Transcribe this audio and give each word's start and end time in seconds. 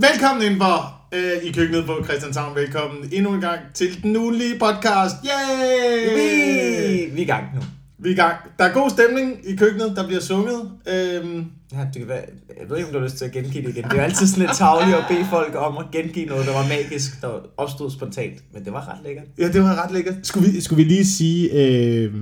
Velkommen 0.00 0.42
indenfor 0.44 1.00
øh, 1.14 1.48
i 1.48 1.52
køkkenet 1.52 1.86
på 1.86 2.04
Christianshavn. 2.04 2.54
Velkommen 2.56 3.08
endnu 3.12 3.34
en 3.34 3.40
gang 3.40 3.58
til 3.74 4.02
den 4.02 4.16
ugenlige 4.16 4.58
podcast. 4.58 5.14
Yay! 5.24 6.14
Vi, 6.16 7.14
vi 7.14 7.20
er 7.20 7.22
i 7.22 7.24
gang 7.24 7.44
nu. 7.54 7.60
Vi 7.98 8.08
er 8.08 8.12
i 8.12 8.16
gang. 8.16 8.36
Der 8.58 8.64
er 8.64 8.72
god 8.72 8.90
stemning 8.90 9.36
i 9.44 9.56
køkkenet. 9.56 9.96
Der 9.96 10.06
bliver 10.06 10.20
sunget. 10.20 10.70
Øhm, 10.88 11.44
Ja, 11.72 11.78
det 11.78 11.94
kan 11.96 12.08
være, 12.08 12.24
jeg 12.60 12.70
ved 12.70 12.76
ikke, 12.76 12.86
om 12.88 12.92
du 12.92 12.98
har 12.98 13.04
lyst 13.06 13.16
til 13.16 13.24
at 13.24 13.32
gengive 13.32 13.62
det 13.62 13.70
igen. 13.70 13.84
Det 13.84 13.92
er 13.92 13.96
jo 13.96 14.02
altid 14.02 14.26
sådan 14.26 14.46
lidt 14.46 14.56
tavligt 14.56 14.96
at 14.96 15.04
bede 15.08 15.26
folk 15.30 15.54
om 15.54 15.78
at 15.78 15.84
gengive 15.92 16.26
noget, 16.26 16.46
der 16.46 16.52
var 16.52 16.68
magisk, 16.68 17.20
der 17.22 17.28
opstod 17.56 17.90
spontant. 17.90 18.44
Men 18.52 18.64
det 18.64 18.72
var 18.72 18.88
ret 18.88 18.98
lækkert. 19.04 19.24
ja, 19.38 19.48
det 19.52 19.62
var 19.62 19.84
ret 19.84 19.92
lækkert. 19.92 20.14
Skulle 20.22 20.50
vi, 20.52 20.60
skulle 20.60 20.84
vi 20.84 20.88
lige 20.88 21.06
sige, 21.06 21.50
øh, 21.52 22.14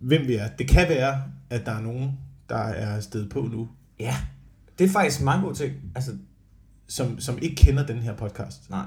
hvem 0.00 0.26
vi 0.26 0.34
er? 0.34 0.48
Det 0.58 0.68
kan 0.68 0.88
være, 0.88 1.22
at 1.50 1.66
der 1.66 1.72
er 1.72 1.80
nogen, 1.80 2.10
der 2.48 2.56
er 2.58 2.96
afsted 2.96 3.28
på 3.28 3.40
nu, 3.52 3.68
Ja, 4.00 4.16
det 4.78 4.84
er 4.84 4.88
faktisk 4.90 5.18
en 5.18 5.24
meget 5.24 5.42
god 5.44 5.54
ting. 5.54 5.72
Altså, 5.94 6.10
som, 6.90 7.20
som 7.20 7.38
ikke 7.42 7.56
kender 7.56 7.86
den 7.86 7.98
her 7.98 8.14
podcast. 8.14 8.70
nej. 8.70 8.82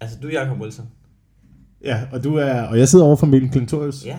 Altså, 0.00 0.16
du 0.22 0.28
er 0.28 0.32
Jacob 0.32 0.60
Wilson. 0.60 0.86
Ja, 1.84 2.00
og 2.12 2.24
du 2.24 2.36
er, 2.36 2.62
og 2.62 2.78
jeg 2.78 2.88
sidder 2.88 3.04
over 3.04 3.16
for 3.16 3.26
Mikkel 3.26 3.50
Klintorius. 3.50 4.04
Ja. 4.04 4.16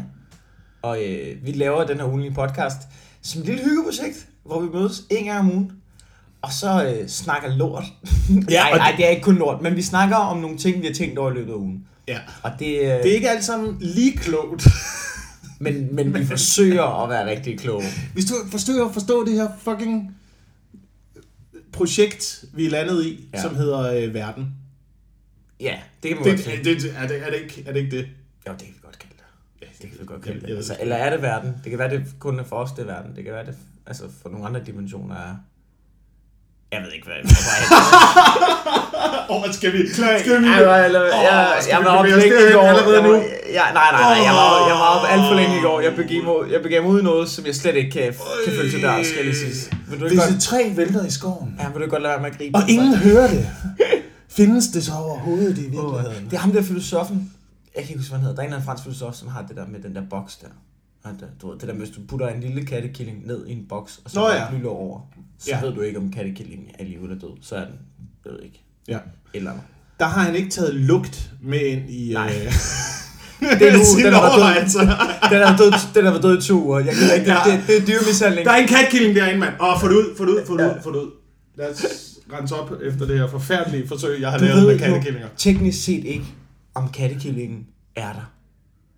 Og 0.81 0.97
øh, 1.03 1.45
vi 1.45 1.51
laver 1.51 1.85
den 1.87 1.97
her 1.97 2.05
ugenlige 2.07 2.33
podcast 2.33 2.77
som 3.21 3.41
et 3.41 3.47
lille 3.47 3.63
hyggeprojekt, 3.63 4.27
hvor 4.45 4.59
vi 4.61 4.67
mødes 4.73 5.03
en 5.09 5.25
gang 5.25 5.39
om 5.39 5.51
ugen. 5.51 5.71
Og 6.41 6.51
så 6.53 6.85
øh, 6.87 7.07
snakker 7.07 7.55
lort. 7.55 7.83
Ja, 8.49 8.63
nej, 8.63 8.77
nej, 8.77 8.93
det- 8.97 9.05
er 9.05 9.09
ikke 9.09 9.21
kun 9.21 9.35
lort, 9.37 9.61
men 9.61 9.75
vi 9.75 9.81
snakker 9.81 10.15
om 10.15 10.37
nogle 10.37 10.57
ting, 10.57 10.81
vi 10.81 10.87
har 10.87 10.93
tænkt 10.93 11.17
over 11.20 11.31
i 11.31 11.34
løbet 11.34 11.51
af 11.51 11.55
ugen. 11.57 11.87
ja. 12.07 12.20
Og 12.43 12.51
det, 12.59 12.67
øh, 12.79 12.81
Det 12.84 13.11
er 13.11 13.15
ikke 13.15 13.29
alt 13.29 13.43
sammen 13.43 13.77
lige 13.79 14.17
klogt. 14.17 14.67
men, 15.59 15.95
men 15.95 16.13
vi 16.13 16.25
forsøger 16.25 17.03
at 17.03 17.09
være 17.09 17.29
rigtig 17.29 17.59
kloge. 17.59 17.84
Hvis 18.13 18.25
du 18.25 18.34
forsøger 18.51 18.85
at 18.85 18.93
forstå 18.93 19.25
det 19.25 19.34
her 19.34 19.47
fucking 19.61 20.15
projekt, 21.75 22.45
vi 22.53 22.65
er 22.65 22.70
landet 22.70 23.05
i, 23.05 23.29
ja. 23.34 23.41
Som 23.41 23.55
hedder 23.55 23.93
øh, 23.93 24.13
Verden. 24.13 24.55
Ja, 25.59 25.79
det 26.03 26.09
kan 26.09 26.17
man 26.17 26.26
Det, 26.26 26.45
godt 26.45 26.45
det, 26.45 26.70
er, 26.98 27.07
det, 27.07 27.26
er, 27.26 27.29
det 27.29 27.40
ikke, 27.41 27.63
er 27.68 27.73
det 27.73 27.79
ikke 27.79 27.98
det? 27.98 28.07
Jo, 28.48 28.51
det 28.51 28.59
kan 28.59 28.68
vi 28.68 28.79
godt 28.84 28.99
kalde 28.99 29.15
det. 29.18 29.23
Ja, 29.62 29.68
Det 29.81 29.90
kan 29.90 29.99
vi 29.99 30.05
godt 30.05 30.21
kalde 30.21 30.41
det. 30.48 30.55
Altså, 30.55 30.77
eller 30.79 30.96
er 30.96 31.09
det 31.09 31.21
verden? 31.21 31.53
Det 31.63 31.70
kan 31.70 31.79
være, 31.79 31.90
det 31.90 32.05
kun 32.20 32.40
er 32.40 32.43
for 32.43 32.55
os, 32.55 32.71
det 32.71 32.79
er 32.79 32.85
verden. 32.85 33.15
Det 33.15 33.23
kan 33.23 33.34
være, 33.34 33.46
det 33.46 33.55
altså, 33.85 34.03
for 34.21 34.29
nogle 34.29 34.48
andre 34.48 34.63
dimensioner 34.65 35.15
er... 35.15 35.35
Jeg 36.76 36.84
ved 36.85 36.93
ikke, 36.98 37.07
hvad 37.09 37.18
det 37.23 37.29
Åh, 39.29 39.41
oh, 39.41 39.54
skal 39.57 39.73
vi... 39.73 39.81
Skal 39.93 40.41
vi... 40.43 40.48
Jeg 40.48 40.65
var, 40.68 40.77
eller, 40.77 41.01
Åh, 41.01 41.23
jeg, 41.23 41.62
jeg 41.70 41.79
var 41.85 42.04
længe 42.05 42.49
i 42.49 42.54
går. 42.54 42.62
allerede 42.62 42.95
Jeg 42.95 43.04
nu? 43.07 43.13
ja, 43.57 43.65
nej, 43.79 43.87
nej, 43.91 44.01
nej. 44.01 44.26
Jeg 44.27 44.34
var, 44.40 44.49
jeg 44.71 44.77
var 44.81 44.90
op 44.96 45.05
alt 45.13 45.21
for 45.29 45.35
længe 45.35 45.57
i 45.59 45.62
går. 45.62 45.81
Jeg 45.81 45.96
begav 45.96 46.23
mig, 46.23 46.51
jeg 46.53 46.62
begav 46.62 46.81
mig 46.84 46.91
ud 46.91 46.99
i 46.99 47.03
noget, 47.03 47.29
som 47.29 47.46
jeg 47.46 47.55
slet 47.55 47.76
ikke 47.76 47.91
kan, 47.91 48.03
kan 48.46 48.53
følge 48.57 48.71
til 48.71 48.81
dørs, 48.81 49.07
skal 49.07 49.18
jeg 49.18 49.26
lige 49.26 49.51
sige. 49.53 49.77
Vil 49.90 49.99
du 49.99 50.07
Hvis 50.07 50.20
godt, 50.20 50.29
et 50.29 50.41
træ 50.41 50.71
vælter 50.76 51.05
i 51.05 51.09
skoven, 51.09 51.55
ja, 51.59 51.65
vil 51.73 51.81
du 51.81 51.90
godt 51.90 52.01
lade 52.01 52.12
være 52.13 52.21
med 52.21 52.29
at 52.31 52.37
gribe? 52.37 52.55
og 52.55 52.62
den? 52.62 52.70
ingen 52.70 52.96
hører 52.96 53.27
det, 53.27 53.49
findes 54.29 54.68
det 54.68 54.84
så 54.84 54.91
overhovedet 54.93 55.57
i 55.57 55.62
virkeligheden? 55.62 56.26
Det 56.26 56.34
er 56.34 56.37
ham 56.37 56.51
der 56.51 56.63
filosofen. 56.63 57.31
Jeg 57.76 57.84
kan 57.84 57.90
ikke 57.90 57.99
huske, 57.99 58.09
hvad 58.09 58.20
han 58.20 58.23
hedder. 58.23 58.35
Der 58.35 58.41
er 58.41 58.43
en 58.43 58.49
eller 58.49 58.57
anden 58.57 58.65
fransk 58.65 58.84
filosof, 58.84 59.13
som 59.13 59.27
har 59.27 59.41
det 59.48 59.55
der 59.55 59.65
med 59.68 59.79
den 59.79 59.96
der 59.96 60.01
boks 60.09 60.35
der. 60.35 60.48
Det, 61.11 61.27
du 61.41 61.49
ved, 61.51 61.59
det 61.59 61.67
der 61.67 61.73
hvis 61.73 61.89
du 61.89 61.99
putter 62.07 62.27
en 62.27 62.41
lille 62.41 62.65
kattekilling 62.65 63.27
ned 63.27 63.48
i 63.48 63.51
en 63.51 63.65
boks, 63.70 64.01
og 64.06 64.11
så 64.11 64.19
Nå 64.19 64.29
ja. 64.29 64.44
lytter 64.56 64.69
over, 64.69 65.00
så 65.39 65.50
Ja. 65.50 65.62
ved 65.66 65.73
du 65.73 65.81
ikke, 65.81 66.00
om 66.00 66.12
kattekillingen 66.12 66.67
er 66.79 66.84
live 66.84 67.03
eller 67.03 67.19
død. 67.19 67.38
Så 67.41 67.56
er 67.56 67.66
den, 67.66 67.73
jeg 68.25 68.34
ved 68.34 68.39
ikke, 68.41 68.63
Ja. 68.88 68.97
eller. 69.34 69.51
Der 70.00 70.06
har 70.06 70.22
han 70.22 70.35
ikke 70.35 70.50
taget 70.50 70.75
lugt 70.75 71.31
med 71.41 71.59
ind 71.59 71.89
i... 71.89 72.13
Nej. 72.13 72.28
Øh, 72.45 72.53
Det 73.41 73.67
er 73.67 73.73
nu, 73.73 74.03
den 74.03 74.13
har 74.13 74.22
død. 74.22 74.29
overvejelser. 74.31 74.79
Den 75.29 75.41
har 75.47 75.57
død, 75.57 75.72
den 75.95 76.06
har 76.06 76.22
død 76.22 76.38
i 76.44 76.47
to 76.47 76.63
uger. 76.66 76.79
Jeg 76.79 76.94
gider 76.95 77.13
ikke, 77.13 77.31
Ja. 77.31 77.40
det, 77.45 77.63
det 77.67 77.78
er 77.81 77.85
dyremishandling. 77.85 78.45
Der 78.45 78.51
er 78.51 78.57
en 78.57 78.67
katkilling 78.67 79.16
derinde, 79.16 79.40
mand. 79.40 79.53
Åh, 79.62 79.81
få 79.81 79.88
det 79.88 79.94
ud, 79.95 80.16
få 80.17 80.25
det 80.25 80.31
ud, 80.31 80.41
få 80.47 80.57
det 80.57 80.66
ud, 80.66 80.81
få 80.84 80.91
det 80.91 80.97
ud. 81.00 81.12
Lad 81.57 81.69
os 81.73 81.85
rense 82.34 82.56
op 82.56 82.72
efter 82.84 83.06
det 83.07 83.19
her 83.19 83.28
forfærdelige 83.28 83.88
forsøg, 83.88 84.22
jeg 84.22 84.31
har 84.31 84.38
Du 84.38 84.45
lavet 84.45 84.67
med 84.67 84.79
kattekillinger. 84.79 85.28
teknisk 85.38 85.84
set 85.84 86.06
ikke, 86.06 86.25
om 86.75 86.90
kattekillingen 86.90 87.66
er 87.95 88.13
der. 88.13 88.31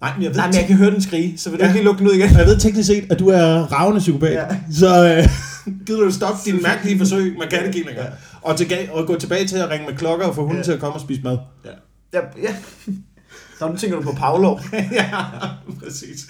Nej, 0.02 0.14
men 0.16 0.24
jeg 0.24 0.30
ved, 0.30 0.38
Nej, 0.38 0.48
men 0.48 0.56
jeg 0.56 0.68
kan 0.68 0.76
høre 0.76 0.92
den 0.92 1.02
skrige, 1.02 1.38
så 1.38 1.50
vil 1.50 1.60
du 1.60 1.64
Ja. 1.64 1.70
ikke 1.70 1.78
lige 1.80 1.86
lukke 1.86 2.00
den 2.00 2.08
ud 2.08 2.14
igen? 2.14 2.30
Og 2.30 2.38
jeg 2.40 2.46
ved 2.48 2.58
teknisk 2.60 2.88
set, 2.88 3.12
at 3.12 3.20
du 3.20 3.28
er 3.30 3.74
ravende 3.74 4.00
psykopat. 4.00 4.32
Ja. 4.34 4.46
Så 4.72 5.16
øh, 5.18 5.30
gider 5.88 6.00
du 6.04 6.12
stoppe 6.12 6.40
dine 6.46 6.60
mærkelige 6.62 6.98
forsøg 6.98 7.36
med 7.40 7.48
kattekillinger. 7.48 8.04
Ja. 8.04 8.10
Og, 8.42 8.58
til, 8.58 8.68
og 8.92 9.08
gå 9.08 9.20
tilbage 9.20 9.48
til 9.48 9.58
at 9.58 9.70
ringe 9.70 9.86
med 9.90 9.98
klokker 9.98 10.26
og 10.26 10.36
få 10.36 10.42
hunden 10.42 10.58
ja. 10.58 10.64
Til 10.64 10.72
at 10.72 10.80
komme 10.80 10.94
og 10.96 11.02
spise 11.02 11.22
mad. 11.24 11.38
Ja. 11.66 11.70
Ja, 12.14 12.20
ja. 12.44 12.56
Nå, 13.62 13.68
nu 13.68 13.78
tænker 13.78 13.98
du 13.98 14.04
på 14.04 14.12
Pavlov. 14.12 14.60
ja, 14.92 15.14
præcis. 15.84 16.28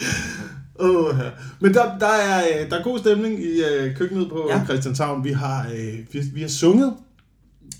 Uh, 0.79 1.15
men 1.59 1.73
der, 1.73 1.97
der, 1.99 2.07
er, 2.07 2.41
øh, 2.63 2.69
der 2.69 2.79
er 2.79 2.83
god 2.83 2.99
stemning 2.99 3.39
i 3.43 3.63
øh, 3.71 3.95
køkkenet 3.95 4.29
på. 4.29 4.47
Ja. 4.51 4.65
Christianshavn. 4.65 5.23
Vi 5.23 5.31
har, 5.31 5.65
øh, 5.75 5.93
vi, 6.11 6.19
vi 6.33 6.41
har 6.41 6.47
sunget, 6.49 6.93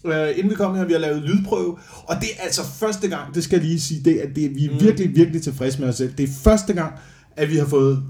øh, 0.05 0.29
inden 0.29 0.49
vi 0.49 0.55
kom 0.55 0.75
her. 0.75 0.85
Vi 0.85 0.93
har 0.93 0.99
lavet 0.99 1.21
lydprøve. 1.21 1.77
Og 2.03 2.15
det 2.21 2.29
er 2.37 2.43
altså 2.43 2.63
første 2.63 3.07
gang, 3.07 3.35
det 3.35 3.43
skal 3.43 3.57
jeg 3.57 3.67
lige 3.67 3.81
sige, 3.81 4.03
det 4.03 4.23
er, 4.23 4.27
det 4.27 4.55
vi 4.55 4.65
er 4.65 4.71
mm. 4.71 4.79
Virkelig, 4.79 5.15
virkelig 5.15 5.43
tilfredse 5.43 5.79
med 5.79 5.89
os 5.89 5.95
selv. 5.95 6.13
Det 6.13 6.29
er 6.29 6.33
første 6.43 6.73
gang, 6.73 6.93
at 7.35 7.49
vi 7.49 7.57
har 7.57 7.65
fået 7.65 8.03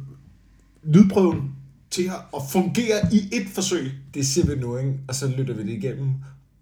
lydprøven 0.84 1.52
til 1.92 2.12
at 2.36 2.42
fungere 2.52 3.14
i 3.14 3.30
et 3.32 3.48
forsøg. 3.54 3.92
Det 4.14 4.28
siger 4.28 4.56
vi 4.56 4.62
nu, 4.62 4.78
ikke? 4.78 4.94
Og 5.08 5.16
så 5.16 5.28
lytter 5.28 5.54
vi 5.54 5.64
det 5.64 5.84
igennem, 5.84 6.14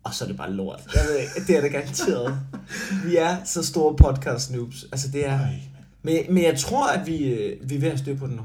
og 0.03 0.13
så 0.13 0.23
er 0.23 0.27
det 0.27 0.37
bare 0.37 0.51
lort. 0.51 0.81
Jeg 0.95 1.03
ved 1.09 1.19
ikke, 1.19 1.47
det 1.47 1.57
er 1.57 1.61
det 1.61 1.71
garanteret. 1.71 2.39
Vi 3.05 3.15
er 3.15 3.37
så 3.45 3.63
store 3.63 3.95
podcast 3.95 4.51
noobs. 4.51 4.85
Altså 4.91 5.07
det 5.11 5.27
er... 5.27 5.39
Men, 6.03 6.17
men 6.29 6.43
jeg 6.43 6.59
tror, 6.59 6.87
at 6.87 7.07
vi, 7.07 7.23
øh, 7.23 7.69
vi 7.69 7.75
er 7.75 7.79
ved 7.79 7.89
at 7.89 7.99
styr 7.99 8.17
på 8.17 8.27
det 8.27 8.35
nu. 8.35 8.41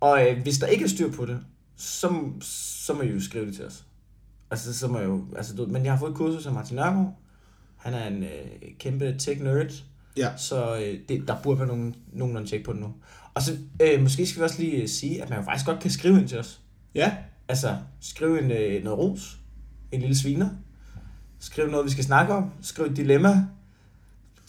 Og 0.00 0.26
øh, 0.26 0.42
hvis 0.42 0.58
der 0.58 0.66
ikke 0.66 0.84
er 0.84 0.88
styr 0.88 1.10
på 1.10 1.26
det, 1.26 1.38
så, 1.76 2.20
så 2.84 2.94
må 2.94 3.02
I 3.02 3.06
jo 3.06 3.20
skrive 3.20 3.46
det 3.46 3.54
til 3.54 3.64
os. 3.64 3.84
Altså, 4.50 4.78
så 4.78 4.88
må 4.88 4.98
jeg 4.98 5.06
jo, 5.08 5.24
altså, 5.36 5.54
du, 5.56 5.66
men 5.66 5.84
jeg 5.84 5.92
har 5.92 5.98
fået 5.98 6.10
et 6.10 6.16
kursus 6.16 6.46
af 6.46 6.52
Martin 6.52 6.76
Nørgaard. 6.76 7.14
Han 7.76 7.94
er 7.94 8.06
en 8.06 8.22
øh, 8.22 8.28
kæmpe 8.78 9.14
tech-nerd. 9.18 9.72
Ja. 10.16 10.36
Så 10.36 10.76
øh, 10.76 10.98
det, 11.08 11.28
der 11.28 11.36
burde 11.42 11.58
være 11.58 11.68
nogen, 11.68 11.94
nogen 12.12 12.46
tjek 12.46 12.64
på 12.64 12.72
det 12.72 12.80
nu. 12.80 12.94
Og 13.34 13.42
så 13.42 13.56
øh, 13.82 14.02
måske 14.02 14.26
skal 14.26 14.40
vi 14.40 14.44
også 14.44 14.60
lige 14.62 14.82
øh, 14.82 14.88
sige, 14.88 15.22
at 15.22 15.30
man 15.30 15.38
jo 15.38 15.44
faktisk 15.44 15.66
godt 15.66 15.80
kan 15.80 15.90
skrive 15.90 16.18
ind 16.20 16.28
til 16.28 16.38
os. 16.38 16.60
Ja, 16.94 17.16
Altså, 17.48 17.76
skriv 18.00 18.34
en, 18.34 18.50
øh, 18.50 18.84
noget 18.84 18.98
ros. 18.98 19.38
En 19.92 20.00
lille 20.00 20.16
sviner. 20.18 20.48
Skriv 21.38 21.70
noget, 21.70 21.86
vi 21.86 21.90
skal 21.90 22.04
snakke 22.04 22.32
om. 22.34 22.50
Skriv 22.62 22.86
et 22.86 22.96
dilemma. 22.96 23.28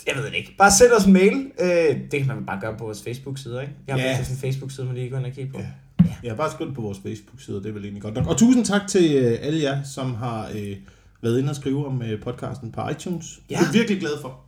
Jeg 0.08 0.16
ved 0.16 0.26
det 0.26 0.34
ikke. 0.36 0.56
Bare 0.58 0.72
send 0.72 0.92
os 0.92 1.06
en 1.06 1.14
mail. 1.14 1.52
Øh, 1.60 2.02
det 2.12 2.20
kan 2.20 2.28
man 2.28 2.46
bare 2.46 2.60
gøre 2.62 2.78
på 2.78 2.84
vores 2.84 3.04
Facebook-side, 3.04 3.62
ikke? 3.62 3.74
Jeg 3.88 3.96
har 3.96 4.02
Ja. 4.02 4.20
en 4.20 4.26
Facebook-side, 4.26 4.86
man 4.86 4.96
lige 4.96 5.10
gå 5.10 5.18
ind 5.18 5.26
og 5.26 5.31
kigge 5.31 5.52
på. 5.52 5.60
Ja. 5.60 5.68
Ja. 6.06 6.14
Jeg 6.24 6.32
har 6.32 6.36
bare 6.36 6.52
skrevet 6.52 6.76
på 6.76 6.82
vores 6.82 6.98
Facebook-side, 7.06 7.58
og 7.58 7.64
det 7.64 7.70
er 7.70 7.74
vel 7.74 7.84
egentlig 7.84 8.02
godt 8.04 8.14
nok. 8.16 8.28
Og 8.28 8.38
tusind 8.38 8.66
tak 8.66 8.82
til 8.88 9.16
øh, 9.16 9.38
alle 9.42 9.62
jer, 9.62 9.84
som 9.84 10.16
har 10.16 10.48
øh, 10.56 10.76
været 11.22 11.40
inde 11.40 11.50
og 11.50 11.56
skrive 11.56 11.86
om 11.86 12.02
øh, 12.02 12.22
podcasten 12.22 12.72
på 12.72 12.90
iTunes. 12.90 13.40
Ja. 13.50 13.58
Det 13.60 13.68
er 13.68 13.72
virkelig 13.72 14.00
glad 14.00 14.12
for. 14.22 14.40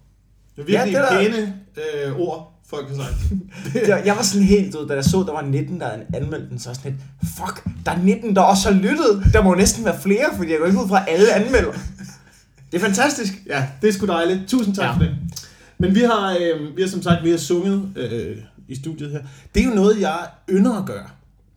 Det 0.55 0.61
er 0.61 0.65
virkelig 0.65 0.93
Ja, 0.93 1.23
det 1.23 1.33
pæne 1.33 1.53
øh, 2.05 2.19
ord, 2.19 2.61
folk 2.69 2.87
har 2.89 2.95
sagt. 2.95 3.15
Jeg, 3.87 4.01
jeg 4.05 4.15
var 4.15 4.21
sådan 4.23 4.47
helt 4.47 4.75
ud, 4.75 4.87
da 4.87 4.93
jeg 4.93 5.03
så, 5.03 5.17
der 5.17 5.31
var 5.33 5.41
19, 5.41 5.79
der 5.79 5.89
havde 5.89 6.05
anmeldt 6.13 6.49
den, 6.49 6.59
så 6.59 6.69
var 6.69 6.73
sådan 6.73 6.91
lidt, 6.91 7.03
fuck, 7.37 7.67
der 7.85 7.91
er 7.91 7.97
19, 7.97 8.35
der 8.35 8.41
også 8.41 8.71
har 8.71 8.79
lyttet. 8.79 9.33
Der 9.33 9.43
må 9.43 9.49
jo 9.49 9.55
næsten 9.55 9.85
være 9.85 10.01
flere, 10.01 10.25
fordi 10.37 10.51
jeg 10.51 10.59
går 10.59 10.65
ikke 10.65 10.79
ud 10.79 10.87
fra, 10.87 11.01
at 11.01 11.05
alle 11.07 11.33
anmelder. 11.33 11.73
Det 12.71 12.77
er 12.77 12.81
fantastisk. 12.81 13.33
ja, 13.47 13.67
det 13.81 13.89
er 13.89 13.93
sgu 13.93 14.05
dejligt. 14.05 14.41
Tusind 14.47 14.75
tak. 14.75 14.85
Ja. 14.85 14.93
for 14.93 14.99
det. 14.99 15.15
Men 15.77 15.95
vi 15.95 15.99
har, 15.99 16.37
øh, 16.41 16.77
vi 16.77 16.81
har 16.81 16.89
som 16.89 17.01
sagt 17.01 17.23
vi 17.23 17.29
har 17.29 17.37
sunget 17.37 17.89
øh, 17.95 18.37
i 18.67 18.75
studiet 18.75 19.11
her. 19.11 19.19
Det 19.55 19.63
er 19.63 19.67
jo 19.67 19.75
noget, 19.75 20.01
jeg 20.01 20.19
ynder 20.49 20.79
at 20.79 20.85
gøre. 20.85 21.07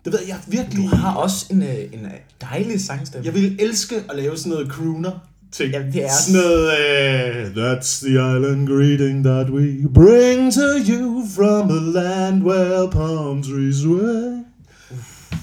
Det 0.04 0.12
ved 0.12 0.20
jeg, 0.20 0.28
jeg 0.28 0.36
virkelig... 0.48 0.90
Du 0.90 0.96
har 0.96 1.14
også 1.14 1.46
en, 1.50 1.62
øh, 1.62 1.68
en 1.92 2.04
øh, 2.04 2.10
dejlig 2.50 2.80
sangstemme. 2.80 3.26
Jeg 3.26 3.34
ville 3.34 3.62
elske 3.62 3.94
at 3.96 4.16
lave 4.16 4.36
sådan 4.36 4.52
noget 4.52 4.68
crooner 4.72 5.28
ting. 5.52 5.72
Jamen, 5.72 5.92
det 5.92 6.04
er- 6.04 6.08
Sådan 6.26 6.40
noget, 6.40 6.66
uh, 6.66 7.56
That's 7.56 8.04
the 8.06 8.12
island 8.12 8.68
greeting 8.68 9.24
that 9.24 9.50
we 9.50 9.88
bring 9.94 10.52
to 10.54 10.68
you 10.88 11.22
from 11.36 11.70
a 11.70 11.80
land 12.00 12.42
where 12.44 12.90
palm 12.90 13.42
trees 13.42 13.86
wave. 13.86 14.44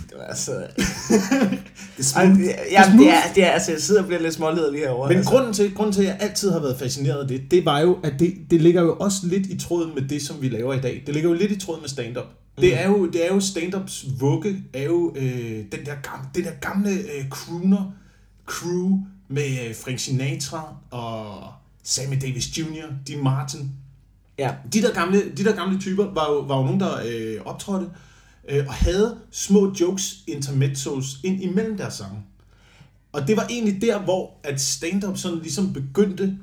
Det 0.09 0.17
var 0.17 0.23
altså... 0.23 0.51
Det 1.97 2.13
Ej, 2.16 2.25
det, 2.25 2.55
jamen, 2.71 3.00
det 3.00 3.07
er, 3.09 3.13
det 3.35 3.44
er, 3.44 3.47
altså, 3.51 3.71
jeg 3.71 3.81
sidder 3.81 4.01
og 4.01 4.07
bliver 4.07 4.21
lidt 4.21 4.33
smålederlig 4.33 4.79
herovre. 4.79 5.07
Men 5.07 5.17
altså. 5.17 5.31
grunden 5.31 5.53
til, 5.53 5.74
grunden 5.75 5.94
til, 5.94 6.01
at 6.01 6.07
jeg 6.07 6.18
altid 6.19 6.51
har 6.51 6.59
været 6.59 6.80
fascineret 6.80 7.21
af 7.21 7.27
det, 7.27 7.41
det 7.51 7.65
var 7.65 7.80
jo, 7.80 7.97
at 8.03 8.13
det, 8.19 8.33
det 8.51 8.62
ligger 8.62 8.81
jo 8.81 8.95
også 9.00 9.18
lidt 9.24 9.47
i 9.47 9.57
tråden 9.59 9.91
med 9.95 10.09
det, 10.09 10.21
som 10.21 10.36
vi 10.41 10.50
laver 10.50 10.74
i 10.74 10.80
dag. 10.80 11.03
Det 11.06 11.13
ligger 11.13 11.30
jo 11.30 11.36
lidt 11.36 11.51
i 11.51 11.59
tråden 11.59 11.81
med 11.81 11.89
stand-up. 11.89 12.25
Det 12.57 12.69
Mhm. 12.69 12.77
er 12.80 12.88
jo, 12.88 13.06
det 13.07 13.25
er 13.25 13.33
jo 13.33 13.39
stand-ups 13.39 14.06
vugge, 14.19 14.63
er 14.74 14.83
jo 14.83 15.13
øh, 15.15 15.65
den 15.71 15.86
der 15.86 15.95
gamle, 16.01 16.27
det 16.36 16.45
der 16.45 16.51
gamle 16.62 16.89
øh, 16.92 17.30
crooner 17.30 17.92
crew 18.45 19.00
med 19.27 19.68
øh, 19.69 19.75
Frank 19.75 20.00
Sinatra 20.00 20.75
og 20.92 21.44
Sammy 21.83 22.15
Davis 22.21 22.57
Jr., 22.57 22.86
Dean 23.07 23.24
Martin. 23.24 23.71
Ja. 24.38 24.53
De 24.74 24.81
der 24.81 24.94
gamle, 24.94 25.31
de 25.38 25.44
der 25.44 25.56
gamle 25.56 25.80
typer 25.80 26.13
var 26.13 26.31
jo, 26.31 26.39
var 26.39 26.57
jo 26.57 26.63
nogen, 26.63 26.80
der 26.80 26.95
øh, 27.06 27.42
optrådte 27.45 27.88
øh, 28.50 28.68
og 28.68 28.74
havde 28.74 29.18
små 29.31 29.74
jokes, 29.80 30.15
intermezzos 30.27 31.18
ind 31.24 31.44
imellem 31.44 31.77
deres 31.77 31.94
sange. 31.94 32.19
Og 33.12 33.27
det 33.27 33.38
var 33.38 33.48
egentlig 33.50 33.81
der, 33.81 34.00
hvor 34.00 34.33
at 34.44 34.62
stand-up 34.62 35.18
sådan 35.18 35.39
ligesom 35.39 35.74
begyndte, 35.74 36.38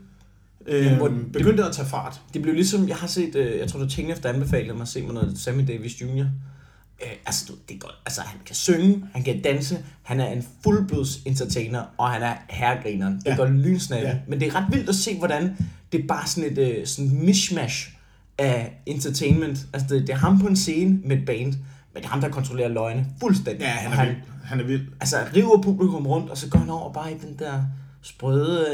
øh, 0.68 0.84
Ja, 0.86 0.96
hvor- 0.96 1.12
begyndte 1.32 1.64
at 1.64 1.72
tage 1.72 1.88
fart. 1.88 2.20
Det 2.34 2.42
blev 2.42 2.54
ligesom, 2.54 2.88
jeg 2.88 2.96
har 2.96 3.06
set, 3.06 3.34
øh, 3.36 3.58
jeg 3.58 3.68
tror 3.68 3.78
du 3.80 3.88
tænkte 3.88 4.12
efter 4.14 4.28
anbefalede 4.28 4.72
mig 4.74 4.82
at 4.82 4.88
se 4.88 5.02
mig 5.02 5.14
noget 5.14 5.38
Sammy 5.38 5.66
Davis 5.68 6.00
Jr. 6.02 6.24
Øh, 7.02 7.08
altså, 7.26 7.44
du, 7.48 7.52
det 7.68 7.74
er 7.74 7.78
godt. 7.78 7.94
Altså, 8.06 8.20
han 8.20 8.40
kan 8.46 8.54
synge, 8.54 9.04
han 9.12 9.22
kan 9.22 9.42
danse, 9.42 9.78
han 10.02 10.20
er 10.20 10.26
en 10.26 10.44
fuldblods 10.64 11.16
entertainer, 11.24 11.82
og 11.98 12.10
han 12.10 12.22
er 12.22 12.32
herregrineren. 12.50 13.16
Det 13.16 13.26
Ja. 13.26 13.36
går 13.36 13.46
lynsnalle. 13.46 14.08
Ja. 14.08 14.16
Men 14.28 14.40
det 14.40 14.48
er 14.48 14.54
ret 14.54 14.66
vildt 14.72 14.88
at 14.88 14.94
se, 14.94 15.18
hvordan 15.18 15.56
det 15.92 16.02
er 16.02 16.06
bare 16.06 16.26
sådan 16.26 16.52
et 16.52 16.58
øh, 16.58 16.86
sådan 16.86 17.10
et 17.10 17.12
mishmash 17.18 17.90
af 18.38 18.82
entertainment. 18.86 19.66
Altså, 19.72 19.94
det, 19.94 20.00
det 20.06 20.10
er 20.10 20.16
ham 20.16 20.40
på 20.40 20.46
en 20.46 20.56
scene 20.56 21.00
med 21.04 21.16
et 21.16 21.26
band, 21.26 21.46
men 21.46 21.56
det 21.96 22.04
er 22.04 22.08
ham, 22.08 22.20
der 22.20 22.28
kontrollerer 22.28 22.68
løgne 22.68 23.06
fuldstændig. 23.20 23.60
Ja, 23.62 23.68
han 23.68 23.98
er 23.98 24.04
vild. 24.06 24.16
Han 24.44 24.60
er 24.60 24.64
vild. 24.64 24.86
altså 25.00 25.16
river 25.36 25.62
publikum 25.62 26.06
rundt, 26.06 26.30
og 26.30 26.38
så 26.38 26.48
går 26.48 26.58
han 26.58 26.70
over 26.70 26.92
bare 26.92 27.12
i 27.12 27.14
den 27.14 27.38
der 27.38 27.62
sprøde 28.02 28.66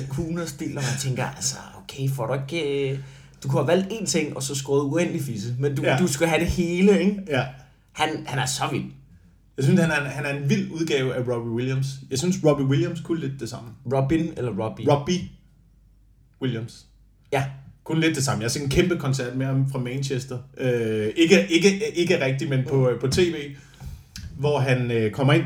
øh, 0.00 0.08
kuner-stil, 0.08 0.68
og 0.78 0.82
man 0.82 0.98
tænker, 1.00 1.24
altså, 1.26 1.56
okay, 1.82 2.10
får 2.10 2.26
du 2.26 2.34
ikke... 2.54 2.90
Øh, 2.92 2.98
du 3.42 3.48
kunne 3.48 3.58
have 3.60 3.66
valgt 3.66 3.86
én 3.92 4.06
ting, 4.06 4.36
og 4.36 4.42
så 4.42 4.54
skåret 4.54 4.82
uendelig 4.84 5.22
fisse, 5.22 5.54
men 5.58 5.74
du, 5.76 5.82
Ja. 5.82 5.96
du 5.98 6.06
skal 6.06 6.26
have 6.28 6.40
det 6.40 6.48
hele, 6.48 7.00
ikke? 7.00 7.16
Ja. 7.28 7.44
Han, 7.92 8.08
han 8.26 8.38
er 8.38 8.46
så 8.46 8.62
vild. 8.72 8.84
Jeg 9.56 9.64
synes, 9.64 9.80
han 9.80 9.90
er, 9.90 9.94
han 9.94 10.24
er 10.26 10.30
en 10.42 10.50
vild 10.50 10.70
udgave 10.70 11.14
af 11.14 11.20
Robbie 11.28 11.52
Williams. 11.52 11.86
Jeg 12.10 12.18
synes, 12.18 12.36
Robbie 12.44 12.66
Williams 12.66 13.00
kunne 13.00 13.20
lidt 13.20 13.40
det 13.40 13.48
samme. 13.50 13.68
Robin 13.92 14.32
eller 14.36 14.50
Robbie? 14.64 14.92
Robbie 14.92 15.20
Williams. 16.42 16.86
Ja. 17.32 17.44
Kun 17.84 18.00
lidt 18.00 18.16
det 18.16 18.24
samme. 18.24 18.40
Jeg 18.40 18.44
har 18.44 18.50
set 18.50 18.62
en 18.62 18.68
kæmpe 18.70 18.96
koncert 18.96 19.36
med 19.36 19.46
ham 19.46 19.70
fra 19.70 19.78
Manchester. 19.78 20.38
Øh, 20.58 21.08
ikke, 21.16 21.46
ikke, 21.50 21.96
ikke 21.98 22.24
rigtigt, 22.24 22.50
men 22.50 22.64
på, 22.68 22.90
på 23.00 23.08
tv. 23.08 23.34
Hvor 24.38 24.58
han 24.58 24.90
øh, 24.90 25.10
kommer 25.12 25.32
ind. 25.32 25.44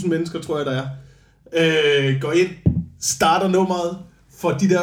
200.000 0.00 0.08
mennesker, 0.08 0.40
tror 0.40 0.56
jeg, 0.56 0.66
der 0.66 0.72
er. 0.82 0.88
Øh, 1.52 2.20
går 2.20 2.32
ind, 2.32 2.48
starter 3.00 3.48
nummeret, 3.48 3.98
får 4.38 4.52
de 4.52 4.68
der 4.68 4.80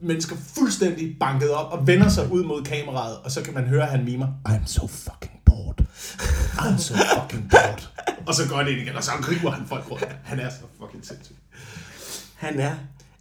mennesker 0.00 0.36
fuldstændig 0.54 1.16
banket 1.20 1.50
op 1.50 1.72
og 1.72 1.86
vender 1.86 2.08
sig 2.08 2.32
ud 2.32 2.44
mod 2.44 2.64
kameraet, 2.64 3.16
og 3.16 3.30
så 3.30 3.42
kan 3.42 3.54
man 3.54 3.64
høre, 3.64 3.82
at 3.82 3.88
han 3.88 4.04
mimer. 4.04 4.28
I'm 4.48 4.66
so 4.66 4.86
fucking 4.86 5.40
bored. 5.44 5.86
I'm 6.58 6.78
so 6.78 6.94
fucking 6.94 7.50
bored. 7.50 7.88
og 8.28 8.34
så 8.34 8.48
går 8.48 8.56
han 8.56 8.68
ind 8.68 8.80
igen, 8.80 8.96
og 8.96 9.04
så 9.04 9.10
river 9.30 9.50
han 9.50 9.66
folk 9.66 9.90
rundt. 9.90 10.08
Han 10.24 10.40
er 10.40 10.50
så 10.50 10.60
fucking 10.80 11.06
sindssyg. 11.06 11.34
Han 12.34 12.60
er, 12.60 12.74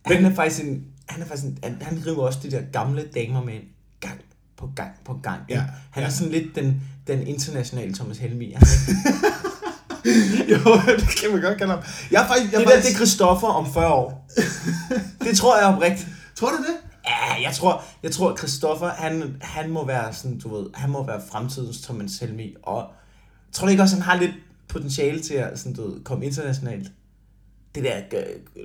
han 0.06 0.26
er 0.26 0.36
faktisk 0.36 0.64
en, 0.64 0.86
han 1.10 1.22
er 1.22 1.26
faktisk 1.26 1.48
en, 1.48 1.60
han, 1.64 1.78
han 1.82 2.04
river 2.06 2.24
også 2.24 2.40
de 2.44 2.52
der 2.52 2.62
gamle 2.62 3.06
damer 3.16 3.44
med 3.44 3.54
en 3.54 3.62
gang 4.00 4.22
på 4.58 4.70
gang 4.76 4.92
på 5.06 5.14
gang. 5.24 5.42
Ja, 5.50 5.64
Han 5.92 6.04
ja. 6.04 6.08
er 6.08 6.12
sådan 6.12 6.32
lidt 6.32 6.56
den, 6.56 6.82
den 7.08 7.28
internationale 7.28 7.94
Thomas 7.94 8.18
Helmi. 8.18 8.52
Han 8.52 8.62
er, 8.62 9.50
Jo, 10.52 10.58
det 10.98 11.16
kan 11.22 11.32
man 11.32 11.42
godt 11.42 11.58
kalde 11.58 11.74
ham. 11.74 11.84
Jeg 12.12 12.24
er 12.24 12.28
faktisk... 12.28 12.52
Jeg 12.52 12.60
det 12.60 12.66
er 12.66 12.70
der, 12.70 12.76
faktisk, 12.76 12.88
det 12.88 12.94
er 12.94 13.06
Christoffer 13.06 13.48
om 13.48 13.74
40 13.74 13.94
år. 13.94 14.30
det 15.26 15.38
tror 15.38 15.58
jeg 15.58 15.68
oprigtigt. 15.68 16.08
Tror 16.36 16.50
du 16.50 16.58
det? 16.58 16.78
Ja, 17.08 17.42
jeg 17.42 17.54
tror, 17.54 17.84
jeg 18.04 18.12
tror 18.12 18.32
at 18.32 18.38
Christoffer, 18.38 18.90
han, 18.90 19.38
han 19.42 19.70
må 19.70 19.86
være 19.86 20.14
sådan, 20.14 20.40
du 20.40 20.56
ved, 20.56 20.66
han 20.74 20.90
må 20.90 21.06
være 21.06 21.22
fremtidens 21.32 21.82
Thomas 21.82 22.18
Helmi, 22.20 22.56
og 22.64 22.88
tror 23.52 23.66
du 23.66 23.72
ikke 23.72 23.84
også, 23.84 23.96
han 23.96 24.04
har 24.04 24.20
lidt 24.20 24.32
potentiale 24.68 25.20
til 25.20 25.34
at 25.34 25.60
sådan, 25.60 25.74
du 25.74 25.90
ved, 25.90 26.04
komme 26.04 26.26
internationalt? 26.26 26.92
Det 27.76 27.84
der 27.84 27.98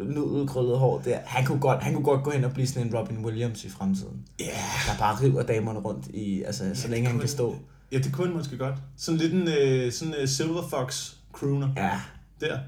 øh, 0.01 0.09
nudelkrøllede 0.09 0.77
hår 0.79 0.99
der, 0.99 1.19
han 1.25 1.45
kunne, 1.45 1.61
godt, 1.61 1.83
han 1.83 1.95
kunne 1.95 2.05
godt 2.05 2.25
gå 2.25 2.31
hen 2.31 2.45
og 2.45 2.53
blive 2.53 2.67
sådan 2.67 2.87
en 2.87 2.95
Robin 2.95 3.25
Williams 3.25 3.65
i 3.65 3.71
fremtiden. 3.71 4.25
Ja. 4.41 4.45
Der 4.87 4.99
bare 4.99 5.23
river 5.23 5.43
damerne 5.43 5.79
rundt 5.79 6.07
i, 6.07 6.43
altså, 6.43 6.71
så 6.75 6.89
længe 6.89 7.09
han 7.09 7.19
kan 7.19 7.29
stå. 7.29 7.57
Ja, 7.93 7.99
det 7.99 8.13
kunne 8.13 8.27
han 8.27 8.37
måske 8.37 8.57
godt. 8.57 8.75
Sådan 8.97 9.21
lidt 9.21 9.33
en 9.33 9.49
øh, 9.49 9.93
sådan, 9.93 10.15
uh, 10.23 10.29
Silver 10.29 10.69
Fox 10.69 11.13
crooner 11.39 11.69
Ja, 11.77 12.01
der. 12.41 12.59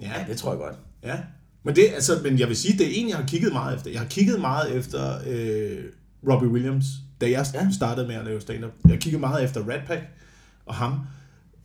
Ja, 0.00 0.12
det 0.28 0.38
tror 0.38 0.50
jeg 0.50 0.58
godt. 0.58 0.74
ja. 1.02 1.18
Men, 1.62 1.76
det, 1.76 1.88
altså, 1.94 2.20
men 2.22 2.38
jeg 2.38 2.48
vil 2.48 2.56
sige, 2.56 2.78
det 2.78 2.86
er 2.86 2.90
en, 3.00 3.08
jeg 3.08 3.16
har 3.16 3.26
kigget 3.26 3.52
meget 3.52 3.76
efter. 3.76 3.90
Jeg 3.90 4.00
har 4.00 4.06
kigget 4.08 4.40
meget 4.40 4.74
efter 4.76 5.18
øh, 5.26 5.84
Robbie 6.28 6.48
Williams, 6.48 6.84
da 7.20 7.30
jeg 7.30 7.46
Ja. 7.54 7.68
startede 7.76 8.06
med 8.06 8.14
at 8.14 8.24
lave 8.24 8.40
stand-up. 8.40 8.72
Jeg 8.84 8.92
har 8.92 8.98
kigget 9.00 9.20
meget 9.20 9.44
efter 9.44 9.68
Rat 9.68 9.86
Pack 9.86 10.02
og 10.66 10.74
ham. 10.74 11.00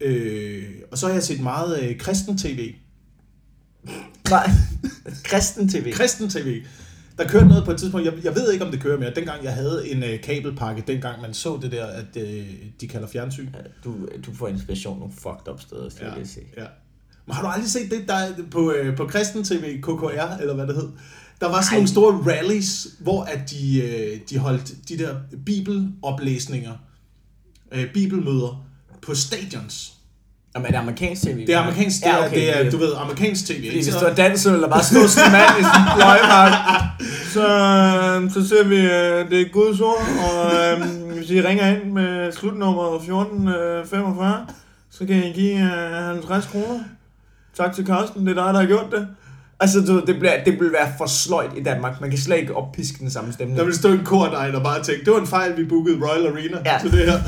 Øh, 0.01 0.63
og 0.91 0.97
så 0.97 1.05
har 1.07 1.13
jeg 1.13 1.23
set 1.23 1.39
meget 1.41 1.81
øh, 1.83 1.97
kristen 1.97 2.37
tv. 2.37 2.73
Nej, 4.29 4.49
Kristen 5.29 5.69
TV. 5.69 5.91
Kristen 5.93 6.29
tv. 6.29 6.63
Der 7.21 7.27
kørte 7.27 7.47
noget 7.47 7.65
på 7.65 7.71
et 7.71 7.77
tidspunkt, 7.77 8.05
jeg, 8.05 8.13
jeg 8.23 8.35
ved 8.35 8.51
ikke, 8.53 8.65
om 8.65 8.71
det 8.71 8.81
kører 8.81 8.99
mere. 8.99 9.11
Dengang 9.15 9.43
jeg 9.43 9.53
havde 9.53 9.89
en 9.91 10.03
øh, 10.03 10.21
kabelpakke, 10.21 10.83
dengang 10.87 11.21
man 11.21 11.33
så 11.33 11.59
det 11.61 11.71
der, 11.71 11.85
at 11.85 12.17
øh, 12.17 12.45
de 12.81 12.87
kalder 12.87 13.07
fjernsyn. 13.07 13.47
Ja, 13.53 13.59
Du, 13.83 13.95
du 14.25 14.33
får 14.35 14.47
inspiration 14.47 14.99
nogle 14.99 15.13
fucked 15.17 15.53
up 15.53 15.61
steder, 15.61 15.89
skal 15.89 16.05
Ja, 16.07 16.13
jeg 16.13 16.27
sige. 16.27 16.45
ja. 16.57 16.63
Men 17.25 17.35
har 17.35 17.41
du 17.41 17.47
aldrig 17.47 17.69
set 17.71 17.91
det 17.91 18.03
der 18.07 18.13
er 18.13 18.29
på, 18.51 18.71
øh, 18.71 18.97
på 18.97 19.05
Kristen 19.05 19.43
TV, 19.43 19.81
KKR, 19.81 20.37
eller 20.41 20.53
hvad 20.53 20.67
det 20.67 20.75
hed? 20.75 20.89
Der 21.41 21.47
var 21.49 21.61
sådan 21.61 21.73
Ej. 21.73 21.75
nogle 21.75 21.87
store 21.87 22.35
rallies, 22.35 22.87
hvor 22.99 23.23
at 23.23 23.39
de, 23.51 23.81
øh, 23.81 24.19
de 24.29 24.37
holdt 24.37 24.71
de 24.89 24.97
der 24.97 25.15
bibeloplæsninger, 25.45 26.71
øh, 27.71 27.93
bibelmøder 27.93 28.65
på 29.01 29.15
stadions. 29.15 29.93
Jamen, 30.55 30.65
er 30.65 30.71
det 30.71 30.77
amerikansk 30.77 31.21
TV? 31.21 31.37
Det 31.47 31.49
er 31.55 31.59
amerikansk, 31.59 31.99
det 31.99 32.07
er, 32.09 32.17
Ja, 32.17 32.25
okay, 32.25 32.35
det 32.35 32.65
er 32.67 32.71
du 32.71 32.77
ved, 32.77 32.93
amerikansk 32.97 33.45
tv. 33.45 33.53
Fordi 33.53 33.69
hvis 33.71 33.85
Så- 33.85 33.99
du 33.99 34.05
er 34.05 34.15
dansk, 34.15 34.43
så 34.43 34.51
vil 34.51 34.61
der 34.61 34.69
bare 34.69 34.83
stå 34.83 34.99
en 34.99 35.31
mand 35.31 35.59
i 35.59 35.63
sådan 35.63 35.81
en. 35.81 36.53
Så, 37.33 37.47
øh, 37.47 38.31
så 38.31 38.47
ser 38.47 38.63
vi, 38.63 38.75
øh, 38.75 39.29
det 39.31 39.41
er 39.41 39.51
Guds 39.51 39.79
ord, 39.81 40.07
og 40.31 40.51
øh, 40.53 41.15
hvis 41.17 41.29
I 41.29 41.41
ringer 41.41 41.67
ind 41.67 41.91
med 41.91 42.31
slutnummer 42.31 42.95
1445, 42.95 44.47
så 44.91 45.05
kan 45.05 45.15
I 45.15 45.31
give 45.31 45.61
øh, 45.61 46.05
50 46.05 46.45
kroner. 46.45 46.79
Tak 47.57 47.73
til 47.75 47.85
Carsten, 47.85 48.27
det 48.27 48.37
er 48.37 48.43
dig, 48.45 48.53
der 48.53 48.59
har 48.59 48.67
gjort 48.67 48.85
det. 48.91 49.07
Altså, 49.59 49.79
du, 49.81 50.01
det, 50.07 50.19
bliver, 50.19 50.43
det 50.43 50.59
vil 50.59 50.71
være 50.71 50.93
for 50.97 51.05
sløjt 51.05 51.51
i 51.57 51.63
Danmark. 51.63 52.01
Man 52.01 52.09
kan 52.09 52.19
slet 52.19 52.37
ikke 52.37 52.55
oppiske 52.55 52.99
den 52.99 53.09
samme 53.11 53.33
stemning. 53.33 53.57
Der 53.59 53.65
vil 53.65 53.73
stå 53.75 53.89
en 53.91 54.05
kordej, 54.05 54.51
der 54.51 54.63
bare 54.63 54.83
tænkte, 54.83 55.05
det 55.05 55.13
var 55.13 55.19
en 55.19 55.27
fejl, 55.27 55.57
vi 55.57 55.63
bookede 55.65 55.97
Royal 56.05 56.27
Arena 56.27 56.57
Ja. 56.65 56.77
til 56.81 56.91
det 56.91 56.99
her. 57.11 57.19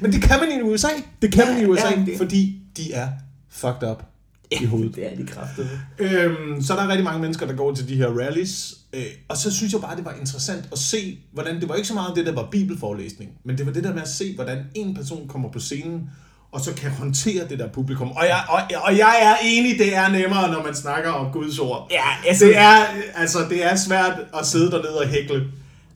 Men 0.00 0.12
det 0.12 0.22
kan 0.22 0.36
man 0.40 0.58
i 0.58 0.62
USA. 0.62 0.88
Det 1.22 1.32
kan 1.32 1.44
man 1.48 1.62
i 1.62 1.64
USA, 1.66 1.88
Ja, 1.96 2.04
det- 2.06 2.18
fordi 2.18 2.58
de 2.76 2.92
er 2.92 3.08
fucked 3.50 3.90
up 3.90 4.02
i 4.50 4.64
hovedet. 4.64 4.94
Det 4.94 5.12
er 5.12 5.16
de 5.16 5.26
kræfter. 5.26 5.64
Øhm, 5.98 6.62
så 6.62 6.74
er 6.74 6.80
der 6.80 6.88
rigtig 6.88 7.04
mange 7.04 7.20
mennesker, 7.20 7.46
der 7.46 7.54
går 7.54 7.74
til 7.74 7.88
de 7.88 7.96
her 7.96 8.06
rallies. 8.06 8.76
Øh, 8.92 9.02
og 9.28 9.36
så 9.36 9.50
synes 9.50 9.72
jeg 9.72 9.80
bare, 9.80 9.96
det 9.96 10.04
var 10.04 10.14
interessant 10.20 10.68
at 10.72 10.78
se, 10.78 11.18
hvordan 11.32 11.60
det 11.60 11.68
var 11.68 11.74
ikke 11.74 11.88
så 11.88 11.94
meget 11.94 12.16
det, 12.16 12.26
der 12.26 12.32
var 12.32 12.48
bibelforelæsning, 12.50 13.30
men 13.44 13.58
det 13.58 13.66
var 13.66 13.72
det 13.72 13.84
der 13.84 13.94
med 13.94 14.02
at 14.02 14.08
se, 14.08 14.34
hvordan 14.34 14.58
en 14.74 14.94
person 14.94 15.28
kommer 15.28 15.50
på 15.52 15.60
scenen, 15.60 16.10
og 16.52 16.60
så 16.60 16.74
kan 16.74 16.90
håndtere 16.90 17.48
det 17.48 17.58
der 17.58 17.68
publikum. 17.68 18.10
Og 18.10 18.24
jeg, 18.24 18.40
og, 18.48 18.60
og 18.82 18.98
jeg 18.98 19.18
er 19.22 19.34
enig, 19.44 19.78
det 19.78 19.96
er 19.96 20.08
nemmere, 20.08 20.52
når 20.52 20.62
man 20.62 20.74
snakker 20.74 21.10
om 21.10 21.32
Guds 21.32 21.58
ord. 21.58 21.88
Ja, 21.90 22.28
altså, 22.28 22.44
Det 22.44 22.56
er, 22.56 22.86
altså, 23.14 23.38
det 23.50 23.64
er 23.64 23.76
svært 23.76 24.20
at 24.38 24.46
sidde 24.46 24.70
dernede 24.70 24.98
og 24.98 25.08
hækle. 25.08 25.44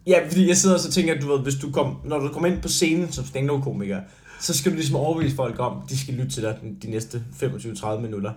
Ja, 0.06 0.18
fordi 0.28 0.48
jeg 0.48 0.56
sidder 0.56 0.74
og 0.74 0.80
så 0.80 0.90
tænker, 0.90 1.20
du 1.20 1.32
ved, 1.32 1.40
hvis 1.40 1.54
du 1.54 1.70
kom, 1.70 1.96
når 2.04 2.18
du 2.18 2.28
kommer 2.28 2.48
ind 2.48 2.62
på 2.62 2.68
scenen 2.68 3.12
som 3.12 3.26
stand-up-komiker, 3.26 4.00
så 4.44 4.58
skal 4.58 4.72
du 4.72 4.76
ligesom 4.76 4.96
overbevise 4.96 5.36
folk 5.36 5.56
om, 5.58 5.82
de 5.88 5.98
skal 5.98 6.14
lytte 6.14 6.30
til 6.30 6.42
dig 6.42 6.58
de 6.82 6.90
næste 6.90 7.22
25-30 7.42 8.00
minutter. 8.00 8.32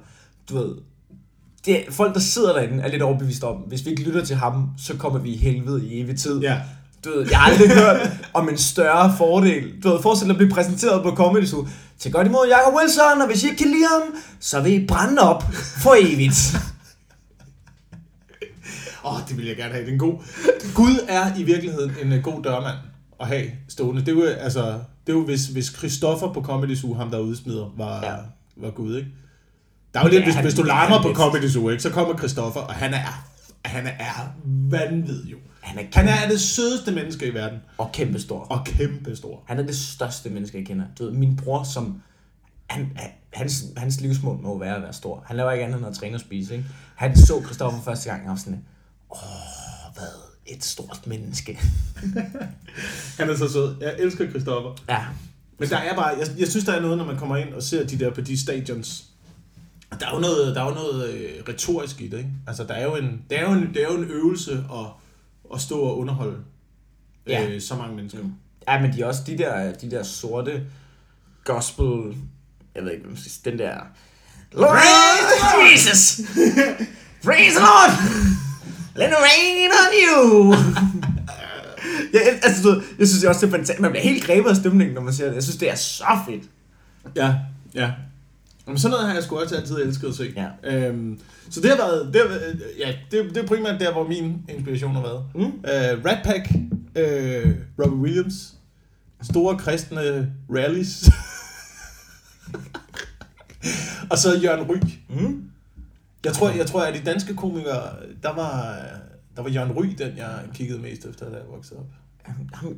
Du 0.50 0.57
ved, 0.57 0.75
det, 1.65 1.83
folk, 1.89 2.13
der 2.13 2.19
sidder 2.19 2.54
derinde, 2.54 2.83
er 2.83 2.88
lidt 2.88 3.01
overbevist 3.01 3.44
om, 3.44 3.56
hvis 3.56 3.86
vi 3.86 3.89
ikke 3.89 4.03
lytter 4.03 4.25
til 4.25 4.36
ham, 4.36 4.70
så 4.77 4.98
kommer 4.98 5.20
vi 5.20 5.29
i 5.29 5.38
helvede 5.38 5.88
i 5.88 6.01
evig 6.01 6.20
tid. 6.20 6.39
Ja. 6.39 6.62
Du 7.05 7.10
ved, 7.10 7.27
jeg 7.29 7.39
har 7.39 7.51
aldrig 7.51 7.70
hørt 7.70 8.10
om 8.34 8.50
en 8.50 8.58
større 8.58 9.13
fordel. 9.17 9.84
Du 9.84 9.89
ved, 9.89 10.01
forestil 10.01 10.27
dig 10.27 10.34
at 10.34 10.38
blive 10.38 10.51
præsenteret 10.51 11.03
på 11.03 11.12
Comedy 11.12 11.46
Zoo. 11.46 11.67
Til 12.00 12.12
godt 12.12 12.27
imod 12.27 12.48
Jacob 12.48 12.74
Wilson, 12.74 13.22
og 13.22 13.27
hvis 13.27 13.43
I 13.43 13.46
ikke 13.46 13.58
kan 13.58 13.67
lide 13.67 13.88
ham, 13.88 14.15
så 14.39 14.62
vil 14.62 14.84
I 14.84 14.88
brænde 14.88 15.22
op 15.22 15.43
for 15.84 15.96
evigt. 16.00 16.58
Åh, 19.05 19.13
oh, 19.13 19.20
det 19.29 19.38
vil 19.38 19.46
jeg 19.46 19.55
gerne 19.55 19.74
have. 19.74 19.82
Det 19.82 19.89
er 19.89 19.93
en 19.93 20.00
god... 20.00 20.15
Gud 20.75 21.00
er 21.08 21.36
i 21.38 21.43
virkeligheden 21.43 21.91
en 22.03 22.13
øh, 22.13 22.24
god 22.24 22.43
dørmand 22.43 22.77
at 23.20 23.27
have 23.27 23.51
stående. 23.70 24.01
Det 24.01 24.08
er 24.08 24.13
jo, 24.13 24.24
altså, 24.24 24.79
det 25.08 25.14
er 25.14 25.18
jo 25.18 25.26
hvis, 25.26 25.48
hvis 25.48 25.66
Christoffer 25.78 26.34
på 26.34 26.42
Comedy 26.42 26.76
Zoo, 26.76 26.94
ham 26.94 27.12
der 27.12 27.20
udsmider, 27.20 27.74
var, 27.78 28.06
ja. 28.06 28.16
Var 28.58 28.72
Gud, 28.72 28.98
ikke? 28.98 29.10
Der 29.94 30.00
er 30.00 30.04
jo 30.04 30.10
lidt, 30.10 30.20
Ja, 30.20 30.26
hvis, 30.26 30.36
han- 30.36 30.44
hvis 30.44 30.54
du 30.54 30.62
larmer 30.64 31.02
på. 31.02 31.14
Comedy 31.14 31.48
Zoo, 31.50 31.70
ikke, 31.70 31.84
så 31.84 31.90
kommer 31.90 32.18
Christoffer, 32.18 32.60
og 32.60 32.74
han 32.74 32.94
er, 32.94 33.28
han 33.66 33.88
er 33.88 34.36
vanvittig 34.46 35.32
jo. 35.32 35.38
Han 35.62 35.78
er, 35.80 35.84
Han 35.94 36.08
er 36.08 36.30
det 36.30 36.42
sødeste 36.42 36.92
menneske 36.92 37.28
i 37.28 37.34
verden, 37.34 37.60
og 37.78 37.90
kæmpe 37.94 38.20
stor. 38.20 38.40
og 38.40 38.66
kæmpe 38.66 39.16
stor. 39.16 39.44
Han 39.48 39.60
er 39.60 39.64
det 39.64 39.76
største 39.76 40.30
menneske, 40.30 40.58
jeg 40.58 40.66
kender. 40.68 40.86
Du 41.00 41.04
ved, 41.04 41.12
min 41.12 41.36
bror, 41.36 41.64
som... 41.64 42.02
Han, 42.68 42.92
han- 42.96 43.12
hans, 43.34 43.64
hans 43.78 44.02
livsmål 44.02 44.40
må 44.42 44.60
være 44.60 44.76
at 44.76 44.82
være 44.82 44.94
stor. 44.94 45.24
Han 45.28 45.38
laver 45.38 45.52
ikke 45.52 45.66
andet 45.66 45.78
end 45.78 45.88
at 45.88 45.94
træne 45.94 46.16
og 46.16 46.20
spise, 46.22 46.54
ikke? 46.56 46.66
Han 46.96 47.18
så 47.18 47.42
Christoffer 47.46 47.82
første 47.82 48.10
gang, 48.10 48.24
og 48.24 48.30
var 48.30 48.36
sådan, 48.36 48.64
åh, 49.12 49.18
hvad 49.94 50.08
et 50.48 50.63
stort 50.63 51.08
menneske. 51.08 51.60
Han 53.20 53.30
er 53.30 53.36
så 53.38 53.50
sød. 53.54 53.75
Jeg 53.82 53.96
elsker 54.00 54.30
Christoffer. 54.30 54.75
Ja, 54.89 55.06
Men 55.60 55.70
der 55.70 55.77
er 55.77 55.96
bare, 55.96 56.08
jeg, 56.08 56.27
jeg 56.39 56.48
synes, 56.48 56.66
der 56.66 56.74
er 56.74 56.82
noget, 56.82 56.98
når 56.98 57.06
man 57.06 57.18
kommer 57.18 57.38
ind 57.38 57.54
og 57.54 57.63
ser 57.63 57.86
de 57.88 58.00
der 58.00 58.10
på 58.13 58.22
de 58.22 58.39
stadions. 58.42 59.04
Der 60.00 60.08
er 60.08 60.13
jo 60.16 60.20
noget, 60.20 60.56
der 60.56 60.62
er 60.63 60.68
jo 60.68 60.74
noget 60.74 61.10
øh, 61.10 61.30
retorisk 61.50 62.01
i 62.01 62.08
det, 62.08 62.18
ikke? 62.18 62.30
Altså, 62.48 62.63
der 62.63 62.74
er 62.74 62.84
jo 62.84 62.96
en, 62.96 63.22
det 63.30 63.39
er 63.39 63.42
jo 63.42 63.51
en, 63.51 63.74
det 63.74 63.84
er 63.84 63.88
jo 63.92 63.98
en 63.98 64.04
øvelse 64.10 64.51
at, 64.51 64.86
at 65.54 65.62
stå 65.62 65.80
og 65.80 65.98
underholde 65.98 66.38
Ja. 67.27 67.48
øh, 67.50 67.62
så 67.62 67.75
mange 67.75 67.96
mennesker. 67.96 68.20
Mm. 68.24 68.34
ja 68.68 68.82
men 68.82 68.94
de 68.94 69.01
er 69.01 69.06
også 69.06 69.22
de 69.27 69.38
der, 69.38 69.74
de 69.74 69.92
der 69.92 70.04
sorte 70.04 70.63
gospel... 71.44 72.16
Jeg 72.75 72.84
ved 72.84 72.92
ikke. 72.92 73.06
Den 73.46 73.60
der... 73.60 73.75
Lord 74.51 74.77
Jesus! 75.74 76.22
Praise 77.24 77.56
the 77.56 77.60
Lord! 77.60 77.92
Let 78.98 79.10
it 79.10 79.16
rain 79.16 79.72
on 79.82 79.92
you! 80.04 80.54
Jeg, 82.13 82.22
altså, 82.44 82.63
du, 82.63 82.82
jeg 83.00 83.08
synes 83.08 83.24
også, 83.24 83.42
det 83.42 83.48
er 83.48 83.51
fantastisk. 83.58 83.80
Man 83.80 83.92
bliver 83.92 84.04
helt 84.04 84.24
grebet 84.24 84.50
af 84.50 84.56
stemningen, 84.56 84.96
når 84.96 85.01
man 85.01 85.13
ser 85.13 85.25
det. 85.27 85.36
Jeg 85.36 85.44
synes, 85.44 85.58
det 85.58 85.72
er 85.72 85.75
så 85.75 86.06
fedt. 86.30 86.44
Ja, 87.16 87.36
ja. 87.75 87.92
Men 88.68 88.77
sådan 88.77 88.92
noget 88.92 89.08
har 89.08 89.13
jeg 89.13 89.24
sgu 89.24 89.38
også 89.39 89.56
altid 89.56 89.75
elsket 89.75 90.08
at 90.08 90.16
se. 90.16 90.34
Ja. 90.36 90.48
Øhm, 90.88 91.20
så 91.50 91.62
det 91.62 91.70
har 91.70 91.77
været, 91.77 92.13
det, 92.13 92.22
har, 92.22 92.27
været- 92.27 92.62
ja, 92.80 92.94
det, 93.12 93.30
det 93.36 93.38
er 93.44 93.48
primært 93.48 93.80
der, 93.80 93.92
hvor 93.92 94.08
min 94.08 94.42
inspiration 94.50 94.96
har 94.96 95.01
været. 95.01 95.24
Mm. 95.36 95.42
Uh, 95.42 96.06
Rat 96.06 96.20
Pack, 96.24 96.48
uh, 96.51 97.51
Robert 97.86 98.00
Williams, 98.00 98.54
store 99.22 99.58
kristne 99.58 100.32
rallies. 100.56 101.10
og 104.12 104.18
så 104.18 104.38
Jørgen 104.44 104.68
Ryg. 104.72 104.82
Mm. 105.10 105.44
Jeg 106.25 106.33
tror, 106.33 106.50
jeg 106.50 106.65
tror, 106.65 106.81
at 106.83 106.93
de 106.93 107.00
danske 107.05 107.36
komikere, 107.36 107.81
der 108.24 108.33
var, 108.36 108.79
der 109.36 109.41
var 109.41 109.50
Jørgen 109.50 109.71
Ryg, 109.71 109.97
den 110.00 110.17
jeg 110.17 110.39
kiggede 110.53 110.79
mest 110.79 111.05
efter, 111.05 111.25
da 111.29 111.36
jeg 111.36 111.45
voksede 111.55 111.79
op. 111.79 111.86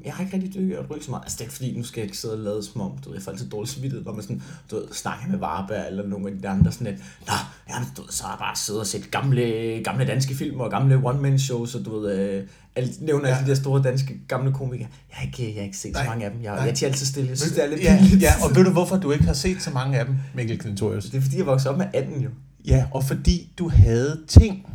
Jeg 0.06 0.14
har 0.14 0.24
ikke 0.24 0.36
rigtig 0.38 0.54
dykket 0.54 0.78
og 0.78 0.90
ryg 0.92 1.04
så 1.04 1.12
meget. 1.12 1.24
Altså, 1.24 1.36
det 1.36 1.42
er 1.42 1.46
ikke 1.46 1.54
fordi, 1.56 1.78
nu 1.78 1.84
skal 1.84 2.02
jeg 2.02 2.06
ikke 2.06 2.18
sidde 2.18 2.34
og 2.34 2.40
lade 2.40 2.64
som 2.64 2.82
om, 2.82 2.98
du 2.98 3.10
ved, 3.10 3.18
jeg 3.18 3.24
får 3.24 3.32
altid 3.32 3.50
dårligt 3.50 3.74
samvittighed, 3.74 4.06
når 4.06 4.14
man 4.14 4.22
sådan, 4.22 4.42
du 4.72 4.76
ved, 4.76 4.84
snakker 4.92 5.28
med 5.30 5.38
Varberg 5.40 5.88
eller 5.88 6.08
nogle 6.08 6.28
af 6.30 6.42
de 6.42 6.48
andre 6.50 6.72
sådan 6.72 6.88
lidt, 6.88 6.98
Nå, 7.28 7.34
jamen, 7.70 7.88
du 7.98 8.02
ved, 8.02 8.10
så 8.12 8.24
har 8.24 8.32
jeg 8.32 8.40
bare 8.40 8.56
siddet 8.56 8.82
og 8.82 8.88
set 8.88 9.12
gamle, 9.12 9.42
gamle 9.84 10.08
danske 10.08 10.36
film 10.36 10.60
og 10.60 10.72
gamle 10.72 10.96
one-man-shows, 11.04 11.76
og 11.76 11.86
du 11.86 12.00
ved, 12.00 12.20
øh, 12.20 12.48
alle, 12.76 12.94
nævner 13.02 13.26
alle 13.28 13.38
Ja. 13.40 13.44
de 13.44 13.50
der 13.50 13.56
store 13.56 13.82
danske 13.84 14.20
gamle 14.28 14.54
komikere. 14.54 14.88
Jeg 15.10 15.18
har 15.18 15.26
ikke, 15.26 15.48
jeg 15.48 15.54
har 15.56 15.66
ikke 15.66 15.78
set 15.78 15.94
Nej. 15.94 16.04
så 16.04 16.10
mange 16.10 16.26
af 16.26 16.32
dem. 16.32 16.44
Jeg, 16.44 16.56
Nej. 16.56 16.64
jeg 16.66 16.84
er 16.84 16.88
altid 16.88 17.06
stille. 17.06 17.30
Jeg 17.30 17.38
synes, 17.38 17.54
det 17.54 17.64
er 17.64 17.68
lidt 17.68 17.84
ja, 17.84 18.04
ja, 18.22 18.34
og 18.44 18.56
ved 18.56 18.64
du 18.64 18.72
hvorfor 18.72 18.98
du 18.98 19.12
ikke 19.12 19.26
har 19.26 19.34
set 19.34 19.62
så 19.62 19.72
mange 19.72 20.00
af 20.00 20.06
dem, 20.06 20.16
Mikkel 20.36 20.60
Klintorius? 20.60 21.06
Det 21.06 21.18
er 21.18 21.22
fordi, 21.22 21.38
jeg 21.38 21.46
voksede 21.46 21.72
op 21.72 21.78
med 21.78 21.86
18 21.94 22.22
jo. 22.22 22.30
Ja, 22.70 22.86
og 22.94 23.04
fordi 23.04 23.50
du 23.60 23.70
havde 23.70 24.20
ting. 24.28 24.66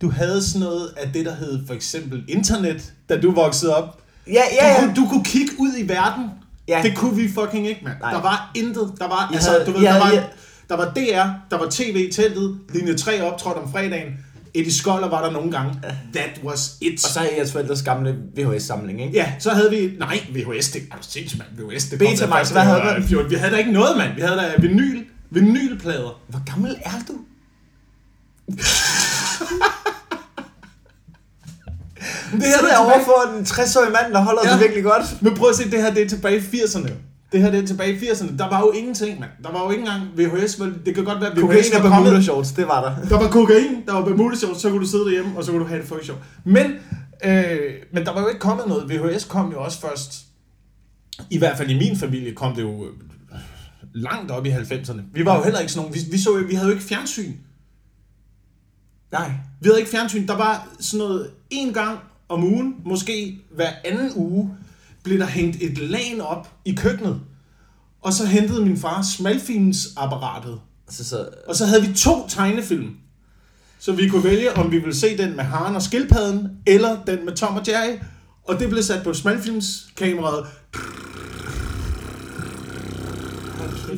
Du 0.00 0.10
havde 0.10 0.42
sådan 0.42 0.60
noget 0.60 0.88
af 0.96 1.12
det, 1.12 1.26
der 1.26 1.34
hed 1.34 1.66
for 1.66 1.74
eksempel 1.74 2.24
internet, 2.28 2.92
da 3.08 3.20
du 3.20 3.30
voksede 3.34 3.76
op. 3.76 4.00
Ja, 4.26 4.32
ja, 4.32 4.40
Du, 4.40 4.66
ja. 4.66 4.80
kunne, 4.80 4.94
du 4.96 5.08
kunne 5.10 5.24
kigge 5.24 5.52
ud 5.58 5.70
i 5.78 5.88
verden. 5.88 6.24
Ja. 6.68 6.80
Det 6.82 6.96
kunne 6.96 7.16
vi 7.16 7.28
fucking 7.28 7.66
ikke, 7.68 7.80
mand. 7.84 7.96
Der 8.00 8.20
var 8.22 8.50
intet. 8.54 8.92
Der 8.98 9.08
var, 9.08 9.26
Jeg 9.30 9.34
altså, 9.34 9.50
havde- 9.50 9.64
du 9.66 9.70
ved, 9.72 9.80
jeg 9.82 9.92
der, 9.94 9.98
var, 10.00 10.06
havde- 10.06 10.24
der 10.68 10.76
var 10.76 10.84
DR, 10.84 11.28
der 11.50 11.58
var 11.58 11.66
tv 11.70 12.06
i 12.08 12.12
teltet, 12.12 12.58
linje 12.74 12.94
3 12.96 13.22
optrådte 13.32 13.58
om 13.58 13.72
fredagen, 13.72 14.08
Eddie 14.54 14.72
Skoller 14.74 15.08
var 15.08 15.24
der 15.24 15.30
nogle 15.32 15.50
gange. 15.50 15.74
That 16.14 16.40
was 16.44 16.76
it. 16.80 17.04
Og 17.04 17.10
så 17.10 17.20
er 17.20 17.24
jeres 17.36 17.52
forældres 17.52 17.82
gamle 17.82 18.16
VHS-samling, 18.36 19.00
ikke? 19.02 19.14
Ja, 19.14 19.32
så 19.38 19.50
havde 19.50 19.70
vi... 19.70 19.90
Nej, 19.98 20.20
VHS, 20.30 20.68
det 20.70 20.82
er 20.92 20.96
du 20.96 21.02
sindssygt, 21.02 21.42
mand. 21.58 21.68
VHS, 21.70 21.84
det 21.84 21.98
kom 21.98 22.08
Betamax, 22.08 22.50
hvad 22.50 22.62
havde? 22.62 23.02
14. 23.08 23.30
Vi 23.30 23.36
havde 23.36 23.52
da 23.52 23.56
ikke 23.56 23.72
noget, 23.72 23.96
mand. 23.96 24.14
Vi 24.14 24.20
havde 24.20 24.36
da 24.36 24.52
vinyl, 24.58 25.04
vinylplader. 25.30 26.20
Hvor 26.28 26.42
gammel 26.46 26.76
er 26.84 26.98
du? 27.08 27.14
Det 32.32 32.42
Så 32.42 32.66
er 32.66 32.68
jeg 32.70 32.78
over 32.78 33.04
for 33.04 33.38
en 33.38 33.42
60-årig 33.44 33.92
mand, 33.92 34.12
der 34.12 34.20
holder 34.20 34.40
ja. 34.44 34.52
Det 34.52 34.60
virkelig 34.60 34.84
godt. 34.84 35.22
Men 35.22 35.34
prøv 35.34 35.48
at 35.48 35.56
se, 35.56 35.70
det 35.70 35.82
her 35.82 35.94
det 35.94 36.02
er 36.02 36.08
tilbage 36.08 36.36
i 36.36 36.40
80'erne. 36.40 36.90
Det 37.32 37.40
her 37.42 37.50
det 37.50 37.62
er 37.62 37.66
tilbage 37.66 37.92
i 37.92 37.96
80'erne. 37.98 38.36
Der 38.36 38.48
var 38.50 38.60
jo 38.60 38.70
ingenting, 38.70 39.20
mand. 39.20 39.30
Der 39.42 39.52
var 39.52 39.64
jo 39.64 39.70
ikke 39.70 39.80
engang 39.80 40.02
VHS. 40.16 40.60
Vel, 40.60 40.74
det 40.86 40.94
kan 40.94 41.04
godt 41.04 41.20
være, 41.20 41.30
at 41.30 41.36
VHS 41.36 41.40
Kokain 41.42 41.74
og 41.76 41.82
var 41.82 41.90
kommet. 41.90 42.10
Bermuda 42.10 42.22
shorts, 42.22 42.52
det 42.52 42.68
var 42.68 42.80
der. 42.84 43.08
Der 43.08 43.18
var 43.22 43.28
kokain, 43.30 43.86
der 43.86 43.92
var 43.92 44.04
Bermuda 44.04 44.36
shorts, 44.36 44.60
så 44.60 44.70
kunne 44.70 44.80
du 44.80 44.86
sidde 44.86 45.04
derhjemme, 45.04 45.30
og 45.36 45.44
så 45.44 45.50
kunne 45.50 45.62
du 45.62 45.68
have 45.68 45.80
det 45.80 45.88
fucking 45.88 46.06
sjovt. 46.06 46.20
Men, 46.44 46.66
øh, 47.24 47.58
men 47.92 48.04
der 48.04 48.12
var 48.12 48.20
jo 48.20 48.28
ikke 48.28 48.40
kommet 48.40 48.66
noget. 48.68 48.90
VHS 48.90 49.24
kom 49.24 49.52
jo 49.52 49.62
også 49.62 49.80
først. 49.80 50.12
I 51.30 51.38
hvert 51.38 51.56
fald 51.58 51.70
i 51.70 51.78
min 51.78 51.96
familie 51.98 52.34
kom 52.34 52.54
det 52.54 52.62
jo 52.62 52.84
øh, 52.84 52.90
langt 53.98 54.30
op 54.30 54.46
i 54.46 54.50
90'erne. 54.50 55.00
Vi 55.12 55.24
var 55.24 55.36
jo 55.36 55.42
heller 55.42 55.60
ikke 55.60 55.72
sådan 55.72 55.88
nogen. 55.88 55.94
Vi, 55.94 56.10
vi, 56.10 56.18
så, 56.18 56.44
vi 56.48 56.54
havde 56.54 56.68
jo 56.68 56.74
ikke 56.74 56.84
fjernsyn. 56.84 57.32
Nej. 59.12 59.30
Vi 59.60 59.66
havde 59.66 59.78
ikke 59.78 59.90
fjernsyn. 59.90 60.26
Der 60.26 60.36
var 60.36 60.68
sådan 60.80 61.06
noget 61.06 61.30
en 61.50 61.72
gang 61.72 61.98
om 62.28 62.44
ugen, 62.44 62.74
måske 62.84 63.38
hver 63.50 63.70
anden 63.84 64.12
uge, 64.14 64.50
blev 65.02 65.18
der 65.18 65.26
hængt 65.26 65.62
et 65.62 65.78
lag 65.78 66.20
op 66.20 66.52
i 66.64 66.74
køkkenet. 66.74 67.20
Og 68.00 68.12
så 68.12 68.26
hentede 68.26 68.64
min 68.64 68.76
far 68.76 69.02
smalfilmsapparatet. 69.02 70.60
Så, 70.88 71.04
så, 71.04 71.28
Og 71.48 71.56
så 71.56 71.66
havde 71.66 71.86
vi 71.86 71.94
to 71.94 72.28
tegnefilm. 72.28 72.96
Så 73.78 73.92
vi 73.92 74.08
kunne 74.08 74.24
vælge, 74.24 74.56
om 74.56 74.72
vi 74.72 74.78
ville 74.78 74.94
se 74.94 75.18
den 75.18 75.36
med 75.36 75.44
Haren 75.44 75.76
og 75.76 75.82
Skildpadden, 75.82 76.48
eller 76.66 77.04
den 77.04 77.24
med 77.24 77.36
Tom 77.36 77.56
og 77.56 77.68
Jerry. 77.68 77.98
Og 78.44 78.60
det 78.60 78.68
blev 78.68 78.82
sat 78.82 79.04
på 79.04 79.14
smalfilmskameraet. 79.14 80.46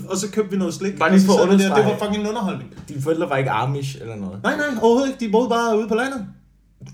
Og 0.09 0.17
så 0.17 0.31
købte 0.31 0.51
vi 0.51 0.57
noget 0.57 0.75
slik. 0.75 0.99
Bare 0.99 1.11
lige 1.13 1.27
for 1.27 1.33
at 1.33 1.49
vi 1.49 1.53
der. 1.53 1.59
Det 1.59 1.65
understrege. 1.71 2.01
var 2.01 2.07
fucking 2.07 2.29
underholdning. 2.29 2.75
dine 2.89 3.03
forældre 3.03 3.29
var 3.31 3.37
ikke 3.37 3.51
Amish 3.51 3.97
eller 4.01 4.17
noget. 4.17 4.43
Nej, 4.43 4.57
nej, 4.57 4.67
overhovedet 4.83 5.09
ikke. 5.09 5.27
De 5.27 5.33
boede 5.33 5.49
bare 5.49 5.79
ude 5.79 5.89
på 5.89 5.95
landet. 5.95 6.27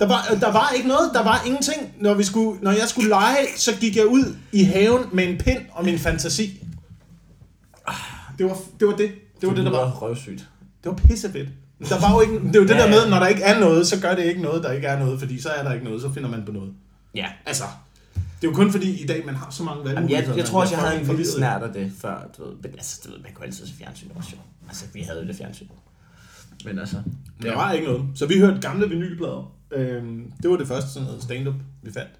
Der 0.00 0.06
var, 0.06 0.36
der 0.40 0.52
var 0.52 0.72
ikke 0.76 0.88
noget, 0.88 1.10
der 1.14 1.22
var 1.24 1.42
ingenting. 1.46 1.92
Når, 2.00 2.14
vi 2.14 2.24
skulle, 2.24 2.58
når 2.62 2.70
jeg 2.70 2.88
skulle 2.88 3.08
lege, 3.08 3.36
så 3.56 3.70
gik 3.80 3.96
jeg 3.96 4.06
ud 4.06 4.36
i 4.52 4.64
haven 4.64 5.02
med 5.12 5.28
en 5.28 5.38
pind 5.38 5.58
og 5.72 5.84
min 5.84 5.98
fantasi. 5.98 6.62
Det 8.38 8.46
var 8.46 8.56
det, 8.80 8.88
var 8.88 8.96
det. 8.96 9.10
Det 9.40 9.48
var 9.48 9.54
det, 9.54 9.64
der 9.64 9.70
var. 9.70 9.90
røvsygt. 9.90 10.48
Det 10.84 10.90
var 10.90 10.94
pissefedt. 10.94 11.48
Der 11.88 12.00
var 12.00 12.14
jo 12.14 12.20
ikke, 12.20 12.34
det 12.46 12.56
er 12.56 12.60
jo 12.60 12.66
det 12.66 12.74
Ja, 12.74 12.80
der 12.82 12.88
med, 12.88 13.10
når 13.10 13.18
der 13.18 13.26
ikke 13.26 13.42
er 13.42 13.60
noget, 13.60 13.86
så 13.86 14.00
gør 14.00 14.14
det 14.14 14.24
ikke 14.24 14.42
noget, 14.42 14.62
der 14.62 14.72
ikke 14.72 14.86
er 14.86 14.98
noget, 14.98 15.18
fordi 15.18 15.40
så 15.40 15.48
er 15.48 15.62
der 15.62 15.72
ikke 15.72 15.84
noget, 15.84 16.02
så 16.02 16.12
finder 16.12 16.28
man 16.30 16.42
på 16.46 16.52
noget. 16.52 16.72
Ja. 17.14 17.26
Altså, 17.46 17.64
det 18.40 18.46
er 18.46 18.50
jo 18.50 18.56
kun 18.56 18.70
fordi 18.72 19.02
i 19.02 19.06
dag, 19.06 19.26
man 19.26 19.34
har 19.34 19.50
så 19.50 19.62
mange 19.62 19.78
Jamen, 19.78 19.94
valgmuligheder. 19.94 20.28
jeg, 20.28 20.36
jeg 20.36 20.42
man 20.44 20.46
tror 20.46 20.60
også, 20.60 20.74
jeg 20.74 20.84
havde 20.84 21.00
en 21.00 21.06
lille 21.06 21.26
snært 21.26 21.62
af 21.62 21.72
det 21.72 21.92
før. 21.98 22.28
Du 22.38 22.44
ved, 22.44 22.54
men 22.62 22.72
altså, 22.72 23.00
du 23.04 23.10
ved, 23.12 23.18
man 23.22 23.32
kunne 23.34 23.46
altid 23.46 23.66
se 23.66 23.74
fjernsyn 23.74 24.08
også 24.14 24.30
jo. 24.32 24.38
Altså, 24.68 24.84
vi 24.94 25.00
havde 25.00 25.20
jo 25.20 25.26
det 25.26 25.36
fjernsyn. 25.36 25.66
Men 26.64 26.78
altså... 26.78 27.02
Der 27.42 27.54
var 27.54 27.72
ikke 27.72 27.86
noget. 27.86 28.04
Så 28.14 28.26
vi 28.26 28.38
hørte 28.38 28.60
gamle 28.60 28.88
vinylplader. 28.88 29.52
Øhm, 29.70 30.32
det 30.42 30.50
var 30.50 30.56
det 30.56 30.68
første 30.68 30.90
sådan 30.90 31.06
noget 31.06 31.22
stand-up, 31.22 31.54
vi 31.82 31.92
fandt. 31.92 32.10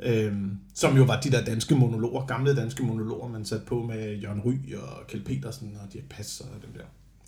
Øhm, 0.00 0.58
som 0.74 0.96
jo 0.96 1.02
var 1.04 1.20
de 1.20 1.30
der 1.30 1.44
danske 1.44 1.74
monologer, 1.74 2.26
gamle 2.26 2.56
danske 2.56 2.82
monologer, 2.82 3.28
man 3.28 3.44
satte 3.44 3.66
på 3.66 3.82
med 3.82 4.16
Jørgen 4.18 4.40
Ry 4.40 4.74
og 4.76 5.06
Kjeld 5.08 5.24
Petersen 5.24 5.76
og 5.86 5.92
Dirk 5.92 6.04
Passer 6.10 6.44
og 6.44 6.62
dem 6.62 6.72
der. 6.72 6.80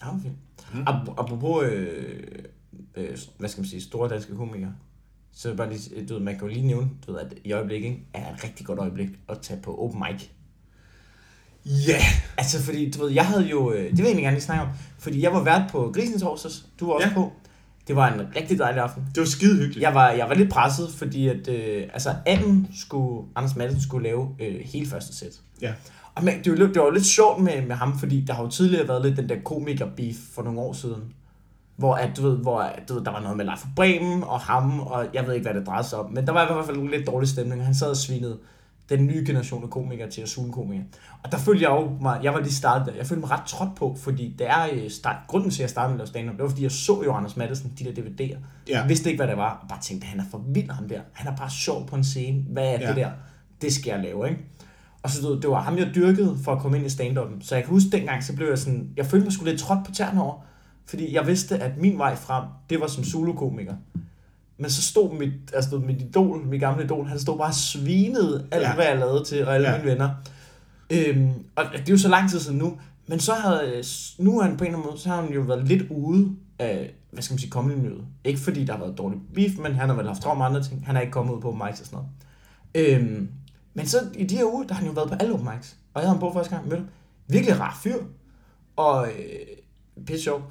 Ja, 0.02 0.06
det 0.06 0.14
var 0.14 0.20
fint. 0.22 0.74
Mm. 0.74 0.80
Ap- 0.82 1.14
apropos, 1.20 1.64
øh, 1.64 2.22
øh, 2.96 3.18
hvad 3.38 3.48
skal 3.48 3.60
man 3.60 3.68
sige, 3.68 3.82
store 3.82 4.08
danske 4.08 4.36
komikere, 4.36 4.72
så 5.40 5.48
vil 5.48 5.52
jeg 5.52 5.56
bare 5.56 5.72
lige, 5.72 6.06
du 6.06 6.14
ved, 6.14 6.22
man 6.22 6.38
kan 6.38 6.48
jo 6.48 6.54
lige 6.54 6.66
nævne, 6.66 6.90
du 7.06 7.12
ved, 7.12 7.20
at 7.20 7.34
i 7.44 7.52
øjeblikket 7.52 7.88
ikke, 7.88 8.02
er 8.14 8.34
et 8.34 8.44
rigtig 8.44 8.66
godt 8.66 8.78
øjeblik 8.78 9.08
at 9.28 9.38
tage 9.42 9.60
på 9.62 9.78
open 9.78 10.02
mic. 10.08 10.28
Ja! 11.66 11.92
Yeah. 11.92 12.02
Altså, 12.38 12.62
fordi, 12.62 12.90
du 12.90 13.02
ved, 13.02 13.10
jeg 13.10 13.26
havde 13.26 13.46
jo, 13.46 13.72
øh, 13.72 13.78
det 13.82 13.90
vil 13.90 13.98
jeg 13.98 14.04
egentlig 14.06 14.22
gerne 14.22 14.36
lige 14.36 14.44
snakke 14.44 14.62
om, 14.62 14.68
fordi 14.98 15.22
jeg 15.22 15.32
var 15.32 15.42
vært 15.42 15.62
på 15.70 15.90
Grisen 15.94 16.20
torsdags, 16.20 16.66
du 16.80 16.86
var 16.86 16.92
også 16.92 17.08
Ja. 17.08 17.14
på. 17.14 17.32
Det 17.88 17.96
var 17.96 18.12
en 18.12 18.20
rigtig 18.36 18.58
dejlig 18.58 18.82
aften. 18.82 19.02
Det 19.14 19.20
var 19.20 19.26
skide 19.26 19.56
hyggeligt. 19.56 19.82
Jeg 19.82 19.94
var, 19.94 20.10
jeg 20.10 20.28
var 20.28 20.34
lidt 20.34 20.50
presset, 20.50 20.88
fordi 20.94 21.28
at, 21.28 21.48
øh, 21.48 21.82
altså, 21.92 22.14
anden 22.26 22.68
skulle, 22.74 23.28
Anders 23.36 23.56
Madsen 23.56 23.80
skulle 23.80 24.08
lave 24.08 24.28
øh, 24.40 24.60
hele 24.64 24.86
første 24.86 25.16
sæt. 25.16 25.40
Ja. 25.62 25.72
Og 26.14 26.24
men, 26.24 26.34
det, 26.44 26.52
var, 26.52 26.66
det 26.66 26.76
var 26.76 26.84
jo 26.84 26.90
lidt 26.90 27.06
sjovt 27.06 27.42
med, 27.42 27.62
med 27.66 27.76
ham, 27.76 27.98
fordi 27.98 28.24
der 28.26 28.34
har 28.34 28.42
jo 28.42 28.50
tidligere 28.50 28.88
været 28.88 29.04
lidt 29.04 29.16
den 29.16 29.28
der 29.28 29.36
komiker-beef 29.44 30.16
for 30.34 30.42
nogle 30.42 30.60
år 30.60 30.72
siden. 30.72 31.02
Hvor, 31.80 31.94
at, 31.94 32.16
du 32.16 32.22
ved, 32.22 32.36
hvor 32.36 32.60
at, 32.60 32.88
du 32.88 32.94
ved, 32.94 33.04
der 33.04 33.10
var 33.10 33.20
noget 33.20 33.36
med 33.36 33.44
Leif 33.44 33.64
Bremen 33.76 34.22
og 34.24 34.40
ham, 34.40 34.80
og 34.80 35.06
jeg 35.14 35.26
ved 35.26 35.34
ikke, 35.34 35.50
hvad 35.50 35.60
det 35.60 35.66
drejede 35.66 35.88
sig 35.88 35.98
om. 35.98 36.12
Men 36.12 36.26
der 36.26 36.32
var 36.32 36.50
i 36.50 36.52
hvert 36.52 36.66
fald 36.66 36.76
en 36.76 36.88
lidt 36.90 37.06
dårlig 37.06 37.28
stemning. 37.28 37.64
Han 37.64 37.74
sad 37.74 37.90
og 37.90 37.96
svinede 37.96 38.38
den 38.88 39.06
nye 39.06 39.24
generation 39.26 39.62
af 39.62 39.70
komikere 39.70 40.10
til 40.10 40.22
at 40.22 40.28
suge 40.28 40.52
komikere. 40.52 40.84
Og 41.22 41.32
der 41.32 41.38
følte 41.38 41.62
jeg 41.62 41.70
jo 41.70 41.90
mig, 42.00 42.20
jeg 42.22 42.34
var 42.34 42.40
lige 42.40 42.52
startet 42.52 42.86
der, 42.86 42.92
jeg 42.98 43.06
følte 43.06 43.20
mig 43.20 43.30
ret 43.30 43.46
trådt 43.46 43.74
på, 43.76 43.96
fordi 44.00 44.34
det 44.38 44.50
er 44.50 44.68
øh, 44.72 44.90
start, 44.90 45.16
grunden 45.28 45.50
til, 45.50 45.58
at 45.58 45.62
jeg 45.62 45.70
startede 45.70 45.96
med 45.98 46.06
at 46.06 46.14
lave 46.14 46.30
det 46.32 46.42
var 46.42 46.48
fordi, 46.48 46.62
jeg 46.62 46.70
så 46.70 47.02
jo 47.04 47.12
Anders 47.12 47.36
Madsen, 47.36 47.72
de 47.78 47.84
der 47.84 47.90
DVD'er. 47.90 48.38
Ja. 48.68 48.80
Jeg 48.80 48.88
vidste 48.88 49.10
ikke, 49.10 49.18
hvad 49.22 49.28
det 49.28 49.36
var, 49.36 49.58
og 49.62 49.68
bare 49.68 49.80
tænkte, 49.82 50.06
han 50.06 50.20
er 50.20 50.24
for 50.30 50.44
vild 50.48 50.70
ham 50.70 50.88
der. 50.88 51.00
Han 51.12 51.32
er 51.32 51.36
bare 51.36 51.50
sjov 51.50 51.86
på 51.86 51.96
en 51.96 52.04
scene. 52.04 52.44
Hvad 52.52 52.64
er 52.64 52.78
Ja. 52.80 52.88
det 52.88 52.96
der? 52.96 53.10
Det 53.62 53.72
skal 53.72 53.90
jeg 53.90 54.00
lave, 54.02 54.28
ikke? 54.28 54.40
Og 55.02 55.10
så 55.10 55.22
du 55.22 55.40
det 55.40 55.50
var 55.50 55.60
ham, 55.60 55.78
jeg 55.78 55.90
dyrkede 55.94 56.38
for 56.44 56.52
at 56.52 56.58
komme 56.58 56.76
ind 56.76 56.86
i 56.86 56.88
stand-up'en. 56.88 57.46
Så 57.46 57.54
jeg 57.54 57.64
kan 57.64 57.72
huske 57.72 57.90
dengang, 57.90 58.24
så 58.24 58.36
blev 58.36 58.48
jeg 58.48 58.58
sådan, 58.58 58.90
jeg 58.96 59.06
følte 59.06 59.24
mig 59.24 59.32
sgu 59.32 59.44
lidt 59.44 59.60
trådt 59.60 59.86
på 59.86 59.92
tæerne 59.92 60.22
over. 60.22 60.34
Fordi 60.90 61.14
jeg 61.14 61.26
vidste, 61.26 61.58
at 61.58 61.76
min 61.78 61.98
vej 61.98 62.16
frem, 62.16 62.44
det 62.70 62.80
var 62.80 62.86
som 62.86 63.04
solokomiker. 63.04 63.74
Men 64.58 64.70
så 64.70 64.82
stod 64.82 65.18
mit, 65.18 65.32
altså 65.54 65.78
mit 65.78 66.02
idol, 66.02 66.46
mit 66.46 66.60
gamle 66.60 66.84
idol, 66.84 67.06
han 67.06 67.18
stod 67.18 67.38
bare 67.38 67.48
og 67.48 67.54
svinede 67.54 68.46
alt, 68.50 68.62
Ja. 68.62 68.74
hvad 68.74 68.84
jeg 68.84 68.98
lavede 68.98 69.24
til, 69.24 69.46
og 69.46 69.54
alle 69.54 69.68
Ja. 69.70 69.76
mine 69.78 69.90
venner. 69.90 70.10
Øhm, 70.90 71.30
og 71.56 71.64
det 71.72 71.88
er 71.88 71.92
jo 71.92 71.98
så 71.98 72.08
lang 72.08 72.30
tid 72.30 72.40
siden 72.40 72.58
nu. 72.58 72.78
Men 73.06 73.20
så 73.20 73.32
havde, 73.32 73.82
nu 74.18 74.38
er 74.38 74.42
han 74.44 74.56
på 74.56 74.64
en 74.64 74.68
eller 74.68 74.78
anden 74.78 74.90
måde, 74.90 75.00
så 75.02 75.08
har 75.08 75.22
han 75.22 75.32
jo 75.32 75.40
været 75.40 75.68
lidt 75.68 75.82
ude 75.90 76.36
af, 76.58 76.94
hvad 77.10 77.22
skal 77.22 77.34
man 77.34 77.38
sige, 77.38 77.50
comedy 77.50 77.92
Ikke 78.24 78.40
fordi 78.40 78.64
der 78.64 78.72
har 78.72 78.80
været 78.80 78.98
dårlig 78.98 79.18
beef, 79.34 79.58
men 79.58 79.74
han 79.74 79.88
har 79.88 79.96
vel 79.96 80.06
haft 80.06 80.22
travlt 80.22 80.38
med 80.38 80.46
andre 80.46 80.62
ting. 80.62 80.86
Han 80.86 80.96
er 80.96 81.00
ikke 81.00 81.12
kommet 81.12 81.34
ud 81.34 81.40
på 81.40 81.48
open 81.48 81.62
mics 81.66 81.80
og 81.80 81.86
sådan 81.86 81.98
noget. 82.74 83.00
Øhm, 83.00 83.28
men 83.74 83.86
så 83.86 83.98
i 84.14 84.24
de 84.24 84.36
her 84.36 84.44
uger, 84.44 84.62
der 84.66 84.74
har 84.74 84.78
han 84.80 84.88
jo 84.88 84.92
været 84.94 85.08
på 85.08 85.14
alle 85.20 85.34
open 85.34 85.48
mics. 85.54 85.76
Og 85.94 86.00
jeg 86.02 86.08
havde 86.08 86.18
ham 86.18 86.20
på 86.20 86.32
første 86.34 86.56
gang 86.56 86.70
ham. 86.72 86.86
Virkelig 87.28 87.60
rar 87.60 87.78
fyr. 87.82 87.96
Og 88.76 89.08
øh, 89.08 90.04
pisse 90.06 90.22
sjov. 90.24 90.42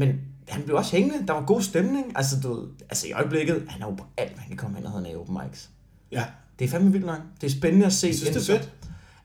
Men 0.00 0.20
han 0.48 0.62
blev 0.62 0.76
også 0.76 0.96
hængende. 0.96 1.26
Der 1.26 1.32
var 1.32 1.44
god 1.46 1.62
stemning. 1.62 2.12
Altså, 2.14 2.40
du 2.42 2.54
ved, 2.54 2.68
altså 2.82 3.08
i 3.08 3.12
øjeblikket, 3.12 3.64
han 3.68 3.82
er 3.82 3.86
jo 3.86 3.94
på 3.94 4.04
alt, 4.16 4.36
man 4.36 4.46
kan 4.48 4.56
komme 4.56 4.76
hen 4.76 4.86
og 4.86 4.92
havde 4.92 5.10
en 5.10 5.16
open 5.16 5.38
mics. 5.44 5.70
Ja. 6.12 6.24
Det 6.58 6.64
er 6.64 6.68
fandme 6.68 6.92
vildt 6.92 7.06
nok. 7.06 7.20
Det 7.40 7.46
er 7.46 7.50
spændende 7.50 7.86
at 7.86 7.92
se. 7.92 8.06
Jeg 8.06 8.16
synes, 8.16 8.36
det 8.36 8.48
er 8.48 8.58
fedt. 8.58 8.72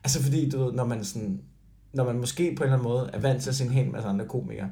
Altså 0.04 0.22
fordi, 0.22 0.50
du 0.50 0.64
ved, 0.64 0.72
når 0.72 0.84
man 0.84 1.04
sådan, 1.04 1.40
når 1.92 2.04
man 2.04 2.18
måske 2.18 2.54
på 2.56 2.64
en 2.64 2.66
eller 2.66 2.78
anden 2.78 2.92
måde 2.92 3.10
er 3.12 3.18
vant 3.18 3.42
til 3.42 3.50
at 3.50 3.56
se 3.56 3.64
en 3.64 3.70
hel 3.70 3.90
masse 3.90 4.08
andre 4.08 4.26
komikere, 4.26 4.68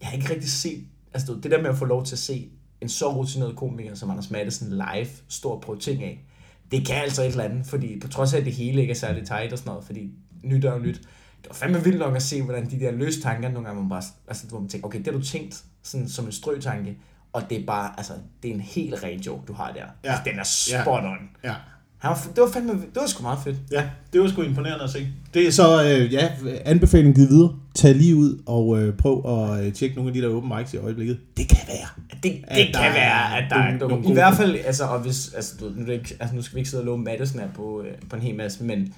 jeg 0.00 0.08
har 0.08 0.16
ikke 0.16 0.30
rigtig 0.30 0.50
set, 0.50 0.84
altså 1.14 1.26
du 1.26 1.32
ved, 1.32 1.42
det 1.42 1.50
der 1.50 1.62
med 1.62 1.70
at 1.70 1.76
få 1.76 1.84
lov 1.84 2.04
til 2.04 2.14
at 2.14 2.18
se 2.18 2.48
en 2.80 2.88
så 2.88 3.14
rutineret 3.14 3.56
komiker 3.56 3.94
som 3.94 4.10
Anders 4.10 4.30
Madsen 4.30 4.70
live 4.70 5.08
stå 5.28 5.48
og 5.48 5.60
prøve 5.60 5.78
ting 5.78 6.02
af, 6.02 6.24
det 6.70 6.86
kan 6.86 6.96
altså 6.96 7.22
et 7.22 7.28
eller 7.28 7.44
andet, 7.44 7.66
fordi 7.66 8.00
på 8.00 8.08
trods 8.08 8.34
af, 8.34 8.38
at 8.38 8.44
det 8.44 8.52
hele 8.52 8.80
ikke 8.80 8.90
er 8.90 8.94
særlig 8.94 9.26
tight 9.26 9.52
og 9.52 9.58
sådan 9.58 9.70
noget, 9.70 9.84
fordi 9.84 10.10
nyt 10.42 10.64
er 10.64 10.72
jo 10.72 10.78
nyt. 10.78 11.00
Det 11.42 11.48
var 11.50 11.54
fandme 11.54 11.84
vildt 11.84 11.98
nok 11.98 12.16
at 12.16 12.22
se, 12.22 12.42
hvordan 12.42 12.70
de 12.70 12.80
der 12.80 12.90
løse 12.90 13.20
tanker 13.22 13.48
nogle 13.48 13.66
gange, 13.68 13.80
man 13.82 13.88
bare, 13.90 14.02
altså, 14.28 14.46
hvor 14.46 14.60
man 14.60 14.68
tænker, 14.68 14.86
okay, 14.86 14.98
det 14.98 15.06
har 15.06 15.12
du 15.12 15.22
tænkt 15.24 15.62
sådan, 15.82 16.08
som 16.08 16.26
en 16.26 16.32
strøtanke, 16.32 16.96
og 17.32 17.42
det 17.50 17.60
er 17.60 17.66
bare, 17.66 17.90
altså, 17.96 18.12
det 18.42 18.50
er 18.50 18.54
en 18.54 18.60
helt 18.60 19.02
ren 19.04 19.20
joke, 19.20 19.42
du 19.48 19.52
har 19.52 19.72
der. 19.72 19.80
Ja. 20.04 20.10
Altså, 20.10 20.22
den 20.30 20.38
er 20.38 20.44
spot 20.82 21.04
on. 21.04 21.18
Ja. 21.44 21.54
Han 21.98 22.08
var, 22.10 22.26
det 22.36 22.42
var 22.42 22.50
fandme, 22.52 22.72
det 22.72 22.80
var 22.94 23.06
sgu 23.06 23.22
meget 23.22 23.38
fedt. 23.44 23.56
Ja, 23.72 23.88
det 24.12 24.20
var 24.20 24.28
sgu 24.28 24.42
imponerende 24.42 24.84
at 24.84 24.90
se. 24.90 25.06
Det 25.34 25.46
er 25.46 25.50
så, 25.52 25.84
øh, 25.84 26.12
ja, 26.12 26.30
anbefaling 26.64 27.14
givet 27.14 27.28
videre. 27.30 27.54
Tag 27.74 27.94
lige 27.94 28.16
ud 28.16 28.42
og 28.46 28.82
øh, 28.82 28.96
prøv 28.96 29.24
at 29.26 29.66
øh, 29.66 29.72
tjekke 29.72 29.96
nogle 29.96 30.10
af 30.10 30.14
de 30.14 30.22
der 30.22 30.34
open 30.34 30.52
mics 30.58 30.74
i 30.74 30.76
øjeblikket. 30.76 31.18
Det 31.36 31.48
kan 31.48 31.58
være. 31.68 31.88
Det, 32.12 32.22
det 32.22 32.44
At 32.48 32.56
kan 32.74 32.92
være, 32.94 33.38
at 33.38 33.50
der 33.50 33.56
er 33.56 33.64
nogle- 33.78 33.78
nogle, 33.94 34.10
I 34.10 34.12
hvert 34.12 34.34
fald, 34.34 34.56
altså, 34.64 34.84
og 34.84 35.00
hvis, 35.00 35.32
altså, 35.34 35.54
du, 35.60 35.64
ved, 35.64 35.74
nu, 35.74 35.82
er 35.82 35.86
det 35.86 35.92
ikke, 35.92 36.16
altså, 36.20 36.36
nu 36.36 36.42
skal 36.42 36.54
vi 36.54 36.60
ikke 36.60 36.70
sidde 36.70 36.80
og 36.80 36.86
love 36.86 36.98
Madison 36.98 37.40
på, 37.54 37.82
øh, 37.82 37.92
på 38.10 38.16
en 38.16 38.22
hel 38.22 38.34
masse, 38.36 38.64
men, 38.64 38.94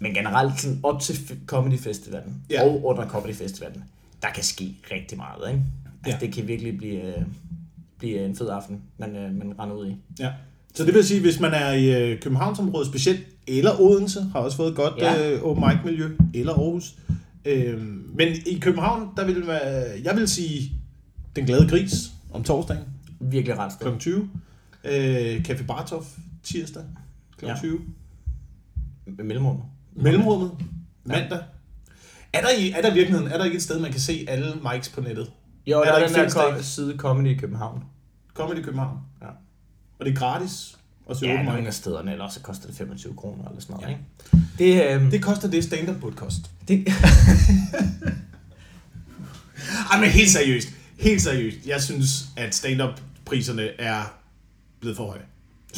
men 0.00 0.14
generelt 0.14 0.60
sådan 0.60 0.80
op 0.82 1.00
til 1.00 1.18
Comedy 1.46 1.78
Festivalen 1.78 2.34
Ja. 2.50 2.62
og 2.64 2.84
under 2.84 3.08
Comedy 3.08 3.34
Festivalen, 3.34 3.84
der 4.22 4.28
kan 4.34 4.44
ske 4.44 4.74
rigtig 4.92 5.18
meget, 5.18 5.50
ikke? 5.50 5.62
Altså, 6.04 6.18
Ja. 6.20 6.26
det 6.26 6.34
kan 6.34 6.48
virkelig 6.48 6.78
blive, 6.78 7.16
øh, 7.18 7.22
blive 7.98 8.24
en 8.24 8.36
fed 8.36 8.48
aften, 8.48 8.80
man, 8.98 9.16
øh, 9.16 9.34
man 9.34 9.52
render 9.60 9.76
ud 9.76 9.86
i. 9.90 9.96
Ja. 10.18 10.32
Så 10.74 10.84
det 10.84 10.94
vil 10.94 11.04
sige, 11.04 11.20
hvis 11.20 11.40
man 11.40 11.52
er 11.54 11.72
i 11.72 12.12
øh, 12.12 12.20
Københavnsområdet 12.20 12.88
specielt, 12.88 13.20
eller 13.46 13.80
Odense, 13.80 14.20
har 14.22 14.40
også 14.40 14.56
fået 14.56 14.70
et 14.70 14.76
godt 14.76 14.94
ja. 14.98 15.32
Øh, 15.34 15.42
open 15.42 15.64
mic 15.68 15.78
miljø, 15.84 16.16
eller 16.34 16.52
Aarhus. 16.52 16.94
Øh, 17.44 17.80
men 18.14 18.28
i 18.46 18.58
København, 18.60 19.08
der 19.16 19.24
vil 19.26 19.46
være, 19.46 20.00
jeg 20.04 20.16
vil 20.16 20.28
sige, 20.28 20.72
Den 21.36 21.44
Glade 21.46 21.68
Gris 21.68 22.10
om 22.32 22.42
torsdagen 22.44 22.84
Virkelig 23.20 23.58
ret 23.58 23.72
sted. 23.72 23.92
kl. 23.92 23.98
20. 23.98 24.30
Øh, 24.84 25.40
Café 25.48 25.66
Bartov 25.66 26.04
tirsdag 26.42 26.82
kl. 27.38 27.46
Ja. 27.46 27.54
20. 27.58 27.80
Med 29.06 29.24
mellemrum. 29.24 29.60
Mellemrummet 29.96 30.50
mandag. 31.04 31.38
Er 32.32 32.40
der, 32.40 32.48
i, 32.58 32.70
er 32.70 32.82
der 32.82 32.90
i 32.90 32.94
virkeligheden, 32.94 33.32
er 33.32 33.38
der 33.38 33.44
ikke 33.44 33.56
et 33.56 33.62
sted, 33.62 33.80
man 33.80 33.90
kan 33.90 34.00
se 34.00 34.24
alle 34.28 34.54
mics 34.72 34.88
på 34.88 35.00
nettet? 35.00 35.30
Jo, 35.66 35.80
Er 35.80 35.84
der 35.84 35.92
der 35.98 36.04
er 36.04 36.06
den 36.08 36.30
der 36.34 36.52
ko- 36.56 36.62
side 36.62 36.94
Comedy 36.96 37.26
i 37.26 37.34
København. 37.38 37.84
Comedy 38.34 38.62
København. 38.62 38.98
Ja. 39.22 39.26
Og 39.98 40.06
det 40.06 40.12
er 40.12 40.16
gratis 40.16 40.76
at 41.10 41.16
se 41.16 41.26
Ja, 41.26 41.42
nogle 41.42 41.66
af 41.66 41.74
stederne, 41.74 42.12
eller 42.12 42.28
så 42.28 42.40
koster 42.40 42.66
det 42.66 42.76
25 42.76 43.14
kroner 43.16 43.48
eller 43.48 43.60
sådan 43.60 43.74
noget, 43.76 43.88
Ja. 43.88 43.92
ikke? 44.68 44.86
Det, 44.94 45.02
øh, 45.04 45.10
Det 45.12 45.22
koster 45.22 45.48
det, 45.50 45.64
stand-up 45.64 45.96
burde 46.00 46.16
koste. 46.16 46.40
det, 46.68 46.88
Ej, 49.92 50.00
men 50.00 50.10
helt 50.10 50.30
seriøst. 50.30 50.68
Helt 50.98 51.22
seriøst. 51.22 51.56
Jeg 51.66 51.82
synes, 51.82 52.26
at 52.36 52.54
stand-up 52.54 53.00
priserne 53.24 53.80
er 53.80 54.14
blevet 54.80 54.96
for 54.96 55.06
høje. 55.06 55.20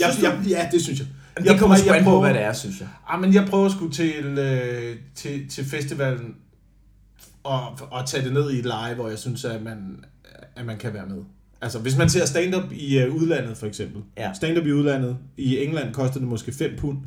Jeg, 0.01 0.13
Synes 0.13 0.25
jeg, 0.29 0.41
ja, 0.49 0.69
det 0.73 0.83
synes 0.83 0.99
jeg. 0.99 1.09
Det 1.39 1.47
jeg 1.51 1.59
kommer 1.59 1.77
prøver- 1.77 1.89
sgu 1.89 1.99
an 1.99 2.05
på, 2.05 2.21
hvad 2.21 2.35
det 2.35 2.43
er, 2.43 2.53
synes 2.53 2.81
jeg. 2.81 2.89
Ej, 3.11 3.19
men 3.19 3.35
jeg 3.35 3.47
prøver 3.51 3.69
sgu 3.69 3.89
til, 3.89 4.25
øh, 4.39 4.97
til, 5.15 5.49
til 5.49 5.65
festivalen 5.65 6.35
og, 7.45 7.79
og 7.91 8.07
tage 8.07 8.25
det 8.25 8.33
ned 8.33 8.51
i 8.51 8.59
et 8.59 8.65
leje, 8.65 8.95
hvor 8.95 9.09
jeg 9.09 9.19
synes, 9.19 9.45
at 9.45 9.63
man, 9.63 10.05
at 10.57 10.67
man 10.67 10.79
kan 10.79 10.95
være 10.95 11.07
med. 11.07 11.23
Altså, 11.61 11.79
hvis 11.79 11.97
man 11.97 12.09
ser 12.09 12.27
stand-up 12.27 12.73
i 12.73 13.05
uh, 13.07 13.15
udlandet, 13.15 13.57
for 13.57 13.67
eksempel. 13.67 14.03
Ja. 14.17 14.33
Stand-up 14.35 14.67
i 14.67 14.73
udlandet. 14.73 15.17
I 15.37 15.59
England 15.59 15.95
koster 15.95 16.19
det 16.19 16.29
måske 16.29 16.53
5 16.53 16.71
pund. 16.79 16.99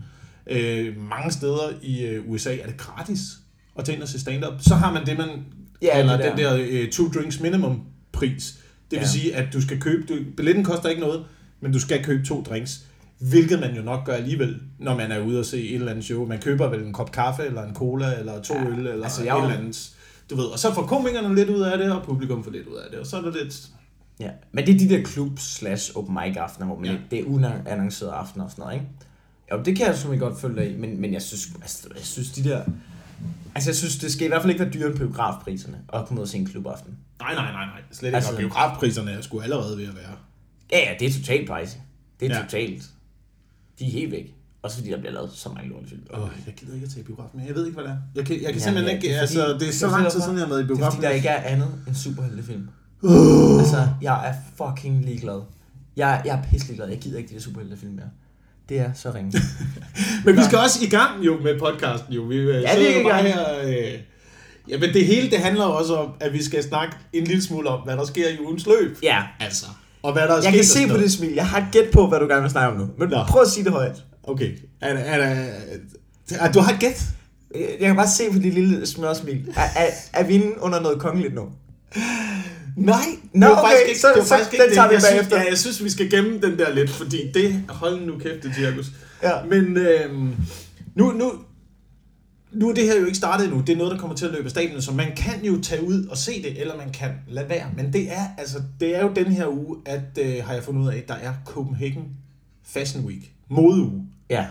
Øh, 0.48 0.98
mange 1.10 1.32
steder 1.32 1.70
i 1.82 2.18
uh, 2.18 2.32
USA 2.32 2.58
er 2.58 2.66
det 2.66 2.78
gratis 2.78 3.20
at 3.78 3.86
tage 3.86 3.96
ind 3.96 4.04
og 4.04 4.10
se 4.10 4.20
stand-up. 4.20 4.54
Så 4.62 4.76
har 4.76 4.94
man 4.94 5.06
det, 5.06 5.18
man 5.18 5.30
Ja, 5.82 5.90
kalder 5.96 6.18
det 6.18 6.26
den 6.26 6.38
der 6.38 6.84
uh, 6.84 6.90
two 6.90 7.08
drinks 7.10 7.40
minimum 7.40 7.82
pris. 8.12 8.54
Det 8.92 9.00
vil 9.00 9.06
Ja. 9.06 9.08
sige, 9.08 9.36
at 9.36 9.54
du 9.54 9.62
skal 9.62 9.80
købe... 9.82 10.14
Du, 10.14 10.18
billetten 10.38 10.64
koster 10.64 10.90
ikke 10.90 11.02
noget, 11.02 11.24
men 11.62 11.72
du 11.72 11.80
skal 11.80 12.04
købe 12.04 12.26
to 12.26 12.42
drinks. 12.50 12.86
Hvilket 13.22 13.60
man 13.60 13.75
jo 13.75 13.82
nok 13.82 14.06
gør 14.06 14.13
alligevel, 14.13 14.62
når 14.80 14.96
man 14.96 15.12
er 15.12 15.20
ude 15.20 15.40
og 15.40 15.46
se 15.46 15.70
et 15.70 15.75
eller 15.75 15.92
andet 15.92 16.06
show. 16.06 16.25
Man 16.28 16.40
køber 16.42 16.68
vel 16.70 16.84
en 16.84 16.94
kop 16.94 17.12
kaffe, 17.12 17.44
eller 17.44 17.63
en 17.63 17.75
cola, 17.75 18.20
eller 18.20 18.42
to 18.42 18.54
Ja, 18.54 18.68
øl, 18.68 18.88
eller 18.88 19.04
altså, 19.04 19.24
jeg 19.24 19.38
et 19.38 19.44
eller 19.44 19.58
andet. 19.58 19.92
Du 20.30 20.36
ved, 20.36 20.46
og 20.46 20.60
så 20.60 20.74
får 20.74 20.82
komikerne 20.82 21.36
lidt 21.36 21.50
ud 21.50 21.62
af 21.62 21.78
det, 21.78 21.92
og 21.92 22.04
publikum 22.04 22.44
får 22.44 22.51
lidt 22.51 22.68
ud 22.68 22.75
af 22.75 22.86
det. 22.92 23.00
Og 23.00 23.08
så 23.08 23.18
er 23.18 23.22
det 23.22 23.34
lidt... 23.34 23.68
Ja, 24.20 24.30
men 24.51 24.66
det 24.66 24.75
er 24.75 24.80
de 24.80 24.90
der 24.90 25.04
klub 25.04 25.40
slash 25.40 25.92
open 25.96 26.13
mic 26.13 26.38
aftener, 26.38 26.66
hvor 26.68 26.75
man 26.75 26.86
Ja. 26.86 26.98
det 27.12 27.20
er 27.20 27.24
unannoncerede 27.25 28.13
aftener 28.13 28.46
og 28.46 28.51
sådan 28.51 28.62
noget, 28.63 28.75
ikke? 28.75 28.88
Jo, 29.51 29.62
det 29.66 29.77
kan 29.77 29.86
jeg 29.86 29.96
selvfølgelig 29.96 30.22
godt 30.22 30.42
følge 30.42 30.55
dig 30.62 30.72
i, 30.72 30.77
men, 30.77 31.01
men 31.01 31.14
jeg 31.14 31.22
synes, 31.22 31.48
altså, 31.62 31.88
jeg 31.96 32.03
synes 32.03 32.29
de 32.31 32.44
der... 32.44 32.64
Altså, 33.55 33.70
jeg 33.70 33.75
synes, 33.75 33.98
det 33.98 34.12
skal 34.12 34.25
i 34.25 34.27
hvert 34.27 34.42
fald 34.42 34.51
ikke 34.51 34.64
være 34.64 34.74
dyrere 34.74 34.90
end 34.90 34.98
biografpriserne 34.98 35.77
at 35.94 36.05
komme 36.07 36.20
ud 36.22 36.24
og 36.25 36.29
se 36.29 36.38
en 36.38 36.46
klubaften. 36.46 36.98
Nej, 37.20 37.34
nej, 37.36 37.51
nej, 37.51 37.66
nej. 37.66 37.81
Slet 37.92 38.07
ikke. 38.07 38.16
Altså- 38.16 38.31
og 38.31 38.38
biografpriserne 38.38 39.12
er 39.12 39.22
sgu 39.22 39.40
allerede 39.42 39.77
ved 39.77 39.86
at 39.88 39.96
være. 39.96 40.16
Ja, 40.72 40.79
ja, 40.79 40.96
det 41.00 41.07
er 41.07 41.12
totalt 41.14 41.50
pricey. 41.50 41.79
Det 42.20 42.31
er 42.31 42.36
ja. 42.36 42.42
totalt. 42.44 42.84
De 43.81 43.87
er 43.87 43.91
helt 43.91 44.11
væk. 44.11 44.35
Også 44.63 44.77
fordi 44.77 44.89
der 44.91 45.00
bliver 45.00 45.13
lavet 45.13 45.29
så 45.33 45.50
mange 45.50 45.70
lortefilm. 45.70 46.01
Åh, 46.13 46.27
jeg 46.46 46.53
gider 46.55 46.74
ikke 46.74 46.85
at 46.85 46.89
tage 46.91 47.01
i 47.01 47.03
biografen, 47.05 47.39
men 47.39 47.48
jeg 47.48 47.55
ved 47.55 47.65
ikke, 47.65 47.75
hvad 47.75 47.83
det 47.83 47.91
er. 47.91 47.98
Jeg 48.15 48.25
kan, 48.25 48.35
jeg 48.35 48.46
kan 48.46 48.53
Ja, 48.53 48.59
simpelthen 48.59 48.87
ja, 48.89 48.96
ikke... 48.96 49.07
det 49.07 49.15
er 49.15 49.20
altså, 49.22 49.46
fordi- 49.46 49.59
det 49.65 49.70
er 49.70 49.74
så 49.74 49.85
det 49.85 49.91
lang 49.91 50.03
fordi, 50.03 50.13
tid 50.15 50.22
siden, 50.22 50.37
jeg 50.37 50.46
har 50.46 50.50
været 50.50 50.59
i 50.59 50.63
Det 50.63 50.72
er 50.72 50.75
biografen. 50.75 50.96
fordi, 50.98 51.07
der 51.07 51.13
ikke 51.13 51.27
er 51.27 51.41
andet 51.53 51.70
end 51.87 51.96
superheltefilm. 51.96 52.67
Altså, 53.59 53.87
jeg 54.01 54.29
er 54.29 54.33
fucking 54.57 55.05
ligeglad. 55.05 55.41
Jeg, 55.98 56.22
jeg 56.25 56.37
er 56.37 56.44
pisselig 56.51 56.75
glad. 56.77 56.87
Jeg 56.87 56.98
gider 57.00 57.17
ikke 57.17 57.29
de 57.29 57.33
der 57.33 57.39
superheltefilm 57.41 57.91
mere. 57.94 58.09
Det 58.70 58.79
er 58.79 58.94
så 58.94 59.11
ringe. 59.13 59.31
Men 60.25 60.35
vi 60.37 60.41
skal 60.44 60.57
også 60.57 60.79
i 60.85 60.89
gang 60.89 61.25
jo 61.25 61.39
med 61.44 61.59
podcasten 61.59 62.13
jo. 62.13 62.22
Vi 62.22 62.35
øh, 62.35 62.48
det 62.61 62.70
sidder 62.74 62.89
er 62.89 62.94
jo 62.96 63.00
i 63.01 63.03
bare 63.11 63.24
her... 63.24 63.59
Øh, 63.63 64.00
ja, 64.70 64.77
men 64.79 64.94
det 64.94 65.05
hele, 65.05 65.29
det 65.31 65.39
handler 65.39 65.63
også 65.63 65.96
om, 65.96 66.11
at 66.20 66.33
vi 66.33 66.44
skal 66.44 66.63
snakke 66.63 66.96
en 67.13 67.24
lille 67.24 67.41
smule 67.44 67.70
om, 67.70 67.81
hvad 67.81 67.98
der 67.98 68.05
sker 68.05 68.27
i 68.29 68.39
ugens 68.39 68.65
løb. 68.67 68.98
ja, 69.03 69.24
Altså. 69.39 69.65
Og 70.03 70.14
hvad 70.14 70.22
der 70.22 70.27
er 70.29 70.33
jeg 70.35 70.44
sket 70.44 70.53
kan 70.53 70.64
se 70.66 70.87
på 70.87 70.98
det 70.98 71.11
smil. 71.11 71.33
Jeg 71.33 71.46
har 71.48 71.57
et 71.57 71.66
gæt 71.72 71.90
på, 71.94 72.07
hvad 72.07 72.20
du 72.20 72.27
gerne 72.27 72.42
vil 72.42 72.51
snakke 72.51 72.70
om 72.74 72.77
nu. 72.81 72.87
Men 72.98 73.09
Nå. 73.09 73.24
prøv 73.29 73.42
at 73.42 73.48
sige 73.48 73.64
det 73.64 73.72
højt. 73.72 73.96
Okay. 74.24 74.51
Er, 74.81 74.87
er, 74.94 75.18
der- 75.18 76.40
er, 76.40 76.51
du 76.51 76.59
har 76.59 76.74
et 76.74 76.79
gæt? 76.79 77.01
Jeg 77.55 77.68
jeg 77.79 77.87
kan 77.87 77.96
bare 77.96 78.07
se 78.09 78.24
på 78.31 78.40
dit 78.40 78.53
lille 78.53 78.85
smørsmil. 78.85 79.48
Er, 79.55 79.61
er, 79.61 79.87
er 80.14 80.24
vi 80.24 80.33
inde 80.33 80.53
under 80.61 80.79
noget 80.81 81.00
kongeligt 81.00 81.33
nu? 81.35 81.42
Nej. 82.77 82.96
Nå, 83.33 83.48
det 83.48 83.51
var 83.55 83.61
okay, 83.61 83.70
faktisk 83.70 83.87
ikke, 83.90 84.00
så- 84.01 84.07
det 84.07 84.18
var 84.18 84.24
så 84.24 84.29
faktisk 84.29 84.51
den 84.51 84.59
ikke 84.64 84.75
tager 84.75 84.87
vi 84.87 84.94
jeg 84.94 85.01
synes, 85.01 85.14
bagefter. 85.18 85.37
ja, 85.42 85.50
jeg 85.50 85.57
synes, 85.57 85.83
vi 85.83 85.90
skal 85.90 86.09
gemme 86.11 86.42
den 86.42 86.57
der 86.59 86.74
lidt, 86.74 86.90
fordi 86.90 87.31
det... 87.33 87.64
Hold 87.70 88.05
nu 88.05 88.18
kæft, 88.18 88.44
det 88.44 88.51
cirkus. 88.55 88.85
Ja. 89.24 89.31
Men 89.50 89.77
øhm, 89.77 90.35
nu, 90.96 91.11
nu, 91.11 91.31
nu 92.53 92.70
er 92.70 92.74
det 92.74 92.83
her 92.85 93.00
jo 93.00 93.05
ikke 93.05 93.18
startet 93.18 93.46
endnu. 93.46 93.61
Det 93.61 93.74
er 93.74 93.77
noget, 93.77 93.92
der 93.92 93.98
kommer 93.98 94.16
til 94.16 94.25
at 94.25 94.31
løbe 94.31 94.44
af 94.46 94.50
stablen, 94.51 94.81
så 94.81 94.92
man 94.92 95.07
kan 95.16 95.44
jo 95.46 95.61
tage 95.61 95.83
ud 95.87 96.05
og 96.05 96.18
se 96.18 96.44
det, 96.44 96.61
eller 96.61 96.77
man 96.77 96.92
kan 96.94 97.09
lade 97.27 97.50
være. 97.50 97.66
Men 97.75 97.94
det 97.94 98.11
er, 98.14 98.25
altså, 98.37 98.57
det 98.79 98.96
er 98.98 99.01
jo 99.01 99.11
den 99.16 99.25
her 99.31 99.48
uge, 99.48 99.77
at 99.85 100.18
øh, 100.22 100.44
har 100.46 100.53
jeg 100.53 100.64
fundet 100.64 100.81
ud 100.81 100.87
af, 100.87 100.98
at 100.98 101.07
der 101.07 101.14
er 101.16 101.33
Copenhagen 101.46 102.03
Fashion 102.66 103.05
Week. 103.05 103.31
Modeuge. 103.50 103.92
Ja. 104.29 104.46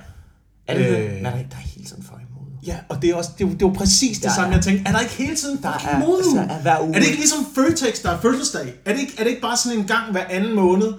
Er 0.66 0.78
det 0.78 0.86
Øh. 0.86 0.96
det? 1.10 1.22
Nej, 1.22 1.30
der, 1.32 1.38
er- 1.38 1.42
der 1.42 1.56
er 1.56 1.60
helt 1.76 1.88
sådan 1.88 2.04
fucking 2.04 2.28
mode. 2.34 2.50
Ja, 2.66 2.76
og 2.88 3.02
det 3.02 3.10
er, 3.10 3.14
også, 3.14 3.30
det 3.38 3.44
jo, 3.44 3.50
det 3.52 3.62
jo 3.62 3.68
præcis 3.68 4.16
det 4.18 4.24
Der 4.24 4.34
samme, 4.34 4.50
er- 4.52 4.56
jeg 4.56 4.64
tænkte. 4.64 4.84
Er 4.88 4.92
der 4.92 5.00
ikke 5.00 5.12
hele 5.14 5.36
tiden 5.36 5.62
Der 5.62 5.68
er, 5.68 5.98
modeuge? 5.98 6.40
altså, 6.40 6.54
er 6.54 6.62
hver 6.62 6.80
uge. 6.82 6.94
Er 6.94 6.98
det 6.98 7.06
ikke 7.06 7.18
ligesom 7.18 7.38
Føtex, 7.54 8.02
der 8.02 8.10
er 8.10 8.20
fødselsdag? 8.20 8.74
Er 8.84 8.92
det 8.92 9.00
ikke, 9.00 9.12
er 9.18 9.22
det 9.22 9.30
ikke 9.30 9.42
bare 9.42 9.56
sådan 9.56 9.78
en 9.78 9.86
gang 9.86 10.10
hver 10.12 10.24
anden 10.30 10.54
måned, 10.54 10.92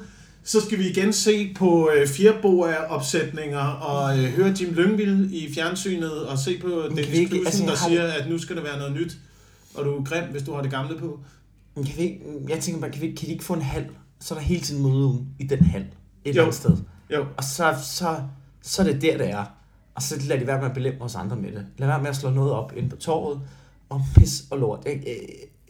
så 0.44 0.62
skal 0.62 0.78
vi 0.80 0.90
igen 0.90 1.14
se 1.14 1.54
på 1.54 1.90
øh, 1.96 2.08
fjerboa-opsætninger 2.08 3.60
og 3.60 4.18
øh, 4.20 4.24
høre 4.26 4.56
Jim 4.62 4.74
Lyngvild 4.74 5.32
i 5.32 5.54
fjernsynet 5.54 6.28
og 6.28 6.38
se 6.38 6.60
på 6.62 6.68
kan 6.88 6.98
Dennis 6.98 7.08
ikke- 7.20 7.30
Knudsen, 7.30 7.46
altså, 7.46 7.64
der 7.64 7.70
har 7.70 7.90
siger, 7.90 8.04
at 8.24 8.30
nu 8.30 8.38
skal 8.38 8.56
der 8.56 8.64
være 8.64 8.78
noget 8.78 8.94
nyt, 8.94 9.18
og 9.76 9.86
du 9.86 9.96
er 9.98 10.04
grim, 10.04 10.24
hvis 10.32 10.44
du 10.44 10.54
har 10.54 10.62
det 10.62 10.72
gamle 10.72 10.98
på. 11.00 11.20
Men 11.76 11.84
Kan 11.86 11.98
vi 11.98 12.02
ikke, 12.02 12.20
jeg 12.50 12.60
tænker 12.60 12.82
bare, 12.82 12.92
kan, 12.92 13.02
vi, 13.02 13.06
ikke- 13.08 13.18
kan 13.20 13.28
de 13.28 13.32
ikke 13.32 13.44
få 13.46 13.54
en 13.54 13.62
halv? 13.62 13.86
Så 14.20 14.34
er 14.34 14.38
der 14.40 14.46
hele 14.46 14.62
tiden 14.62 14.84
møde 14.84 15.26
i 15.40 15.44
den 15.48 15.64
halv. 15.64 15.84
Et 15.84 15.90
eller 16.30 16.42
andet 16.42 16.56
sted. 16.56 16.78
Jo. 17.14 17.26
Og 17.38 17.44
så, 17.44 17.76
så, 17.84 18.16
så 18.62 18.82
er 18.82 18.86
det 18.86 19.02
der, 19.02 19.18
det 19.18 19.30
er. 19.30 19.46
Og 19.96 20.02
så 20.02 20.22
lad 20.28 20.40
de 20.40 20.48
være 20.48 20.58
med 20.60 20.68
at 20.68 20.74
belemme 20.74 21.02
os 21.02 21.16
andre 21.16 21.36
med 21.36 21.52
det. 21.52 21.66
Lad 21.78 21.88
være 21.88 22.02
med 22.02 22.10
at 22.10 22.16
slå 22.16 22.30
noget 22.30 22.52
op 22.52 22.74
ind 22.78 22.90
på 22.90 22.96
torvet. 22.96 23.42
Og 23.90 24.02
pis 24.16 24.44
og 24.52 24.58
lort. 24.60 24.80
Jeg, 24.86 24.94
jeg, 25.06 25.18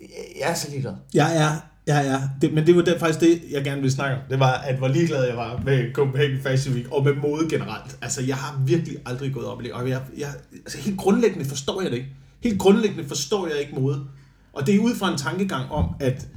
jeg, 0.01 0.07
jeg 0.39 0.49
er 0.49 0.53
så 0.53 0.69
ligeglad. 0.69 0.93
Jeg 1.13 1.37
er, 1.37 1.51
Ja, 1.87 1.99
ja. 1.99 2.21
Det, 2.41 2.53
men 2.53 2.67
det 2.67 2.75
var 2.75 2.81
det, 2.81 2.99
faktisk 2.99 3.19
det, 3.19 3.41
jeg 3.51 3.63
gerne 3.63 3.81
ville 3.81 3.93
snakke 3.93 4.15
om. 4.15 4.21
Det 4.29 4.39
var, 4.39 4.51
at 4.51 4.75
hvor 4.75 4.87
ligeglad 4.87 5.25
jeg 5.25 5.37
var 5.37 5.61
med 5.65 5.93
Copenhagen 5.93 6.41
Fashion 6.41 6.75
Week, 6.75 6.87
og 6.91 7.03
med 7.03 7.13
mode 7.15 7.49
generelt. 7.49 7.97
Altså, 8.01 8.21
jeg 8.21 8.35
har 8.35 8.61
virkelig 8.65 8.97
aldrig 9.05 9.33
gået 9.33 9.45
op 9.45 9.61
i 9.61 9.63
det, 9.63 9.73
og 9.73 9.89
jeg, 9.89 10.01
jeg, 10.17 10.27
altså, 10.53 10.77
helt 10.77 10.97
grundlæggende 10.97 11.45
forstår 11.45 11.81
jeg 11.81 11.91
det 11.91 11.97
ikke. 11.97 12.09
Helt 12.43 12.59
grundlæggende 12.59 13.07
forstår 13.07 13.47
jeg 13.47 13.59
ikke 13.59 13.75
mode. 13.75 14.05
Og 14.53 14.67
det 14.67 14.75
er 14.75 14.79
ud 14.79 14.95
fra 14.95 15.11
en 15.11 15.17
tankegang 15.17 15.71
om, 15.71 15.85
at 15.99 16.27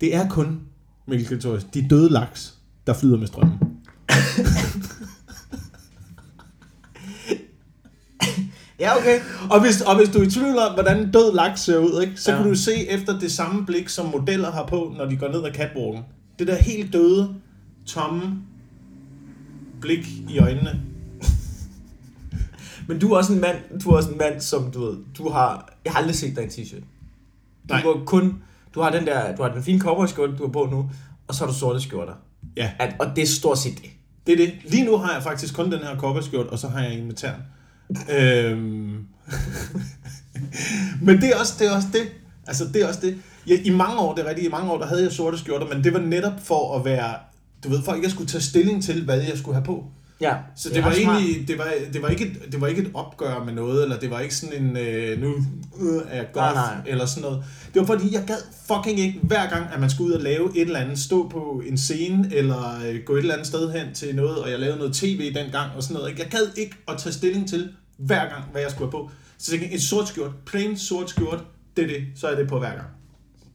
det 0.00 0.14
er 0.14 0.28
kun, 0.28 0.60
Mikkel 1.08 1.26
Klitorius, 1.26 1.64
de 1.64 1.86
døde 1.90 2.10
laks, 2.10 2.54
der 2.86 2.94
flyder 2.94 3.16
med 3.16 3.26
strømmen. 3.26 3.58
Ja, 8.80 8.96
okay. 8.98 9.20
Og 9.50 9.60
hvis, 9.60 9.80
og 9.80 9.96
hvis 9.96 10.08
du 10.08 10.18
er 10.18 10.22
i 10.26 10.30
tvivl 10.30 10.58
om, 10.58 10.74
hvordan 10.74 11.10
død 11.12 11.34
laks 11.34 11.60
ser 11.60 11.78
ud, 11.78 12.02
ikke, 12.02 12.12
så 12.20 12.30
Ja. 12.32 12.36
kan 12.38 12.48
du 12.48 12.54
se 12.54 12.88
efter 12.90 13.18
det 13.18 13.32
samme 13.32 13.66
blik, 13.66 13.88
som 13.88 14.06
modeller 14.06 14.50
har 14.52 14.66
på, 14.66 14.94
når 14.98 15.04
de 15.04 15.16
går 15.16 15.28
ned 15.28 15.44
ad 15.44 15.52
catwalken. 15.52 16.02
Det 16.38 16.46
der 16.46 16.54
helt 16.62 16.92
døde, 16.92 17.34
tomme 17.86 18.38
blik 19.80 20.06
i 20.30 20.38
øjnene. 20.38 20.80
Men 22.88 22.98
du 22.98 23.12
er 23.12 23.16
også 23.16 23.32
en 23.32 23.40
mand, 23.40 23.56
du 23.84 23.90
er 23.90 23.96
også 23.96 24.10
en 24.10 24.18
mand, 24.18 24.40
som 24.40 24.70
du 24.70 24.84
ved, 24.86 24.96
du 25.18 25.28
har, 25.28 25.72
jeg 25.84 25.92
har 25.92 25.98
aldrig 26.00 26.16
set 26.16 26.36
dig 26.36 26.42
i 26.42 26.46
en 26.46 26.50
t-shirt. 26.52 26.84
Du 27.68 27.74
Nej. 27.74 27.82
går 27.82 28.02
kun, 28.06 28.42
du 28.74 28.80
har 28.80 28.90
den 28.90 29.06
der, 29.06 29.36
du 29.36 29.42
har 29.42 29.50
den 29.52 29.62
fine 29.62 29.80
cowboyskjorte, 29.80 30.36
du 30.36 30.42
har 30.46 30.52
på 30.52 30.68
nu, 30.70 30.90
og 31.28 31.34
så 31.34 31.44
har 31.44 31.52
du 31.52 31.58
sorte 31.58 31.80
skjorter. 31.80 32.12
Ja. 32.56 32.70
At, 32.78 32.94
og 33.00 33.06
det 33.16 33.22
er 33.22 33.26
stort 33.26 33.58
set 33.58 33.74
det. 33.82 33.90
Det 34.26 34.32
er 34.32 34.36
det. 34.36 34.52
Lige 34.64 34.84
nu 34.84 34.96
har 34.96 35.12
jeg 35.14 35.22
faktisk 35.22 35.54
kun 35.54 35.72
den 35.72 35.78
her 35.80 35.96
kopperskjort, 35.98 36.46
og 36.46 36.58
så 36.58 36.68
har 36.68 36.80
jeg 36.80 36.94
en 36.98 37.06
med 37.06 37.14
tern 37.14 37.40
øhm. 38.10 39.06
men 41.06 41.20
det 41.20 41.28
er, 41.28 41.36
også, 41.36 41.54
det 41.58 41.66
er 41.66 41.76
også 41.76 41.88
det. 41.92 42.08
Altså, 42.46 42.64
det 42.74 42.82
er 42.82 42.88
også 42.88 43.00
det. 43.00 43.18
Jeg, 43.46 43.66
I 43.66 43.70
mange 43.70 43.98
år, 43.98 44.14
det 44.14 44.24
er 44.24 44.28
rigtigt, 44.28 44.46
i 44.46 44.50
mange 44.50 44.72
år, 44.72 44.78
der 44.78 44.86
havde 44.86 45.02
jeg 45.02 45.12
sorte 45.12 45.38
skjorter, 45.38 45.66
men 45.66 45.84
det 45.84 45.92
var 45.92 46.00
netop 46.00 46.40
for 46.42 46.78
at 46.78 46.84
være, 46.84 47.14
du 47.64 47.68
ved, 47.68 47.82
for 47.82 47.94
ikke 47.94 48.06
at 48.06 48.12
skulle 48.12 48.28
tage 48.28 48.42
stilling 48.42 48.84
til, 48.84 49.04
hvad 49.04 49.20
jeg 49.20 49.38
skulle 49.38 49.54
have 49.54 49.64
på. 49.64 49.84
Ja, 50.28 50.36
Så 50.56 50.68
det, 50.68 50.76
det 50.76 50.84
var 50.84 50.92
smart. 51.02 51.16
egentlig, 51.22 51.48
det 51.48 51.58
var, 51.58 51.68
det, 51.92 52.02
var 52.02 52.08
ikke 52.08 52.24
et, 52.26 52.52
det 52.52 52.60
var 52.60 52.66
ikke 52.66 52.82
et 52.82 52.90
opgør 52.94 53.44
med 53.44 53.52
noget, 53.52 53.82
eller 53.82 53.98
det 53.98 54.10
var 54.10 54.20
ikke 54.20 54.34
sådan 54.34 54.62
en, 54.64 54.76
øh, 54.76 55.20
nu 55.20 55.34
øh, 55.80 56.02
er 56.08 56.16
jeg 56.16 56.26
goth, 56.32 56.44
Nej, 56.44 56.54
nej. 56.54 56.82
eller 56.86 57.06
sådan 57.06 57.22
noget. 57.22 57.44
Det 57.74 57.80
var 57.80 57.86
fordi, 57.86 58.14
jeg 58.14 58.24
gad 58.26 58.36
fucking 58.68 59.00
ikke 59.00 59.20
hver 59.22 59.48
gang, 59.50 59.66
at 59.74 59.80
man 59.80 59.90
skulle 59.90 60.08
ud 60.10 60.12
og 60.14 60.22
lave 60.22 60.50
et 60.56 60.60
eller 60.62 60.78
andet, 60.78 60.98
stå 60.98 61.28
på 61.28 61.62
en 61.66 61.78
scene, 61.78 62.28
eller 62.32 62.80
øh, 62.86 63.00
gå 63.06 63.14
et 63.14 63.18
eller 63.18 63.34
andet 63.34 63.46
sted 63.46 63.72
hen 63.72 63.94
til 63.94 64.14
noget, 64.16 64.38
og 64.38 64.50
jeg 64.50 64.58
lavede 64.60 64.78
noget 64.78 64.92
tv 64.94 65.34
dengang, 65.34 65.70
og 65.76 65.82
sådan 65.82 65.94
noget. 65.94 66.10
ikke? 66.10 66.22
Jeg 66.22 66.30
gad 66.30 66.46
ikke 66.56 66.76
at 66.88 66.98
tage 66.98 67.12
stilling 67.12 67.48
til 67.48 67.68
hver 67.98 68.28
gang, 68.28 68.44
hvad 68.52 68.62
jeg 68.62 68.70
skulle 68.70 68.84
have 68.84 68.90
på. 68.90 69.10
Så 69.38 69.52
jeg 69.52 69.60
tænkte, 69.60 69.74
en 69.74 69.80
sort 69.80 70.08
skjort, 70.08 70.30
plain 70.46 70.78
sort 70.78 71.10
skjort, 71.10 71.44
det 71.76 71.84
er 71.84 71.88
det, 71.88 72.02
så 72.16 72.26
er 72.28 72.34
det 72.36 72.48
på 72.48 72.58
hver 72.58 72.70
gang. 72.70 72.86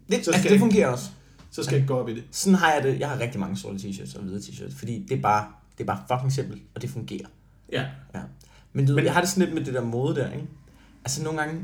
Det, 0.10 0.26
Så 0.26 0.32
altså, 0.32 0.42
skal- 0.42 0.52
det 0.52 0.60
fungerer 0.60 0.88
også. 0.88 1.06
Så 1.52 1.64
skal 1.64 1.74
jeg 1.76 1.82
ikke 1.82 1.94
gå 1.94 2.00
op 2.00 2.10
i 2.10 2.16
det. 2.16 2.24
Sådan 2.32 2.56
har 2.56 2.74
jeg 2.74 2.84
det. 2.84 3.00
Jeg 3.00 3.10
har 3.10 3.20
rigtig 3.20 3.40
mange 3.40 3.58
sorte 3.58 3.76
t-shirts 3.78 4.18
og 4.18 4.24
hvide 4.24 4.40
t-shirts, 4.40 4.78
fordi 4.80 5.06
det 5.10 5.18
er 5.18 5.22
bare, 5.22 5.46
det 5.80 5.90
er 5.90 5.96
bare 5.96 6.04
fucking 6.08 6.34
simpelt, 6.34 6.62
og 6.76 6.82
det 6.82 6.90
fungerer. 6.90 7.28
Ja. 7.72 7.86
Ja. 8.16 8.20
Men, 8.74 8.86
du, 8.88 8.96
Men- 8.96 9.06
jeg 9.06 9.14
har 9.14 9.22
det 9.22 9.30
sådan 9.30 9.44
lidt 9.44 9.54
med 9.56 9.66
det 9.66 9.74
der 9.74 9.84
mode 9.84 10.16
der, 10.16 10.32
ikke? 10.32 10.48
Altså 11.06 11.24
nogle 11.24 11.40
gange, 11.40 11.62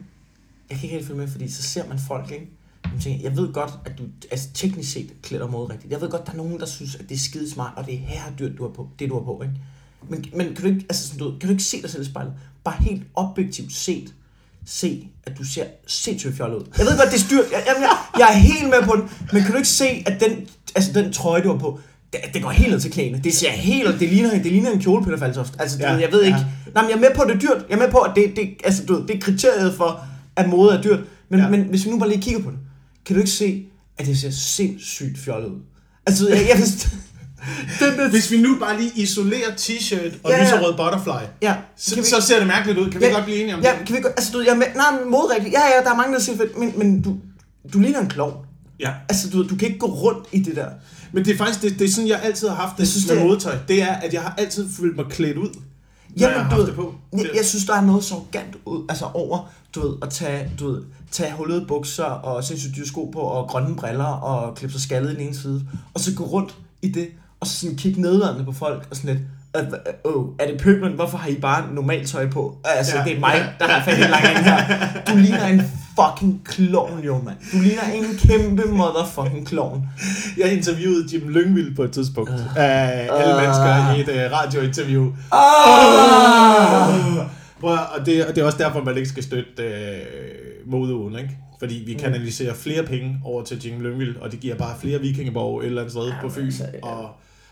jeg 0.70 0.78
kan 0.78 0.84
ikke 0.84 0.96
helt 0.96 1.08
følge 1.08 1.20
med, 1.20 1.28
fordi 1.28 1.50
så 1.52 1.62
ser 1.64 1.88
man 1.88 2.00
folk, 2.08 2.32
ikke? 2.32 2.48
Jeg, 2.94 3.02
tænker, 3.02 3.24
jeg 3.24 3.38
ved 3.38 3.54
godt, 3.54 3.72
at 3.86 3.98
du 3.98 4.04
altså, 4.32 4.50
teknisk 4.54 4.92
set 4.92 5.14
klæder 5.24 5.48
mode 5.48 5.74
rigtigt. 5.74 5.92
Jeg 5.92 6.02
ved 6.02 6.10
godt, 6.10 6.26
der 6.26 6.32
er 6.32 6.36
nogen, 6.36 6.60
der 6.60 6.66
synes, 6.66 6.96
at 6.96 7.10
det 7.10 7.16
er 7.16 7.20
skide 7.20 7.50
smart, 7.52 7.74
og 7.76 7.86
det 7.86 7.94
er 7.94 7.98
her 7.98 8.22
dyrt, 8.40 8.58
du 8.58 8.64
har 8.64 8.70
på, 8.74 8.90
det 9.00 9.10
du 9.10 9.14
har 9.14 9.24
på, 9.24 9.42
ikke? 9.44 9.56
Men, 10.10 10.26
men 10.36 10.56
kan, 10.56 10.64
du 10.66 10.68
ikke, 10.68 10.86
altså, 10.90 11.08
sådan, 11.08 11.20
du, 11.20 11.32
kan 11.40 11.48
du 11.48 11.52
ikke 11.52 11.64
se 11.64 11.82
dig 11.82 11.90
selv 11.90 12.02
i 12.04 12.06
spejlet? 12.06 12.34
Bare 12.64 12.76
helt 12.80 13.04
objektivt 13.16 13.74
set, 13.74 14.14
se, 14.66 15.10
at 15.24 15.38
du 15.38 15.44
ser 15.44 15.66
sindssygt 15.88 16.36
fjollet 16.36 16.58
ud. 16.58 16.64
Jeg 16.78 16.86
ved 16.86 16.98
godt, 16.98 17.10
det 17.12 17.16
er 17.16 17.20
styrt. 17.20 17.46
Jeg, 17.52 17.64
jamen, 17.68 17.82
jeg, 17.84 17.98
jeg 18.20 18.28
er 18.34 18.38
helt 18.38 18.70
med 18.70 18.84
på 18.84 18.96
den. 18.96 19.10
Men 19.34 19.42
kan 19.44 19.52
du 19.52 19.58
ikke 19.58 19.70
se, 19.70 19.86
at 20.06 20.20
den, 20.22 20.48
altså, 20.76 20.94
den 20.94 21.14
trøje, 21.14 21.44
du 21.44 21.52
har 21.52 21.58
på, 21.60 21.80
det, 22.24 22.34
det 22.34 22.42
går 22.44 22.50
helt 22.50 22.72
ned 22.72 22.80
til 22.80 22.92
knæene. 22.92 23.22
Det 23.24 23.34
ser 23.34 23.50
helt, 23.52 24.00
det 24.00 24.10
ligner, 24.10 24.30
det 24.32 24.46
ligner 24.46 24.72
en 24.72 24.82
kjole, 24.82 25.06
Peter 25.06 25.18
Faltoft. 25.18 25.54
Altså, 25.60 25.78
Ja, 25.80 25.94
ja, 25.94 26.00
jeg 26.00 26.12
ved 26.12 26.22
ikke. 26.24 26.38
ja. 26.38 26.46
Nej, 26.74 26.84
men 26.84 26.90
jeg 26.90 26.96
er 26.98 27.02
med 27.02 27.10
på, 27.16 27.22
at 27.22 27.28
det 27.28 27.36
er 27.36 27.40
dyrt. 27.40 27.66
Jeg 27.70 27.76
er 27.76 27.80
med 27.80 27.92
på, 27.92 27.98
at 27.98 28.12
det, 28.16 28.34
det, 28.36 28.50
altså, 28.64 28.84
du 28.86 28.94
ved, 28.96 29.08
det 29.08 29.16
er 29.16 29.20
kriteriet 29.20 29.74
for, 29.78 30.06
at 30.36 30.50
mode 30.50 30.72
er 30.78 30.82
dyrt. 30.82 31.00
Men, 31.30 31.40
Ja. 31.40 31.46
ja. 31.46 31.52
men 31.52 31.62
hvis 31.62 31.86
vi 31.86 31.90
nu 31.92 32.00
bare 32.00 32.10
lige 32.10 32.22
kigger 32.22 32.42
på 32.42 32.50
det, 32.52 32.58
kan 33.06 33.16
du 33.16 33.20
ikke 33.20 33.32
se, 33.32 33.66
at 33.98 34.06
det 34.06 34.18
ser 34.20 34.30
sindssygt 34.32 35.18
fjollet 35.20 35.50
ud? 35.50 35.60
Altså, 36.08 36.30
jeg, 36.30 36.46
jeg 36.50 36.58
forstår... 36.58 36.90
den 37.90 38.00
der, 38.00 38.10
Hvis 38.10 38.32
vi 38.32 38.42
nu 38.42 38.58
bare 38.60 38.78
lige 38.82 38.92
isolerer 38.96 39.52
t-shirt 39.60 40.14
og 40.24 40.32
Ja, 40.32 40.38
ja. 40.38 40.44
lyserød 40.44 40.74
butterfly, 40.78 41.28
ja, 41.42 41.56
så, 41.78 41.96
vi- 41.96 42.04
så 42.04 42.22
ser 42.22 42.38
det 42.40 42.48
mærkeligt 42.48 42.80
ud. 42.80 42.92
Kan 42.92 43.02
vi 43.02 43.06
Ja, 43.06 43.12
godt 43.12 43.24
blive 43.26 43.38
enige 43.42 43.56
om 43.56 43.62
Ja, 43.64 43.72
det? 43.80 43.88
kan 43.88 43.96
vi 43.96 44.02
godt, 44.02 44.14
altså 44.18 44.32
du, 44.32 44.38
ved, 44.38 44.46
jeg 44.46 44.54
er 44.54 44.58
med, 44.58 44.68
nej, 44.76 44.86
men 45.02 45.12
modregel, 45.12 45.52
ja, 45.52 45.60
ja, 45.78 45.84
der 45.84 45.92
er 45.92 45.96
mange, 45.96 46.14
der 46.14 46.20
siger 46.20 46.38
men, 46.58 46.74
men 46.78 47.02
du, 47.02 47.18
du 47.74 47.80
ligner 47.80 48.00
en 48.00 48.08
klovn. 48.08 48.34
Ja. 48.80 48.92
Altså, 49.10 49.30
du, 49.30 49.38
ved, 49.38 49.46
du 49.48 49.56
kan 49.56 49.68
ikke 49.68 49.80
gå 49.80 49.86
rundt 49.88 50.28
i 50.32 50.40
det 50.40 50.56
der. 50.56 50.66
Men 51.16 51.26
det 51.26 51.34
er 51.34 51.38
faktisk, 51.38 51.62
det, 51.62 51.80
det 51.80 51.86
er 51.86 51.92
sådan, 51.92 52.08
jeg 52.08 52.20
altid 52.24 52.48
har 52.48 52.56
haft 52.56 52.74
det 52.74 52.80
Jeg 52.80 52.88
synes, 52.88 53.08
med 53.08 53.16
det 53.16 53.22
er- 53.24 53.28
modetøj. 53.28 53.56
Det 53.68 53.82
er, 53.82 53.94
at 53.94 54.14
jeg 54.14 54.22
har 54.22 54.34
altid 54.38 54.70
følt 54.80 54.96
mig 54.96 55.06
klædt 55.10 55.38
ud, 55.38 55.50
Jamen, 56.20 56.36
jeg 56.36 56.44
har 56.46 56.50
du 56.50 56.62
ved, 56.62 56.68
det 56.68 56.76
på. 56.76 56.96
Jeg, 57.14 57.26
jeg 57.36 57.46
synes, 57.46 57.66
der 57.66 57.74
er 57.76 57.82
noget 57.82 58.04
så 58.04 58.16
arrogant 58.16 58.56
ud, 58.66 58.86
altså 58.90 59.06
over, 59.14 59.50
du 59.76 59.88
ved, 59.88 59.96
at 60.02 60.10
tage, 60.10 60.52
du 60.60 60.72
ved, 60.72 60.82
tage 61.12 61.34
hullede 61.34 61.66
bukser 61.68 62.04
og 62.04 62.44
sindssygt 62.44 62.76
dyre 62.76 62.86
sko 62.86 63.06
på 63.06 63.20
og 63.20 63.48
grønne 63.48 63.76
briller 63.76 64.04
og 64.06 64.56
klippe 64.56 64.74
sig 64.74 64.82
skaldet 64.82 65.12
i 65.12 65.14
den 65.16 65.22
ene 65.22 65.36
side, 65.36 65.66
og 65.94 66.00
så 66.00 66.14
gå 66.16 66.24
rundt 66.24 66.56
i 66.82 66.90
det, 66.90 67.08
og 67.40 67.48
så 67.48 67.60
sådan 67.60 67.76
kigge 67.76 68.02
nedladende 68.02 68.46
på 68.46 68.52
folk 68.52 68.88
og 68.92 68.96
sådan 68.96 69.10
lidt, 69.16 69.24
øh, 69.58 69.64
øh, 70.06 70.22
er 70.40 70.52
det 70.52 70.62
pøblen? 70.62 70.94
Hvorfor 70.94 71.18
har 71.18 71.30
I 71.30 71.36
bare 71.36 71.74
normalt 71.74 72.08
tøj 72.10 72.30
på? 72.30 72.58
Altså, 72.64 72.98
Ja. 72.98 73.04
det 73.04 73.16
er 73.16 73.20
mig, 73.20 73.54
der 73.60 73.68
har 73.68 73.86
fat 73.86 73.98
i 73.98 74.02
lang 74.02 74.24
en 74.38 74.44
her. 74.44 74.88
Du 75.08 75.16
ligner 75.18 75.48
en 75.48 75.62
fucking 76.00 76.42
klovn, 76.46 77.04
jo, 77.04 77.22
mand. 77.22 77.36
Du 77.52 77.58
ligner 77.62 77.84
en 77.94 78.06
kæmpe 78.18 78.64
motherfucking 78.72 79.48
klovn. 79.48 79.84
Jeg 80.38 80.54
interviewede 80.54 81.06
Jim 81.14 81.30
Lyngvild 81.30 81.76
på 81.76 81.84
et 81.84 81.92
tidspunkt 81.92 82.32
af 82.56 83.08
alle 83.12 83.36
Øh. 83.36 83.42
mennesker 83.42 83.94
i 83.96 84.02
et 84.02 84.26
uh, 84.32 84.32
radiointerview. 84.38 85.12
Ah! 85.32 87.26
Prøv, 87.60 87.74
at- 87.74 87.80
og, 88.00 88.06
det, 88.06 88.26
og 88.26 88.36
det 88.36 88.42
er 88.42 88.46
også 88.46 88.58
derfor, 88.58 88.84
man 88.84 88.98
ikke 88.98 89.10
skal 89.10 89.24
støtte 89.24 89.64
uh, 90.66 90.72
modeugen, 90.72 91.16
ikke? 91.20 91.38
Fordi 91.60 91.84
vi 91.88 91.94
kanaliserer 91.94 92.54
flere 92.54 92.84
penge 92.84 93.18
over 93.26 93.44
til 93.44 93.66
Jim 93.66 93.82
Lyngvild, 93.82 94.16
og 94.18 94.32
det 94.32 94.40
giver 94.40 94.56
bare 94.56 94.76
flere 94.82 95.00
vikingeborg 95.02 95.60
et 95.62 95.66
eller 95.66 95.82
andet 95.82 95.92
sted 95.94 96.08
Ja, 96.08 96.14
på 96.22 96.30
Fyn. 96.30 96.46
altså, 96.46 96.64
ja. 96.74 96.88
Og, 96.88 97.10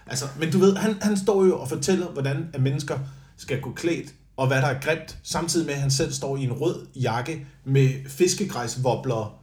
altså, 0.08 0.26
men 0.40 0.52
du 0.52 0.58
ved, 0.60 0.76
han, 0.76 0.96
han 1.02 1.18
står 1.18 1.46
jo 1.46 1.60
og 1.60 1.70
fortæller, 1.70 2.06
hvordan 2.08 2.48
at 2.54 2.62
mennesker 2.62 2.96
skal 3.38 3.60
gå 3.62 3.72
klædt, 3.76 4.14
og 4.44 4.50
hvad 4.50 4.62
der 4.62 4.68
er 4.68 4.80
grimt, 4.82 5.18
samtidig 5.24 5.66
med, 5.66 5.74
at 5.74 5.82
han 5.82 5.92
selv 5.92 6.12
står 6.12 6.38
i 6.38 6.44
en 6.44 6.52
rød 6.52 6.88
jakke 6.96 7.48
med 7.66 7.90
fiskegræsvobler 8.10 9.42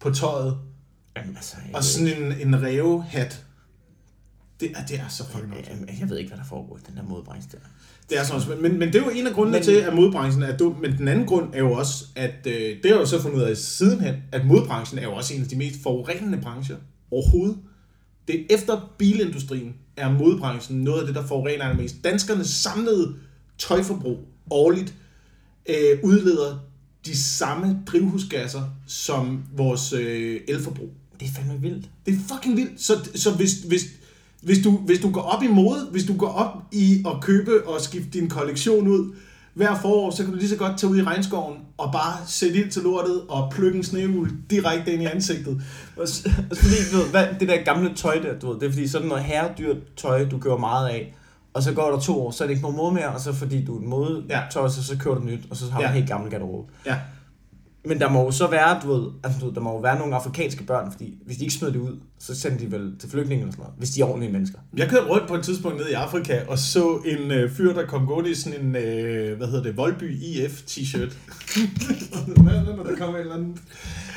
på 0.00 0.10
tøjet, 0.10 0.58
Jamen, 1.16 1.36
altså, 1.36 1.56
jeg, 1.66 1.76
og 1.76 1.84
sådan 1.84 2.22
en, 2.22 2.32
en 2.48 2.62
rævehat. 2.62 3.44
Det 4.60 4.72
er, 4.76 4.86
det 4.86 4.98
er 5.00 5.08
så 5.08 5.24
fucking 5.26 5.50
noget. 5.50 6.00
jeg, 6.00 6.10
ved 6.10 6.18
ikke, 6.18 6.28
hvad 6.28 6.38
der 6.38 6.44
foregår 6.44 6.76
i 6.76 6.80
den 6.88 6.96
der 6.96 7.02
modebranche 7.02 7.50
der. 7.52 7.58
Det 8.10 8.18
er 8.18 8.24
sådan 8.24 8.62
men, 8.62 8.78
men 8.78 8.88
det 8.88 8.94
er 8.94 9.04
jo 9.04 9.10
en 9.10 9.26
af 9.26 9.32
grundene 9.32 9.56
men, 9.56 9.64
til, 9.64 9.72
at 9.72 9.94
modbranchen 9.94 10.42
er 10.42 10.56
dum. 10.56 10.76
Men 10.80 10.98
den 10.98 11.08
anden 11.08 11.26
grund 11.26 11.54
er 11.54 11.58
jo 11.58 11.72
også, 11.72 12.04
at 12.16 12.46
øh, 12.46 12.82
det 12.82 12.90
har 12.90 12.98
jo 12.98 13.06
så 13.06 13.22
fundet 13.22 13.38
ud 13.38 13.42
af 13.42 13.56
sidenhen, 13.56 14.14
at 14.32 14.46
modbranchen 14.46 14.98
er 14.98 15.02
jo 15.02 15.14
også 15.14 15.34
en 15.34 15.42
af 15.42 15.48
de 15.48 15.56
mest 15.56 15.82
forurenende 15.82 16.38
brancher 16.40 16.76
overhovedet. 17.10 17.58
Det 18.28 18.40
er 18.40 18.44
efter 18.54 18.94
bilindustrien 18.98 19.74
er 19.96 20.12
modbranchen 20.12 20.80
noget 20.80 21.00
af 21.00 21.06
det, 21.06 21.14
der 21.14 21.26
forurener 21.26 21.64
allermest. 21.64 22.04
Danskernes 22.04 22.48
samlede 22.48 23.14
tøjforbrug 23.68 24.18
årligt 24.50 24.94
øh, 25.68 25.98
udleder 26.02 26.58
de 27.06 27.16
samme 27.16 27.82
drivhusgasser 27.86 28.62
som 28.86 29.42
vores 29.56 29.92
øh, 29.92 30.40
elforbrug. 30.48 30.90
Det 31.20 31.28
er 31.28 31.32
fandme 31.32 31.60
vildt. 31.60 31.90
Det 32.06 32.14
er 32.14 32.18
fucking 32.34 32.56
vildt. 32.56 32.82
Så, 32.82 33.10
så 33.14 33.30
hvis, 33.30 33.52
hvis, 33.52 33.82
hvis, 34.42 34.58
du, 34.64 34.76
hvis 34.76 34.98
du 34.98 35.10
går 35.10 35.20
op 35.20 35.42
i 35.42 35.46
mode, 35.46 35.88
hvis 35.90 36.04
du 36.04 36.16
går 36.16 36.28
op 36.28 36.62
i 36.72 37.04
at 37.06 37.20
købe 37.22 37.68
og 37.68 37.80
skifte 37.80 38.10
din 38.10 38.28
kollektion 38.28 38.88
ud 38.88 39.14
hver 39.54 39.80
forår, 39.80 40.10
så 40.10 40.22
kan 40.22 40.32
du 40.32 40.38
lige 40.38 40.48
så 40.48 40.56
godt 40.56 40.78
tage 40.78 40.90
ud 40.90 40.98
i 40.98 41.02
regnskoven 41.02 41.58
og 41.78 41.92
bare 41.92 42.16
sætte 42.26 42.56
ild 42.56 42.70
til 42.70 42.82
lortet 42.82 43.22
og 43.28 43.52
plukke 43.52 43.76
en 43.76 43.84
snehul 43.84 44.30
direkte 44.50 44.92
ind 44.92 45.02
i 45.02 45.06
ansigtet. 45.06 45.62
Også 45.96 46.30
fordi, 46.54 46.74
du 46.92 46.96
ved, 46.96 47.10
hvad, 47.10 47.26
det 47.40 47.48
der 47.48 47.64
gamle 47.64 47.94
tøj 47.94 48.18
der, 48.18 48.38
du 48.38 48.52
ved, 48.52 48.60
det 48.60 48.66
er 48.66 48.70
fordi 48.70 48.88
sådan 48.88 49.08
noget 49.08 49.24
herredyrt 49.24 49.76
tøj, 49.96 50.24
du 50.24 50.38
køber 50.38 50.58
meget 50.58 50.88
af, 50.88 51.14
og 51.54 51.62
så 51.62 51.72
går 51.72 51.90
der 51.90 51.98
to 52.00 52.26
år, 52.26 52.30
så 52.30 52.44
er 52.44 52.48
det 52.48 52.52
ikke 52.52 52.62
nogen 52.62 52.76
mode 52.76 52.94
mere, 52.94 53.08
og 53.08 53.20
så 53.20 53.32
fordi 53.32 53.64
du 53.64 53.76
er 53.76 53.80
en 53.80 53.88
mode 53.88 54.24
Ja. 54.28 54.40
tøj, 54.52 54.68
så, 54.68 54.84
så 54.84 54.96
køber 54.98 55.16
du 55.18 55.24
nyt, 55.24 55.40
og 55.50 55.56
så 55.56 55.70
har 55.70 55.78
du 55.78 55.82
Ja. 55.84 55.88
en 55.88 55.94
helt 55.94 56.08
gammel 56.08 56.30
garderobe. 56.30 56.72
Ja. 56.86 56.96
Men 57.84 58.00
der 58.00 58.08
må 58.10 58.22
jo 58.24 58.30
så 58.30 58.46
være, 58.50 58.80
du 58.82 58.92
ved, 58.94 59.10
altså, 59.24 59.40
du 59.40 59.46
ved, 59.46 59.54
der 59.54 59.60
må 59.60 59.70
jo 59.72 59.78
være 59.78 59.98
nogle 59.98 60.14
afrikanske 60.16 60.64
børn, 60.64 60.92
fordi 60.92 61.14
hvis 61.26 61.36
de 61.36 61.42
ikke 61.44 61.54
smider 61.54 61.72
det 61.72 61.80
ud, 61.80 61.96
så 62.18 62.40
sender 62.40 62.58
de 62.58 62.70
vel 62.72 62.92
til 63.00 63.10
flygtninge 63.10 63.42
eller 63.42 63.52
sådan 63.52 63.62
noget, 63.62 63.74
hvis 63.78 63.90
de 63.90 64.00
er 64.00 64.04
ordentlige 64.04 64.32
mennesker. 64.32 64.58
Jeg 64.76 64.88
kørte 64.88 65.06
rundt 65.08 65.28
på 65.28 65.34
et 65.34 65.44
tidspunkt 65.44 65.78
ned 65.78 65.88
i 65.88 65.92
Afrika 65.92 66.40
og 66.48 66.58
så 66.58 66.98
en 67.06 67.30
øh, 67.30 67.50
fyr, 67.50 67.72
der 67.74 67.86
kom 67.86 68.06
gående 68.06 68.30
i 68.30 68.34
sådan 68.34 68.60
en, 68.60 68.76
øh, 68.76 69.36
hvad 69.36 69.46
hedder 69.46 69.62
det, 69.62 69.76
Voldby 69.76 70.22
IF 70.22 70.62
t-shirt. 70.70 71.16
Når 72.76 72.82
der 72.84 72.96
kommer 72.96 73.14
en 73.14 73.20
eller 73.20 73.34
anden... 73.34 73.58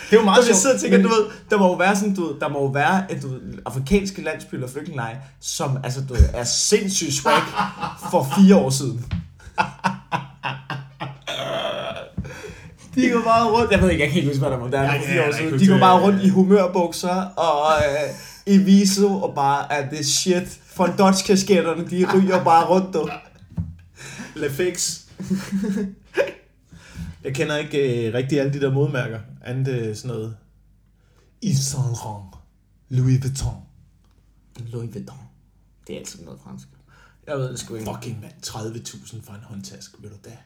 Det 0.10 0.16
er 0.16 0.20
jo 0.20 0.26
meget 0.26 0.48
jeg 0.48 0.56
sidder 0.56 0.76
og 0.76 0.82
tænker, 0.82 0.98
men- 0.98 1.08
du 1.08 1.14
ved, 1.14 1.26
der 1.50 1.58
må 1.58 1.66
jo 1.68 1.74
være 1.74 1.96
sådan, 1.96 2.16
du 2.16 2.26
ved, 2.28 2.40
der 2.40 2.50
må 2.50 2.60
jo 2.60 2.66
være 2.68 3.12
et, 3.12 3.22
du 3.22 3.28
ved, 3.28 3.40
afrikanske 3.66 4.22
landsbyer 4.24 4.64
og 4.64 4.70
flygtningelejre, 4.70 5.18
som 5.42 5.78
altså, 5.84 6.02
du 6.10 6.14
ved, 6.14 6.24
er 6.34 6.44
sindssygt 6.44 7.14
swag 7.14 7.42
for 8.12 8.28
fire 8.38 8.56
år 8.56 8.70
siden. 8.70 9.06
De 12.96 13.10
går 13.10 13.22
bare 13.24 13.46
rundt, 13.52 13.72
jeg 13.72 13.82
ved 13.82 13.90
ikke, 13.90 14.04
jeg 14.04 14.10
kan 14.12 14.18
ikke 14.18 14.30
huske, 14.30 14.40
hvad 14.42 14.52
der 14.52 14.58
var 14.58 14.68
der 14.68 14.92
for 15.00 15.08
fire 15.08 15.28
år 15.28 15.32
siden. 15.38 15.60
De 15.60 15.68
går 15.68 15.78
bare 15.80 16.02
rundt 16.02 16.24
i 16.24 16.30
humørbukser 16.30 17.16
og 17.26 17.72
øh, 17.78 18.54
i 18.54 18.58
viso 18.58 19.08
og 19.22 19.34
bare 19.36 19.74
er 19.74 19.90
det 19.90 20.06
shit. 20.06 20.60
For 20.76 20.86
dodge 20.98 21.24
kasketterne 21.28 21.88
de 21.90 22.06
ryger 22.16 22.44
bare 22.44 22.66
rundt, 22.66 22.94
du. 22.94 23.10
Le 24.36 24.50
Fix. 24.52 25.00
Jeg 27.26 27.36
kender 27.36 27.58
ikke 27.58 28.08
øh, 28.08 28.14
rigtig 28.14 28.40
alle 28.40 28.54
de 28.54 28.60
der 28.62 28.72
modmærker. 28.74 29.20
Andet 29.42 29.74
øh, 29.82 29.96
sådan 29.96 30.16
noget. 30.16 30.38
Yves 31.44 31.58
Saint 31.60 31.86
Laurent. 31.86 32.36
Louis 32.90 33.22
Vuitton. 33.24 33.62
Louis 34.60 34.94
Vuitton. 34.96 35.18
Det 35.88 35.96
er 35.96 36.00
altid 36.00 36.24
noget 36.26 36.40
fransk. 36.40 36.68
Jeg 37.28 37.38
ved 37.38 37.50
det 37.52 37.60
sgu 37.60 37.76
ikke. 37.76 37.92
Fucking 37.94 38.22
mand. 38.22 38.34
30.000 38.46 39.22
for 39.22 39.34
en 39.34 39.42
håndtaske, 39.44 40.02
vil 40.02 40.10
du 40.12 40.16
da? 40.26 40.38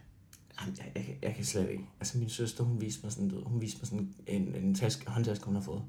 Jamen, 0.62 0.76
jeg, 0.78 0.92
jeg, 0.96 1.04
kan- 1.06 1.16
jeg 1.22 1.36
kan 1.36 1.46
slet 1.46 1.70
ikke. 1.70 1.84
Altså 2.00 2.18
min 2.18 2.30
søster, 2.30 2.64
hun 2.64 2.82
viste 2.82 3.00
mig 3.04 3.12
sådan, 3.12 3.32
hun 3.46 3.62
viste 3.62 3.78
mig 3.82 3.88
sådan 3.88 4.14
en, 4.28 4.56
en 4.56 4.76
taske, 4.76 5.10
håndtaske, 5.12 5.46
hun 5.46 5.56
har 5.56 5.62
fået 5.62 5.82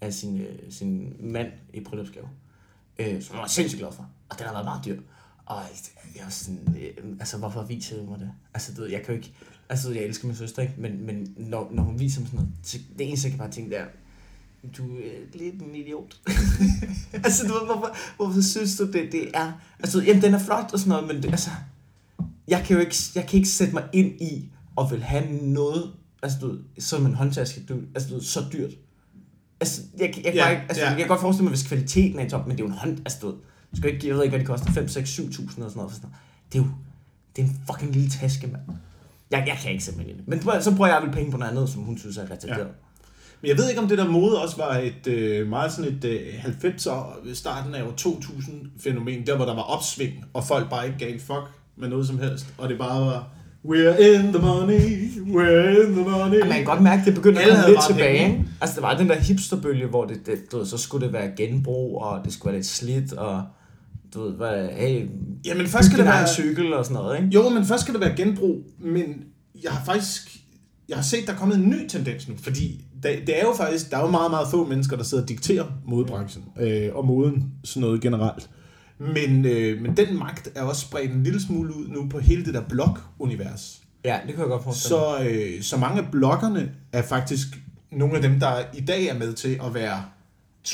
af 0.00 0.14
sin, 0.14 0.40
øh, 0.40 0.58
sin 0.72 1.16
mand 1.20 1.48
i 1.74 1.80
bryllupsgave. 1.80 2.28
Øh, 2.98 3.22
som 3.22 3.34
hun 3.36 3.42
var 3.42 3.48
sindssygt 3.48 3.80
glad 3.80 3.92
for. 3.92 4.10
Og 4.28 4.38
den 4.38 4.46
har 4.46 4.52
været 4.52 4.64
meget 4.64 4.84
dyr. 4.84 5.00
Og 5.46 5.62
jeg 6.16 6.24
var 6.24 6.30
sådan, 6.30 6.76
øh, 6.80 7.04
altså 7.20 7.38
hvorfor 7.38 7.62
viser 7.62 7.96
du 7.96 8.10
mig 8.10 8.18
det? 8.18 8.30
Altså 8.54 8.72
du 8.74 8.80
ved, 8.80 8.90
jeg 8.90 9.02
kan 9.02 9.14
jo 9.14 9.20
ikke, 9.20 9.34
altså 9.68 9.92
jeg 9.92 10.02
elsker 10.02 10.26
min 10.26 10.36
søster, 10.36 10.62
ikke? 10.62 10.74
Men, 10.78 11.06
men 11.06 11.34
når, 11.36 11.70
når 11.72 11.82
hun 11.82 12.00
viser 12.00 12.20
mig 12.20 12.28
sådan 12.28 12.40
noget, 12.40 12.52
så 12.62 12.78
det 12.98 13.08
eneste 13.08 13.26
jeg 13.26 13.32
kan 13.32 13.38
bare 13.38 13.50
tænke, 13.50 13.70
det 13.70 13.78
er, 13.78 13.86
du 14.78 14.96
er 14.96 15.38
lidt 15.38 15.62
en 15.62 15.74
idiot. 15.74 16.16
altså, 17.24 17.46
du 17.48 17.52
ved, 17.52 17.64
hvorfor, 17.66 17.96
hvorfor 18.16 18.40
synes 18.40 18.76
du, 18.76 18.86
det, 18.86 19.12
det 19.12 19.30
er... 19.34 19.52
Altså, 19.78 20.02
jamen, 20.02 20.22
den 20.22 20.34
er 20.34 20.38
flot 20.38 20.72
og 20.72 20.78
sådan 20.78 20.88
noget, 20.88 21.06
men 21.06 21.22
det, 21.22 21.30
altså... 21.30 21.50
Jeg 22.48 22.64
kan 22.66 22.76
jo 22.76 22.80
ikke, 22.80 22.96
jeg 23.14 23.26
kan 23.26 23.36
ikke 23.36 23.48
sætte 23.48 23.74
mig 23.74 23.84
ind 23.92 24.20
i 24.20 24.50
og 24.76 24.90
vil 24.90 25.02
have 25.02 25.30
noget, 25.30 25.92
altså, 26.22 26.38
du 26.40 26.46
ved, 26.46 26.58
som 26.78 27.06
en 27.06 27.14
håndtaske, 27.14 27.62
du, 27.68 27.80
altså, 27.94 28.08
du 28.08 28.14
ved, 28.14 28.22
så 28.22 28.40
dyrt. 28.52 28.70
Altså, 29.60 29.82
jeg, 29.98 30.14
jeg, 30.16 30.24
jeg, 30.24 30.34
Ja, 30.34 30.48
ikke, 30.48 30.62
altså, 30.62 30.84
ja. 30.84 30.88
jeg 30.90 30.98
kan 30.98 31.08
godt 31.08 31.20
forestille 31.20 31.44
mig, 31.44 31.50
hvis 31.50 31.66
kvaliteten 31.66 32.18
er 32.18 32.26
i 32.26 32.30
top, 32.30 32.46
men 32.46 32.56
det 32.56 32.62
er 32.62 32.66
jo 32.66 32.72
en 32.72 32.78
hånd, 32.78 32.98
altså, 32.98 33.18
du 33.20 33.26
ved, 33.26 33.36
skal 33.76 33.94
ikke, 33.94 34.08
jeg 34.08 34.14
ved 34.16 34.22
ikke, 34.22 34.30
hvad 34.30 34.40
det 34.40 34.48
koster, 34.48 34.72
5, 34.72 34.88
6, 34.88 35.08
7 35.10 35.32
tusind 35.32 35.64
og 35.64 35.70
sådan 35.70 35.80
noget. 35.80 35.94
sådan 35.94 36.08
noget. 36.10 36.16
Det 36.52 36.58
er 36.58 36.62
jo, 36.62 36.68
det 37.36 37.42
er 37.42 37.46
en 37.46 37.60
fucking 37.70 37.92
lille 37.92 38.10
taske, 38.10 38.46
mand. 38.46 38.62
Jeg, 39.30 39.44
jeg 39.46 39.58
kan 39.62 39.72
ikke 39.72 39.84
i 40.00 40.12
det. 40.12 40.28
Men 40.28 40.42
så- 40.60 40.74
bruger 40.76 40.90
jeg 40.90 41.02
vel 41.02 41.12
penge 41.12 41.30
på 41.30 41.36
noget 41.36 41.50
andet, 41.52 41.68
som 41.68 41.82
hun 41.82 41.98
synes 41.98 42.16
er 42.16 42.22
retarderet. 42.22 42.58
Ja. 42.58 42.64
Men 43.40 43.48
jeg 43.48 43.58
ved 43.58 43.68
ikke, 43.68 43.80
om 43.82 43.88
det 43.88 43.98
der 43.98 44.08
mode 44.08 44.42
også 44.42 44.56
var 44.56 44.76
et 44.78 45.06
øh, 45.06 45.48
meget 45.48 45.72
sådan 45.72 45.92
et 45.92 46.04
øh, 46.04 46.44
90'er, 46.44 47.34
starten 47.34 47.74
af 47.74 47.82
år 47.82 47.90
2000 47.96 48.54
fænomen, 48.80 49.26
der 49.26 49.36
hvor 49.36 49.44
der 49.44 49.54
var 49.54 49.62
opsving, 49.62 50.12
og 50.32 50.44
folk 50.44 50.70
bare 50.70 50.86
ikke 50.86 50.98
gav 50.98 51.12
en 51.14 51.20
fuck 51.20 51.50
med 51.76 51.88
noget 51.88 52.06
som 52.06 52.18
helst, 52.18 52.46
og 52.58 52.68
det 52.68 52.78
bare 52.78 53.00
var, 53.00 53.28
we're 53.64 53.98
in 54.02 54.32
the 54.32 54.42
money, 54.42 55.10
we're 55.10 55.86
in 55.86 55.92
the 55.92 56.02
money. 56.10 56.40
Og 56.40 56.46
man 56.48 56.56
kan 56.56 56.64
godt 56.64 56.82
mærke, 56.82 57.00
at 57.00 57.06
det 57.06 57.14
begyndte 57.14 57.40
at 57.42 57.48
komme 57.48 57.68
lidt 57.68 57.80
tilbage. 57.88 58.24
Ikke? 58.30 58.44
Altså, 58.60 58.80
der 58.80 58.86
var 58.86 58.96
den 58.98 59.08
der 59.08 59.14
hipsterbølge, 59.14 59.86
hvor 59.86 60.04
det, 60.04 60.26
det, 60.26 60.52
du 60.52 60.58
ved, 60.58 60.66
så 60.66 60.78
skulle 60.78 61.06
det 61.06 61.12
være 61.12 61.30
genbrug, 61.36 62.02
og 62.02 62.24
det 62.24 62.32
skulle 62.32 62.52
være 62.52 62.58
lidt 62.58 62.66
slidt, 62.66 63.12
og 63.12 63.44
du 64.16 64.22
ved, 64.22 64.32
hvad, 64.32 64.68
hey, 64.68 65.06
Jamen 65.46 65.66
først 65.66 65.86
skal 65.86 65.98
det 65.98 66.06
være... 66.06 66.28
cykel 66.28 66.72
og 66.72 66.84
sådan 66.84 67.02
noget, 67.02 67.16
ikke? 67.16 67.30
Jo, 67.34 67.48
men 67.48 67.64
først 67.64 67.82
skal 67.82 67.94
det 67.94 68.00
være 68.00 68.16
genbrug, 68.16 68.62
men 68.78 69.24
jeg 69.62 69.72
har 69.72 69.84
faktisk... 69.84 70.36
Jeg 70.88 70.96
har 70.96 71.04
set, 71.04 71.26
der 71.26 71.32
er 71.32 71.36
kommet 71.36 71.56
en 71.56 71.68
ny 71.70 71.88
tendens 71.88 72.28
nu, 72.28 72.34
fordi 72.42 72.84
det, 73.02 73.26
det 73.26 73.38
er 73.38 73.42
jo 73.42 73.54
faktisk, 73.56 73.90
der 73.90 73.96
er 73.96 74.00
jo 74.00 74.10
meget, 74.10 74.30
meget 74.30 74.48
få 74.50 74.66
mennesker, 74.66 74.96
der 74.96 75.04
sidder 75.04 75.22
og 75.22 75.28
dikterer 75.28 75.64
modebranchen 75.86 76.44
øh, 76.60 76.94
og 76.94 77.06
moden, 77.06 77.52
sådan 77.64 77.80
noget 77.80 78.00
generelt. 78.00 78.50
Men, 78.98 79.44
øh, 79.44 79.82
men 79.82 79.96
den 79.96 80.18
magt 80.18 80.48
er 80.54 80.62
også 80.62 80.80
spredt 80.80 81.12
en 81.12 81.22
lille 81.22 81.40
smule 81.40 81.76
ud 81.76 81.88
nu 81.88 82.08
på 82.08 82.18
hele 82.18 82.44
det 82.44 82.54
der 82.54 82.62
blog-univers. 82.68 83.82
Ja, 84.04 84.18
det 84.26 84.34
kan 84.34 84.40
jeg 84.40 84.48
godt 84.48 84.66
mig. 84.66 84.74
Så, 84.74 85.28
øh, 85.30 85.62
så 85.62 85.76
mange 85.76 86.02
af 86.02 86.10
bloggerne 86.12 86.70
er 86.92 87.02
faktisk 87.02 87.46
nogle 87.92 88.16
af 88.16 88.22
dem, 88.22 88.40
der 88.40 88.58
i 88.74 88.80
dag 88.80 89.06
er 89.06 89.18
med 89.18 89.32
til 89.32 89.60
at 89.66 89.74
være 89.74 90.04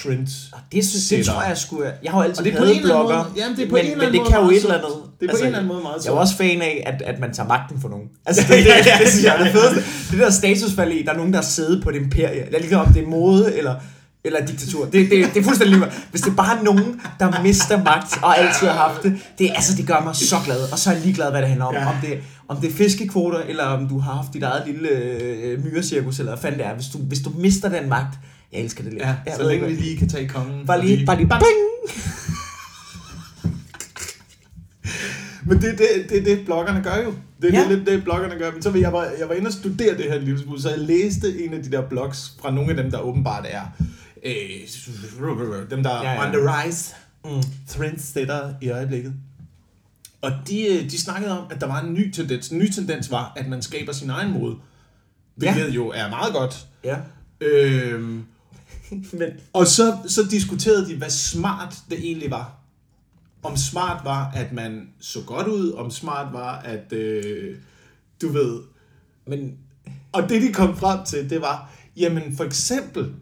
trends. 0.02 0.32
Og 0.52 0.58
det, 0.72 0.86
synes, 0.86 1.08
det 1.08 1.26
tror 1.26 1.42
jeg 1.42 1.58
sgu 1.58 1.76
er... 1.78 1.90
Jeg 2.02 2.12
har 2.12 2.18
jo 2.18 2.24
altid 2.24 2.38
Og 2.38 2.44
det 2.44 2.54
er 2.54 2.58
på 2.58 2.64
en 2.64 2.70
eller 2.80 2.94
anden 2.94 3.12
måde- 3.16 3.26
jamen, 3.36 3.56
det 3.56 3.64
er 3.64 3.68
på 3.68 3.74
men, 3.74 3.84
en 3.84 3.90
eller 3.90 3.96
men 3.96 4.06
anden 4.06 4.12
det 4.12 4.20
måde 4.20 4.30
kan 4.32 4.40
jo 4.40 4.50
et 4.50 4.56
eller 4.62 4.74
andet... 4.78 4.90
Det 5.20 5.26
er 5.30 5.32
på 5.32 5.38
en 5.38 5.44
eller 5.46 5.58
anden 5.58 5.72
måde 5.72 5.82
meget 5.82 6.04
Jeg 6.04 6.10
er 6.12 6.16
også 6.16 6.36
fan 6.36 6.62
af, 6.62 6.82
at, 6.86 7.02
at 7.02 7.20
man 7.20 7.32
tager 7.34 7.48
magten 7.48 7.80
for 7.80 7.88
nogen. 7.88 8.06
Altså, 8.26 8.42
det, 8.48 8.48
det, 8.58 8.66
ja, 8.66 8.98
det, 9.02 9.08
synes 9.08 9.24
jeg 9.24 9.34
er 9.38 9.44
det 9.44 9.52
fedeste. 9.52 9.80
Det 10.10 10.18
der 10.18 10.30
statusfald 10.30 10.92
i, 10.92 11.02
der 11.02 11.12
er 11.12 11.16
nogen, 11.16 11.32
der 11.32 11.38
er 11.38 11.42
siddet 11.58 11.82
på 11.82 11.90
et 11.90 11.96
imperie. 11.96 12.36
Jeg 12.50 12.54
er 12.54 12.58
ligeglad 12.58 12.80
om 12.80 12.92
det 12.92 13.02
er 13.02 13.06
mode 13.06 13.56
eller, 13.58 13.74
eller 14.24 14.46
diktatur. 14.46 14.84
Det, 14.84 14.92
det, 15.10 15.10
det 15.34 15.36
er 15.40 15.44
fuldstændig 15.44 15.78
lige. 15.78 15.90
Hvis 16.10 16.20
det 16.20 16.30
er 16.30 16.34
bare 16.34 16.64
nogen, 16.64 17.00
der 17.20 17.42
mister 17.42 17.82
magt 17.84 18.18
og 18.22 18.38
altid 18.38 18.66
har 18.66 18.88
haft 18.88 19.02
det, 19.02 19.12
det, 19.38 19.50
altså, 19.54 19.76
det 19.76 19.86
gør 19.86 20.00
mig 20.04 20.16
så 20.16 20.36
glad. 20.44 20.72
Og 20.72 20.78
så 20.78 20.90
er 20.90 20.94
jeg 20.94 21.02
ligeglad, 21.04 21.30
hvad 21.30 21.40
det 21.40 21.48
handler 21.48 21.66
om. 21.66 21.74
Ja. 21.74 21.86
Om, 21.88 21.94
det, 22.02 22.18
om 22.48 22.56
det 22.56 22.70
er 22.70 22.74
fiskekvoter, 22.74 23.38
eller 23.38 23.64
om 23.64 23.88
du 23.88 23.98
har 23.98 24.12
haft 24.12 24.28
dit 24.34 24.42
eget 24.42 24.62
lille 24.66 24.88
øh, 24.88 25.64
myrecirkus, 25.64 26.18
eller 26.18 26.32
hvad 26.32 26.42
fanden 26.42 26.60
det 26.60 26.66
er. 26.66 26.74
Hvis 26.74 26.86
du, 26.92 26.98
hvis 26.98 27.18
du 27.20 27.30
mister 27.38 27.68
den 27.68 27.88
magt, 27.88 28.18
jeg 28.52 28.60
elsker 28.60 28.82
det 28.84 28.92
lidt. 28.92 29.02
Ja, 29.04 29.16
jeg 29.26 29.34
så 29.36 29.48
længe 29.48 29.66
vi 29.66 29.72
lige 29.72 29.96
kan 29.96 30.08
tage 30.08 30.28
kongen. 30.28 30.66
Bare 30.66 30.78
og 30.78 30.84
lige, 30.84 31.06
bare 31.06 31.16
lige, 31.16 31.28
bang! 31.28 31.42
Men 35.46 35.60
det 35.62 35.68
er 35.72 35.76
det, 35.76 36.10
det, 36.10 36.24
det, 36.24 36.44
bloggerne 36.44 36.82
gør 36.82 36.96
jo. 37.04 37.14
Det 37.42 37.54
er 37.54 37.60
Ja. 37.60 37.68
ja. 37.68 37.74
det, 37.76 37.86
det, 37.86 38.04
bloggerne 38.04 38.34
gør. 38.38 38.50
Men 38.52 38.62
så 38.62 38.72
jeg, 38.74 38.92
var, 38.92 39.04
jeg 39.18 39.28
var 39.28 39.34
inde 39.34 39.46
og 39.46 39.52
studere 39.52 39.96
det 39.96 40.04
her 40.04 40.14
en 40.14 40.22
lille 40.24 40.40
smule, 40.40 40.62
så 40.62 40.70
jeg 40.70 40.78
læste 40.78 41.44
en 41.44 41.54
af 41.54 41.62
de 41.62 41.70
der 41.70 41.88
blogs 41.88 42.32
fra 42.40 42.50
nogle 42.50 42.70
af 42.70 42.76
dem, 42.76 42.90
der 42.90 42.98
åbenbart 42.98 43.46
er 43.48 43.62
øh, 44.24 45.70
dem, 45.70 45.82
der 45.82 45.90
er 45.90 46.02
Ja, 46.02 46.12
ja. 46.12 46.26
on 46.26 46.32
the 46.32 46.40
rise, 46.66 46.94
Mm. 47.24 47.42
trendsetter 47.68 48.54
i 48.62 48.70
øjeblikket. 48.70 49.12
Og 50.22 50.32
de, 50.48 50.66
øh, 50.66 50.90
de 50.90 50.98
snakkede 50.98 51.38
om, 51.38 51.46
at 51.50 51.60
der 51.60 51.66
var 51.66 51.80
en 51.80 51.94
ny 51.94 52.10
tendens. 52.10 52.48
En 52.48 52.58
ny 52.58 52.70
tendens 52.70 53.10
var, 53.10 53.32
at 53.36 53.48
man 53.48 53.62
skaber 53.62 53.92
sin 53.92 54.10
egen 54.10 54.32
mode. 54.32 54.56
Hvilket 55.36 55.68
jo 55.68 55.88
er 55.88 56.08
meget 56.08 56.34
godt. 56.34 56.66
Ja. 56.84 56.96
Øhm, 57.40 58.24
Men, 59.18 59.28
og 59.52 59.66
så, 59.66 59.98
så 60.06 60.22
diskuterede 60.30 60.88
de, 60.88 60.96
hvad 60.96 61.10
smart 61.10 61.78
det 61.90 61.98
egentlig 61.98 62.30
var. 62.30 62.58
Om 63.42 63.56
smart 63.56 64.04
var, 64.04 64.30
at 64.30 64.52
man 64.52 64.88
så 65.00 65.22
godt 65.26 65.46
ud, 65.46 65.72
om 65.72 65.90
smart 65.90 66.32
var, 66.32 66.58
at 66.58 66.92
øh, 66.92 67.56
du 68.22 68.28
ved... 68.28 68.60
men 69.26 69.58
Og 70.12 70.28
det 70.28 70.42
de 70.42 70.52
kom 70.52 70.76
frem 70.76 71.04
til, 71.04 71.30
det 71.30 71.40
var, 71.40 71.72
jamen 71.96 72.36
for 72.36 72.44
eksempel, 72.44 73.14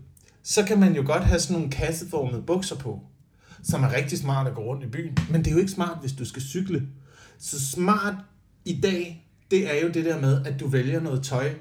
så 0.43 0.65
kan 0.65 0.81
man 0.81 0.97
jo 0.97 1.03
godt 1.07 1.25
have 1.25 1.41
sådan 1.41 1.57
nogle 1.57 1.71
kasseformede 1.71 2.43
bukser 2.43 2.77
på, 2.77 3.01
som 3.63 3.83
er 3.83 3.93
rigtig 3.93 4.19
smart 4.19 4.47
at 4.47 4.55
gå 4.55 4.63
rundt 4.63 4.85
i 4.85 4.89
byen. 4.89 5.19
Men 5.31 5.41
det 5.41 5.47
er 5.47 5.53
jo 5.53 5.59
ikke 5.59 5.73
smart, 5.73 5.99
hvis 6.01 6.13
du 6.13 6.25
skal 6.25 6.43
cykle. 6.43 6.89
Så 7.39 7.71
smart 7.71 8.15
i 8.65 8.81
dag, 8.83 9.27
det 9.51 9.77
er 9.77 9.83
jo 9.83 9.89
det 9.89 10.05
der 10.05 10.21
med, 10.21 10.47
at 10.47 10.61
du 10.61 10.69
vælger 10.69 11.01
noget 11.01 11.23
tøj, 11.23 11.55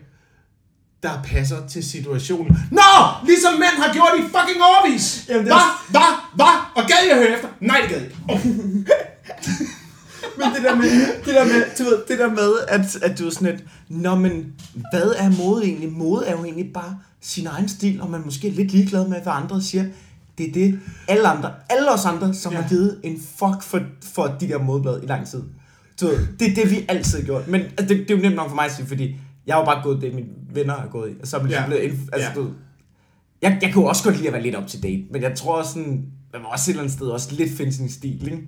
der 1.04 1.24
passer 1.24 1.68
til 1.68 1.84
situationen. 1.84 2.58
Nå! 2.72 2.82
Ligesom 3.26 3.54
mænd 3.54 3.76
har 3.84 3.94
gjort 3.94 4.12
i 4.20 4.22
fucking 4.22 4.62
årvis! 4.62 5.26
Jamen, 5.30 5.46
det 5.46 5.54
Hvad? 5.54 5.58
er- 5.62 5.92
Hvad? 5.92 6.12
Hvad? 6.36 6.56
Og 6.76 6.84
gad 6.90 6.96
jeg 7.10 7.16
høre 7.18 7.36
efter? 7.36 7.48
Nej, 7.60 7.78
det 7.82 7.90
gad 7.90 7.98
jeg 7.98 8.06
ikke. 8.06 8.18
Oh. 8.30 8.46
Men 10.38 10.48
det 10.56 10.64
der 10.64 10.76
med, 10.76 10.90
det 11.26 11.34
der 11.36 11.46
med, 11.46 11.64
du 11.78 11.84
ved, 11.84 11.98
det 12.08 12.20
der 12.20 12.30
med, 12.30 12.54
at, 12.68 12.96
at 13.04 13.20
du 13.20 13.26
er 13.28 13.30
sådan 13.32 13.54
et, 13.56 13.64
Nå, 13.90 14.16
men 14.16 14.54
hvad 14.92 15.14
er 15.18 15.30
mode 15.38 15.64
egentlig? 15.64 15.92
Mode 15.92 16.26
er 16.26 16.32
jo 16.32 16.44
egentlig 16.44 16.74
bare 16.74 17.00
sin 17.22 17.48
egen 17.48 17.70
stil, 17.70 18.02
og 18.02 18.10
man 18.10 18.22
måske 18.26 18.48
er 18.48 18.52
lidt 18.52 18.72
ligeglad 18.72 19.08
med, 19.08 19.22
hvad 19.22 19.34
andre 19.36 19.62
siger. 19.62 19.86
Det 20.38 20.50
er 20.50 20.54
det, 20.54 20.80
alle 21.08 21.28
andre, 21.28 21.52
alle 21.70 21.92
os 21.92 22.06
andre, 22.06 22.34
som 22.34 22.54
ja. 22.54 22.62
Har 22.62 22.70
givet 22.70 23.00
en 23.04 23.20
fuck 23.40 23.62
for, 23.64 23.80
for 24.14 24.36
de 24.40 24.48
der 24.48 24.58
modeblade 24.60 25.00
i 25.04 25.08
lang 25.08 25.28
tid. 25.28 25.44
Du 26.02 26.08
ved, 26.08 26.28
det 26.40 26.52
er 26.52 26.56
det, 26.56 26.72
vi 26.72 26.86
altid 26.88 27.18
har 27.20 27.26
gjort. 27.26 27.48
Men 27.48 27.62
altså, 27.62 27.86
det, 27.86 27.90
det, 27.90 28.12
er 28.12 28.16
jo 28.16 28.22
nemt 28.22 28.36
nok 28.36 28.48
for 28.50 28.56
mig 28.56 28.66
at 28.66 28.76
sige, 28.76 28.88
fordi 28.88 29.16
jeg 29.50 29.56
har 29.56 29.62
jo 29.62 29.66
bare 29.66 29.84
gået 29.84 30.02
det, 30.02 30.14
mine 30.14 30.28
venner 30.54 30.74
har 30.74 30.88
gået 30.88 31.10
i. 31.12 31.14
Og 31.22 31.28
så 31.28 31.38
er 31.38 31.42
man 31.42 31.52
ja. 31.52 31.62
Ja. 31.62 31.68
blevet, 31.68 31.82
indf- 31.82 32.10
altså, 32.14 32.30
Ja. 32.30 32.36
du 32.36 32.48
jeg, 33.42 33.60
jeg 33.62 33.76
jo 33.76 33.84
også 33.86 34.04
godt 34.04 34.16
lide 34.16 34.28
at 34.28 34.34
være 34.34 34.44
lidt 34.44 34.56
up 34.56 34.68
to 34.68 34.78
date, 34.84 35.04
men 35.12 35.22
jeg 35.22 35.36
tror 35.36 35.58
også 35.58 35.72
sådan, 35.74 36.06
man 36.34 36.42
må 36.42 36.48
også 36.48 36.72
et 36.72 36.74
eller 36.74 36.82
andet 36.84 36.94
sted 36.98 37.08
også 37.08 37.36
lidt 37.36 37.58
finde 37.58 37.74
sin 37.74 37.90
stil, 37.92 38.26
ikke? 38.26 38.42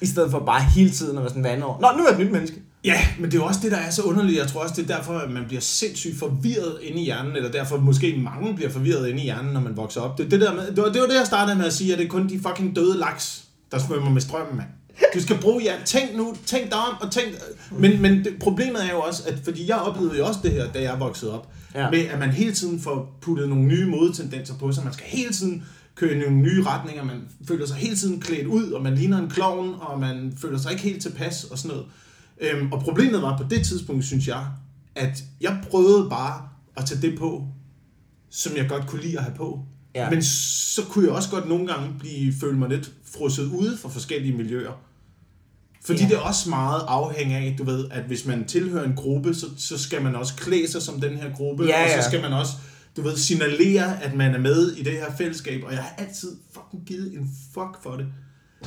I 0.00 0.06
stedet 0.06 0.30
for 0.30 0.38
bare 0.38 0.62
hele 0.62 0.90
tiden 0.90 1.16
at 1.16 1.22
være 1.22 1.28
sådan 1.30 1.44
vandet 1.44 1.64
over. 1.64 1.80
Nå, 1.80 1.88
nu 1.98 2.04
er 2.04 2.10
jeg 2.12 2.20
et 2.20 2.26
nyt 2.26 2.32
menneske. 2.32 2.62
Ja, 2.84 3.00
men 3.18 3.30
det 3.30 3.36
er 3.36 3.42
jo 3.42 3.46
også 3.46 3.60
det, 3.62 3.70
der 3.72 3.76
er 3.78 3.90
så 3.90 4.02
underligt. 4.02 4.38
Jeg 4.38 4.46
tror 4.46 4.62
også, 4.62 4.74
det 4.82 4.90
er 4.90 4.96
derfor, 4.96 5.12
at 5.18 5.30
man 5.30 5.44
bliver 5.46 5.60
sindssygt 5.60 6.18
forvirret 6.18 6.78
inde 6.82 7.00
i 7.00 7.04
hjernen, 7.04 7.36
eller 7.36 7.50
derfor 7.50 7.76
måske 7.78 8.20
mange 8.24 8.54
bliver 8.54 8.70
forvirret 8.70 9.08
inde 9.08 9.20
i 9.20 9.24
hjernen, 9.24 9.52
når 9.52 9.60
man 9.60 9.76
vokser 9.76 10.00
op. 10.00 10.18
Det, 10.18 10.24
er 10.26 10.28
det, 10.30 10.40
der 10.40 10.54
med, 10.54 10.66
det, 10.66 10.82
var, 10.82 10.88
det 10.92 11.00
var 11.00 11.06
det, 11.06 11.14
jeg 11.14 11.26
startede 11.26 11.56
med 11.56 11.64
at 11.66 11.72
sige, 11.72 11.92
at 11.92 11.98
det 11.98 12.04
er 12.04 12.08
kun 12.08 12.28
de 12.28 12.40
fucking 12.48 12.76
døde 12.76 12.98
laks, 12.98 13.44
der 13.72 13.78
svømmer 13.78 14.10
med 14.10 14.20
strømmen, 14.20 14.56
mand. 14.56 14.68
Du 15.14 15.20
skal 15.22 15.38
bruge 15.40 15.62
hjernen. 15.62 15.86
Tænk 15.86 16.16
nu, 16.16 16.36
tænk 16.46 16.64
dig 16.70 16.78
om, 16.78 16.94
og 17.00 17.12
tænk... 17.12 17.26
Men, 17.72 18.02
men 18.02 18.24
det, 18.24 18.36
problemet 18.40 18.84
er 18.84 18.90
jo 18.90 19.00
også, 19.00 19.22
at 19.28 19.38
fordi 19.44 19.68
jeg 19.68 19.76
oplevede 19.76 20.18
jo 20.18 20.26
også 20.26 20.40
det 20.42 20.50
her, 20.50 20.72
da 20.72 20.82
jeg 20.82 21.00
voksede 21.00 21.32
op, 21.34 21.52
Ja. 21.74 21.90
med 21.90 21.98
at 21.98 22.18
man 22.18 22.30
hele 22.30 22.52
tiden 22.52 22.80
får 22.80 23.18
puttet 23.20 23.48
nogle 23.48 23.64
nye 23.64 23.86
modetendenser 23.86 24.54
på 24.58 24.72
sig. 24.72 24.84
Man 24.84 24.92
skal 24.92 25.06
hele 25.06 25.32
tiden 25.32 25.64
køre 25.94 26.12
i 26.14 26.18
nogle 26.18 26.36
nye 26.36 26.64
retninger. 26.64 27.04
Man 27.04 27.28
føler 27.48 27.66
sig 27.66 27.76
hele 27.76 27.96
tiden 27.96 28.20
klædt 28.20 28.46
ud, 28.46 28.70
og 28.72 28.82
man 28.82 28.94
ligner 28.94 29.18
en 29.18 29.30
klovn, 29.30 29.74
og 29.80 30.00
man 30.00 30.34
føler 30.40 30.58
sig 30.58 30.70
ikke 30.72 30.82
helt 30.84 31.02
tilpas 31.02 31.44
og 31.44 31.58
sådan 31.58 31.76
noget. 31.76 31.86
Øhm, 32.40 32.72
og 32.72 32.80
problemet 32.82 33.22
var 33.22 33.36
på 33.36 33.44
det 33.50 33.66
tidspunkt, 33.66 34.04
synes 34.04 34.28
jeg, 34.28 34.46
at 34.94 35.24
jeg 35.40 35.58
prøvede 35.70 36.10
bare 36.10 36.42
at 36.76 36.84
tage 36.86 37.00
det 37.02 37.18
på, 37.18 37.44
som 38.30 38.56
jeg 38.56 38.68
godt 38.68 38.86
kunne 38.86 39.02
lide 39.02 39.18
at 39.18 39.24
have 39.24 39.36
på. 39.36 39.60
Ja. 39.94 40.10
Men 40.10 40.22
så 40.22 40.82
kunne 40.84 41.04
jeg 41.06 41.14
også 41.14 41.30
godt 41.30 41.48
nogle 41.48 41.66
gange 41.66 41.94
blive, 41.98 42.34
føle 42.40 42.58
mig 42.58 42.68
lidt 42.68 42.90
frosset 43.04 43.44
ude 43.46 43.76
for 43.78 43.88
forskellige 43.88 44.36
miljøer. 44.36 44.72
Fordi 45.84 46.02
Ja. 46.02 46.08
det 46.08 46.14
er 46.16 46.20
også 46.20 46.48
meget 46.50 46.82
afhængig 46.88 47.36
af, 47.36 47.54
du 47.58 47.64
ved, 47.64 47.84
at 47.90 48.02
hvis 48.02 48.26
man 48.26 48.44
tilhører 48.44 48.84
en 48.84 48.92
gruppe, 48.96 49.34
så, 49.34 49.46
så 49.58 49.78
skal 49.78 50.02
man 50.02 50.14
også 50.16 50.34
klæde 50.34 50.70
sig 50.70 50.82
som 50.82 51.00
den 51.00 51.16
her 51.16 51.30
gruppe, 51.34 51.64
Ja, 51.64 51.84
og 51.84 52.02
så 52.02 52.08
skal 52.10 52.22
man 52.22 52.32
også, 52.32 52.52
du 52.96 53.02
ved, 53.02 53.16
signalere, 53.16 54.02
at 54.02 54.14
man 54.14 54.34
er 54.34 54.38
med 54.38 54.72
i 54.72 54.82
det 54.82 54.92
her 54.92 55.12
fællesskab, 55.18 55.62
og 55.66 55.72
jeg 55.72 55.80
har 55.82 55.94
altid 55.98 56.28
fucking 56.54 56.82
givet 56.86 57.12
en 57.14 57.30
fuck 57.54 57.82
for 57.82 57.96
det. 57.96 58.06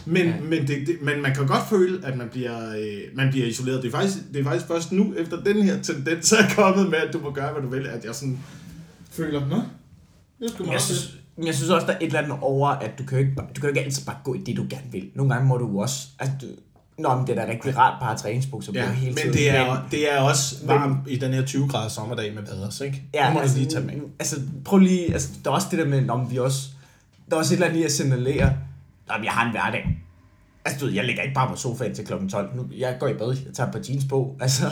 Men, 0.05 0.25
Ja. 0.25 0.33
men, 0.41 0.67
det, 0.67 0.87
det, 0.87 0.97
men 1.01 1.21
man 1.21 1.35
kan 1.35 1.47
godt 1.47 1.69
føle, 1.69 2.05
at 2.05 2.17
man 2.17 2.29
bliver, 2.29 2.69
øh, 2.77 3.01
man 3.15 3.29
bliver 3.31 3.47
isoleret. 3.47 3.81
Det 3.83 3.87
er, 3.87 3.91
faktisk, 3.91 4.17
det 4.33 4.39
er 4.39 4.43
faktisk 4.43 4.67
først 4.67 4.91
nu, 4.91 5.13
efter 5.17 5.43
den 5.43 5.63
her 5.63 5.81
tendens 5.81 6.31
er 6.31 6.37
kommet 6.55 6.89
med, 6.89 6.97
at 6.97 7.13
du 7.13 7.19
må 7.19 7.31
gøre, 7.31 7.51
hvad 7.53 7.61
du 7.61 7.69
vil, 7.69 7.87
at 7.87 8.05
jeg 8.05 8.15
sådan 8.15 8.39
føler, 9.11 9.47
nå, 9.47 9.55
det 9.55 10.49
sgu 10.49 10.57
Men 10.57 10.59
jeg 10.59 10.65
meget 10.67 10.81
synes, 10.81 11.17
men 11.37 11.47
jeg 11.47 11.55
synes 11.55 11.69
også, 11.69 11.87
der 11.87 11.93
er 11.93 11.97
et 11.97 12.05
eller 12.05 12.19
andet 12.19 12.37
over, 12.41 12.67
at 12.69 12.91
du 12.99 13.03
kan 13.05 13.17
jo 13.19 13.25
ikke, 13.25 13.35
du 13.35 13.53
kan 13.53 13.63
jo 13.63 13.67
ikke 13.67 13.81
altid 13.81 14.05
bare 14.05 14.17
gå 14.23 14.33
i 14.33 14.37
det, 14.37 14.57
du 14.57 14.65
gerne 14.69 14.91
vil. 14.91 15.09
Nogle 15.15 15.33
gange 15.33 15.47
må 15.47 15.57
du 15.57 15.79
også... 15.81 16.07
Altså, 16.19 16.35
du, 16.41 16.47
Nå, 16.97 17.15
men 17.15 17.27
det 17.27 17.37
er 17.37 17.45
da 17.45 17.51
rigtig 17.51 17.77
rart 17.77 17.93
bare 17.99 18.11
at 18.11 18.15
have 18.15 18.17
træningsbukser 18.17 18.71
på 18.71 18.77
Ja, 18.77 18.91
hele 18.91 19.13
men 19.13 19.17
tiden. 19.21 19.33
det 19.33 19.49
er, 19.49 19.87
det 19.91 20.13
er 20.13 20.17
også 20.19 20.55
varmt 20.65 20.97
i 21.07 21.15
den 21.15 21.33
her 21.33 21.45
20 21.45 21.67
grader 21.67 21.89
sommerdag 21.89 22.33
med 22.33 22.43
vaders, 22.43 22.81
ikke? 22.81 23.03
Ja, 23.13 23.25
det 23.25 23.33
må 23.33 23.39
altså, 23.39 23.55
du 23.55 23.59
lige 23.59 23.71
tage 23.71 23.85
med. 23.85 23.93
Altså, 24.19 24.35
prøv 24.65 24.79
lige... 24.79 25.13
Altså, 25.13 25.29
der 25.43 25.49
er 25.51 25.55
også 25.55 25.67
det 25.71 25.79
der 25.79 25.85
med, 25.85 26.09
om 26.09 26.31
vi 26.31 26.37
også... 26.39 26.59
Der 27.29 27.35
er 27.35 27.39
også 27.39 27.53
et 27.53 27.57
eller 27.57 27.67
andet 27.67 27.79
i 27.79 27.83
at 27.83 27.91
signalere, 27.91 28.53
om 29.09 29.23
jeg 29.23 29.31
har 29.31 29.45
en 29.45 29.51
hverdag. 29.51 29.97
Altså, 30.65 30.79
du 30.79 30.85
ved, 30.85 30.93
jeg 30.93 31.05
ligger 31.05 31.21
ikke 31.23 31.33
bare 31.35 31.49
på 31.49 31.55
sofaen 31.55 31.95
til 31.95 32.05
klokken 32.05 32.29
12. 32.29 32.55
Nu, 32.55 32.65
jeg 32.77 32.95
går 32.99 33.07
i 33.07 33.13
bad, 33.13 33.27
jeg 33.45 33.53
tager 33.53 33.67
et 33.67 33.73
par 33.73 33.81
jeans 33.89 34.05
på. 34.05 34.35
Altså, 34.41 34.63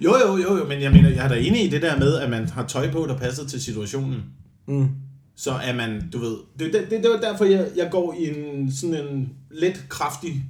Jo, 0.00 0.14
jo, 0.26 0.36
jo, 0.36 0.56
jo, 0.58 0.64
men 0.68 0.82
jeg 0.82 0.92
mener, 0.92 1.08
jeg 1.10 1.24
er 1.24 1.28
da 1.28 1.34
enig 1.34 1.64
i 1.64 1.68
det 1.70 1.82
der 1.82 1.98
med, 1.98 2.14
at 2.18 2.30
man 2.30 2.48
har 2.48 2.66
tøj 2.66 2.90
på, 2.92 3.06
der 3.08 3.16
passer 3.18 3.46
til 3.46 3.62
situationen. 3.62 4.22
mm. 4.66 4.88
så 5.36 5.52
er 5.52 5.74
man, 5.74 6.10
du 6.12 6.18
ved, 6.18 6.36
det, 6.58 6.72
det, 6.72 6.86
det, 6.90 7.02
det 7.02 7.10
var 7.10 7.30
derfor, 7.30 7.44
jeg, 7.44 7.66
jeg 7.76 7.88
går 7.90 8.14
i 8.18 8.28
en 8.38 8.72
sådan 8.72 8.94
en 9.06 9.28
let, 9.50 9.84
kraftig 9.88 10.44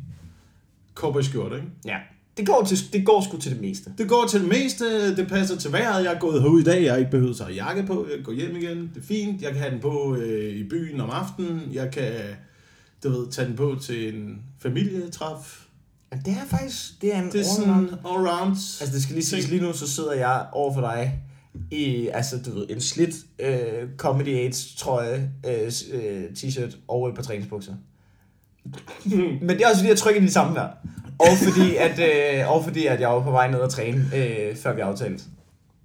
cowboyskjorte, 0.99 1.57
ikke? 1.57 1.69
Ja. 1.85 1.97
Det 2.37 2.47
går, 2.47 2.65
til, 2.65 2.79
det 2.93 3.07
går 3.07 3.21
sgu 3.29 3.37
til 3.39 3.53
det 3.53 3.61
meste. 3.61 3.91
Det 3.99 4.09
går 4.09 4.27
til 4.31 4.41
det 4.41 4.49
meste, 4.49 5.17
det 5.17 5.29
passer 5.29 5.57
til 5.57 5.73
vejret. 5.73 6.05
Jeg 6.05 6.15
er 6.15 6.19
gået 6.19 6.43
herud 6.43 6.61
i 6.61 6.65
dag, 6.65 6.83
jeg 6.85 6.93
har 6.93 6.99
ikke 6.99 7.11
behøvet 7.11 7.41
at 7.41 7.47
have 7.47 7.55
jakke 7.65 7.83
på. 7.87 8.07
Jeg 8.17 8.25
går 8.25 8.33
hjem 8.33 8.57
igen, 8.57 8.79
det 8.95 9.03
er 9.03 9.07
fint. 9.07 9.43
Jeg 9.43 9.51
kan 9.53 9.61
have 9.61 9.73
den 9.73 9.81
på 9.81 10.17
øh, 10.17 10.55
i 10.57 10.69
byen 10.69 11.01
om 11.01 11.11
aftenen. 11.11 11.61
Jeg 11.73 11.91
kan, 11.93 12.13
du 13.05 13.09
ved, 13.09 13.31
tage 13.31 13.49
den 13.49 13.57
på 13.57 13.77
til 13.83 14.15
en 14.15 14.39
familietræf. 14.59 15.65
Ja, 16.13 16.19
det 16.25 16.33
er 16.33 16.47
faktisk, 16.57 17.03
det 17.03 17.15
er 17.15 17.19
en 17.23 17.27
Det 17.27 17.35
er 17.35 17.39
all 17.39 17.45
sådan 17.47 17.71
around- 17.87 18.09
all 18.17 18.29
round. 18.29 18.51
Altså 18.51 18.91
det 18.95 19.03
skal 19.03 19.15
lige 19.15 19.25
siges, 19.25 19.49
lige 19.51 19.63
nu 19.63 19.73
så 19.73 19.89
sidder 19.89 20.13
jeg 20.13 20.47
over 20.53 20.75
for 20.75 20.81
dig 20.81 21.19
i, 21.71 22.09
altså 22.13 22.39
du 22.47 22.55
ved, 22.55 22.67
en 22.71 22.81
slidt 22.81 23.15
øh, 23.39 23.89
Comedy 23.97 24.29
AIDS 24.29 24.75
trøje, 24.75 25.31
øh, 25.47 25.73
øh, 25.93 26.25
t-shirt 26.37 26.77
og 26.89 27.09
et 27.09 27.15
par 27.15 27.23
træningsbukser. 27.23 27.75
Men 29.41 29.49
det 29.49 29.63
er 29.63 29.67
også 29.67 29.77
fordi, 29.79 29.89
jeg 29.89 29.99
trykker 29.99 30.21
de 30.21 30.31
samme 30.31 30.55
der. 30.57 30.69
Og 31.19 31.27
fordi, 31.43 31.77
at, 31.77 31.99
øh, 32.41 32.53
og 32.53 32.65
fordi 32.65 32.87
at 32.87 33.01
jeg 33.01 33.09
var 33.09 33.23
på 33.23 33.31
vej 33.31 33.51
ned 33.51 33.59
og 33.59 33.71
træne, 33.71 34.05
øh, 34.17 34.57
før 34.57 34.75
vi 34.75 34.81
aftalte. 34.81 35.25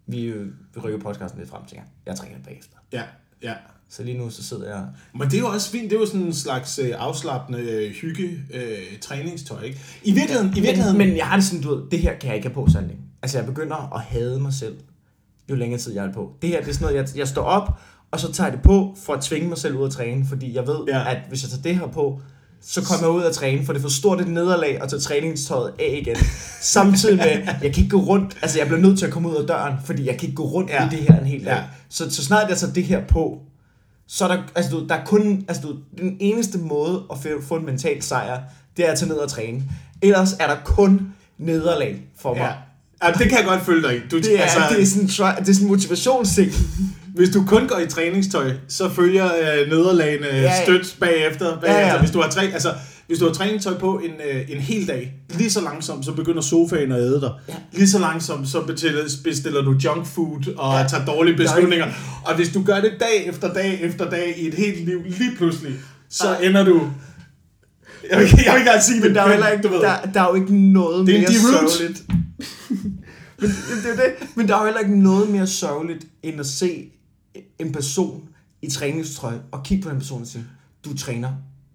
Vi, 0.07 0.23
øh, 0.23 0.45
vi 0.75 0.79
rykker 0.79 0.99
podcasten 0.99 1.39
lidt 1.39 1.49
frem 1.49 1.65
til 1.65 1.75
jer. 1.75 1.83
Jeg 2.05 2.15
træner 2.15 2.35
bagefter. 2.45 2.77
Ja, 2.93 3.01
ja. 3.43 3.53
Så 3.89 4.03
lige 4.03 4.17
nu 4.17 4.29
så 4.29 4.43
sidder 4.43 4.75
jeg... 4.75 4.85
Men 5.15 5.27
det 5.27 5.33
er 5.33 5.39
jo 5.39 5.47
også 5.47 5.71
fint, 5.71 5.83
det 5.91 5.95
er 5.95 5.99
jo 5.99 6.05
sådan 6.05 6.21
en 6.21 6.33
slags 6.33 6.79
øh, 6.79 6.91
afslappende 6.97 7.59
øh, 7.59 7.91
hygge 7.91 8.29
øh, 8.53 8.99
træningstøj, 9.01 9.61
ikke? 9.61 9.79
I 10.03 10.11
virkeligheden, 10.13 10.57
i 10.57 10.61
virkeligheden... 10.61 10.97
Men, 10.97 11.07
men 11.07 11.17
jeg 11.17 11.25
har 11.25 11.35
det 11.35 11.45
sådan, 11.45 11.61
du 11.63 11.75
ved, 11.75 11.83
det 11.91 11.99
her 11.99 12.13
kan 12.17 12.27
jeg 12.27 12.35
ikke 12.35 12.47
have 12.47 12.53
på 12.53 12.67
længe. 12.73 12.97
Altså 13.21 13.37
jeg 13.37 13.45
begynder 13.45 13.95
at 13.95 14.01
hade 14.01 14.39
mig 14.39 14.53
selv, 14.53 14.75
jo 15.49 15.55
længere 15.55 15.79
tid 15.79 15.93
jeg 15.93 16.05
er 16.05 16.13
på. 16.13 16.31
Det 16.41 16.49
her, 16.49 16.59
det 16.59 16.69
er 16.69 16.73
sådan 16.73 16.85
noget, 16.93 16.97
jeg, 16.97 17.17
jeg 17.17 17.27
står 17.27 17.43
op, 17.43 17.79
og 18.11 18.19
så 18.19 18.31
tager 18.33 18.47
jeg 18.47 18.57
det 18.57 18.63
på, 18.63 18.95
for 19.05 19.13
at 19.13 19.21
tvinge 19.21 19.47
mig 19.49 19.57
selv 19.57 19.75
ud 19.75 19.85
at 19.85 19.91
træne, 19.91 20.25
fordi 20.25 20.55
jeg 20.55 20.67
ved, 20.67 20.79
Ja. 20.87 20.97
ja. 20.99 21.11
at 21.15 21.21
hvis 21.29 21.43
jeg 21.43 21.49
tager 21.49 21.61
det 21.63 21.75
her 21.75 21.87
på, 21.87 22.21
så 22.67 22.81
kommer 22.81 23.07
jeg 23.07 23.15
ud 23.15 23.23
at 23.23 23.35
træne, 23.35 23.65
for 23.65 23.73
det 23.73 23.79
er 23.79 23.81
for 23.81 23.89
stort 23.89 24.21
et 24.21 24.27
nederlag 24.27 24.81
at 24.81 24.89
tage 24.89 24.99
træningstøjet 24.99 25.73
af 25.79 25.99
igen. 26.01 26.15
Samtidig 26.61 27.17
med, 27.17 27.25
jeg 27.61 27.73
kan 27.73 27.83
ikke 27.83 27.89
gå 27.89 27.97
rundt, 27.99 28.37
altså 28.41 28.57
jeg 28.59 28.67
bliver 28.67 28.79
nødt 28.81 28.99
til 28.99 29.05
at 29.05 29.11
komme 29.11 29.29
ud 29.29 29.35
af 29.35 29.47
døren, 29.47 29.73
fordi 29.85 30.05
jeg 30.07 30.17
kan 30.17 30.23
ikke 30.29 30.35
gå 30.35 30.43
rundt 30.45 30.69
Ja. 30.69 30.85
i 30.87 30.89
det 30.89 30.99
her 30.99 31.19
en 31.19 31.25
hel 31.25 31.45
dag. 31.45 31.53
Ja. 31.53 31.61
Så, 31.89 32.09
så 32.09 32.23
snart 32.25 32.49
jeg 32.49 32.57
tager 32.57 32.73
det 32.73 32.83
her 32.83 33.01
på, 33.07 33.37
så 34.07 34.23
er 34.27 34.35
der, 34.35 34.41
altså 34.55 34.71
du, 34.71 34.87
der 34.87 34.95
er 34.95 35.05
kun, 35.05 35.45
altså 35.47 35.63
du, 35.63 35.75
den 35.97 36.17
eneste 36.19 36.57
måde 36.57 37.03
at 37.11 37.17
få- 37.21 37.41
få 37.47 37.55
en 37.55 37.65
mental 37.65 38.01
sejr, 38.01 38.39
det 38.77 38.87
er 38.87 38.91
at 38.91 38.97
tage 38.99 39.09
ned 39.09 39.17
og 39.17 39.29
træne. 39.29 39.63
Ellers 40.01 40.33
er 40.39 40.47
der 40.47 40.55
kun 40.65 41.07
nederlag 41.37 42.01
for 42.19 42.33
mig. 42.33 42.55
Ja. 43.03 43.07
ja, 43.07 43.13
det 43.13 43.29
kan 43.29 43.37
jeg 43.37 43.45
godt 43.47 43.65
følge 43.65 43.87
dig 43.87 43.95
i. 43.95 43.99
Du, 44.11 44.17
Det 44.17 44.39
er, 44.39 44.41
altså, 44.41 44.59
det 44.69 44.81
er 44.81 44.85
sådan, 44.85 45.07
det 45.39 45.49
er 45.49 45.53
sådan 45.53 45.65
en 45.65 45.67
motivationsting. 45.67 46.51
Hvis 47.15 47.29
du 47.29 47.43
kun 47.47 47.67
går 47.67 47.77
i 47.79 47.87
træningstøj, 47.87 48.51
så 48.67 48.89
følger 48.89 49.25
øh, 49.25 49.69
nederlagene 49.69 50.27
ja, 50.27 50.41
ja. 50.41 50.63
stødt 50.63 50.97
bagefter. 50.99 51.59
bagefter. 51.59 51.71
Ja, 51.79 51.87
ja. 51.93 51.99
Hvis 51.99 52.11
du 52.11 52.21
har 52.21 52.29
træ, 52.29 52.45
altså, 52.53 52.73
hvis 53.07 53.19
du 53.19 53.25
har 53.25 53.33
træningstøj 53.33 53.77
på 53.77 54.01
en, 54.03 54.11
øh, 54.33 54.41
en 54.49 54.57
hel 54.61 54.87
dag, 54.87 55.13
lige 55.37 55.49
så 55.51 55.61
langsomt, 55.61 56.05
så 56.05 56.11
begynder 56.11 56.41
sofaen 56.41 56.91
at 56.91 56.99
æde 56.99 57.21
dig. 57.21 57.31
Ja. 57.49 57.53
Lige 57.71 57.89
så 57.89 57.99
langsomt, 57.99 58.47
så 58.49 58.61
bestiller, 58.61 59.01
bestiller 59.23 59.61
du 59.61 59.71
junk 59.85 60.05
food 60.05 60.53
og 60.57 60.79
ja. 60.79 60.87
Tager 60.87 61.05
dårlige 61.05 61.37
beslutninger. 61.37 61.87
Og 62.25 62.35
hvis 62.35 62.49
du 62.49 62.63
gør 62.63 62.79
det 62.81 62.91
dag 62.99 63.27
efter 63.27 63.53
dag 63.53 63.79
efter 63.81 64.09
dag 64.09 64.33
i 64.37 64.47
et 64.47 64.53
helt 64.53 64.85
liv, 64.85 65.01
lige 65.05 65.35
pludselig, 65.37 65.73
så 66.09 66.27
Ej. 66.27 66.41
ender 66.43 66.63
du... 66.63 66.89
Jeg 68.11 68.19
vil, 68.19 68.25
ikke- 68.25 68.37
jeg 68.45 68.53
vil 68.53 68.59
ikke 68.59 68.69
engang 68.69 68.83
sige 68.83 68.95
det, 69.01 69.05
Men 69.05 69.15
der 69.15 69.21
er 69.21 69.29
heller 69.29 69.47
ikke, 69.47 69.63
du 69.67 69.73
ved. 69.73 69.81
der, 69.81 69.95
der 70.13 70.21
er 70.21 70.27
jo 70.27 70.35
ikke 70.35 70.55
noget 70.73 71.07
Det 71.07 71.15
er 71.15 71.19
mere 71.19 71.31
sørgeligt. 71.31 72.03
men, 73.39 73.49
det, 73.83 73.91
er 73.91 73.95
det. 73.95 74.27
Men 74.35 74.47
der 74.47 74.55
er 74.55 74.59
jo 74.59 74.65
heller 74.65 74.79
ikke 74.79 74.99
noget 75.03 75.29
mere 75.29 75.47
sørgeligt, 75.47 76.05
end 76.23 76.39
at 76.39 76.45
se 76.45 76.83
en 77.59 77.71
person 77.71 78.29
i 78.61 78.69
træningstrøje 78.69 79.41
og 79.51 79.63
kigge 79.63 79.83
på 79.83 79.89
den 79.89 79.97
person 79.97 80.21
og 80.21 80.27
sige, 80.27 80.45
du 80.85 80.97
træner 80.97 81.29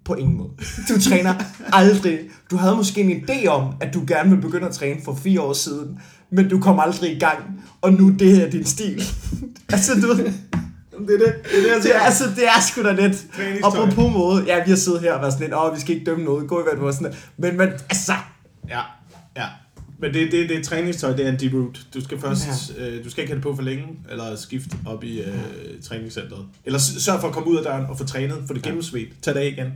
på 0.04 0.14
ingen 0.14 0.36
måde. 0.36 0.50
Du 0.88 1.00
træner 1.00 1.34
aldrig. 1.72 2.18
Du 2.50 2.56
havde 2.56 2.76
måske 2.76 3.00
en 3.00 3.24
idé 3.24 3.46
om, 3.46 3.74
at 3.80 3.94
du 3.94 4.04
gerne 4.06 4.30
vil 4.30 4.40
begynde 4.40 4.66
at 4.66 4.74
træne 4.74 5.00
for 5.04 5.14
fire 5.14 5.40
år 5.40 5.52
siden, 5.52 6.00
men 6.30 6.48
du 6.48 6.60
kom 6.60 6.80
aldrig 6.80 7.16
i 7.16 7.18
gang, 7.18 7.38
og 7.80 7.92
nu 7.92 8.10
det 8.10 8.36
her 8.36 8.46
er 8.46 8.50
din 8.50 8.64
stil. 8.64 9.02
altså, 9.72 10.00
du 10.00 10.06
ved, 10.06 10.16
Det 10.16 10.24
er 10.24 11.26
det. 11.26 11.34
Det 11.50 11.70
er 11.70 11.74
det, 11.74 11.84
det 11.84 11.96
er, 11.96 12.00
altså, 12.00 12.24
det 12.36 12.46
er 12.46 12.60
sgu 12.60 12.82
da 12.82 12.92
lidt. 12.92 13.26
Og 13.64 13.72
på 13.94 14.08
måde, 14.08 14.44
ja, 14.46 14.64
vi 14.64 14.70
har 14.70 14.76
siddet 14.76 15.00
her 15.00 15.12
og 15.12 15.20
været 15.20 15.32
sådan 15.32 15.46
lidt, 15.46 15.58
åh, 15.58 15.74
vi 15.74 15.80
skal 15.80 15.94
ikke 15.94 16.10
dømme 16.10 16.24
noget, 16.24 16.48
gå 16.48 16.60
i 16.60 16.62
hvad 16.62 16.72
du 16.76 16.84
var 16.84 16.92
sådan 16.92 17.06
lidt. 17.06 17.30
Men, 17.36 17.56
men, 17.56 17.68
altså, 17.68 18.12
Ja, 18.68 18.80
ja. 19.36 19.46
Men 20.00 20.14
det, 20.14 20.32
det, 20.32 20.48
det 20.48 20.58
er 20.58 20.62
træningstøj, 20.64 21.16
det 21.16 21.26
er 21.26 21.32
en 21.32 21.40
deroot. 21.40 21.80
Du 21.94 22.04
skal 22.04 22.20
først, 22.20 22.46
ja. 22.78 22.88
øh, 22.88 23.04
du 23.04 23.10
skal 23.10 23.22
ikke 23.22 23.30
have 23.32 23.36
det 23.36 23.42
på 23.42 23.54
for 23.56 23.62
længe, 23.62 23.84
eller 24.10 24.36
skifte 24.36 24.76
op 24.86 25.04
i 25.04 25.20
øh, 25.20 25.34
træningscenteret. 25.82 26.44
Eller 26.64 26.78
sørg 26.78 27.20
for 27.20 27.28
at 27.28 27.34
komme 27.34 27.48
ud 27.50 27.56
af 27.56 27.62
døren 27.64 27.86
og 27.86 27.98
få 27.98 28.04
trænet, 28.04 28.36
få 28.46 28.54
det 28.54 28.62
gennemsvedt, 28.62 29.08
tag 29.22 29.34
det 29.34 29.40
af 29.40 29.46
igen, 29.46 29.72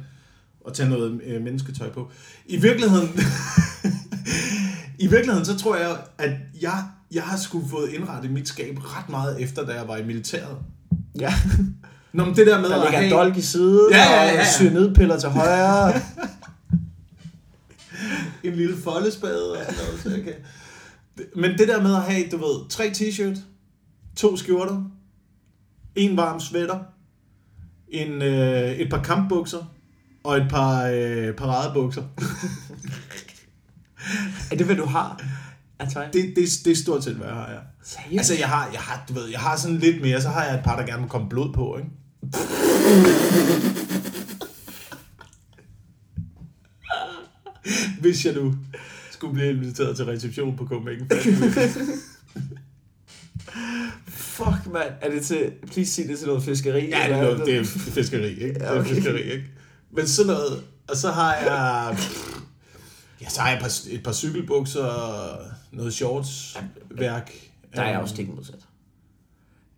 og 0.61 0.74
tage 0.74 0.88
noget 0.88 1.20
øh, 1.26 1.42
mennesketøj 1.42 1.88
på. 1.90 2.11
I 2.46 2.56
virkeligheden, 2.56 3.08
i 5.04 5.06
virkeligheden, 5.06 5.44
så 5.44 5.56
tror 5.58 5.76
jeg, 5.76 5.96
at 6.18 6.30
jeg, 6.62 6.85
jeg 7.12 7.22
har 7.22 7.37
sgu 7.38 7.68
fået 7.70 7.90
indrettet 7.90 8.30
mit 8.30 8.48
skab 8.48 8.78
ret 8.78 9.08
meget 9.08 9.42
efter, 9.42 9.66
da 9.66 9.72
jeg 9.72 9.88
var 9.88 9.96
i 9.96 10.04
militæret. 10.04 10.56
ja, 11.20 11.35
Nå, 12.12 12.24
men 12.24 12.37
det 12.37 12.46
der 12.46 12.61
med 12.61 12.68
der 12.68 12.76
at 12.76 12.82
ligger 12.82 12.98
en 12.98 13.08
have... 13.08 13.18
dolk 13.20 13.37
i 13.37 13.40
siden, 13.42 13.88
Ja, 13.90 13.96
ja, 13.98 14.22
ja, 14.22 14.32
ja. 14.35 14.40
og 14.40 14.46
cyanidpiller 14.46 15.18
til 15.18 15.28
højre. 15.28 15.92
en 18.44 18.52
lille 18.52 18.76
foldespade 18.76 19.52
og 19.52 19.64
sådan 19.64 19.85
noget, 19.85 20.00
så 20.00 20.11
jeg 20.11 20.24
kan... 20.24 20.35
Men 21.37 21.59
det 21.59 21.68
der 21.68 21.83
med 21.83 21.94
at 21.94 22.02
have, 22.02 22.28
du 22.28 22.37
ved, 22.37 22.68
tre 22.68 22.92
t-shirt, 22.96 23.38
to 24.16 24.37
skjorter, 24.37 24.90
en 25.94 26.16
varm 26.16 26.40
sweater, 26.40 26.78
en, 27.88 28.22
øh, 28.22 28.70
et 28.70 28.90
par 28.90 29.02
kampbukser 29.02 29.74
og 30.24 30.37
et 30.37 30.46
par 30.50 30.87
øh, 30.87 31.35
paradebukser. 31.35 32.02
er 34.50 34.57
det, 34.57 34.66
hvad 34.66 34.76
du 34.76 34.85
har? 34.85 35.24
Det, 36.12 36.33
det, 36.37 36.48
det 36.64 36.72
er 36.72 36.76
stort 36.76 37.05
set, 37.05 37.14
hvad 37.14 37.26
jeg 37.26 37.37
har, 37.37 37.50
ja. 37.50 37.59
Seriøst? 37.85 38.18
Altså, 38.18 38.35
jeg 38.38 38.48
har, 38.48 38.70
jeg 38.72 38.81
har, 38.81 39.05
du 39.09 39.14
ved, 39.14 39.28
jeg 39.28 39.40
har 39.40 39.57
sådan 39.57 39.76
lidt 39.76 40.02
mere, 40.02 40.20
så 40.20 40.28
har 40.28 40.44
jeg 40.44 40.55
et 40.55 40.64
par, 40.64 40.76
der 40.76 40.87
gerne 40.87 41.02
må 41.02 41.09
komme 41.09 41.28
blod 41.28 41.52
på, 41.52 41.78
ikke? 41.78 41.90
Hvis 48.01 48.27
jeg 48.27 48.35
nu 48.35 48.55
skulle 49.11 49.35
blive 49.35 49.51
inviteret 49.51 49.96
til 49.96 50.05
reception 50.05 50.57
på 50.57 50.66
Copenhagen. 50.66 51.09
Fuck, 54.09 54.72
mand. 54.72 54.92
Er 55.01 55.11
det 55.11 55.22
til... 55.25 55.53
Please 55.66 55.92
sig 55.92 56.09
det 56.09 56.18
til 56.18 56.27
noget 56.29 56.42
fiskeri? 56.42 56.88
Ja, 56.88 57.05
det 57.09 57.16
er, 57.16 57.22
noget, 57.22 57.46
det 57.46 57.57
er 57.59 57.64
fiskeri, 57.64 58.29
ikke? 58.29 58.55
Det 58.55 58.62
er 58.62 58.81
okay. 58.81 58.94
fiskeri, 58.94 59.22
ikke? 59.22 59.44
Men 59.90 60.07
sådan 60.09 60.33
noget, 60.33 60.62
og 60.88 60.96
så 60.96 61.11
har 61.11 61.35
jeg... 61.35 61.96
Ja, 63.20 63.29
så 63.29 63.40
har 63.40 63.48
jeg 63.48 63.57
et 63.57 63.62
par, 63.62 63.72
et 63.90 64.03
par 64.03 64.12
cykelbukser, 64.12 64.87
noget 65.72 65.94
shortsværk. 65.94 67.31
Der 67.75 67.83
er 67.83 67.90
jeg 67.90 68.01
også 68.01 68.14
stik 68.14 68.29
modsat. 68.29 68.55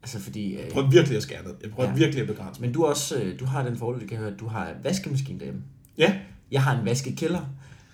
Altså, 0.02 0.20
fordi... 0.20 0.52
Øh, 0.54 0.58
Jeg 0.60 0.68
prøver 0.72 0.90
virkelig 0.90 1.16
at 1.16 1.22
skære 1.22 1.42
ned. 1.44 1.54
Jeg 1.62 1.70
prøver 1.70 1.88
Ja. 1.90 1.94
virkelig 1.96 2.20
at 2.20 2.26
begrænse 2.26 2.60
men 2.60 2.72
du 2.72 2.84
også... 2.84 3.16
Øh, 3.16 3.40
du 3.40 3.44
har 3.44 3.62
den 3.62 3.78
fordel, 3.78 4.00
det 4.00 4.08
kan 4.08 4.18
høre, 4.18 4.30
at 4.32 4.40
du 4.40 4.46
har 4.46 4.68
en 4.68 4.74
vaskemaskine 4.84 5.38
derhjemme. 5.38 5.62
Ja, 5.98 6.18
Jeg 6.50 6.62
har 6.62 6.78
en 6.78 6.84
vaskekælder, 6.84 7.40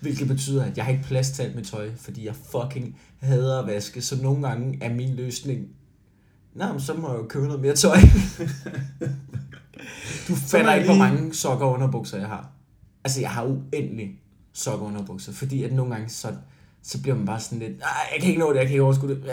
hvilket 0.01 0.27
betyder, 0.27 0.65
at 0.65 0.77
jeg 0.77 0.85
har 0.85 0.91
ikke 0.91 1.03
plads 1.03 1.31
til 1.31 1.43
alt 1.43 1.55
mit 1.55 1.67
tøj, 1.67 1.89
fordi 1.97 2.25
jeg 2.25 2.35
fucking 2.35 2.99
hader 3.19 3.59
at 3.59 3.67
vaske, 3.67 4.01
så 4.01 4.21
nogle 4.21 4.47
gange 4.47 4.77
er 4.81 4.93
min 4.93 5.15
løsning, 5.15 5.67
nej, 6.53 6.77
så 6.77 6.93
må 6.93 7.09
jeg 7.11 7.17
jo 7.17 7.25
købe 7.27 7.45
noget 7.45 7.61
mere 7.61 7.75
tøj. 7.75 7.97
du 10.27 10.35
fatter 10.35 10.73
ikke, 10.73 10.85
hvor 10.85 10.97
mange 10.97 11.33
sokker 11.33 11.65
og 11.65 11.73
underbukser 11.73 12.17
jeg 12.17 12.27
har. 12.27 12.49
Altså, 13.03 13.21
jeg 13.21 13.29
har 13.29 13.43
uendelig 13.43 14.19
sokker 14.53 14.85
og 14.85 14.91
underbukser, 14.91 15.33
fordi 15.33 15.63
at 15.63 15.73
nogle 15.73 15.93
gange, 15.93 16.09
så, 16.09 16.33
så 16.83 17.01
bliver 17.01 17.15
man 17.15 17.25
bare 17.25 17.39
sådan 17.39 17.59
lidt, 17.59 17.77
jeg 18.13 18.19
kan 18.19 18.29
ikke 18.29 18.39
nå 18.39 18.49
det, 18.49 18.57
jeg 18.57 18.65
kan 18.65 18.73
ikke 18.73 18.83
overskue 18.83 19.09
det, 19.09 19.23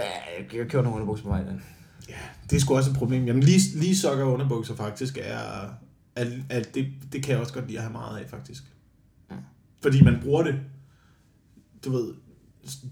jeg 0.54 0.68
købe 0.68 0.82
nogle 0.82 0.94
underbukser 0.94 1.24
på 1.24 1.30
vej. 1.30 1.42
Den. 1.42 1.62
ja, 2.08 2.14
det 2.50 2.56
er 2.56 2.60
sgu 2.60 2.76
også 2.76 2.90
et 2.90 2.96
problem. 2.96 3.26
Jamen, 3.26 3.42
lige, 3.42 3.60
lige 3.74 3.96
sokker 3.96 4.24
og 4.24 4.32
underbukser 4.32 4.74
faktisk 4.76 5.18
er... 5.22 5.38
At, 6.16 6.28
at 6.50 6.74
det, 6.74 6.86
det 7.12 7.22
kan 7.22 7.32
jeg 7.32 7.40
også 7.40 7.52
godt 7.52 7.66
lide 7.66 7.78
at 7.78 7.84
have 7.84 7.92
meget 7.92 8.18
af, 8.18 8.30
faktisk. 8.30 8.64
Fordi 9.82 10.02
man 10.02 10.18
bruger 10.22 10.42
det. 10.42 10.54
Du 11.84 11.90
ved, 11.92 12.14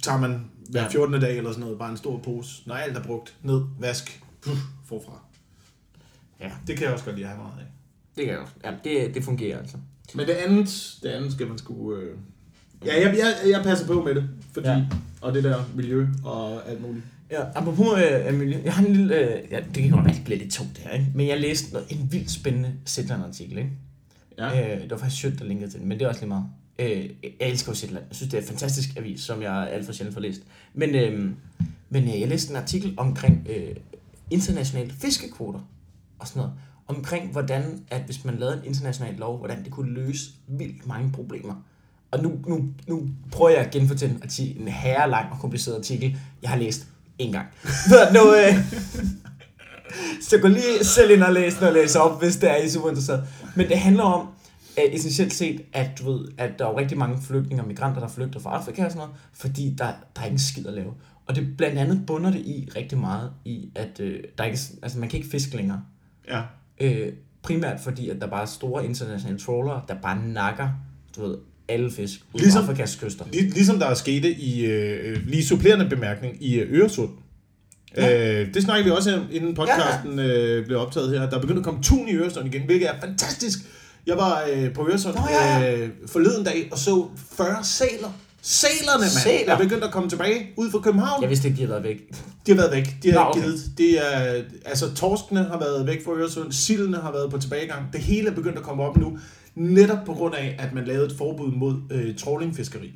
tager 0.03 0.19
man 0.19 0.45
hver 0.71 0.83
Ja. 0.83 0.89
14. 0.89 1.21
dag 1.21 1.37
eller 1.37 1.51
sådan 1.51 1.61
noget, 1.61 1.79
bare 1.79 1.91
en 1.91 1.97
stor 1.97 2.19
pose. 2.19 2.63
Når 2.67 2.75
alt 2.75 2.97
er 2.97 3.03
brugt, 3.03 3.37
ned, 3.43 3.63
vask, 3.79 4.23
puff, 4.43 4.61
forfra. 4.85 5.21
Ja. 6.41 6.51
Det 6.67 6.77
kan 6.77 6.85
jeg 6.85 6.93
også 6.93 7.05
godt 7.05 7.17
lide 7.17 7.27
at 7.29 7.33
have 7.35 7.43
meget 7.43 7.59
af. 7.61 7.67
Det 8.17 8.25
kan 8.25 8.33
jeg 8.33 8.41
også. 8.43 8.55
Ja, 8.65 8.73
det, 8.85 9.15
det 9.15 9.25
fungerer 9.25 9.59
altså. 9.59 9.77
Men 10.15 10.27
det 10.27 10.33
andet, 10.33 10.97
det 11.03 11.09
andet 11.09 11.33
skal 11.33 11.47
man 11.49 11.59
sgu... 11.59 11.95
Øh... 11.95 12.19
Ja, 12.85 13.01
jeg, 13.01 13.17
jeg, 13.19 13.51
jeg 13.51 13.63
passer 13.63 13.87
på 13.87 14.03
med 14.03 14.15
det, 14.15 14.29
fordi... 14.53 14.69
Ja. 14.69 14.87
Og 15.21 15.35
det 15.35 15.45
der 15.45 15.65
miljø 15.75 16.07
og 16.25 16.69
alt 16.69 16.83
muligt. 16.83 17.05
Ja, 17.31 17.43
apropos 17.55 17.99
øh, 18.01 18.35
miljø, 18.35 18.59
jeg 18.65 18.75
har 18.75 18.87
en 18.87 18.93
lille, 18.93 19.17
øh, 19.19 19.53
ja, 19.53 19.61
det 19.75 19.83
kan 19.83 19.91
godt 19.91 20.05
være, 20.05 20.15
det 20.15 20.25
bliver 20.25 20.39
lidt 20.39 20.53
tungt 20.53 20.77
det 20.77 20.85
her, 20.85 20.91
ikke? 20.91 21.07
men 21.15 21.27
jeg 21.29 21.41
læste 21.41 21.73
noget, 21.73 21.87
en 21.91 22.09
vildt 22.13 22.31
spændende 22.31 22.73
Zetland-artikel, 22.87 23.59
ikke? 23.59 23.71
Ja. 24.39 24.75
Øh, 24.75 24.83
det 24.83 24.91
var 24.91 24.97
faktisk 24.97 25.21
Sjøt, 25.21 25.39
der 25.39 25.45
linkede 25.45 25.71
til 25.71 25.81
den, 25.81 25.89
men 25.89 25.99
det 25.99 26.05
er 26.05 26.09
også 26.09 26.21
lige 26.21 26.29
meget. 26.29 26.45
Øh, 26.79 27.11
jeg 27.23 27.33
elsker 27.41 27.73
jo 27.73 27.77
Zetland. 27.77 28.05
Jeg 28.09 28.17
synes, 28.17 28.31
det 28.31 28.39
er 28.39 28.43
en 28.43 28.49
fantastisk 28.49 28.97
avis, 28.97 29.21
som 29.21 29.43
jeg 29.43 29.71
alt 29.73 29.87
for 29.87 29.93
sjældent 29.93 30.15
får 30.15 30.21
læst. 30.21 30.41
Men, 30.75 30.95
øh, 30.95 31.31
men 31.91 32.05
øh, 32.05 32.21
jeg 32.21 32.29
læste 32.29 32.51
en 32.51 32.57
artikel 32.57 32.95
omkring 32.97 33.47
øh, 33.51 33.77
internationale 34.31 34.93
fiskekvoter 34.93 35.61
og 36.19 36.29
sådan 36.29 36.41
noget. 36.41 36.55
omkring, 36.87 37.33
hvordan, 37.33 37.85
at 37.89 38.03
hvis 38.03 38.25
man 38.25 38.37
lavede 38.39 38.59
en 38.59 38.65
international 38.65 39.15
lov, 39.15 39.39
hvordan 39.39 39.65
det 39.65 39.73
kunne 39.73 39.95
løse 39.95 40.31
vildt 40.49 40.87
mange 40.87 41.13
problemer. 41.13 41.55
Og 42.11 42.23
nu, 42.23 42.33
nu, 42.47 42.65
nu 42.89 43.09
prøver 43.33 43.51
jeg 43.51 43.61
at 43.61 43.71
genfortælle 43.71 44.15
en, 44.15 44.23
artikel, 44.23 44.63
en 44.63 44.69
herrelang 44.69 45.33
og 45.33 45.39
kompliceret 45.39 45.77
artikel, 45.77 46.17
jeg 46.43 46.51
har 46.51 46.57
læst 46.57 46.87
en 47.19 47.33
gang. 47.33 47.47
nu, 48.15 48.35
øh, 48.35 48.55
så 50.23 50.39
gå 50.39 50.49
lige 50.49 50.85
selv 50.85 51.11
ind 51.11 51.23
og 51.23 51.33
læs 51.33 51.55
den 51.55 51.67
og 51.67 51.73
læse 51.73 52.01
op, 52.01 52.23
hvis 52.23 52.37
det 52.37 52.51
er, 52.51 52.57
I 52.57 52.65
er 52.65 52.71
super 52.71 52.89
interesseret. 52.89 53.25
Men 53.57 53.69
det 53.69 53.79
handler 53.79 54.03
om, 54.03 54.29
essentielt 54.93 55.33
set, 55.33 55.61
at, 55.73 55.91
du 55.99 56.13
ved, 56.13 56.29
at 56.39 56.51
der 56.59 56.67
er 56.67 56.71
jo 56.71 56.79
rigtig 56.79 56.99
mange 56.99 57.19
flygtninge 57.23 57.63
og 57.63 57.69
migranter, 57.69 58.01
der 58.01 58.09
flygter 58.09 58.41
fra 58.41 58.51
Afrika 58.51 58.85
og 58.85 58.91
sådan 58.91 59.07
noget, 59.07 59.21
fordi 59.33 59.75
der, 59.79 59.87
der 60.17 60.23
er 60.23 60.25
ingen 60.25 60.39
skid 60.39 60.67
at 60.67 60.75
lave. 60.75 60.93
Og 61.27 61.37
det 61.37 61.57
blandt 61.57 61.79
andet 61.79 62.03
bunder 62.07 62.31
det 62.31 62.41
i 62.41 62.69
rigtig 62.77 62.99
meget 62.99 63.31
i, 63.45 63.71
at 63.75 64.01
øh, 64.01 64.21
der 64.39 64.45
ikke, 64.45 64.59
altså 64.83 64.99
man 64.99 65.09
kan 65.09 65.17
ikke 65.19 65.31
fiske 65.31 65.57
længere. 65.57 65.83
Ja. 66.29 66.43
Øh, 66.81 67.13
primært 67.43 67.81
fordi, 67.81 68.09
at 68.09 68.21
der 68.21 68.27
bare 68.27 68.43
er 68.43 68.47
store 68.47 68.85
internationale 68.85 69.39
trawlere, 69.39 69.83
der 69.89 69.95
bare 70.03 70.27
nakker, 70.27 70.69
du 71.17 71.27
ved, 71.27 71.37
alle 71.69 71.91
fisk 71.91 72.21
ud 72.33 72.41
Ligesom- 72.41 72.63
Afrikas 72.65 72.97
kyster. 72.97 73.25
Lig, 73.33 73.43
ligesom 73.43 73.79
der 73.79 73.87
er 73.87 73.95
sket 73.95 74.25
i, 74.25 74.65
øh, 74.65 75.27
lige 75.27 75.47
supplerende 75.47 75.89
bemærkning, 75.89 76.45
i 76.45 76.55
øh, 76.55 76.81
Øresund. 76.81 77.11
Ja. 77.97 78.41
Øh, 78.43 78.55
det 78.55 78.63
snakker 78.63 78.85
vi 78.85 78.91
også 78.91 79.17
om, 79.17 79.27
inden 79.31 79.55
podcasten 79.55 80.19
øh, 80.19 80.67
blev 80.67 80.79
optaget 80.79 81.11
her. 81.21 81.31
Der 81.31 81.37
er 81.37 81.41
begyndt 81.41 81.59
at 81.59 81.65
komme 81.65 81.83
tun 81.83 82.09
i 82.09 82.13
Øresund 82.13 82.47
igen, 82.47 82.63
hvilket 82.63 82.89
er 82.89 83.01
fantastisk. 83.01 83.59
Jeg 84.07 84.17
var 84.17 84.43
øh, 84.53 84.73
på 84.75 84.89
Øresund 84.89 85.15
Nå, 85.15 85.21
ja, 85.31 85.77
øh, 85.77 85.91
forleden 86.07 86.45
dag 86.45 86.69
og 86.73 86.79
så 86.79 87.07
40 87.33 87.65
sæler. 87.65 88.09
Sælerne, 88.43 89.01
mand, 89.01 89.11
Sæler? 89.11 89.53
er 89.53 89.59
begyndt 89.59 89.85
at 89.85 89.91
komme 89.91 90.09
tilbage 90.09 90.47
ud 90.57 90.71
fra 90.71 90.79
København. 90.79 91.23
Jeg 91.23 91.31
vidste 91.31 91.49
ikke, 91.49 91.57
de 91.57 91.63
havde 91.63 91.71
været 91.71 91.85
væk. 91.85 92.01
De 92.47 92.53
har 92.53 92.57
været 92.57 92.73
væk. 92.73 92.97
De 93.03 93.13
har 93.13 93.25
Nå, 93.25 93.31
okay. 93.31 93.41
givet. 93.41 93.61
Det 93.79 94.15
er, 94.15 94.43
altså, 94.65 94.95
torskene 94.95 95.45
har 95.45 95.59
været 95.59 95.87
væk 95.87 96.05
fra 96.05 96.13
Øresund. 96.13 96.53
Sildene 96.53 96.97
har 96.97 97.13
været 97.13 97.31
på 97.31 97.39
tilbagegang. 97.39 97.93
Det 97.93 98.01
hele 98.01 98.31
er 98.31 98.35
begyndt 98.35 98.59
at 98.59 98.63
komme 98.63 98.83
op 98.83 98.97
nu. 98.97 99.19
Netop 99.55 99.99
på 100.07 100.13
grund 100.15 100.35
af, 100.35 100.57
at 100.59 100.73
man 100.73 100.85
lavede 100.85 101.07
et 101.07 101.15
forbud 101.19 101.53
mod 101.53 101.75
øh, 101.91 102.17
trawlingfiskeri. 102.17 102.93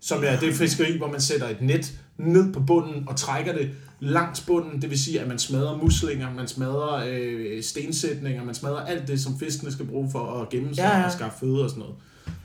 Som 0.00 0.24
er 0.26 0.36
det 0.36 0.54
fiskeri, 0.54 0.98
hvor 0.98 1.08
man 1.08 1.20
sætter 1.20 1.48
et 1.48 1.62
net 1.62 1.92
ned 2.18 2.52
på 2.52 2.60
bunden 2.60 3.04
og 3.08 3.16
trækker 3.16 3.52
det 3.52 3.70
langs 4.04 4.40
bunden. 4.40 4.82
Det 4.82 4.90
vil 4.90 4.98
sige, 4.98 5.20
at 5.20 5.28
man 5.28 5.38
smadrer 5.38 5.76
muslinger, 5.76 6.26
man 6.36 6.48
smadrer 6.48 7.04
øh, 7.08 7.62
stensætninger, 7.62 8.44
man 8.44 8.54
smadrer 8.54 8.80
alt 8.86 9.08
det, 9.08 9.20
som 9.20 9.38
fiskene 9.38 9.72
skal 9.72 9.86
bruge 9.86 10.08
for 10.12 10.40
at 10.42 10.48
gemme 10.48 10.74
sig 10.74 10.82
Ja, 10.82 10.98
ja. 10.98 11.04
og 11.06 11.12
skaffe 11.12 11.38
føde 11.40 11.64
og 11.64 11.70
sådan 11.70 11.80
noget. 11.80 11.94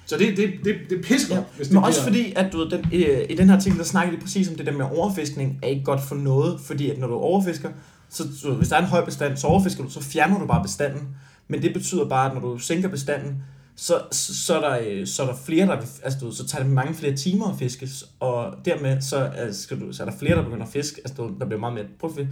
Så 0.06 0.18
det, 0.18 0.38
det, 0.38 0.54
det, 0.64 0.76
det 0.90 0.98
er 1.00 1.04
pissegodt, 1.04 1.40
Ja, 1.40 1.46
hvis 1.58 1.68
det 1.68 1.76
men 1.76 1.84
også 1.84 2.06
bliver- 2.10 2.24
fordi, 2.24 2.34
at 2.36 2.54
du 2.54 2.58
ved, 2.58 2.70
den, 2.70 2.86
øh, 2.94 3.26
i 3.30 3.36
den 3.36 3.50
her 3.50 3.56
artikel, 3.56 3.78
der 3.80 3.86
snakker 3.86 4.14
de 4.16 4.22
præcis 4.22 4.50
om 4.50 4.56
det 4.56 4.66
der 4.66 4.72
med 4.72 4.86
overfiskning, 4.86 5.60
er 5.64 5.68
ikke 5.68 5.84
godt 5.84 6.02
for 6.02 6.16
noget, 6.16 6.60
fordi 6.60 6.90
at 6.90 6.98
når 7.00 7.08
du 7.08 7.14
overfisker, 7.14 7.70
så 8.10 8.24
du, 8.44 8.50
ved, 8.50 8.58
hvis 8.58 8.70
der 8.70 8.76
er 8.76 8.80
en 8.82 8.88
høj 8.88 9.06
bestand, 9.06 9.38
så 9.38 9.48
overfisker 9.48 9.84
du, 9.84 9.90
så 9.90 10.02
fjerner 10.04 10.40
du 10.40 10.46
bare 10.46 10.64
bestanden. 10.64 11.02
Men 11.48 11.62
det 11.62 11.74
betyder 11.74 12.10
bare, 12.10 12.28
at 12.30 12.34
når 12.42 12.50
du 12.50 12.58
sænker 12.60 12.90
bestanden, 12.90 13.36
så, 13.80 14.02
så, 14.12 14.60
er, 14.62 14.70
der, 14.70 14.80
øh, 14.88 15.08
så 15.08 15.24
er 15.24 15.28
der 15.28 15.36
flere, 15.46 15.66
der 15.68 15.76
vil, 15.80 15.88
altså, 16.04 16.20
du, 16.20 16.32
så 16.32 16.48
tager 16.48 16.64
det 16.64 16.74
mange 16.74 16.94
flere 16.94 17.16
timer 17.16 17.46
at 17.54 17.60
fiskes, 17.60 18.06
og 18.20 18.56
dermed 18.66 19.02
så, 19.02 19.18
er, 19.18 19.52
skal 19.52 19.80
du, 19.80 19.94
så 19.94 20.04
er 20.04 20.10
der 20.10 20.18
flere, 20.18 20.36
der 20.36 20.44
begynder 20.44 20.66
at 20.66 20.72
fiske, 20.72 21.02
altså 21.06 21.24
du, 21.24 21.32
der 21.40 21.46
bliver 21.46 21.60
meget 21.60 21.74
mere 21.74 21.86
profit. 22.00 22.28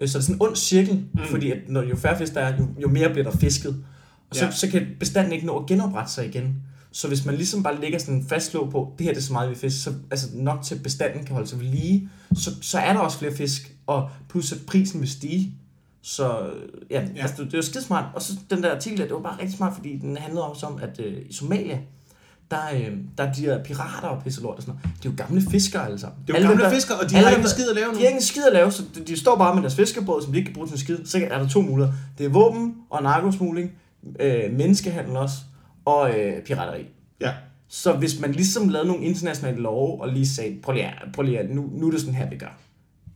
Øh, 0.00 0.08
Så 0.08 0.18
er 0.18 0.20
det 0.20 0.24
sådan 0.26 0.34
en 0.36 0.42
ond 0.42 0.56
cirkel, 0.56 0.94
mm. 1.14 1.20
fordi 1.30 1.50
at 1.50 1.58
når 1.68 1.82
jo 1.82 1.96
færre 1.96 2.18
fisk 2.18 2.34
der 2.34 2.40
er, 2.40 2.56
jo, 2.58 2.66
jo 2.82 2.88
mere 2.88 3.10
bliver 3.10 3.30
der 3.30 3.36
fisket. 3.36 3.84
Og 4.30 4.36
så, 4.36 4.44
Ja. 4.44 4.50
så 4.50 4.68
kan 4.68 4.86
bestanden 5.00 5.32
ikke 5.32 5.46
nå 5.46 5.58
at 5.58 5.66
genoprette 5.66 6.12
sig 6.12 6.26
igen. 6.26 6.54
Så 6.92 7.08
hvis 7.08 7.24
man 7.26 7.34
ligesom 7.34 7.62
bare 7.62 7.80
lægger 7.80 7.98
sådan 7.98 8.14
en 8.14 8.26
fastlåg 8.28 8.70
på, 8.70 8.94
det 8.98 9.04
her 9.04 9.12
det 9.12 9.20
er 9.20 9.24
så 9.24 9.32
meget, 9.32 9.50
vi 9.50 9.54
fisk, 9.54 9.82
så 9.82 9.92
altså 10.10 10.26
nok 10.34 10.62
til 10.62 10.78
bestanden 10.78 11.24
kan 11.24 11.32
holde 11.34 11.48
sig 11.48 11.60
ved 11.60 11.66
lige, 11.66 12.08
så, 12.36 12.50
så 12.62 12.78
er 12.78 12.92
der 12.92 13.00
også 13.00 13.18
flere 13.18 13.34
fisk, 13.34 13.74
og 13.86 14.10
plus 14.28 14.52
at 14.52 14.58
prisen 14.66 15.00
vil 15.00 15.08
stige. 15.10 15.54
Så 16.02 16.50
ja, 16.90 17.00
Ja. 17.16 17.22
Altså, 17.22 17.44
det, 17.44 17.52
var 17.52 17.60
skidesmart. 17.62 18.04
Og 18.14 18.22
så 18.22 18.32
den 18.50 18.62
der 18.62 18.74
artikel, 18.74 18.98
det 18.98 19.12
var 19.14 19.20
bare 19.20 19.36
rigtig 19.40 19.56
smart, 19.56 19.74
fordi 19.74 19.96
den 19.96 20.16
handlede 20.16 20.44
også 20.44 20.66
om, 20.66 20.78
at 20.82 21.00
øh, 21.00 21.22
i 21.28 21.32
Somalia, 21.32 21.78
der, 22.50 22.58
øh, 22.74 22.96
der 23.18 23.24
er 23.24 23.32
de 23.32 23.42
der 23.42 23.64
pirater 23.64 24.08
og 24.08 24.22
pisselort 24.22 24.56
og 24.56 24.62
sådan 24.62 24.74
noget. 24.84 24.96
Det 25.02 25.08
er 25.08 25.12
jo 25.12 25.16
gamle 25.26 25.50
fiskere 25.50 25.86
alle 25.86 25.98
sammen. 25.98 26.18
Det 26.26 26.34
er 26.34 26.34
jo 26.34 26.36
Alle 26.36 26.48
gamle 26.48 26.64
der- 26.64 26.70
fiskere, 26.70 26.98
og 26.98 27.10
de 27.10 27.14
har 27.14 27.30
ikke 27.36 27.48
skid 27.48 27.68
at 27.70 27.74
lave 27.76 27.88
nu. 27.92 27.94
de 27.98 28.00
har 28.00 28.08
ikke 28.08 28.24
skid 28.24 28.42
at 28.46 28.52
lave, 28.52 28.72
så 28.72 28.82
de, 28.94 29.00
de 29.04 29.16
står 29.20 29.36
bare 29.36 29.54
med 29.54 29.62
deres 29.62 29.76
fiskerbåd, 29.76 30.22
som 30.22 30.32
de 30.32 30.38
ikke 30.38 30.46
kan 30.48 30.54
bruge 30.54 30.66
til 30.68 30.74
en 30.74 30.78
skid. 30.78 30.98
Så 31.04 31.18
er 31.30 31.38
der 31.38 31.48
to 31.48 31.60
muligheder. 31.62 31.92
Det 32.18 32.26
er 32.26 32.30
våben 32.30 32.74
og 32.90 33.02
narkosmugling, 33.02 33.72
øh, 34.20 34.52
menneskehandel 34.52 35.16
også, 35.16 35.36
og 35.84 36.18
øh, 36.18 36.42
pirateri. 36.42 36.86
Ja. 37.20 37.32
Så 37.68 37.92
hvis 37.92 38.20
man 38.20 38.32
ligesom 38.32 38.68
lavede 38.68 38.88
nogle 38.88 39.04
internationale 39.04 39.58
love, 39.62 40.00
og 40.02 40.08
lige 40.08 40.28
sagde, 40.28 40.56
prøv 40.62 40.74
lige, 40.74 40.92
prøv 41.14 41.22
lige 41.22 41.54
nu, 41.54 41.70
nu 41.72 41.86
er 41.86 41.90
det 41.90 42.00
sådan 42.00 42.14
her, 42.14 42.30
vi 42.30 42.36
gør. 42.36 42.58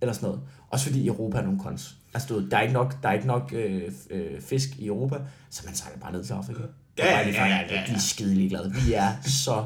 Eller 0.01 0.13
sådan 0.13 0.27
noget. 0.27 0.41
Også 0.71 0.87
fordi 0.87 1.07
Europa 1.07 1.39
er 1.39 1.43
nogle 1.43 1.61
kons. 1.61 1.95
Altså, 2.15 2.35
du 2.35 2.49
der 2.51 2.57
er 2.57 2.61
ikke 2.63 2.75
nok, 2.75 3.03
der 3.03 3.09
er 3.09 3.13
ikke 3.13 3.27
nok 3.27 3.53
øh, 3.57 3.83
øh, 4.11 4.41
fisk 4.41 4.69
i 4.79 4.87
Europa, 4.87 5.17
så 5.51 5.63
man 5.67 5.75
sejler 5.75 5.99
bare 5.99 6.13
ned 6.13 6.25
til 6.25 6.33
Afrika. 6.33 6.61
Ja, 6.99 7.19
ja, 7.21 7.29
ja, 7.29 7.47
ja, 7.47 7.57
ja. 7.71 7.83
De 7.87 7.93
er 7.93 7.99
skide 7.99 8.35
ligeglade. 8.35 8.73
Vi 8.87 8.93
er 8.93 9.09
så, 9.27 9.65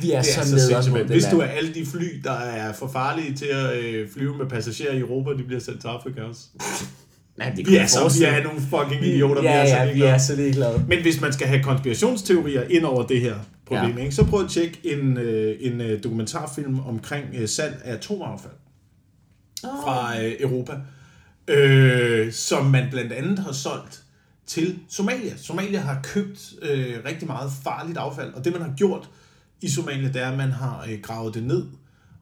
vi 0.00 0.12
er, 0.12 0.18
er 0.18 0.22
så 0.22 0.32
så 0.32 0.54
nederen 0.56 0.82
sindssygt. 0.82 0.92
mod 0.92 1.04
Hvis 1.04 1.24
du 1.24 1.38
er 1.38 1.44
alle 1.46 1.74
de 1.74 1.86
fly, 1.86 2.20
der 2.24 2.32
er 2.32 2.72
for 2.72 2.88
farlige 2.88 3.34
til 3.34 3.46
at 3.46 3.76
øh, 3.78 4.08
flyve 4.10 4.36
med 4.36 4.46
passagerer 4.46 4.92
i 4.92 4.98
Europa, 4.98 5.30
de 5.30 5.42
bliver 5.44 5.60
sendt 5.60 5.80
til 5.80 5.88
Afrika 5.88 6.22
også. 6.22 6.40
Nej, 7.38 7.52
det 7.56 7.66
Vi 7.68 7.76
er, 7.76 7.86
så, 7.86 8.16
vi 8.18 8.24
er 8.24 8.42
nogle 8.42 8.60
fucking 8.60 9.04
idioter. 9.06 9.42
Ja, 9.42 9.64
vi 9.64 9.68
er 9.70 9.74
så 9.74 9.76
ja, 9.76 9.84
vi 9.84 9.90
ligeglade. 9.90 10.12
er 10.14 10.18
så 10.18 10.36
ligeglade. 10.36 10.84
Men 10.88 11.02
hvis 11.02 11.20
man 11.20 11.32
skal 11.32 11.46
have 11.46 11.62
konspirationsteorier 11.62 12.62
ind 12.62 12.84
over 12.84 13.06
det 13.06 13.20
her 13.20 13.34
problem, 13.66 13.96
Ja. 13.96 14.02
ikke, 14.02 14.14
så 14.14 14.24
prøv 14.24 14.44
at 14.44 14.50
tjekke 14.50 14.78
en, 14.84 15.16
øh, 15.16 15.56
en 15.60 15.80
øh, 15.80 16.02
dokumentarfilm 16.04 16.80
omkring 16.80 17.24
øh, 17.34 17.48
salg 17.48 17.80
af 17.84 17.94
atomaffald 17.94 18.52
fra 19.62 20.22
øh, 20.22 20.32
Europa, 20.40 20.72
øh, 21.48 22.32
som 22.32 22.66
man 22.66 22.88
blandt 22.90 23.12
andet 23.12 23.38
har 23.38 23.52
solgt 23.52 24.02
til 24.46 24.78
Somalia. 24.88 25.36
Somalia 25.36 25.80
har 25.80 26.00
købt 26.02 26.54
øh, 26.62 26.96
rigtig 27.04 27.26
meget 27.26 27.52
farligt 27.64 27.98
affald, 27.98 28.34
og 28.34 28.44
det 28.44 28.52
man 28.52 28.62
har 28.62 28.72
gjort 28.76 29.10
i 29.60 29.68
Somalia, 29.68 30.08
det 30.08 30.22
er, 30.22 30.30
at 30.30 30.36
man 30.36 30.52
har 30.52 30.86
øh, 30.90 31.00
gravet 31.02 31.34
det 31.34 31.42
ned 31.42 31.66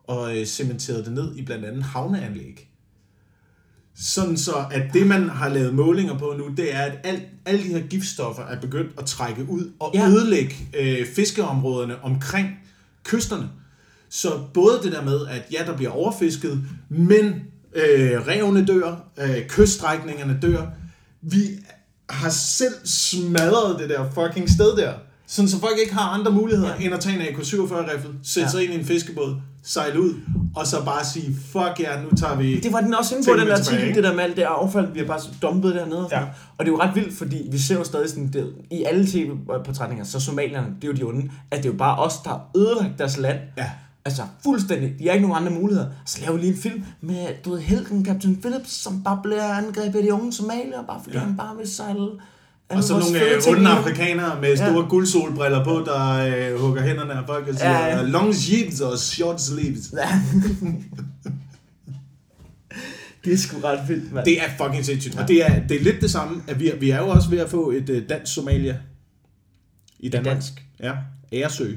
og 0.04 0.38
øh, 0.38 0.46
cementeret 0.46 1.04
det 1.04 1.12
ned 1.12 1.36
i 1.36 1.42
blandt 1.42 1.64
andet 1.64 1.82
havneanlæg. 1.82 2.68
Sådan 3.98 4.36
så, 4.36 4.66
at 4.70 4.82
det 4.92 5.06
man 5.06 5.28
har 5.28 5.48
lavet 5.48 5.74
målinger 5.74 6.18
på 6.18 6.34
nu, 6.38 6.48
det 6.56 6.74
er, 6.74 6.80
at 6.80 6.98
alt, 7.04 7.22
alle 7.44 7.62
de 7.62 7.68
her 7.68 7.86
giftstoffer 7.86 8.42
er 8.42 8.60
begyndt 8.60 8.92
at 8.98 9.06
trække 9.06 9.48
ud 9.48 9.72
og 9.78 9.90
ja. 9.94 10.08
Ødelægge 10.08 10.54
øh, 10.78 11.06
fiskeområderne 11.06 12.04
omkring 12.04 12.48
kysterne. 13.04 13.48
Så 14.08 14.40
både 14.54 14.80
det 14.82 14.92
der 14.92 15.04
med, 15.04 15.26
at 15.26 15.42
ja, 15.52 15.64
der 15.66 15.76
bliver 15.76 15.90
overfisket, 15.90 16.64
men 16.88 17.42
øh, 17.76 18.26
revene 18.26 18.66
dør, 18.66 18.94
øh, 19.18 19.46
kyststrækningerne 19.48 20.38
dør. 20.42 20.62
Vi 21.22 21.38
har 22.10 22.30
selv 22.30 22.74
smadret 22.84 23.78
det 23.78 23.88
der 23.88 24.04
fucking 24.14 24.50
sted 24.50 24.76
der. 24.76 24.92
Sådan 25.28 25.48
så 25.48 25.60
folk 25.60 25.78
ikke 25.80 25.94
har 25.94 26.10
andre 26.10 26.32
muligheder 26.32 26.74
ja. 26.78 26.84
end 26.84 26.94
at 26.94 27.00
tage 27.00 27.16
en 27.16 27.22
AK-47-rifle, 27.22 28.10
sætte 28.22 28.46
ja. 28.46 28.48
Sig 28.48 28.64
ind 28.64 28.72
i 28.72 28.78
en 28.78 28.84
fiskebåd, 28.84 29.36
sejle 29.62 30.00
ud, 30.00 30.14
og 30.56 30.66
så 30.66 30.84
bare 30.84 31.04
sige, 31.04 31.36
fuck 31.52 31.80
ja, 31.80 32.02
nu 32.02 32.16
tager 32.16 32.36
vi... 32.36 32.60
Det 32.60 32.72
var 32.72 32.80
den 32.80 32.94
også 32.94 33.14
inde 33.14 33.26
på, 33.26 33.32
den 33.32 33.40
tilbage, 33.40 33.58
artikel, 33.58 33.84
ikke? 33.84 33.96
det 33.96 34.04
der 34.04 34.14
med 34.14 34.24
alt 34.24 34.36
det 34.36 34.42
affald, 34.42 34.92
vi 34.92 34.98
har 34.98 35.06
bare 35.06 35.20
dumpet 35.42 35.74
dernede. 35.74 36.08
Ja. 36.10 36.20
og 36.58 36.64
det 36.64 36.66
er 36.66 36.72
jo 36.72 36.80
ret 36.80 36.94
vildt, 36.94 37.18
fordi 37.18 37.48
vi 37.50 37.58
ser 37.58 37.74
jo 37.74 37.84
stadig 37.84 38.10
sådan, 38.10 38.28
det, 38.28 38.52
i 38.70 38.84
alle 38.84 39.06
tv-portrætninger, 39.06 40.04
så 40.04 40.20
somalierne, 40.20 40.66
det 40.82 40.88
er 40.88 40.92
jo 40.92 40.94
de 40.94 41.02
onde, 41.02 41.30
at 41.50 41.58
det 41.58 41.68
er 41.68 41.72
jo 41.72 41.78
bare 41.78 41.98
os, 41.98 42.14
der 42.24 42.30
har 42.30 42.50
ødelagt 42.56 42.98
deres 42.98 43.16
land. 43.16 43.38
Ja. 43.58 43.70
Altså 44.06 44.22
fuldstændig. 44.42 44.94
De 44.98 45.06
har 45.06 45.12
ikke 45.12 45.28
nogen 45.28 45.46
andre 45.46 45.60
muligheder. 45.60 45.88
Så 46.06 46.20
laver 46.20 46.32
vi 46.34 46.40
lige 46.40 46.52
en 46.52 46.58
film 46.58 46.84
med, 47.00 47.26
du 47.44 47.50
ved, 47.50 47.60
helten 47.60 48.04
Captain 48.06 48.36
Phillips, 48.40 48.70
som 48.70 49.02
bare 49.02 49.20
bliver 49.22 49.44
angrebet 49.44 49.98
af 49.98 50.02
de 50.02 50.12
unge 50.12 50.32
somalier, 50.32 50.82
bare 50.86 51.00
fordi 51.04 51.16
Ja. 51.16 51.22
han 51.24 51.36
bare 51.36 51.56
vil 51.56 51.68
sejle. 51.68 52.06
Og 52.68 52.84
så 52.84 52.98
nogle 52.98 53.70
øh, 53.70 53.78
afrikanere 53.78 54.40
med 54.40 54.56
store 54.56 54.82
ja. 54.82 54.88
guldsolbriller 54.88 55.64
på, 55.64 55.70
der 55.86 56.10
øh, 56.52 56.60
hugger 56.60 56.82
hænderne 56.82 57.12
af 57.12 57.26
folk 57.26 57.48
og 57.48 57.54
siger, 57.54 57.70
Ja, 57.70 57.96
ja, 57.96 58.02
long 58.02 58.34
sleeves 58.34 58.80
og 58.80 58.98
short 58.98 59.42
sleeves. 59.42 59.92
Ja. 59.96 60.08
det 63.24 63.32
er 63.32 63.36
sgu 63.36 63.56
ret 63.64 63.88
vildt, 63.88 64.12
mand. 64.12 64.24
Det 64.24 64.38
er 64.42 64.48
fucking 64.64 64.84
sindssygt. 64.84 65.14
Ja. 65.14 65.22
Og 65.22 65.28
det 65.28 65.46
er, 65.46 65.66
det 65.66 65.76
er 65.80 65.84
lidt 65.84 66.00
det 66.00 66.10
samme, 66.10 66.42
at 66.48 66.60
vi, 66.60 66.70
er- 66.70 66.76
vi 66.76 66.90
er 66.90 66.98
jo 66.98 67.08
også 67.08 67.30
ved 67.30 67.38
at 67.38 67.50
få 67.50 67.70
et 67.70 67.88
øh, 67.88 68.08
dansk 68.08 68.34
Somalia 68.34 68.76
i 69.98 70.08
Danmark. 70.08 70.34
dansk. 70.34 70.64
Ja, 70.80 70.92
Æresø. 71.32 71.74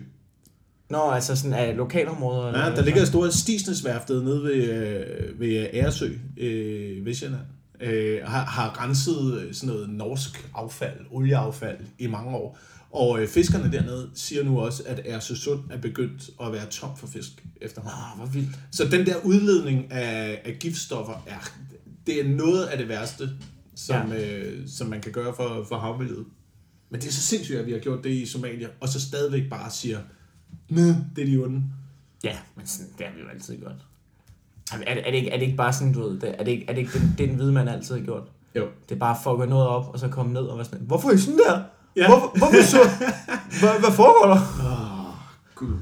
Nå, 0.90 1.12
altså 1.12 1.36
sådan 1.36 1.54
af 1.54 1.78
lokalområder. 1.78 2.60
Ja, 2.60 2.76
der 2.76 2.84
ligger 2.84 3.02
et 3.02 3.08
stort 3.08 3.34
stisnesværftet 3.34 4.24
nede 4.24 4.44
ved, 4.44 4.54
øh, 4.54 5.40
ved 5.40 5.68
Æresø, 5.74 6.14
øh, 6.38 7.06
Vestjylland. 7.06 7.42
Øh, 7.82 8.20
har, 8.24 8.46
har 8.46 8.84
renset 8.84 9.42
øh, 9.42 9.54
sådan 9.54 9.76
noget 9.76 9.90
norsk 9.90 10.50
affald, 10.56 10.98
olieaffald 11.12 11.78
i 12.00 12.08
mange 12.08 12.30
år. 12.30 12.58
Og 12.92 13.22
øh, 13.22 13.28
fiskerne 13.28 13.72
dernede 13.72 14.10
siger 14.16 14.44
nu 14.44 14.60
også, 14.60 14.84
at 14.86 15.02
Æresø 15.06 15.36
Sund 15.36 15.60
er 15.70 15.78
begyndt 15.78 16.30
at 16.42 16.52
være 16.52 16.66
tom 16.66 16.98
for 16.98 17.08
fisk 17.08 17.46
efterhånden. 17.62 18.00
Ah, 18.12 18.18
hvor 18.18 18.26
vildt. 18.26 18.60
Så 18.72 18.88
den 18.88 19.06
der 19.06 19.16
udledning 19.24 19.92
af, 19.92 20.42
af 20.46 20.58
giftstoffer, 20.60 21.24
er, 21.28 21.50
det 22.08 22.20
er 22.20 22.30
noget 22.30 22.66
af 22.66 22.78
det 22.78 22.90
værste, 22.90 23.30
som, 23.76 24.12
ja. 24.12 24.40
øh, 24.40 24.68
som 24.68 24.88
man 24.88 25.02
kan 25.02 25.12
gøre 25.12 25.34
for, 25.36 25.66
for 25.68 25.78
havmiljøet. 25.78 26.26
Men 26.90 27.02
det 27.02 27.08
er 27.08 27.12
så 27.12 27.22
sindssygt, 27.22 27.60
at 27.60 27.66
vi 27.66 27.72
har 27.72 27.80
gjort 27.80 28.04
det 28.04 28.10
i 28.10 28.26
Somalia, 28.26 28.68
og 28.80 28.90
så 28.90 29.02
stadigvæk 29.02 29.50
bare 29.50 29.72
siger, 29.72 30.00
Næh, 30.70 30.96
det 31.16 31.22
er 31.22 31.26
de 31.26 31.44
onde. 31.44 31.64
Ja, 32.24 32.38
men 32.56 32.68
sådan, 32.68 32.92
det 32.98 33.06
har 33.06 33.14
vi 33.14 33.22
jo 33.22 33.28
altid 33.28 33.58
gjort. 33.58 33.72
Er, 34.74 34.78
er, 34.88 34.96
det, 34.96 35.04
det 35.06 35.14
ikke, 35.14 35.30
er 35.30 35.38
det 35.38 35.46
ikke 35.46 35.58
bare 35.58 35.74
sådan, 35.74 35.94
du 35.94 36.02
ved, 36.02 36.20
det, 36.20 36.36
er 36.40 36.44
det 36.44 36.52
ikke, 36.52 36.66
er 36.68 36.74
det 36.74 36.82
ikke 36.82 37.00
den, 37.00 37.16
den 37.18 37.36
hvide, 37.36 37.52
man 37.52 37.68
altid 37.68 37.96
har 37.96 38.06
gjort? 38.06 38.24
Jo. 38.56 38.68
Det 38.90 38.96
er 38.96 39.00
bare 39.00 39.16
at 39.16 39.22
fucke 39.24 39.46
noget 39.46 39.68
op, 39.68 39.90
og 39.94 40.00
så 40.00 40.08
komme 40.08 40.34
ned 40.34 40.42
og 40.42 40.58
være 40.58 40.66
sådan, 40.66 40.86
hvorfor 40.86 41.10
er 41.10 41.14
I 41.14 41.18
sådan 41.18 41.40
der? 41.40 41.62
Ja. 41.96 42.08
Hvorfor, 42.08 42.38
hvorfor 42.38 42.64
så? 42.64 42.78
hvad, 43.62 43.80
hvad 43.80 43.92
foregår 43.96 44.34
der? 44.34 44.42
Åh, 44.42 45.16
gud. 45.56 45.78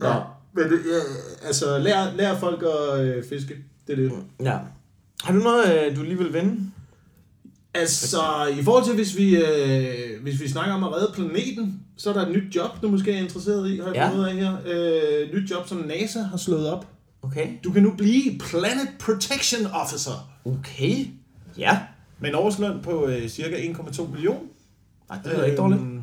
Ja. 0.00 0.08
Ja. 0.08 0.20
Men 0.52 0.64
det, 0.64 0.80
ja, 0.86 1.00
altså, 1.46 1.78
lær, 1.78 2.12
lær 2.12 2.38
folk 2.38 2.62
at 2.62 3.00
øh, 3.00 3.24
fiske. 3.28 3.56
Det 3.86 3.92
er 3.92 3.96
det. 3.96 4.12
Ja. 4.40 4.58
Har 5.24 5.32
du 5.32 5.38
noget, 5.38 5.90
øh, 5.90 5.96
du 5.96 6.02
lige 6.02 6.18
vil 6.18 6.32
vende? 6.32 6.70
Altså, 7.74 8.22
i 8.60 8.62
forhold 8.62 8.84
til, 8.84 8.94
hvis 8.94 9.16
vi, 9.16 9.36
øh, 9.36 10.22
hvis 10.22 10.40
vi 10.40 10.48
snakker 10.48 10.74
om 10.74 10.84
at 10.84 10.92
redde 10.92 11.12
planeten, 11.14 11.80
så 11.96 12.10
er 12.10 12.14
der 12.14 12.26
et 12.26 12.32
nyt 12.32 12.56
job, 12.56 12.70
du 12.82 12.88
måske 12.88 13.12
er 13.12 13.18
interesseret 13.22 13.70
i, 13.70 13.76
har 13.76 13.84
jeg 13.86 13.94
Ja. 13.94 14.10
fundet 14.10 14.26
af 14.26 14.34
her. 14.34 14.56
Øh, 14.66 15.34
nyt 15.34 15.50
job, 15.50 15.68
som 15.68 15.78
NASA 15.78 16.20
har 16.22 16.36
slået 16.36 16.68
op. 16.72 16.86
Okay. 17.22 17.48
Du 17.64 17.72
kan 17.72 17.82
nu 17.82 17.94
blive 17.98 18.38
Planet 18.38 18.88
Protection 18.98 19.66
Officer. 19.66 20.30
Okay. 20.44 21.06
Ja. 21.58 21.78
Med 22.20 22.28
en 22.28 22.34
årsløn 22.34 22.80
på 22.82 23.06
øh, 23.06 23.28
cirka 23.28 23.56
1,2 23.56 24.10
millioner. 24.12 24.40
Ej, 25.10 25.18
det 25.24 25.32
lyder 25.32 25.44
ikke 25.44 25.56
dårligt. 25.56 25.80
Øhm, 25.80 26.00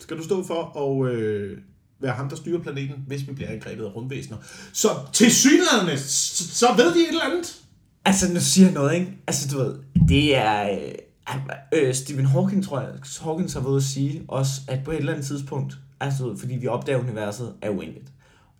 Skal 0.00 0.16
du 0.16 0.24
stå 0.24 0.46
for 0.46 0.78
at 1.06 1.12
øh, 1.12 1.58
være 2.00 2.12
ham, 2.12 2.28
der 2.28 2.36
styrer 2.36 2.60
planeten, 2.62 2.94
hvis 3.06 3.28
vi 3.28 3.32
bliver 3.32 3.50
angrebet 3.50 3.84
af 3.84 3.96
rumvæsener. 3.96 4.36
Så 4.72 4.88
til 5.12 5.32
synlædende, 5.34 5.98
så 5.98 6.66
ved 6.76 6.94
de 6.94 7.00
et 7.00 7.08
eller 7.08 7.22
andet. 7.24 7.61
Altså, 8.04 8.32
nu 8.32 8.40
siger 8.40 8.66
jeg 8.66 8.74
noget, 8.74 8.94
ikke? 8.94 9.12
Altså, 9.26 9.56
du 9.56 9.62
ved, 9.62 9.74
det 10.08 10.36
er... 10.36 10.70
Øh, 10.70 10.94
øh, 11.72 11.94
Stephen 11.94 12.26
Hawking, 12.26 12.64
tror 12.64 12.80
jeg, 12.80 12.90
Hawking 13.22 13.52
har 13.52 13.60
været 13.60 13.76
at 13.76 13.82
sige 13.82 14.22
også, 14.28 14.60
at 14.68 14.84
på 14.84 14.90
et 14.90 14.96
eller 14.96 15.12
andet 15.12 15.26
tidspunkt, 15.26 15.78
altså, 16.00 16.22
du 16.24 16.28
ved, 16.30 16.38
fordi 16.38 16.54
vi 16.56 16.66
opdager, 16.66 16.98
at 16.98 17.04
universet 17.04 17.54
er 17.62 17.70
uendeligt. 17.70 18.12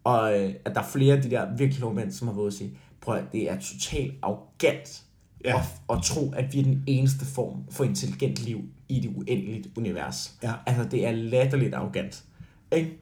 Og 0.05 0.40
øh, 0.40 0.55
at 0.64 0.74
der 0.74 0.80
er 0.80 0.86
flere 0.86 1.16
af 1.16 1.22
de 1.22 1.30
der 1.30 1.57
virkelig 1.57 1.78
kloge 1.78 1.95
mænd, 1.95 2.12
som 2.12 2.28
har 2.28 2.34
været 2.34 2.47
at 2.47 2.53
sige, 2.53 2.70
prøv 3.01 3.16
at 3.16 3.24
det 3.32 3.51
er 3.51 3.61
totalt 3.61 4.14
arrogant 4.22 5.03
Ja. 5.45 5.59
at, 5.59 5.97
at 5.97 6.03
tro, 6.03 6.32
at 6.36 6.55
vi 6.55 6.59
er 6.59 6.62
den 6.64 6.84
eneste 6.86 7.24
form 7.24 7.64
for 7.70 7.84
intelligent 7.84 8.45
liv 8.45 8.61
i 8.88 9.01
det 9.01 9.12
uendeligt 9.16 9.68
univers. 9.76 10.34
Ja. 10.43 10.53
Altså, 10.66 10.84
det 10.84 11.07
er 11.07 11.12
latterligt 11.12 11.74
arrogant. 11.74 12.24
Ikke? 12.72 13.01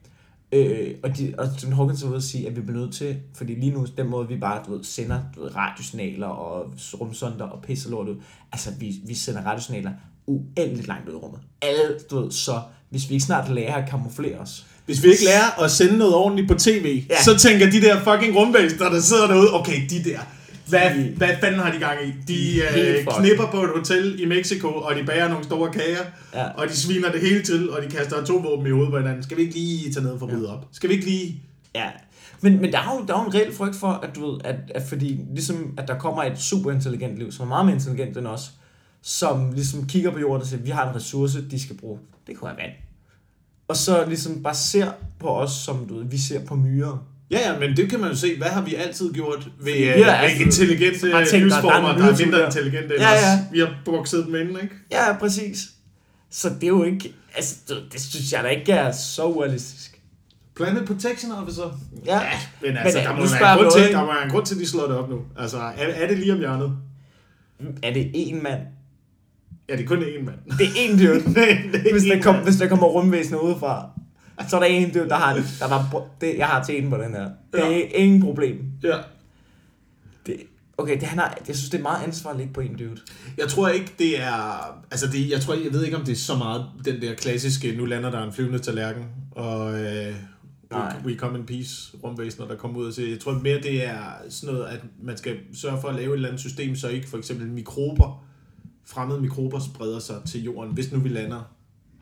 Øh, 0.53 0.95
og, 1.03 1.19
de, 1.19 1.35
og 1.39 1.49
Stephen 1.57 1.77
Hawking 1.77 2.03
var 2.03 2.09
ude 2.09 2.17
at 2.17 2.23
sige, 2.23 2.47
at 2.47 2.57
vi 2.57 2.61
bliver 2.61 2.81
nødt 2.81 2.95
til, 2.95 3.17
fordi 3.35 3.55
lige 3.55 3.73
nu, 3.73 3.87
den 3.97 4.09
måde 4.09 4.29
vi 4.29 4.37
bare 4.37 4.63
du 4.67 4.77
ved, 4.77 4.85
sender 4.85 5.21
du 5.37 5.43
ved, 5.43 5.57
radiosignaler 5.57 6.27
og 6.27 6.73
rumsonder 7.01 7.45
og 7.45 7.63
pisse 7.63 7.91
lort 7.91 8.09
ud, 8.09 8.17
altså 8.53 8.71
vi, 8.79 8.95
vi 9.07 9.15
sender 9.15 9.43
radiosignaler 9.43 9.91
uendeligt 10.27 10.87
langt 10.89 11.09
ud 11.09 11.15
i 11.15 11.17
rummet. 11.17 11.41
Alle, 11.63 11.99
du 12.11 12.21
ved, 12.21 12.31
så 12.31 12.61
hvis 12.91 13.09
vi 13.09 13.15
ikke 13.15 13.27
snart 13.27 13.51
lærer 13.51 13.75
at 13.75 13.89
kamuflere 13.89 14.39
os, 14.39 14.67
Hvis 14.87 15.03
vi 15.03 15.09
ikke 15.09 15.25
lærer 15.25 15.63
at 15.65 15.71
sende 15.71 15.99
noget 15.99 16.15
ordentligt 16.15 16.49
på 16.49 16.55
tv, 16.55 17.05
ja. 17.11 17.23
så 17.23 17.39
tænker 17.39 17.71
de 17.71 17.81
der 17.81 18.05
fucking 18.05 18.37
rumvæsener, 18.37 18.91
der 18.91 19.01
sidder 19.01 19.27
derude, 19.27 19.55
okay, 19.55 19.89
de 19.91 20.05
der, 20.05 20.19
hvad, 20.71 20.91
hvad 21.17 21.29
fanden 21.41 21.61
har 21.61 21.73
de 21.73 21.79
gang 21.79 21.99
i? 22.09 22.13
De 22.29 22.61
øh, 22.63 23.07
knipper 23.19 23.47
på 23.51 23.63
et 23.63 23.71
hotel 23.77 24.21
i 24.21 24.25
Mexico, 24.27 24.69
og 24.69 24.95
de 24.97 25.05
bager 25.07 25.29
nogle 25.29 25.45
store 25.45 25.73
kager, 25.73 26.05
Ja. 26.35 26.49
og 26.49 26.69
de 26.69 26.77
sviner 26.77 27.13
det 27.13 27.21
hele 27.21 27.43
til, 27.43 27.71
og 27.71 27.83
de 27.83 27.89
kaster 27.91 28.17
atomvåben 28.17 28.67
i 28.67 28.71
hovedet 28.71 28.91
på 28.91 28.99
hinanden. 28.99 29.23
Skal 29.23 29.37
vi 29.37 29.43
ikke 29.43 29.55
lige 29.55 29.93
tage 29.93 30.05
ned 30.05 30.19
for 30.19 30.27
rydde 30.27 30.53
op? 30.57 30.69
Skal 30.73 30.89
vi 30.91 30.95
ikke 30.95 31.07
lige... 31.07 31.43
Ja, 31.75 31.87
men, 32.41 32.61
men 32.61 32.73
der, 32.73 32.79
er 32.79 32.97
jo, 32.99 33.07
der 33.07 33.15
er 33.17 33.23
jo 33.23 33.27
en 33.29 33.35
reel 33.35 33.55
frygt 33.55 33.77
for, 33.77 33.89
at 33.89 34.11
du 34.17 34.31
ved, 34.33 34.41
at, 34.45 34.57
at 34.75 34.83
fordi 34.89 35.21
ligesom, 35.35 35.75
at 35.79 35.89
der 35.89 35.99
kommer 35.99 36.23
et 36.23 36.39
superintelligent 36.39 37.19
liv, 37.19 37.33
som 37.33 37.45
er 37.45 37.49
meget 37.49 37.67
mere 37.67 37.75
intelligent 37.75 38.17
end 38.17 38.27
os, 38.27 38.51
som 39.03 39.53
ligesom 39.53 39.87
kigger 39.87 40.11
på 40.11 40.19
jorden 40.19 40.41
og 40.43 40.47
siger, 40.47 40.63
vi 40.63 40.71
har 40.71 40.89
en 40.91 40.97
ressource, 40.97 41.49
de 41.51 41.61
skal 41.63 41.77
bruge. 41.77 41.99
Det 42.27 42.37
kunne 42.37 42.49
være 42.49 42.57
vand. 42.57 42.73
Og 43.69 43.77
så 43.77 44.05
ligesom 44.09 44.43
bare 44.43 44.55
ser 44.55 44.91
på 45.19 45.29
os, 45.29 45.53
som 45.53 45.87
du 45.89 45.97
ved, 45.99 46.05
vi 46.05 46.19
ser 46.19 46.45
på 46.45 46.55
myrer. 46.55 47.07
Ja, 47.31 47.53
ja, 47.53 47.59
men 47.59 47.77
det 47.77 47.91
kan 47.91 48.01
man 48.01 48.11
jo 48.11 48.17
se. 48.17 48.37
Hvad 48.39 48.49
har 48.49 48.63
vi 48.65 48.75
altid 48.75 49.13
gjort 49.13 49.49
ved, 49.61 49.73
Vi 49.73 49.89
øh, 49.89 49.95
ved 49.97 50.05
altid 50.05 50.41
intelligente 50.47 51.11
der 51.11 51.17
er 51.17 51.39
livsformer, 51.39 51.95
en 51.95 52.01
der 52.01 52.07
er 52.13 52.17
mindre 52.19 52.39
der. 52.39 52.47
intelligente 52.47 52.95
end 52.95 53.03
Ja, 53.03 53.13
os? 53.15 53.21
ja. 53.23 53.39
Vi 53.53 53.59
har 53.59 53.75
bukset 53.85 54.27
dem 54.27 54.35
ind, 54.35 54.49
ikke? 54.63 54.75
Ja, 54.91 55.13
præcis. 55.19 55.59
Så 56.31 56.49
det 56.49 56.63
er 56.65 56.69
jo 56.69 56.83
ikke, 56.85 57.15
altså 57.37 57.55
det, 57.69 57.77
det 57.93 58.01
synes 58.01 58.33
jeg 58.33 58.45
da 58.45 58.49
ikke 58.49 58.73
er 58.73 58.93
så 58.93 59.25
urealistisk. 59.25 60.01
Planet 60.57 60.85
Protection 60.87 61.33
Officer. 61.33 61.79
Ja, 62.07 62.21
Men 62.63 62.77
altså, 62.77 62.99
Men, 62.99 63.07
der, 63.07 63.13
må 63.17 63.23
være 63.41 63.53
en 63.53 63.59
grund 63.59 63.73
til, 63.73 63.93
der 63.93 64.01
må 64.01 64.07
være 64.13 64.25
en 64.25 64.31
grund 64.31 64.47
til, 64.47 64.55
at 64.55 64.61
de 64.61 64.69
slår 64.69 64.87
det 64.87 64.97
op 64.97 65.11
nu. 65.11 65.21
Altså, 65.39 65.57
er, 65.59 65.73
er 65.77 66.07
det 66.09 66.19
lige 66.19 66.33
om 66.33 66.39
hjørnet? 66.39 66.73
er 67.83 67.93
det 67.93 68.13
én 68.17 68.43
mand? 68.43 68.61
Ja, 69.69 69.77
det 69.77 69.83
er 69.83 69.87
kun 69.87 70.03
én 70.03 70.25
mand. 70.25 70.59
Det 70.59 70.67
er 70.67 70.71
én 70.71 70.91
dude. 70.93 71.35
det 71.73 71.87
er 71.89 71.93
hvis, 71.93 72.03
der 72.03 72.23
kom, 72.23 72.35
hvis 72.37 72.57
der 72.57 72.69
kommer 72.69 72.87
rumvæsener 72.87 73.39
udefra, 73.39 73.89
så 74.49 74.57
er 74.57 74.61
der 74.61 74.67
en 74.67 74.91
dude, 74.95 75.09
der 75.09 75.15
har, 75.15 75.35
der 75.35 75.69
var, 75.69 76.07
det, 76.21 76.39
jeg 76.39 76.47
har 76.47 76.67
en 76.71 76.91
på 76.91 76.97
den 76.97 77.11
her. 77.15 77.31
Det 77.53 77.65
er 77.65 77.69
Ja. 77.71 77.81
ingen 77.95 78.23
problem. 78.23 78.65
Ja. 78.83 78.97
Det, 80.27 80.37
okay, 80.79 80.95
det, 80.95 81.03
han 81.03 81.19
har, 81.19 81.39
jeg 81.49 81.57
synes, 81.57 81.71
det 81.71 81.79
er 81.79 81.83
meget 81.83 82.05
ansvar 82.05 82.31
at 82.31 82.37
ligge 82.37 82.53
på 82.53 82.61
en 82.61 82.77
dude. 82.77 82.99
Jeg 83.39 83.49
tror 83.49 83.69
ikke, 83.69 83.93
det 83.99 84.21
er... 84.23 84.75
Altså, 84.91 85.07
det, 85.07 85.31
jeg 85.31 85.41
tror 85.41 85.55
jeg 85.55 85.73
ved 85.73 85.85
ikke, 85.85 85.97
om 85.97 86.05
det 86.05 86.13
er 86.13 86.17
så 86.17 86.37
meget 86.37 86.65
den 86.85 87.03
der 87.03 87.15
klassiske, 87.15 87.77
nu 87.77 87.85
lander 87.85 88.11
der 88.11 88.23
en 88.23 88.33
flyvende 88.33 88.59
tallerken, 88.59 89.05
og 89.31 89.81
øh, 89.81 90.15
Nej. 90.71 90.97
we 91.05 91.15
come 91.17 91.39
in 91.39 91.47
peace 91.47 91.97
rumvæsener, 92.05 92.47
der 92.49 92.57
kommer 92.57 92.79
ud 92.81 92.87
og 92.87 92.93
siger. 92.93 93.09
Jeg 93.11 93.21
tror 93.21 93.33
mere, 93.33 93.61
det 93.61 93.87
er 93.87 93.99
sådan 94.29 94.55
noget, 94.55 94.69
at 94.69 94.81
man 95.03 95.17
skal 95.17 95.37
sørge 95.55 95.81
for 95.81 95.89
at 95.89 95.95
lave 95.95 96.09
et 96.09 96.15
eller 96.15 96.29
andet 96.29 96.41
system, 96.41 96.77
så 96.77 96.89
ikke 96.89 97.09
for 97.09 97.19
eksempel 97.19 97.47
mikrober, 97.47 98.25
fremmede 98.87 99.21
mikrober 99.21 99.59
spreder 99.59 99.99
sig 99.99 100.17
til 100.27 100.43
jorden, 100.45 100.73
hvis 100.75 100.93
nu 100.93 100.99
vi 100.99 101.09
lander 101.09 101.41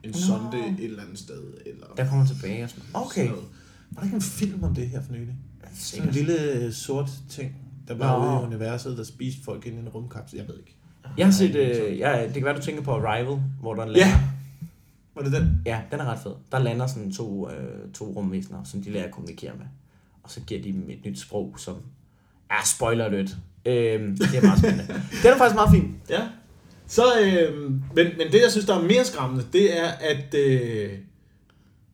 en 0.03 0.11
Nå. 0.11 0.19
sonde 0.19 0.59
et 0.79 0.85
eller 0.85 1.03
andet 1.03 1.19
sted. 1.19 1.43
Eller 1.67 1.87
Der 1.97 2.09
kommer 2.09 2.27
tilbage 2.27 2.65
og 2.65 2.71
sådan. 2.71 2.85
Okay. 2.95 3.15
sådan 3.15 3.31
noget. 3.31 3.49
Var 3.91 4.01
der 4.01 4.05
ikke 4.07 4.15
en 4.15 4.23
film 4.23 4.65
om 4.65 4.75
det 4.75 4.89
her 4.89 5.03
for 5.03 5.13
nylig? 5.13 5.35
Sådan 5.75 6.09
en 6.09 6.15
lille 6.15 6.73
sort 6.73 7.11
ting, 7.29 7.57
der 7.89 7.95
var 7.95 8.19
Nå. 8.19 8.25
ude 8.25 8.43
i 8.43 8.47
universet, 8.47 8.99
der 8.99 9.05
spiste 9.05 9.45
folk 9.45 9.67
ind 9.67 9.77
i 9.77 9.79
en 9.79 9.89
rumkapsel. 9.89 10.37
Jeg 10.39 10.49
ved 10.49 10.59
ikke. 10.59 10.75
Jeg 11.17 11.27
har 11.27 11.33
set, 11.33 11.55
øh, 11.55 11.99
jeg, 11.99 12.25
det 12.25 12.35
kan 12.35 12.45
være, 12.45 12.57
du 12.57 12.63
tænker 12.63 12.83
på 12.83 12.93
Arrival, 12.93 13.41
hvor 13.61 13.75
der 13.75 13.85
lander. 13.87 14.07
Ja. 14.07 14.21
Var 15.15 15.23
det 15.23 15.33
den? 15.33 15.63
Ja, 15.67 15.81
den 15.91 16.01
er 16.01 16.05
ret 16.05 16.19
fed. 16.19 16.33
Der 16.53 16.59
lander 16.59 16.87
sådan 16.87 17.13
to, 17.13 17.51
øh, 17.51 17.93
to 17.95 18.05
rumvæsener, 18.05 18.65
som 18.65 18.83
de 18.83 18.91
lærer 18.91 19.05
at 19.05 19.11
kommunikere 19.11 19.53
med. 19.59 19.67
Og 20.23 20.31
så 20.31 20.41
giver 20.41 20.63
de 20.63 20.73
dem 20.73 20.91
et 20.91 21.05
nyt 21.05 21.19
sprog, 21.21 21.55
som... 21.59 21.77
Ja, 22.51 22.57
spoiler 22.65 23.05
alert. 23.05 23.37
Øhm, 23.65 24.17
det 24.19 24.35
er 24.37 24.43
meget 24.43 24.59
spændende. 24.59 24.87
den 25.23 25.33
er 25.33 25.39
faktisk 25.39 25.55
meget 25.55 25.71
fin. 25.71 25.97
Ja. 26.11 26.29
Så, 26.89 27.03
øh, 27.21 27.61
men, 27.71 28.07
men 28.19 28.33
det, 28.33 28.41
jeg 28.43 28.51
synes, 28.51 28.67
der 28.67 28.79
er 28.79 28.83
mere 28.83 29.05
skræmmende, 29.05 29.45
det 29.53 29.79
er, 29.81 29.89
at 30.01 30.35
øh, 30.35 30.89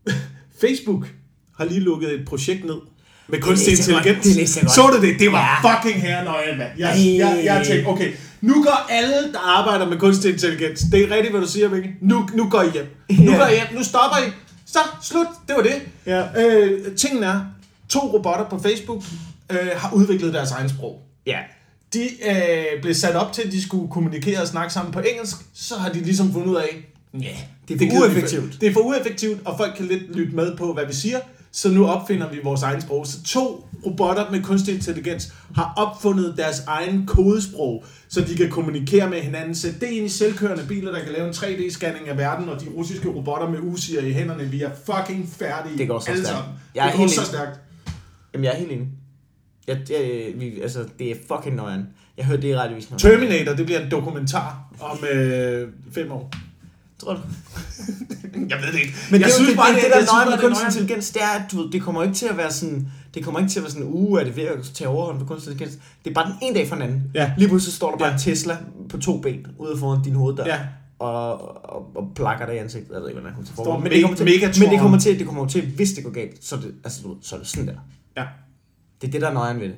Facebook 0.61 1.07
har 1.59 1.65
lige 1.65 1.81
lukket 1.81 2.13
et 2.13 2.25
projekt 2.27 2.65
ned 2.65 2.77
med 3.29 3.41
kunstig 3.41 3.71
jeg 3.73 3.79
intelligens. 3.97 4.27
Det 4.27 4.37
læste 4.37 4.61
jeg. 4.63 4.71
Så 4.71 4.83
du 4.97 5.07
det? 5.07 5.19
Det 5.19 5.33
var 5.33 5.61
Ja. 5.65 5.75
fucking 5.75 6.03
herrenøje, 6.03 6.57
mand. 6.59 6.71
Jeg, 6.79 6.91
Ej. 6.91 7.17
jeg, 7.19 7.41
jeg 7.45 7.67
tænkte, 7.67 7.89
okay, 7.89 8.13
nu 8.41 8.55
går 8.63 8.87
alle, 8.91 9.33
der 9.33 9.39
arbejder 9.59 9.89
med 9.89 9.99
kunstig 9.99 10.33
intelligens. 10.33 10.81
Det 10.93 11.01
er 11.03 11.11
rigtigt, 11.11 11.31
hvad 11.33 11.41
du 11.41 11.47
siger, 11.49 11.69
Mikkel. 11.69 11.91
Nu, 12.01 12.29
nu 12.35 12.49
går 12.49 12.63
I 12.63 12.71
hjem. 12.71 12.87
Nu 13.11 13.33
Ja. 13.33 13.39
går 13.39 13.47
I 13.47 13.51
hjem. 13.55 13.67
Nu 13.79 13.83
stopper 13.85 14.19
I. 14.29 14.31
Så, 14.67 14.79
slut. 15.03 15.27
Det 15.49 15.57
var 15.57 15.63
det. 15.63 15.83
Ja. 16.07 16.47
Øh, 16.47 16.97
tingen 16.97 17.23
er, 17.23 17.41
to 17.89 17.99
robotter 17.99 18.49
på 18.49 18.59
Facebook 18.59 19.03
øh, 19.51 19.59
har 19.77 19.93
udviklet 19.93 20.35
deres 20.35 20.51
egen 20.51 20.69
sprog 20.69 21.03
Ja. 21.27 21.39
De 21.95 22.09
øh, 22.31 22.83
blev 22.83 22.95
sat 22.95 23.17
op 23.17 23.33
til, 23.33 23.43
at 23.43 23.53
de 23.53 23.63
skulle 23.63 23.91
kommunikere 23.91 24.41
og 24.41 24.49
snakke 24.49 24.73
sammen 24.73 24.93
på 24.93 25.01
engelsk, 25.01 25.37
så 25.55 25.75
har 25.75 25.93
de 25.93 26.01
ligesom 26.01 26.33
fundet 26.33 26.49
ud 26.49 26.57
af, 26.57 26.87
ja, 27.15 27.37
Det 27.69 27.75
er 27.75 27.79
for 27.79 27.85
vi 27.85 28.01
ueffektivt. 28.01 28.61
Det 28.61 28.69
er 28.69 28.73
for 28.73 28.81
ueffektivt, 28.81 29.41
og 29.45 29.57
folk 29.57 29.77
kan 29.77 29.87
lidt 29.87 30.17
lytte 30.17 30.37
med 30.37 30.57
på, 30.57 30.73
hvad 30.73 30.87
vi 30.87 30.95
siger, 30.95 31.19
så 31.53 31.71
nu 31.71 31.87
opfinder 31.87 32.31
vi 32.31 32.41
vores 32.45 32.63
egen 32.63 32.81
sprog. 32.81 33.07
Så 33.07 33.23
to 33.23 33.69
robotter 33.87 34.31
med 34.31 34.43
kunstig 34.43 34.75
intelligens 34.75 35.33
har 35.55 35.73
opfundet 35.77 36.35
deres 36.37 36.61
egen 36.67 37.07
kodesprog, 37.07 37.85
så 38.09 38.21
de 38.21 38.37
kan 38.37 38.51
kommunikere 38.51 39.11
med 39.11 39.21
hinanden. 39.21 39.55
Sæt 39.55 39.81
det 39.81 39.87
ind 39.87 40.07
i 40.07 40.09
selvkørende 40.09 40.65
biler, 40.69 40.93
der 40.93 41.01
kan 41.05 41.13
lave 41.13 41.29
en 41.29 41.35
3D-scanning 41.35 42.09
af 42.09 42.19
verden, 42.19 42.49
og 42.49 42.61
de 42.61 42.67
russiske 42.77 43.09
robotter 43.09 43.51
med 43.51 43.59
usiger 43.63 44.01
i 44.03 44.13
hænderne, 44.13 44.45
vi 44.45 44.63
er 44.63 44.71
fucking 44.87 45.29
færdige. 45.39 45.79
Det 45.79 45.89
går 45.89 45.99
så 45.99 46.07
stærkt. 46.25 46.45
Jeg 46.75 46.87
er 46.87 46.91
det 46.91 46.99
helt 46.99 47.11
så 47.11 47.25
stærkt. 47.25 47.61
Jamen, 48.35 48.45
jeg 48.45 48.53
er 48.53 48.59
helt 48.59 48.73
enig. 48.73 48.89
Jeg, 49.67 49.79
jeg, 49.91 50.33
vi, 50.37 50.61
altså, 50.61 50.85
det 50.99 51.11
er 51.11 51.15
fucking 51.29 51.57
nøjeren. 51.57 51.87
Jeg 52.17 52.25
hørte 52.27 52.43
det 52.43 52.49
i 52.49 52.57
radiovisen. 52.57 52.99
Terminator, 52.99 53.53
det 53.55 53.67
bliver 53.67 53.81
en 53.81 53.91
dokumentar 53.91 54.75
om 54.81 54.99
øh, 55.15 55.69
fem 55.93 56.13
år. 56.13 56.33
Tror 56.99 57.15
du? 57.15 57.21
Jeg 58.51 58.59
ved 58.63 58.73
det 58.73 58.79
ikke. 58.81 58.95
Men 59.11 59.21
jeg 59.21 59.27
det, 59.27 59.35
synes 59.35 59.49
det, 59.49 59.57
bare, 59.57 59.69
det, 59.75 59.77
det, 59.77 59.85
det, 59.85 60.09
der 60.09 60.13
nøje 60.15 60.25
med 60.25 60.33
det 60.33 60.41
kunstig 60.41 60.67
intelligens, 60.67 61.11
det 61.11 61.23
er, 61.23 61.29
at 61.29 61.43
du 61.53 61.63
ved, 61.63 61.71
det 61.73 61.83
kommer 61.83 62.03
ikke 62.03 62.15
til 62.15 62.27
at 62.27 62.37
være 62.37 62.51
sådan, 62.53 62.89
det 63.15 63.25
kommer 63.25 63.41
ikke 63.41 63.51
til 63.53 63.59
at 63.59 63.63
være 63.63 63.71
sådan, 63.71 63.87
uh, 63.87 64.21
er 64.21 64.25
det 64.25 64.37
ved 64.37 64.43
at 64.43 64.59
tage 64.75 64.89
overhånd 64.89 65.19
på 65.19 65.25
kunstig 65.25 65.51
intelligens. 65.53 65.83
Det 66.05 66.11
er 66.11 66.15
bare 66.15 66.27
den 66.27 66.35
ene 66.43 66.55
dag 66.55 66.69
for 66.69 66.75
den 66.75 66.85
anden. 66.85 67.03
Ja. 67.15 67.33
Lige 67.39 67.49
pludselig 67.49 67.75
står 67.75 67.91
der 67.91 67.99
bare 67.99 68.09
Ja. 68.09 68.15
en 68.15 68.21
Tesla 68.21 68.57
på 68.89 68.99
to 68.99 69.19
ben 69.21 69.47
ude 69.59 69.79
foran 69.79 70.03
din 70.03 70.15
hoveddør. 70.15 70.45
Ja. 70.47 70.59
Og, 70.99 71.41
og, 71.75 71.91
og, 71.95 72.09
plakker 72.15 72.47
dig 72.47 72.55
i 72.55 72.59
ansigtet. 72.59 72.95
Jeg 72.95 73.01
ved 73.01 73.09
ikke, 73.09 73.21
hvordan 73.21 73.27
jeg 73.27 73.35
kommer 73.35 73.47
til 73.47 73.55
Står 73.55 73.65
formål. 73.65 73.83
Men, 73.83 73.93
me- 73.93 73.95
det 73.95 74.03
kommer 74.03 74.17
til, 74.17 74.61
men 74.63 74.71
det 74.71 74.81
kommer 74.81 74.99
til, 74.99 75.19
det 75.19 75.27
kommer 75.27 75.47
til, 75.47 75.73
hvis 75.77 75.93
det 75.93 76.05
går 76.05 76.11
galt, 76.11 76.45
så 76.45 76.57
er 76.57 76.61
det, 76.61 76.75
altså, 76.85 77.01
så 77.23 77.35
er 77.35 77.39
det 77.39 77.49
sådan 77.49 77.67
der. 77.69 77.75
Ja. 78.17 78.25
Det 79.01 79.07
er 79.09 79.11
det, 79.13 79.21
der 79.21 79.29
er 79.29 79.33
nøjeren 79.33 79.61
ved 79.61 79.69
det. 79.69 79.77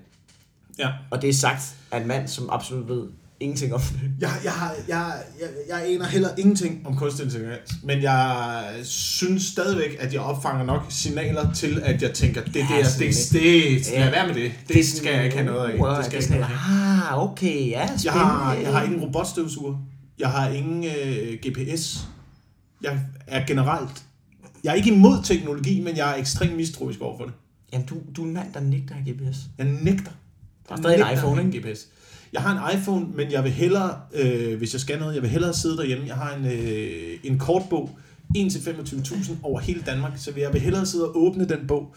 Ja. 0.79 0.89
Og 1.11 1.23
det 1.23 1.31
er 1.31 1.35
sagt 1.35 1.75
af 1.93 2.01
en 2.01 2.09
mand, 2.09 2.29
som 2.29 2.51
absolut 2.53 2.89
ved 2.89 3.03
ingenting 3.41 3.75
om 3.75 3.81
det. 3.81 4.11
Jeg, 4.21 4.31
jeg, 4.45 4.53
har, 4.53 4.75
jeg, 4.89 5.13
jeg, 5.41 5.49
jeg 5.69 5.95
aner 5.95 6.05
heller 6.07 6.29
ingenting 6.39 6.87
om 6.87 6.97
kunstig 6.97 7.25
intelligens, 7.25 7.73
men 7.83 8.03
jeg 8.03 8.65
synes 8.85 9.43
stadigvæk, 9.43 9.97
at 10.01 10.13
jeg 10.15 10.21
opfanger 10.21 10.65
nok 10.65 10.83
signaler 10.89 11.53
til, 11.53 11.81
at 11.85 12.03
jeg 12.03 12.13
tænker, 12.13 12.45
det 12.45 12.57
Ja, 12.57 12.61
der, 12.61 12.83
det, 12.99 13.15
det, 13.33 13.43
det, 13.43 13.93
Ja. 13.93 14.01
lad 14.01 14.11
være 14.11 14.27
med 14.27 14.35
det. 14.35 14.53
Det, 14.69 14.77
det 14.77 14.87
skal 14.89 15.15
jeg 15.15 15.25
ikke 15.25 15.37
have 15.37 15.47
noget 15.47 15.71
af. 15.71 15.97
Det 15.97 16.05
skal 16.05 16.15
jeg 16.15 16.23
det 16.23 16.35
ikke 16.35 16.35
have 16.35 16.41
noget 16.41 17.09
af. 17.09 17.13
Ah, 17.13 17.31
okay, 17.31 17.71
ja, 17.71 17.87
spændende. 17.87 18.03
Jeg 18.05 18.13
har, 18.13 18.55
jeg 18.55 18.73
har 18.73 18.83
ingen 18.83 19.01
robotstøvsuger. 19.01 19.77
Jeg 20.19 20.29
har 20.31 20.49
ingen 20.49 20.85
øh, 20.85 21.39
GPS. 21.47 21.99
Jeg 22.83 23.01
er 23.27 23.47
generelt... 23.47 24.03
Jeg 24.65 24.71
er 24.71 24.75
ikke 24.75 24.91
imod 24.95 25.25
teknologi, 25.25 25.81
men 25.81 25.97
jeg 25.97 26.11
er 26.11 26.15
ekstremt 26.15 26.57
mistroisk 26.57 27.01
overfor 27.01 27.25
det. 27.25 27.33
Jamen, 27.73 27.87
du, 27.87 27.95
du 28.17 28.23
er 28.23 28.27
en 28.27 28.35
mand, 28.35 28.53
der 28.53 28.61
nægter 28.61 28.95
af 28.95 29.03
GPS. 29.07 29.39
Jeg 29.59 29.67
nægter. 29.83 30.13
Der 30.69 30.75
er 30.75 30.81
stadig 30.81 31.01
en 31.01 31.19
iPhone, 31.19 31.43
ikke? 31.43 31.57
en 31.59 31.73
GPS. 31.73 31.89
Jeg 32.33 32.43
har 32.43 32.71
en 32.71 32.79
iPhone, 32.79 33.07
men 33.15 33.33
jeg 33.33 33.45
vil 33.45 33.53
hellere, 33.53 34.01
øh, 34.15 34.59
hvis 34.59 34.73
jeg 34.73 34.81
skal 34.81 34.99
noget, 34.99 35.15
jeg 35.15 35.23
vil 35.23 35.31
hellere 35.31 35.55
sidde 35.55 35.77
derhjemme. 35.77 36.07
Jeg 36.07 36.17
har 36.17 36.37
en, 36.37 36.45
øh, 36.45 37.19
en 37.25 37.39
kortbog, 37.39 37.99
1-25.000 38.37 39.33
over 39.43 39.61
hele 39.61 39.83
Danmark, 39.87 40.13
så 40.17 40.33
jeg 40.37 40.53
vil 40.53 40.61
hellere 40.61 40.87
sidde 40.87 41.09
og 41.09 41.17
åbne 41.17 41.49
den 41.49 41.67
bog, 41.67 41.95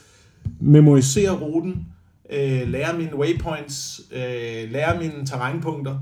memorisere 0.59 1.31
ruten, 1.31 1.87
øh, 2.29 2.69
lære 2.69 2.97
mine 2.97 3.15
waypoints, 3.15 4.01
øh, 4.11 4.71
lære 4.71 4.99
mine 4.99 5.25
terrænpunkter, 5.25 5.99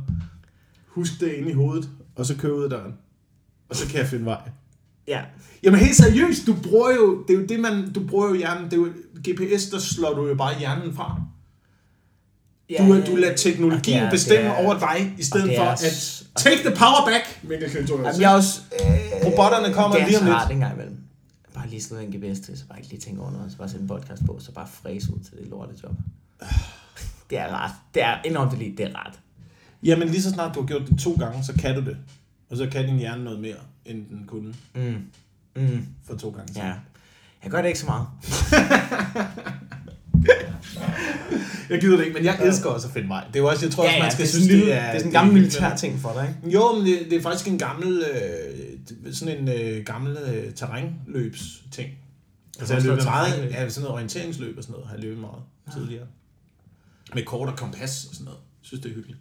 husk 0.87 1.19
det 1.19 1.33
inde 1.33 1.49
i 1.49 1.53
hovedet, 1.53 1.89
og 2.15 2.25
så 2.25 2.35
køre 2.35 2.57
ud 2.57 2.63
af 2.63 2.69
døren. 2.69 2.93
Og 3.69 3.75
så 3.75 3.87
kan 3.87 3.99
jeg 3.99 4.07
finde 4.07 4.25
vej. 4.25 4.49
Ja. 5.07 5.21
Jamen 5.63 5.79
helt 5.79 5.95
seriøst, 5.95 6.47
du 6.47 6.55
bruger 6.63 6.91
jo, 6.95 7.23
det 7.27 7.35
er 7.35 7.39
jo 7.39 7.45
det 7.45 7.59
man, 7.59 7.93
du 7.93 8.07
bruger 8.07 8.27
jo 8.27 8.33
hjernen, 8.35 8.65
det 8.65 8.73
er 8.73 8.77
jo 8.77 8.87
GPS, 9.29 9.65
der 9.65 9.79
slår 9.79 10.13
du 10.13 10.27
jo 10.27 10.35
bare 10.35 10.59
hjernen 10.59 10.95
fra. 10.95 11.21
Du, 12.79 13.01
du 13.11 13.15
lader 13.15 13.35
teknologien 13.35 13.95
Og 13.97 14.01
det 14.01 14.07
er- 14.07 14.11
bestemme 14.11 14.49
det 14.49 14.51
er- 14.59 14.65
over 14.65 14.79
dig, 14.79 15.15
i 15.17 15.23
stedet 15.23 15.49
det 15.49 15.57
for 15.57 15.63
er 15.63 15.71
at 15.71 16.23
take 16.35 16.57
the 16.57 16.75
power 16.75 17.05
back, 17.05 17.39
Mikkel 17.43 17.69
Klintorius. 17.69 18.05
Jamen, 18.05 18.21
jeg 18.21 18.31
er 18.31 18.35
også... 18.35 18.61
Øh, 18.73 19.25
Robotterne 19.25 19.73
kommer 19.73 19.95
det 19.95 20.03
er 20.03 20.07
lige 20.07 20.17
om 20.17 20.21
så 20.21 20.25
lidt. 20.25 20.35
rart 20.37 20.51
en 20.51 20.59
gang 20.59 20.73
imellem. 20.73 20.97
Bare 21.53 21.67
lige 21.69 21.81
slå 21.81 21.97
en 21.97 22.07
GPS 22.11 22.39
til, 22.39 22.57
så 22.57 22.65
bare 22.67 22.77
ikke 22.79 22.89
lige 22.89 22.99
tænke 23.01 23.21
over 23.21 23.31
noget, 23.31 23.51
så 23.51 23.57
bare 23.57 23.69
sætte 23.69 23.81
en 23.81 23.87
podcast 23.87 24.25
på, 24.25 24.37
så 24.39 24.51
bare 24.51 24.67
fræse 24.73 25.13
ud 25.13 25.19
til 25.19 25.37
det 25.37 25.47
lorte 25.47 25.73
job. 25.83 25.91
Det 27.29 27.37
er 27.37 27.47
rart. 27.47 27.71
Det 27.93 28.03
er 28.03 28.17
enormt 28.25 28.51
det 28.51 28.79
er 28.79 28.95
rart. 28.95 29.19
Jamen 29.83 30.07
lige 30.09 30.21
så 30.21 30.29
snart 30.29 30.55
du 30.55 30.59
har 30.61 30.67
gjort 30.67 30.87
det 30.89 30.99
to 30.99 31.13
gange, 31.19 31.43
så 31.43 31.53
kan 31.59 31.75
du 31.75 31.81
det. 31.81 31.97
Og 32.49 32.57
så 32.57 32.67
kan 32.71 32.85
din 32.85 32.97
hjerne 32.97 33.23
noget 33.23 33.39
mere, 33.39 33.55
end 33.87 34.05
den 34.09 34.23
kunne 34.27 34.53
Mm. 34.75 34.95
Mm. 35.55 35.85
for 36.07 36.15
to 36.15 36.29
gange 36.29 36.53
siden. 36.53 36.67
Ja. 36.67 36.73
Jeg 37.43 37.51
gør 37.51 37.61
det 37.61 37.67
ikke 37.67 37.79
så 37.79 37.85
meget. 37.85 38.07
Jeg 41.69 41.79
gider 41.81 41.97
det 41.97 42.05
ikke, 42.05 42.15
men 42.17 42.25
jeg 42.25 42.39
elsker 42.41 42.69
også 42.69 42.87
at 42.87 42.93
finde 42.93 43.09
vej. 43.09 43.23
Det 43.27 43.35
er 43.35 43.39
jo 43.39 43.47
også, 43.47 43.65
jeg 43.65 43.73
tror 43.73 43.83
også, 43.83 43.99
man 43.99 44.11
skal 44.11 44.21
det 44.23 44.29
synes, 44.29 44.47
det 44.47 44.59
det 44.65 44.73
er... 44.73 44.79
det 44.79 44.89
er 44.89 44.93
sådan 44.93 45.07
en 45.07 45.11
gammel 45.11 45.33
militær 45.33 45.75
ting 45.75 45.99
for 45.99 46.13
dig, 46.13 46.35
ikke? 46.45 46.55
Jo, 46.57 46.73
men 46.77 46.85
det, 46.85 46.99
det 47.09 47.17
er 47.17 47.21
faktisk 47.21 47.47
en 47.47 47.57
gammel, 47.57 48.03
øh, 48.13 49.13
sådan 49.13 49.37
en 49.37 49.47
øh, 49.49 49.85
gammel 49.85 50.17
øh, 50.17 50.53
terrænløbs 50.53 51.63
ting. 51.71 51.89
Altså 52.59 52.73
jeg 52.73 52.83
har 52.83 52.89
løbet 52.89 53.05
meget, 53.05 53.51
ja, 53.51 53.69
sådan 53.69 53.83
noget 53.83 53.93
orienteringsløb 53.95 54.57
og 54.57 54.63
sådan 54.63 54.73
noget, 54.73 54.87
har 54.87 54.95
jeg 54.95 55.03
løbet 55.03 55.19
meget 55.19 55.41
tidligere. 55.73 56.05
Med 57.15 57.23
kort 57.23 57.49
og 57.49 57.57
kompas 57.57 58.05
og 58.05 58.13
sådan 58.15 58.25
noget. 58.25 58.39
Jeg 58.39 58.67
synes, 58.67 58.81
det 58.83 58.91
er 58.91 58.95
hyggeligt. 58.95 59.19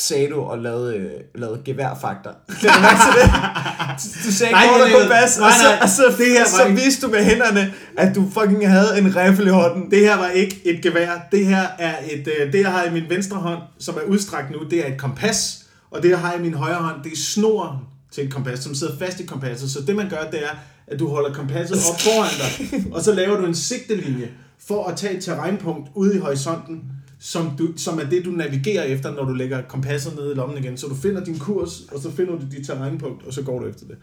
Sagde 0.00 0.28
du 0.30 0.40
og 0.40 0.58
lavede, 0.58 0.96
øh, 0.96 1.10
lavede 1.34 1.60
geværfaktor. 1.64 2.30
Det 2.46 2.64
er 2.70 2.82
nok 2.82 2.98
til 3.04 3.12
det. 3.22 4.24
Du 4.26 4.32
sagde 4.32 4.52
Nej, 4.52 4.66
kort 4.68 4.80
og 4.80 4.88
nej, 5.08 5.22
og 5.22 5.52
så, 5.62 5.68
og 5.82 5.88
så, 5.88 6.02
det 6.18 6.26
her 6.26 6.46
så 6.46 6.64
ikke- 6.64 6.80
viste 6.84 7.06
du 7.06 7.10
med 7.12 7.24
hænderne, 7.24 7.72
at 7.96 8.14
du 8.14 8.30
fucking 8.40 8.68
havde 8.70 8.98
en 8.98 9.16
riffel 9.16 9.46
i 9.46 9.50
hånden. 9.50 9.90
Det 9.90 9.98
her 10.00 10.16
var 10.16 10.28
ikke 10.28 10.60
et 10.64 10.82
gevær. 10.82 11.10
Det 11.32 11.46
her 11.46 11.66
er 11.78 11.94
et, 12.10 12.28
øh, 12.40 12.52
det 12.52 12.60
jeg 12.60 12.70
har 12.72 12.84
i 12.84 12.90
min 12.92 13.04
venstre 13.08 13.36
hånd, 13.36 13.58
som 13.78 13.94
er 13.94 14.00
udstrakt 14.08 14.50
nu, 14.50 14.58
det 14.70 14.86
er 14.88 14.92
et 14.92 14.98
kompas. 15.00 15.64
Og 15.90 16.02
det 16.02 16.10
jeg 16.10 16.18
har 16.18 16.34
i 16.34 16.40
min 16.42 16.54
højre 16.54 16.74
hånd, 16.82 16.96
det 17.04 17.12
er 17.12 17.16
snoren 17.16 17.76
til 18.12 18.24
et 18.24 18.32
kompas, 18.32 18.58
som 18.58 18.74
sidder 18.74 18.98
fast 18.98 19.20
i 19.20 19.26
kompasset. 19.26 19.70
Så 19.70 19.80
det 19.86 19.96
man 19.96 20.08
gør, 20.10 20.30
det 20.30 20.42
er, 20.42 20.56
at 20.86 20.98
du 20.98 21.08
holder 21.08 21.32
kompasset 21.34 21.78
op 21.90 22.00
foran 22.00 22.30
dig, 22.38 22.84
og 22.94 23.02
så 23.02 23.14
laver 23.14 23.36
du 23.36 23.46
en 23.46 23.54
sigtelinje 23.54 24.28
for 24.68 24.86
at 24.86 24.96
tage 24.96 25.16
et 25.16 25.24
terrænpunkt 25.24 25.88
ude 25.94 26.16
i 26.16 26.18
horisonten, 26.18 26.82
som, 27.20 27.50
du, 27.58 27.68
som 27.76 27.98
er 28.00 28.04
det, 28.04 28.24
du 28.24 28.30
navigerer 28.30 28.82
efter, 28.82 29.14
når 29.14 29.24
du 29.24 29.32
lægger 29.32 29.62
kompasset 29.62 30.14
ned 30.16 30.32
i 30.32 30.34
lommen 30.34 30.58
igen. 30.64 30.76
Så 30.76 30.86
du 30.86 30.94
finder 30.94 31.24
din 31.24 31.38
kurs, 31.38 31.80
og 31.92 32.00
så 32.02 32.10
finder 32.16 32.32
du 32.32 32.42
dit 32.50 32.66
terrænpunkt, 32.66 33.26
og 33.26 33.32
så 33.32 33.42
går 33.42 33.58
du 33.58 33.66
efter 33.66 33.86
det. 33.86 33.96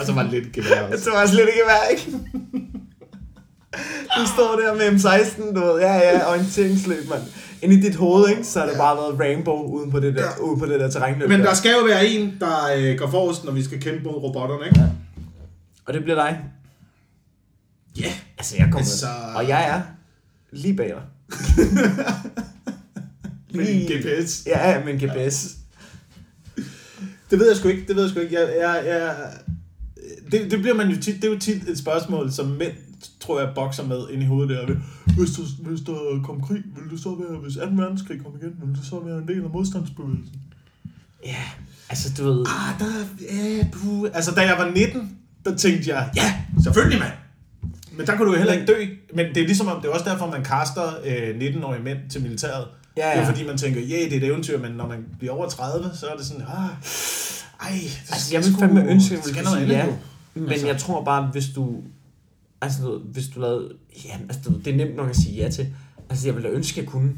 Og 0.00 0.06
så 0.06 0.12
var 0.12 0.22
det 0.22 0.30
lidt 0.30 0.52
gevær 0.52 0.82
også. 0.82 1.04
Det 1.04 1.12
var 1.12 1.26
slet 1.26 1.40
ikke 1.48 1.60
værd, 1.66 1.90
ikke? 1.90 2.18
Du 4.18 4.26
står 4.34 4.60
der 4.60 4.74
med 4.74 5.00
M16, 5.00 5.54
du 5.54 5.60
ved, 5.60 5.80
ja, 5.80 5.94
ja, 5.94 6.30
orienteringsløb, 6.30 7.08
mand. 7.08 7.22
Ind 7.62 7.72
i 7.72 7.80
dit 7.80 7.94
hoved, 7.96 8.28
ikke? 8.28 8.44
Så 8.44 8.58
har 8.60 8.66
det 8.66 8.76
bare 8.78 8.96
været 8.96 9.20
rainbow 9.20 9.62
uden 9.62 9.90
på 9.90 10.00
det 10.00 10.14
der, 10.14 10.22
Ja. 10.22 10.38
ude 10.42 10.58
på 10.58 10.66
det 10.66 10.80
der 10.80 10.90
terrænløb. 10.90 11.28
Men 11.28 11.40
der. 11.40 11.46
der 11.46 11.54
skal 11.54 11.70
jo 11.78 11.84
være 11.84 12.06
en, 12.06 12.36
der 12.40 12.56
øh, 12.76 12.98
går 12.98 13.10
forrest, 13.10 13.44
når 13.44 13.52
vi 13.52 13.62
skal 13.64 13.80
kæmpe 13.80 14.02
mod 14.04 14.12
robotterne, 14.14 14.66
ikke? 14.66 14.80
Og 15.86 15.94
det 15.94 16.02
bliver 16.02 16.14
dig. 16.16 16.40
Ja. 17.98 18.02
Yeah. 18.04 18.12
Altså, 18.38 18.54
jeg 18.56 18.64
kommer 18.64 18.78
Altså- 18.78 19.06
Og 19.34 19.48
jeg 19.48 19.68
er 19.68 19.80
lige 20.52 20.76
bag 20.76 20.88
dig. 20.88 21.02
Med 23.54 23.68
en 23.68 23.80
GPS. 23.80 24.46
Ja, 24.46 24.70
ja, 24.70 24.84
med 24.84 24.92
en 24.92 25.08
GPS. 25.08 25.56
Det 27.30 27.38
ved 27.38 27.48
jeg 27.48 27.56
sgu 27.56 27.68
ikke, 27.68 27.84
det 27.88 27.96
ved 27.96 28.02
jeg 28.02 28.10
sgu 28.10 28.20
ikke. 28.20 28.40
Jeg, 28.40 28.48
jeg, 28.60 28.82
jeg, 28.86 29.32
det, 30.32 30.50
det 30.50 30.60
bliver 30.60 30.74
man 30.74 30.88
jo 30.88 31.00
tit, 31.00 31.14
det 31.14 31.24
er 31.24 31.32
jo 31.32 31.38
tit 31.38 31.68
et 31.68 31.78
spørgsmål, 31.78 32.32
som 32.32 32.46
mænd, 32.46 32.72
tror 33.20 33.40
jeg, 33.40 33.52
bokser 33.54 33.86
med 33.86 34.08
ind 34.10 34.22
i 34.22 34.26
hovedet 34.26 34.68
der. 34.68 34.74
Hvis 35.16 35.30
der, 35.30 35.68
hvis 35.68 35.80
der 35.80 36.22
kom 36.24 36.40
krig, 36.40 36.62
vil 36.76 36.90
du 36.90 36.96
så 36.96 37.14
være, 37.14 37.38
hvis 37.38 37.54
2. 37.54 37.60
verdenskrig 37.60 38.22
kom 38.24 38.32
igen, 38.42 38.52
vil 38.62 38.76
du 38.80 38.86
så 38.86 39.00
være 39.00 39.18
en 39.18 39.28
del 39.28 39.44
af 39.44 39.50
modstandsbevægelsen? 39.50 40.40
Ja, 41.24 41.42
altså, 41.88 42.12
du 42.18 42.24
ved... 42.24 42.46
Ah, 42.48 42.80
der, 42.80 43.06
ja, 43.34 43.66
puh. 43.72 44.08
Altså, 44.14 44.30
da 44.30 44.40
jeg 44.40 44.56
var 44.58 44.70
19, 44.70 45.18
der 45.44 45.56
tænkte 45.56 45.90
jeg, 45.90 46.10
ja, 46.16 46.34
selvfølgelig 46.62 46.98
mand. 46.98 47.12
Men 47.96 48.06
der 48.06 48.16
kunne 48.16 48.26
du 48.28 48.32
jo 48.32 48.38
heller 48.38 48.52
ikke 48.52 48.66
dø. 48.66 48.86
Men 49.14 49.26
det 49.26 49.36
er 49.36 49.46
ligesom 49.46 49.68
om, 49.68 49.80
det 49.80 49.88
er 49.88 49.92
også 49.92 50.10
derfor, 50.10 50.30
man 50.30 50.44
kaster 50.44 50.82
øh, 51.04 51.36
19-årige 51.38 51.82
mænd 51.82 51.98
til 52.10 52.22
militæret. 52.22 52.66
Ja, 52.96 53.02
Det 53.02 53.14
er 53.14 53.20
ja. 53.20 53.28
fordi, 53.28 53.46
man 53.46 53.58
tænker, 53.58 53.80
ja, 53.80 53.96
det 53.96 54.12
er 54.12 54.16
et 54.16 54.24
eventyr, 54.24 54.58
men 54.58 54.72
når 54.72 54.88
man 54.88 55.06
bliver 55.18 55.32
over 55.34 55.48
30, 55.48 55.90
så 55.94 56.06
er 56.06 56.16
det 56.16 56.26
sådan, 56.26 56.42
ah, 56.42 56.70
ej, 57.60 57.70
det 57.70 58.02
Altså, 58.10 58.34
jeg 58.34 58.44
vil 58.44 58.54
fandme 58.60 58.90
ønske, 58.90 59.14
at 59.14 59.24
det 59.24 59.28
vi 59.28 59.32
skal 59.32 59.44
skulle 59.44 59.44
noget 59.44 59.68
sige 59.68 59.80
andet 59.82 59.92
ja. 59.92 60.40
Men 60.40 60.50
Altså. 60.50 60.66
jeg 60.66 60.78
tror 60.78 61.04
bare, 61.04 61.28
hvis 61.32 61.46
du... 61.54 61.82
Altså, 62.60 62.98
hvis 63.04 63.28
du 63.28 63.40
lavede... 63.40 63.72
Ja, 64.04 64.18
altså, 64.28 64.52
det 64.64 64.72
er 64.72 64.76
nemt 64.76 64.96
nok 64.96 65.10
at 65.10 65.16
sige 65.16 65.42
ja 65.42 65.50
til. 65.50 65.68
Altså, 66.10 66.28
jeg 66.28 66.34
ville 66.34 66.48
da 66.48 66.54
ønske, 66.54 66.80
at 66.80 66.84
jeg 66.84 66.92
kunne. 66.92 67.12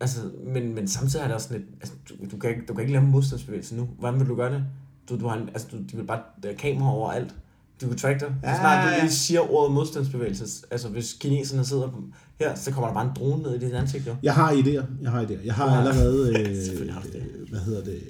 Altså, 0.00 0.18
men, 0.46 0.74
men 0.74 0.88
samtidig 0.88 1.22
er 1.22 1.26
det 1.26 1.34
også 1.34 1.48
sådan 1.48 1.60
lidt... 1.60 1.70
Altså, 1.80 1.94
du, 2.08 2.14
du, 2.30 2.36
kan 2.36 2.50
ikke, 2.50 2.62
du 2.68 2.74
kan 2.74 2.80
ikke 2.80 2.92
lave 2.92 3.04
en 3.04 3.10
modstandsbevægelse 3.10 3.76
nu. 3.76 3.88
Hvordan 3.98 4.20
vil 4.20 4.28
du 4.28 4.36
gøre 4.36 4.52
det? 4.52 4.64
Du, 5.08 5.20
du 5.20 5.28
har 5.28 5.36
en, 5.36 5.48
altså, 5.48 5.66
du, 5.72 5.76
de 5.76 5.96
vil 5.96 6.04
bare 6.04 6.20
der 6.42 6.48
er 6.50 6.54
kamera 6.54 6.92
over 6.92 7.12
alt. 7.12 7.34
Vil 7.82 7.98
track 8.00 8.20
dig. 8.20 8.34
Ja, 8.42 8.58
snart 8.58 8.84
du 8.88 8.90
ja. 8.94 9.00
lige 9.00 9.12
siger 9.12 9.52
ordet 9.54 9.74
modstandsbevægelse. 9.74 10.44
Altså, 10.70 10.88
hvis 10.88 11.16
kineserne 11.20 11.64
sidder 11.64 11.88
på, 11.90 12.02
her, 12.40 12.54
så 12.54 12.70
kommer 12.70 12.86
der 12.86 12.94
bare 12.94 13.04
en 13.04 13.10
drone 13.16 13.42
ned 13.42 13.54
i 13.62 13.66
dit 13.66 13.74
ansigt, 13.74 14.06
jo. 14.06 14.14
Jeg 14.22 14.34
har 14.34 14.52
idéer. 14.52 14.82
Jeg 15.02 15.10
har 15.10 15.22
idéer. 15.24 15.44
Jeg 15.44 15.54
har 15.54 15.72
Ja. 15.72 15.78
allerede... 15.78 16.28
Øh, 16.38 16.92
har 16.92 17.00
du 17.02 17.08
det. 17.12 17.22
Hvad 17.50 17.60
hedder 17.60 17.84
det? 17.84 18.02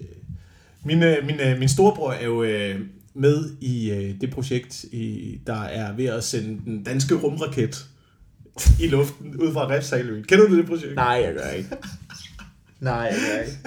Min, 0.85 1.03
øh, 1.03 1.27
min, 1.27 1.41
øh, 1.41 1.59
min 1.59 1.69
storebror 1.69 2.13
er 2.13 2.25
jo 2.25 2.43
øh, 2.43 2.81
med 3.15 3.51
i 3.61 3.91
øh, 3.91 4.21
det 4.21 4.31
projekt, 4.31 4.85
i, 4.85 5.39
der 5.47 5.61
er 5.63 5.93
ved 5.97 6.05
at 6.07 6.25
sende 6.25 6.61
den 6.65 6.83
danske 6.85 7.15
rumraket 7.15 7.87
i 8.81 8.87
luften 8.87 9.37
ud 9.41 9.53
fra 9.53 9.69
Refshaløen. 9.71 10.25
Kender 10.25 10.47
du 10.49 10.57
det 10.57 10.67
projekt? 10.67 10.95
Nej, 10.95 11.23
jeg 11.25 11.35
gør 11.35 11.51
ikke. 11.51 11.69
Nej, 12.81 12.95
jeg 12.95 13.17
gør 13.33 13.41
ikke. 13.43 13.59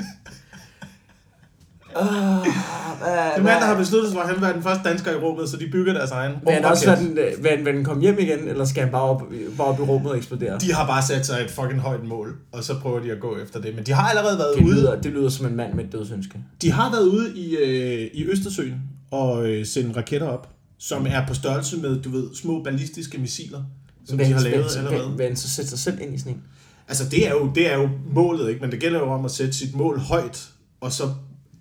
Oh, 1.95 2.05
Det 2.05 3.07
er 3.07 3.35
en 3.37 3.43
mand, 3.43 3.59
der 3.59 3.65
har 3.65 3.77
besluttet 3.77 4.09
sig 4.11 4.15
for, 4.15 4.21
at 4.21 4.27
han 4.27 4.35
vil 4.35 4.41
være 4.43 4.53
den 4.53 4.63
første 4.63 4.89
dansker 4.89 5.11
i 5.11 5.15
rummet, 5.15 5.49
så 5.49 5.57
de 5.57 5.67
bygger 5.71 5.93
deres 5.93 6.11
egen 6.11 6.31
Vil 6.45 6.53
han 6.53 6.65
også 6.65 6.85
rumraket. 6.91 7.15
være 7.15 7.25
den, 7.27 7.37
øh, 7.37 7.43
vil, 7.43 7.51
han- 7.51 7.65
den 7.75 7.83
komme 7.85 8.01
hjem 8.01 8.19
igen, 8.19 8.39
eller 8.47 8.65
skal 8.65 8.83
han 8.83 8.91
bare 8.91 9.01
op, 9.01 9.21
bare 9.57 9.67
op 9.67 9.79
i 9.79 9.81
rummet 9.81 10.11
og 10.11 10.17
eksplodere? 10.17 10.59
De 10.59 10.73
har 10.73 10.85
bare 10.87 11.01
sat 11.03 11.25
sig 11.25 11.41
et 11.45 11.51
fucking 11.51 11.79
højt 11.79 12.03
mål, 12.07 12.35
og 12.51 12.63
så 12.63 12.79
prøver 12.79 12.99
de 12.99 13.11
at 13.11 13.19
gå 13.19 13.37
efter 13.37 13.61
det. 13.61 13.75
Men 13.75 13.85
de 13.85 13.91
har 13.91 14.09
allerede 14.09 14.37
været 14.37 14.55
Det 14.57 14.65
ude. 14.65 14.75
lyder, 14.75 15.01
det 15.01 15.11
lyder 15.11 15.29
som 15.29 15.45
en 15.45 15.55
mand 15.55 15.73
med 15.73 15.83
et 15.85 15.91
dødsønske. 15.91 16.39
De 16.61 16.71
har 16.71 16.91
været 16.91 17.07
ude 17.07 17.37
i, 17.37 17.55
øh, 17.55 18.09
i 18.13 18.25
Østersøen 18.25 18.75
og 19.11 19.47
øh, 19.49 19.65
sende 19.65 19.97
raketter 19.97 20.27
op, 20.27 20.49
som 20.79 21.05
er 21.09 21.27
på 21.27 21.33
størrelse 21.33 21.77
med, 21.77 22.01
du 22.01 22.09
ved, 22.09 22.23
små 22.35 22.63
ballistiske 22.63 23.17
missiler, 23.17 23.59
som 24.07 24.17
de 24.17 24.25
har 24.25 24.39
lavet 24.41 24.77
allerede. 24.77 25.13
Vil 25.17 25.25
han 25.25 25.35
så 25.35 25.49
sætte 25.49 25.69
sig 25.69 25.79
selv 25.79 26.01
ind 26.01 26.15
i 26.15 26.19
sådan 26.19 26.33
en? 26.33 26.41
Altså, 26.87 27.03
det 27.09 27.27
er, 27.27 27.31
jo, 27.31 27.51
det 27.55 27.71
er 27.73 27.77
jo 27.77 27.89
målet, 28.13 28.49
ikke? 28.49 28.61
Men 28.61 28.71
det 28.71 28.79
gælder 28.79 28.99
jo 28.99 29.11
om 29.11 29.25
at 29.25 29.31
sætte 29.31 29.53
sit 29.53 29.75
mål 29.75 29.99
højt, 29.99 30.47
og 30.81 30.91
så 30.91 31.03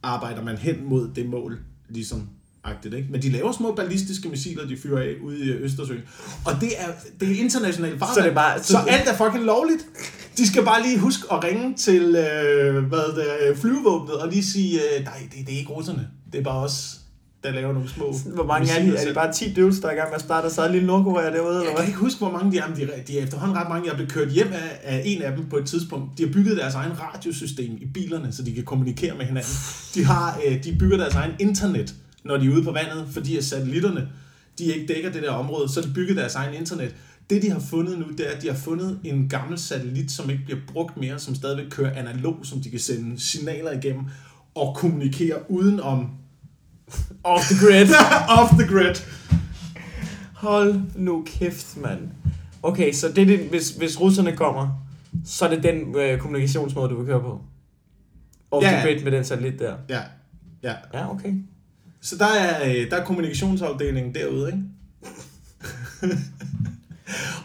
arbejder 0.02 0.42
man 0.44 0.56
hen 0.56 0.84
mod 0.84 1.10
det 1.14 1.26
mål, 1.28 1.58
ligesom 1.88 2.28
agtigt, 2.64 2.94
ikke? 2.94 3.08
Men 3.10 3.22
de 3.22 3.30
laver 3.30 3.52
små 3.52 3.74
ballistiske 3.74 4.28
missiler, 4.28 4.66
de 4.66 4.76
fyrer 4.76 5.02
af 5.02 5.14
ude 5.22 5.38
i 5.44 5.50
Østersøen. 5.50 6.00
Og 6.44 6.52
det 6.60 6.68
er, 6.78 6.86
det 7.20 7.30
er 7.30 7.42
internationalt 7.44 7.98
farvand. 7.98 8.14
Så 8.14 8.20
det 8.22 8.30
er 8.30 8.34
bare- 8.34 8.62
så, 8.62 8.72
så 8.72 8.78
alt 8.88 9.08
er 9.08 9.16
fucking 9.16 9.44
lovligt. 9.44 9.86
De 10.36 10.46
skal 10.48 10.64
bare 10.64 10.82
lige 10.82 10.98
huske 10.98 11.32
at 11.32 11.44
ringe 11.44 11.74
til 11.76 12.02
øh, 12.02 12.84
hvad 12.84 13.16
det 13.16 13.48
er, 13.48 13.54
flyvevåbnet 13.56 14.14
og 14.14 14.28
lige 14.28 14.44
sige, 14.44 14.80
øh, 14.98 15.04
nej, 15.04 15.28
det, 15.38 15.46
det 15.46 15.54
er 15.54 15.58
ikke 15.58 15.72
russerne. 15.72 16.08
Det 16.32 16.38
er 16.40 16.44
bare 16.44 16.58
os. 16.58 16.99
Der 17.44 17.52
laver 17.52 17.72
nogle 17.72 17.88
små... 17.88 18.14
Hvor 18.34 18.44
mange 18.44 18.72
er 18.72 18.82
de? 18.82 18.96
Er 18.96 19.04
det 19.04 19.14
bare 19.14 19.32
10 19.32 19.52
døvs, 19.52 19.78
der 19.80 19.88
er 19.88 19.92
i 19.92 19.94
gang 19.94 20.08
med 20.08 20.14
at 20.14 20.20
starte 20.20 20.50
så 20.50 20.62
er 20.62 20.68
lille 20.68 20.86
Nordkorea 20.86 21.32
derude, 21.32 21.48
eller 21.48 21.60
Jeg 21.60 21.66
kan 21.66 21.76
hvad? 21.76 21.86
ikke 21.86 21.98
huske, 21.98 22.18
hvor 22.18 22.30
mange 22.30 22.52
de 22.52 22.58
er, 22.58 22.68
men 22.68 22.76
de 22.76 22.82
er, 22.82 23.02
de 23.02 23.18
er 23.18 23.22
efterhånden 23.22 23.56
ret 23.56 23.68
mange. 23.68 23.88
Jeg 23.88 23.96
blev 23.96 24.08
kørt 24.08 24.28
hjem 24.28 24.52
af, 24.52 24.80
af 24.82 25.02
en 25.04 25.22
af 25.22 25.36
dem 25.36 25.48
på 25.48 25.56
et 25.56 25.66
tidspunkt. 25.66 26.18
De 26.18 26.24
har 26.26 26.32
bygget 26.32 26.56
deres 26.56 26.74
egen 26.74 26.92
radiosystem 27.00 27.72
i 27.80 27.86
bilerne, 27.86 28.32
så 28.32 28.42
de 28.42 28.54
kan 28.54 28.64
kommunikere 28.64 29.14
med 29.16 29.24
hinanden. 29.24 29.52
De, 29.94 30.04
har, 30.04 30.40
øh, 30.46 30.64
de 30.64 30.76
bygger 30.78 30.96
deres 30.96 31.14
egen 31.14 31.32
internet, 31.38 31.94
når 32.24 32.36
de 32.36 32.46
er 32.46 32.50
ude 32.50 32.64
på 32.64 32.72
vandet, 32.72 33.08
fordi 33.12 33.36
at 33.36 33.44
satellitterne 33.44 34.08
de 34.58 34.64
ikke 34.64 34.94
dækker 34.94 35.12
det 35.12 35.22
der 35.22 35.30
område, 35.30 35.68
så 35.68 35.80
de 35.80 35.90
bygget 35.94 36.16
deres 36.16 36.34
egen 36.34 36.54
internet. 36.54 36.94
Det, 37.30 37.42
de 37.42 37.50
har 37.50 37.60
fundet 37.60 37.98
nu, 37.98 38.04
det 38.18 38.26
er, 38.28 38.36
at 38.36 38.42
de 38.42 38.48
har 38.48 38.54
fundet 38.54 38.98
en 39.04 39.28
gammel 39.28 39.58
satellit, 39.58 40.10
som 40.10 40.30
ikke 40.30 40.44
bliver 40.44 40.60
brugt 40.72 40.96
mere, 40.96 41.18
som 41.18 41.34
stadigvæk 41.34 41.66
kører 41.70 41.98
analog, 41.98 42.36
som 42.42 42.60
de 42.60 42.70
kan 42.70 42.78
sende 42.78 43.20
signaler 43.20 43.72
igennem 43.72 44.04
og 44.54 44.76
kommunikere 44.76 45.50
udenom 45.50 46.10
Off 47.24 47.42
the 47.44 47.66
grid. 47.66 47.88
off 48.38 48.50
the 48.50 48.66
grid. 48.68 48.94
Hold 50.34 50.80
nu 50.94 51.22
kæft, 51.26 51.76
mand. 51.76 52.08
Okay, 52.62 52.92
så 52.92 53.08
det 53.08 53.18
er 53.18 53.26
det, 53.26 53.48
hvis, 53.48 53.70
hvis 53.70 54.00
russerne 54.00 54.36
kommer, 54.36 54.86
så 55.24 55.44
er 55.44 55.48
det 55.54 55.62
den 55.62 55.96
øh, 55.96 56.18
kommunikationsmåde, 56.18 56.88
du 56.88 56.96
vil 56.96 57.06
køre 57.06 57.20
på? 57.20 57.40
Off 58.50 58.64
Ja, 58.64 58.70
the 58.70 58.82
grid 58.82 59.04
med 59.04 59.12
den 59.12 59.24
satellit 59.24 59.58
der? 59.58 59.76
Ja, 59.88 60.00
ja. 60.62 60.74
Ja, 60.94 61.10
okay. 61.10 61.34
Så 62.00 62.16
der 62.16 62.26
er, 62.26 62.68
øh, 62.70 62.90
der 62.90 62.96
er 62.96 63.04
kommunikationsafdelingen 63.04 64.14
derude, 64.14 64.46
ikke? 64.46 64.62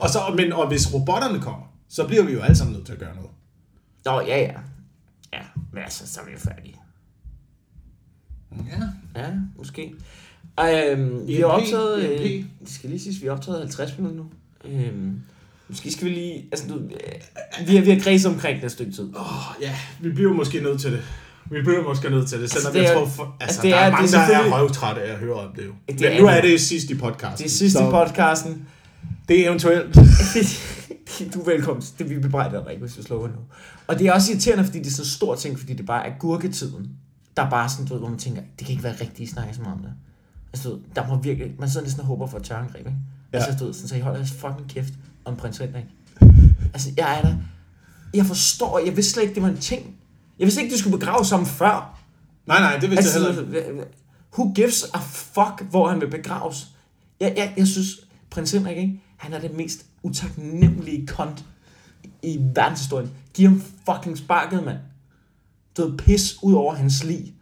og, 0.02 0.10
så, 0.10 0.20
men, 0.38 0.54
og 0.54 0.68
hvis 0.68 0.94
robotterne 0.94 1.42
kommer, 1.42 1.66
så 1.90 2.08
bliver 2.08 2.24
vi 2.24 2.34
jo 2.34 2.42
alle 2.42 2.56
sammen 2.56 2.74
nødt 2.76 2.86
til 2.86 2.94
at 2.94 3.00
gøre 3.00 3.16
noget. 3.16 3.30
Nå, 4.06 4.22
ja, 4.22 4.42
ja. 4.42 4.54
Ja, 5.34 5.42
men 5.74 5.84
altså, 5.84 6.08
så 6.08 6.22
er 6.22 6.26
vi 6.26 6.32
jo 6.32 6.38
færdige. 6.38 6.76
Ja. 8.72 9.22
Ja, 9.22 9.28
måske. 9.58 9.94
Øhm, 10.60 11.28
vi 11.28 11.36
har 11.36 11.44
EMP, 11.46 11.54
optaget... 11.64 12.00
Øh, 12.04 12.32
EMP. 12.36 12.46
det 12.62 12.70
skal 12.74 12.90
lige 12.90 13.00
sige, 13.00 13.22
vi 13.22 13.28
har 13.28 13.34
optaget 13.34 13.60
50 13.60 13.98
minutter 13.98 14.18
nu. 14.24 14.26
Øhm, 14.72 15.20
måske 15.70 15.92
skal 15.92 16.06
vi 16.06 16.14
lige... 16.14 16.46
Altså, 16.52 16.68
du, 16.68 16.76
øh, 16.76 17.68
vi 17.68 17.76
har, 17.76 17.84
vi 17.84 17.90
har 17.92 18.00
kredset 18.00 18.32
omkring 18.32 18.58
det 18.60 18.66
et 18.66 18.72
stykke 18.72 18.92
tid. 18.92 19.04
Åh, 19.16 19.22
oh, 19.22 19.62
ja, 19.62 19.76
vi 20.02 20.10
bliver 20.12 20.34
måske 20.34 20.60
nødt 20.62 20.82
til 20.82 20.92
det. 20.92 21.02
Vi 21.52 21.62
bliver 21.62 21.84
måske 21.84 22.10
nødt 22.10 22.28
til 22.30 22.42
det, 22.42 22.52
selvom 22.52 22.74
det 22.74 22.80
altså, 22.80 22.94
jeg 22.94 23.02
er- 23.02 23.06
tror, 23.06 23.10
for, 23.10 23.24
altså, 23.24 23.36
altså, 23.42 23.62
det 23.62 23.72
der 23.72 23.78
er- 23.78 23.82
er, 23.92 24.02
det 24.02 24.14
er 24.14 24.20
mange, 24.20 24.34
der 24.34 24.40
er 24.58 24.62
røvtrætte 24.62 25.02
af 25.02 25.14
at 25.14 25.20
høre 25.20 25.34
om 25.34 25.56
det 25.56 25.66
jo. 25.66 25.72
Det 25.88 26.00
Men 26.02 26.04
er 26.12 26.22
nu 26.22 26.28
det. 26.28 26.38
er 26.38 26.42
det 26.42 26.62
sidst 26.62 26.90
i 26.90 26.96
podcasten. 26.98 27.38
Det 27.38 27.46
er 27.46 27.50
sidste 27.58 27.78
så 27.80 27.88
i 27.88 27.92
podcasten. 27.92 28.68
Det 29.30 29.40
er 29.40 29.48
eventuelt. 29.50 29.96
du 31.34 31.40
er 31.42 31.46
velkommen. 31.46 31.84
Det 32.00 32.10
vi 32.10 32.20
bebrejder 32.20 32.64
dig 32.64 32.72
ikke, 32.74 32.86
hvis 32.86 32.96
du 32.96 33.04
slukker 33.04 33.28
nu. 33.28 33.34
Og 33.88 34.00
det 34.00 34.08
er 34.08 34.14
også 34.14 34.32
irriterende, 34.32 34.64
fordi 34.66 34.80
det 34.80 34.88
er 34.88 34.92
så 34.92 35.10
stor 35.10 35.36
ting, 35.36 35.60
fordi 35.60 35.74
det 35.74 35.86
bare 35.86 36.08
er 36.08 36.12
gurketiden. 36.20 36.90
Der 37.38 37.44
er 37.44 37.50
bare 37.50 37.70
sådan, 37.70 37.86
du 37.86 37.94
ved, 37.94 38.00
hvor 38.00 38.10
man 38.10 38.20
tænker, 38.20 38.42
det 38.60 38.68
kan 38.68 38.72
ikke 38.72 38.84
være 38.84 38.94
rigtigt, 39.02 39.20
I 39.20 39.26
snakker 39.28 39.54
så 39.54 39.62
meget 39.62 39.76
om 39.78 39.82
det. 39.82 39.94
Altså, 40.54 40.70
du 40.70 40.76
ved, 40.76 40.84
der 40.96 41.08
må 41.08 41.18
virkelig, 41.22 41.56
man 41.60 41.70
sidder 41.70 41.86
næsten 41.86 42.02
og 42.02 42.08
håber 42.08 42.28
for 42.28 42.38
et 42.38 42.44
terrorangreb, 42.44 42.88
ikke? 42.88 42.98
Ja. 43.34 43.38
Altså, 43.38 43.60
du 43.60 43.66
ved, 43.66 43.74
sådan, 43.74 43.88
så 43.88 43.96
I 43.96 44.00
holder 44.00 44.18
jeres 44.20 44.32
fucking 44.32 44.70
kæft 44.70 44.94
om 45.26 45.36
prins 45.36 45.58
Henrik. 45.58 45.86
Altså, 46.74 46.90
jeg 46.98 47.18
er 47.18 47.22
der. 47.22 47.36
Jeg 48.14 48.26
forstår, 48.26 48.80
jeg 48.80 48.96
vidste 48.96 49.12
slet 49.14 49.24
ikke, 49.24 49.36
det 49.36 49.44
var 49.44 49.50
en 49.50 49.58
ting. 49.58 49.96
Jeg 50.40 50.46
vidste 50.46 50.62
ikke, 50.62 50.74
de 50.74 50.80
skulle 50.80 50.98
begraves 51.00 51.28
sammen 51.28 51.46
før. 51.48 52.00
Nej, 52.46 52.60
nej, 52.60 52.78
det 52.78 52.90
vidste 52.90 53.20
jeg 53.20 53.26
Altså, 53.26 53.44
heller 53.44 53.70
ikke. 53.70 53.84
who 54.38 54.54
gives 54.54 54.84
a 54.94 54.98
fuck, 55.04 55.70
hvor 55.70 55.90
han 55.90 56.02
vil 56.02 56.10
begraves? 56.10 56.68
Jeg, 57.20 57.34
jeg, 57.38 57.54
jeg 57.58 57.68
synes, 57.68 57.88
prins 58.30 58.52
Henrik, 58.52 58.78
ikke? 58.78 59.02
han 59.18 59.34
er 59.34 59.40
det 59.40 59.54
mest 59.58 59.86
utaknemmelige 60.04 61.08
kont 61.08 61.46
i 62.24 62.40
verdenshistorien. 62.56 63.12
Giv 63.34 63.50
ham 63.50 63.62
fucking 63.90 64.18
sparket, 64.18 64.64
mand. 64.64 64.78
Du 65.78 65.82
ved, 65.88 65.98
pis 65.98 66.36
ud 66.44 66.54
over 66.54 66.76
hans 66.76 67.04
lig. 67.04 67.34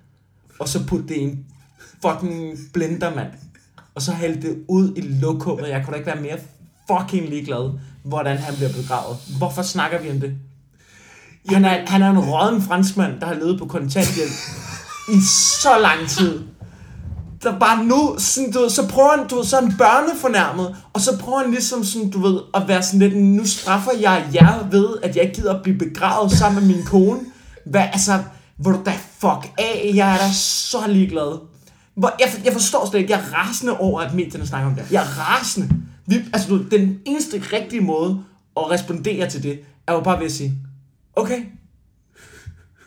Og 0.59 0.67
så 0.69 0.85
putte 0.87 1.07
det 1.07 1.15
i 1.15 1.21
en 1.21 1.45
fucking 2.01 2.57
blender, 2.73 3.15
mand. 3.15 3.31
Og 3.95 4.01
så 4.01 4.11
hælde 4.11 4.41
det 4.41 4.63
ud 4.67 4.93
i 4.95 5.01
lokummet. 5.01 5.69
Jeg 5.69 5.81
kunne 5.85 5.91
da 5.91 5.97
ikke 5.97 6.11
være 6.11 6.21
mere 6.21 6.37
fucking 6.91 7.29
ligeglad, 7.29 7.71
hvordan 8.03 8.37
han 8.37 8.55
bliver 8.55 8.71
begravet. 8.81 9.17
Hvorfor 9.37 9.61
snakker 9.61 10.01
vi 10.01 10.09
om 10.09 10.19
det? 10.19 10.33
Han 11.49 11.65
er, 11.65 11.85
han 11.87 12.01
er 12.01 12.09
en 12.09 12.19
råden 12.19 12.61
franskmand, 12.61 13.19
der 13.19 13.25
har 13.25 13.33
levet 13.33 13.59
på 13.59 13.65
kontanthjælp 13.65 14.31
i 15.09 15.21
så 15.61 15.79
lang 15.81 16.09
tid. 16.09 16.41
Der 17.43 17.59
bare 17.59 17.85
nu, 17.85 18.15
sådan, 18.17 18.51
du 18.51 18.59
ved, 18.59 18.69
så 18.69 18.87
prøver 18.87 19.17
han, 19.17 19.27
du 19.27 19.35
ved, 19.35 19.43
så 19.43 19.57
er 19.57 19.61
han 19.61 19.77
børnefornærmet, 19.77 20.75
og 20.93 21.01
så 21.01 21.17
prøver 21.17 21.39
han 21.39 21.51
ligesom 21.51 21.83
sådan, 21.83 22.09
du 22.09 22.21
ved, 22.21 22.39
at 22.53 22.67
være 22.67 22.83
sådan 22.83 22.99
lidt, 22.99 23.17
nu 23.17 23.45
straffer 23.45 23.91
jeg 24.01 24.29
jer 24.33 24.67
ved, 24.71 24.87
at 25.03 25.15
jeg 25.15 25.23
ikke 25.23 25.35
gider 25.35 25.53
at 25.53 25.63
blive 25.63 25.77
begravet 25.77 26.31
sammen 26.31 26.67
med 26.67 26.75
min 26.75 26.85
kone. 26.85 27.19
Hvad, 27.65 27.81
altså, 27.81 28.23
hvor 28.57 28.71
du 28.71 28.81
da 28.85 28.91
fuck 28.91 29.53
af, 29.57 29.91
jeg 29.95 30.13
er 30.13 30.17
da 30.17 30.31
så 30.33 30.87
ligeglad. 30.87 31.39
Hvor, 31.95 32.15
jeg, 32.19 32.45
jeg 32.45 32.53
forstår 32.53 32.89
slet 32.89 32.99
ikke, 32.99 33.11
jeg 33.11 33.19
er 33.19 33.33
rasende 33.33 33.77
over, 33.77 34.01
at 34.01 34.13
medierne 34.13 34.47
snakker 34.47 34.69
om 34.69 34.75
det. 34.75 34.85
Jeg 34.91 35.03
er 35.03 35.19
rasende. 35.19 35.69
Vi, 36.05 36.15
altså, 36.33 36.49
du, 36.49 36.63
den 36.63 36.99
eneste 37.05 37.43
rigtige 37.53 37.81
måde 37.81 38.23
at 38.57 38.71
respondere 38.71 39.29
til 39.29 39.43
det, 39.43 39.59
er 39.87 39.93
jo 39.93 39.99
bare 39.99 40.19
ved 40.19 40.25
at 40.25 40.31
sige, 40.31 40.53
okay, 41.15 41.39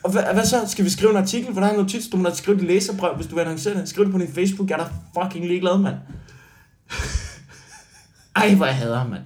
og 0.07 0.12
hvad, 0.12 0.22
hvad 0.33 0.47
så? 0.47 0.64
Skal 0.66 0.85
vi 0.85 0.91
skrive 0.91 1.11
en 1.11 1.16
artikel? 1.16 1.53
Hvordan 1.53 1.70
er 1.70 1.74
en 1.74 1.81
notits? 1.81 2.09
Du 2.09 2.16
må 2.16 2.29
da 2.29 2.35
skrive 2.35 2.57
et 2.57 2.62
læserbrev, 2.62 3.14
hvis 3.16 3.27
du 3.27 3.35
vil 3.35 3.43
annoncere 3.43 3.74
det. 3.74 3.89
Skriv 3.89 4.05
det 4.05 4.12
på 4.12 4.18
din 4.18 4.33
Facebook. 4.33 4.70
Jeg 4.70 4.79
er 4.79 4.85
da 4.85 5.22
fucking 5.22 5.47
ligeglad, 5.47 5.79
mand. 5.79 5.95
Ej, 8.37 8.55
hvor 8.55 8.66
jeg 8.66 8.77
hader 8.77 9.09
mand. 9.09 9.22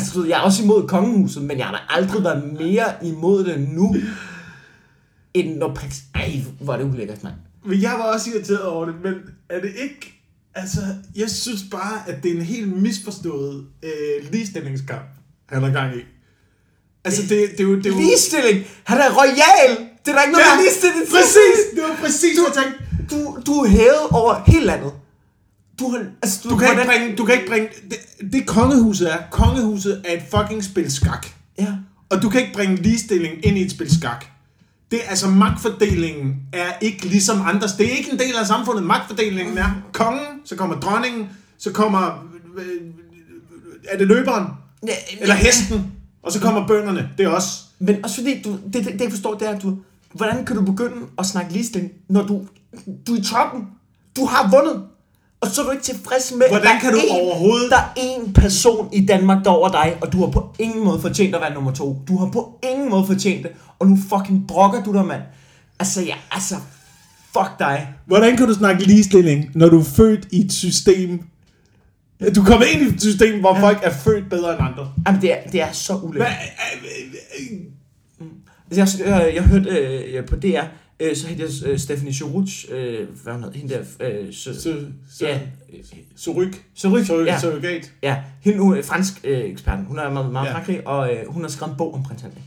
Altså, 0.00 0.14
du 0.14 0.20
ved, 0.20 0.28
jeg 0.28 0.36
er 0.38 0.40
også 0.42 0.62
imod 0.62 0.88
kongehuset, 0.88 1.42
men 1.42 1.58
jeg 1.58 1.66
har 1.66 1.72
da 1.72 1.78
aldrig 1.88 2.24
været 2.24 2.52
mere 2.60 2.84
imod 3.02 3.44
det 3.44 3.68
nu, 3.68 3.94
end 5.34 5.56
når 5.56 5.74
prins... 5.74 6.02
Ej, 6.14 6.40
hvor 6.60 6.72
er 6.72 6.76
det 6.78 6.84
ulækkert, 6.84 7.22
mand. 7.22 7.34
Men 7.64 7.82
jeg 7.82 7.90
var 7.90 8.12
også 8.12 8.30
irriteret 8.30 8.62
over 8.62 8.86
det, 8.86 8.94
men 9.04 9.14
er 9.48 9.60
det 9.60 9.70
ikke... 9.82 10.16
Altså, 10.54 10.80
jeg 11.16 11.30
synes 11.30 11.60
bare, 11.70 12.02
at 12.06 12.22
det 12.22 12.30
er 12.32 12.36
en 12.36 12.42
helt 12.42 12.82
misforstået 12.82 13.66
øh, 13.82 14.30
ligestillingskamp, 14.32 15.02
han 15.46 15.62
har 15.62 15.70
gang 15.70 15.96
i. 15.96 16.00
Altså, 17.04 17.22
det, 17.22 17.30
det, 17.30 17.40
er. 17.40 17.46
Det 17.76 17.86
er 17.86 17.90
jo 17.90 17.96
Ligestilling! 17.96 18.66
Han 18.84 18.98
er 18.98 19.10
royal! 19.20 19.70
Det 20.04 20.10
er 20.10 20.14
der 20.16 20.22
ikke 20.22 20.32
noget 20.32 20.44
Ja, 20.46 20.54
med 20.56 20.62
ligestilling 20.62 21.04
til. 21.06 21.12
præcis! 21.16 21.58
Det 21.74 21.82
var 21.88 21.96
præcis, 22.02 22.36
Du, 22.38 22.42
jeg 22.48 22.54
tænkte. 22.62 22.78
du, 23.10 23.38
du 23.46 23.52
er 23.52 23.68
hævet 23.68 24.04
over 24.10 24.42
hele 24.46 24.66
landet. 24.66 24.92
Du 25.80 25.88
har... 25.90 26.04
Altså, 26.22 26.48
Du 26.48 26.56
kan, 26.56 26.68
ikke 26.68 26.74
hvordan- 26.82 27.00
bringe, 27.00 27.16
du 27.16 27.24
kan 27.24 27.34
ikke 27.34 27.48
bringe... 27.48 27.68
Det, 27.90 28.32
det 28.32 28.46
kongehuset 28.46 29.12
er, 29.12 29.16
kongehuset 29.30 30.02
er 30.04 30.12
et 30.12 30.22
fucking 30.30 30.64
spil 30.64 30.92
skak. 30.92 31.26
Ja. 31.58 31.66
Og 32.10 32.22
du 32.22 32.28
kan 32.28 32.40
ikke 32.40 32.52
bringe 32.52 32.76
ligestilling 32.76 33.46
ind 33.46 33.58
i 33.58 33.62
et 33.62 33.70
spil 33.70 33.94
skak. 33.94 34.24
Det 34.90 34.98
er 35.04 35.08
altså 35.10 35.28
magtfordelingen 35.28 36.36
er 36.52 36.72
ikke 36.80 37.06
ligesom 37.06 37.40
andres. 37.46 37.72
Det 37.72 37.86
er 37.92 37.96
ikke 37.96 38.12
en 38.12 38.18
del 38.18 38.36
af 38.40 38.46
samfundet. 38.46 38.84
Magtfordelingen 38.84 39.58
er 39.58 39.82
kongen, 39.92 40.22
så 40.44 40.56
kommer 40.56 40.80
dronningen, 40.80 41.28
så 41.58 41.72
kommer... 41.72 42.28
øh, 42.58 42.64
Er 43.88 43.98
det 43.98 44.06
løberen? 44.06 44.46
ja 44.86 44.92
Eller 45.20 45.34
hesten? 45.34 45.92
Og 46.22 46.32
så 46.32 46.40
kommer 46.40 46.66
bønderne. 46.66 47.10
Det 47.18 47.24
er 47.24 47.28
også. 47.28 47.48
Men 47.78 48.04
også 48.04 48.16
fordi, 48.16 48.42
du, 48.42 48.52
det, 48.52 48.74
det, 48.74 48.84
det 48.84 49.00
jeg 49.00 49.10
forstår, 49.10 49.34
det 49.34 49.48
er, 49.48 49.56
at 49.56 49.62
du, 49.62 49.76
hvordan 50.12 50.44
kan 50.44 50.56
du 50.56 50.62
begynde 50.62 50.96
at 51.18 51.26
snakke 51.26 51.52
ligestilling, 51.52 51.92
når 52.08 52.26
du, 52.26 52.46
du 53.06 53.14
er 53.14 53.18
i 53.18 53.22
toppen? 53.22 53.66
Du 54.16 54.24
har 54.24 54.50
vundet. 54.50 54.82
Og 55.40 55.48
så 55.48 55.60
er 55.60 55.64
du 55.64 55.70
ikke 55.70 55.84
tilfreds 55.84 56.32
med, 56.32 56.46
Hvordan 56.48 56.80
kan 56.80 56.92
du 56.92 56.98
en, 56.98 57.20
overhovedet- 57.20 57.70
Der 57.70 57.76
er 57.76 57.92
en 57.96 58.32
person 58.32 58.88
i 58.92 59.06
Danmark, 59.06 59.44
der 59.44 59.50
er 59.50 59.54
over 59.54 59.68
dig, 59.68 59.96
og 60.00 60.12
du 60.12 60.24
har 60.24 60.30
på 60.30 60.54
ingen 60.58 60.84
måde 60.84 61.00
fortjent 61.00 61.34
at 61.34 61.40
være 61.40 61.54
nummer 61.54 61.72
to. 61.72 62.02
Du 62.08 62.16
har 62.18 62.26
på 62.30 62.58
ingen 62.62 62.90
måde 62.90 63.06
fortjent 63.06 63.42
det, 63.42 63.52
og 63.78 63.86
nu 63.88 63.98
fucking 64.16 64.46
brokker 64.48 64.82
du 64.82 64.92
dig, 64.92 65.04
mand. 65.04 65.22
Altså, 65.78 66.02
ja, 66.02 66.14
altså, 66.30 66.54
fuck 67.38 67.58
dig. 67.58 67.88
Hvordan 68.06 68.36
kan 68.36 68.46
du 68.48 68.54
snakke 68.54 68.82
ligestilling, 68.84 69.50
når 69.54 69.68
du 69.68 69.80
er 69.80 69.84
født 69.84 70.28
i 70.32 70.44
et 70.44 70.52
system... 70.52 71.22
Du 72.36 72.42
kommer 72.44 72.64
ind 72.66 72.82
i 72.82 72.94
et 72.94 73.00
system, 73.00 73.40
hvor 73.40 73.54
folk 73.60 73.78
er 73.82 73.90
født 73.92 74.30
bedre 74.30 74.52
end 74.52 74.60
andre. 74.62 74.92
Jamen, 75.06 75.20
det 75.22 75.32
er, 75.32 75.36
det 75.52 75.60
er 75.62 75.72
så 75.72 75.94
ulækkert. 75.96 76.32
øh, 77.40 78.26
Altså, 78.70 79.04
jeg, 79.04 79.08
jeg, 79.26 79.34
jeg 79.34 79.42
hørte 79.42 79.70
øh, 79.70 80.26
på 80.26 80.36
DR, 80.36 80.62
øh, 81.00 81.16
så 81.16 81.26
hedder 81.26 81.44
jeg 81.62 81.72
øh, 81.72 81.78
Stephanie 81.78 82.14
Choruch, 82.14 82.66
øh, 82.70 83.08
hvad 83.22 83.32
hun 83.32 83.42
hedder, 83.42 83.58
hende 83.58 83.74
der, 83.74 83.80
øh, 84.00 84.32
så, 84.34 84.60
så, 84.60 84.76
så, 85.10 85.26
ja, 85.26 85.40
Suryk. 86.16 86.64
Suryk, 86.74 87.10
ja. 87.26 87.40
surrogat. 87.40 87.92
Ja, 88.02 88.16
hende 88.40 88.58
hun 88.58 88.76
er 88.76 88.82
fransk 88.82 89.20
øh, 89.24 89.40
eksperten. 89.40 89.84
Hun 89.84 89.98
er 89.98 90.10
meget, 90.10 90.32
meget 90.32 90.46
Ja. 90.46 90.54
Frankrig, 90.54 90.86
og 90.86 91.14
øh, 91.14 91.28
hun 91.28 91.42
har 91.42 91.48
skrevet 91.48 91.72
en 91.72 91.76
bog 91.78 91.94
om 91.94 92.02
prins 92.02 92.22
Henrik. 92.22 92.44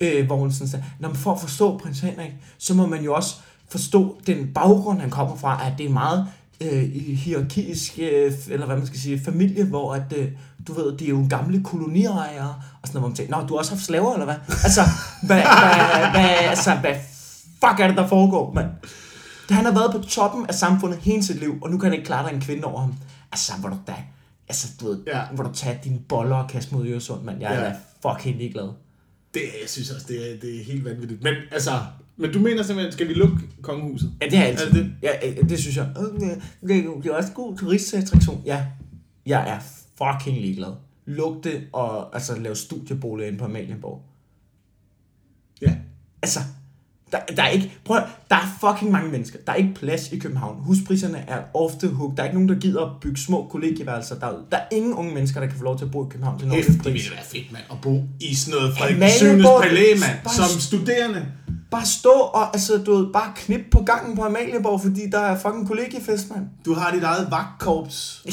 Øh, 0.00 0.26
hvor 0.26 0.36
hun 0.36 0.52
sådan 0.52 0.68
siger, 0.68 0.82
når 0.98 1.08
man 1.08 1.16
for 1.16 1.32
at 1.32 1.40
forstå 1.40 1.78
prins 1.78 2.00
Henrik, 2.00 2.32
så 2.58 2.74
må 2.74 2.86
man 2.86 3.04
jo 3.04 3.14
også 3.14 3.34
forstå 3.68 4.20
den 4.26 4.48
baggrund, 4.54 5.00
han 5.00 5.10
kommer 5.10 5.36
fra, 5.36 5.66
at 5.66 5.72
det 5.78 5.86
er 5.86 5.90
meget 5.90 6.26
øh, 6.60 6.82
hierarkisk, 6.92 7.98
øh, 7.98 8.32
eller 8.50 8.66
hvad 8.66 8.76
man 8.76 8.86
skal 8.86 8.98
sige, 8.98 9.20
familie, 9.24 9.64
hvor 9.64 9.94
at, 9.94 10.12
øh, 10.16 10.28
du 10.66 10.72
ved, 10.72 10.96
det 10.96 11.04
er 11.04 11.10
jo 11.10 11.26
gamle 11.30 11.62
koloniejere, 11.64 12.54
og 12.82 12.88
sådan 12.88 12.94
noget, 12.94 13.02
hvor 13.02 13.08
man 13.08 13.16
tænker, 13.16 13.36
nå, 13.36 13.46
du 13.46 13.54
har 13.54 13.58
også 13.58 13.72
haft 13.72 13.84
slaver, 13.84 14.12
eller 14.12 14.24
hvad? 14.24 14.34
Altså, 14.48 14.80
hvad, 15.22 15.42
hvad, 15.42 16.10
hvad, 16.10 16.48
altså, 16.48 16.74
hvad 16.74 16.94
fuck 17.68 17.80
er 17.80 17.86
det, 17.86 17.96
der 17.96 18.06
foregår, 18.06 18.52
mand? 18.52 18.66
Han 19.50 19.64
har 19.64 19.72
været 19.72 19.92
på 19.92 20.08
toppen 20.08 20.46
af 20.46 20.54
samfundet 20.54 20.98
hele 20.98 21.22
sit 21.22 21.36
liv, 21.40 21.58
og 21.62 21.70
nu 21.70 21.78
kan 21.78 21.84
han 21.90 21.92
ikke 21.92 22.06
klare, 22.06 22.22
der 22.24 22.30
er 22.30 22.34
en 22.34 22.40
kvinde 22.40 22.64
over 22.64 22.80
ham. 22.80 22.94
Altså, 23.32 23.52
hvor 23.60 23.68
du 23.68 23.76
da... 23.86 23.94
Altså, 24.48 24.68
du 24.80 24.86
ved, 24.88 24.98
Ja. 25.06 25.22
hvor 25.34 25.44
du 25.44 25.52
tager 25.54 25.78
dine 25.80 25.98
boller 26.08 26.36
og 26.36 26.48
kaster 26.50 26.76
mod 26.76 26.86
Øresund, 26.86 27.22
mand. 27.22 27.40
Jeg 27.40 27.54
er 27.54 27.60
Ja. 27.64 27.64
da 27.68 27.76
fucking 28.12 28.36
ligeglad. 28.36 28.68
Det, 29.34 29.40
jeg 29.62 29.68
synes 29.68 29.90
også, 29.90 30.06
det 30.08 30.32
er, 30.32 30.40
det 30.40 30.60
er 30.60 30.64
helt 30.64 30.84
vanvittigt. 30.84 31.22
Men 31.22 31.34
altså, 31.52 31.70
Men 32.16 32.32
du 32.32 32.38
mener 32.38 32.62
simpelthen, 32.62 32.92
skal 32.92 33.08
vi 33.08 33.12
lukke 33.14 33.36
kongehuset? 33.62 34.12
Ja, 34.20 34.26
det 34.26 34.38
har 34.38 34.44
jeg 34.44 34.52
altid. 34.52 34.66
Er 34.66 34.72
det 34.72 34.84
det? 34.84 34.92
Ja, 35.42 35.42
det 35.48 35.58
synes 35.58 35.76
jeg. 35.76 35.88
Øh, 35.98 36.20
Det 36.20 36.42
det 36.68 36.76
er 36.78 36.84
jo 36.84 37.00
det 37.02 37.06
er 37.10 37.14
også 37.16 37.32
god 37.32 37.56
turistattraktion. 37.58 38.42
Ja, 38.46 38.64
jeg 39.26 39.48
er 39.50 39.58
fucking 39.98 40.40
ligeglad. 40.40 40.72
Lugte 41.06 41.62
og 41.72 42.14
altså, 42.14 42.38
lave 42.40 42.56
studiebolig 42.56 43.26
inde 43.26 43.38
på 43.38 43.44
Amalienborg. 43.44 44.02
Ja. 45.62 45.76
Altså, 46.22 46.40
der, 47.12 47.18
der 47.36 47.42
er 47.42 47.48
ikke, 47.48 47.72
prøv 47.84 48.00
der 48.30 48.36
er 48.36 48.56
fucking 48.60 48.90
mange 48.92 49.10
mennesker. 49.10 49.38
Der 49.46 49.52
er 49.52 49.56
ikke 49.56 49.74
plads 49.74 50.12
i 50.12 50.18
København. 50.18 50.56
Huspriserne 50.60 51.24
er 51.28 51.38
ofte 51.54 51.88
hook. 51.88 52.16
Der 52.16 52.22
er 52.22 52.26
ikke 52.26 52.34
nogen, 52.34 52.48
der 52.48 52.54
gider 52.54 52.82
at 52.84 52.90
bygge 53.00 53.20
små 53.20 53.48
kollegieværelser. 53.50 54.18
Der, 54.18 54.26
er- 54.26 54.32
der 54.50 54.56
er 54.56 54.64
ingen 54.72 54.92
unge 54.94 55.14
mennesker, 55.14 55.40
der 55.40 55.46
kan 55.46 55.58
få 55.58 55.64
lov 55.64 55.78
til 55.78 55.84
at 55.84 55.90
bo 55.90 56.04
i 56.06 56.08
København 56.10 56.38
til 56.38 56.48
nogen 56.48 56.64
Hæft, 56.64 56.74
det 56.74 56.82
pris. 56.82 56.92
ville 56.92 57.10
være 57.16 57.24
fedt, 57.24 57.52
mand, 57.52 57.64
at 57.70 57.76
bo 57.82 58.02
i 58.20 58.34
sådan 58.34 58.58
noget 58.60 58.76
Frederik 58.78 59.12
7. 59.12 59.26
palæ, 59.62 59.94
mand, 60.00 60.18
som 60.36 60.60
studerende. 60.60 61.26
Bare 61.70 61.86
stå 61.86 62.10
og 62.10 62.54
altså, 62.54 62.78
du 62.78 62.94
ved, 62.96 63.12
bare 63.12 63.32
knip 63.36 63.60
på 63.70 63.82
gangen 63.82 64.16
på 64.16 64.22
Amalienborg, 64.22 64.80
fordi 64.80 65.00
der 65.12 65.20
er 65.20 65.38
fucking 65.38 65.68
kollegiefest, 65.68 66.30
mand. 66.30 66.46
Du 66.64 66.74
har 66.74 66.90
dit 66.94 67.02
eget 67.02 67.28
vagtkorps. 67.30 68.24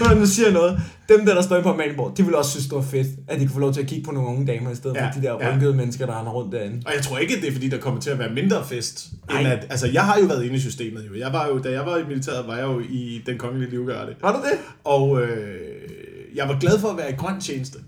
Når 0.00 0.14
du 0.14 0.26
siger 0.26 0.50
noget, 0.50 0.80
dem 1.08 1.26
der, 1.26 1.34
der 1.34 1.42
står 1.42 1.60
på 1.62 1.68
Amalienborg, 1.68 2.16
de 2.18 2.24
vil 2.24 2.34
også 2.34 2.50
synes, 2.50 2.64
det 2.66 2.74
var 2.76 2.82
fedt, 2.82 3.06
at 3.28 3.40
de 3.40 3.44
kunne 3.44 3.52
få 3.52 3.60
lov 3.60 3.72
til 3.72 3.80
at 3.80 3.86
kigge 3.86 4.04
på 4.04 4.12
nogle 4.12 4.28
unge 4.28 4.46
damer, 4.46 4.70
i 4.70 4.74
stedet 4.74 4.96
Ja, 4.96 5.06
for 5.08 5.20
de 5.20 5.26
der 5.26 5.32
ja. 5.40 5.52
rynkede 5.52 5.74
mennesker, 5.74 6.06
der 6.06 6.18
render 6.20 6.32
rundt 6.32 6.52
derinde. 6.52 6.82
Og 6.86 6.92
jeg 6.94 7.02
tror 7.02 7.18
ikke, 7.18 7.36
det 7.40 7.48
er 7.48 7.52
fordi, 7.52 7.68
der 7.68 7.78
kommer 7.78 8.00
til 8.00 8.10
at 8.10 8.18
være 8.18 8.32
mindre 8.34 8.64
fest. 8.64 9.10
End 9.38 9.48
at, 9.48 9.66
altså, 9.70 9.86
jeg 9.88 10.04
har 10.04 10.18
jo 10.20 10.26
været 10.26 10.44
inde 10.44 10.56
i 10.56 10.60
systemet. 10.60 11.06
Jo. 11.10 11.14
Jeg 11.18 11.32
var 11.32 11.48
jo, 11.48 11.58
da 11.58 11.70
jeg 11.70 11.86
var 11.86 11.96
i 11.98 12.04
militæret, 12.08 12.46
var 12.46 12.56
jeg 12.56 12.64
jo 12.64 12.80
i 12.90 13.22
den 13.26 13.38
kongelige 13.38 13.70
livgarde. 13.70 14.14
Var 14.20 14.32
du 14.32 14.38
det? 14.38 14.58
Og 14.84 15.22
øh, 15.22 15.60
jeg 16.34 16.48
var 16.48 16.58
glad 16.58 16.78
for 16.78 16.88
at 16.88 16.96
være 16.96 17.10
i 17.10 17.14
grøn 17.14 17.40
tjeneste. 17.40 17.78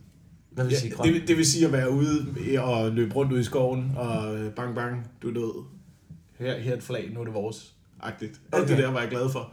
Hvad 0.51 0.65
vil 0.65 0.73
Ja, 0.73 0.79
sige, 0.79 0.91
grøn? 0.93 1.15
det, 1.15 1.29
det 1.29 1.37
vil 1.37 1.47
sige 1.47 1.67
at 1.67 1.73
være 1.73 1.91
ude 1.91 2.27
og 2.59 2.91
løbe 2.91 3.15
rundt 3.15 3.33
ude 3.33 3.41
i 3.41 3.45
skoven, 3.45 3.93
og 3.97 4.37
øh, 4.39 4.51
bang 4.53 4.75
bang, 4.75 5.07
du 5.23 5.29
er 5.31 5.35
død. 5.35 5.65
Her, 6.39 6.59
her 6.59 6.73
er 6.73 6.77
et 6.77 6.83
flag, 6.83 7.11
nu 7.15 7.21
er 7.21 7.25
det 7.25 7.35
vores. 7.35 7.73
Agtigt. 8.03 8.33
Alt 8.53 8.62
Okay. 8.62 8.75
det 8.77 8.85
der 8.85 8.91
var 8.91 9.01
jeg 9.01 9.09
glad 9.11 9.29
for. 9.33 9.53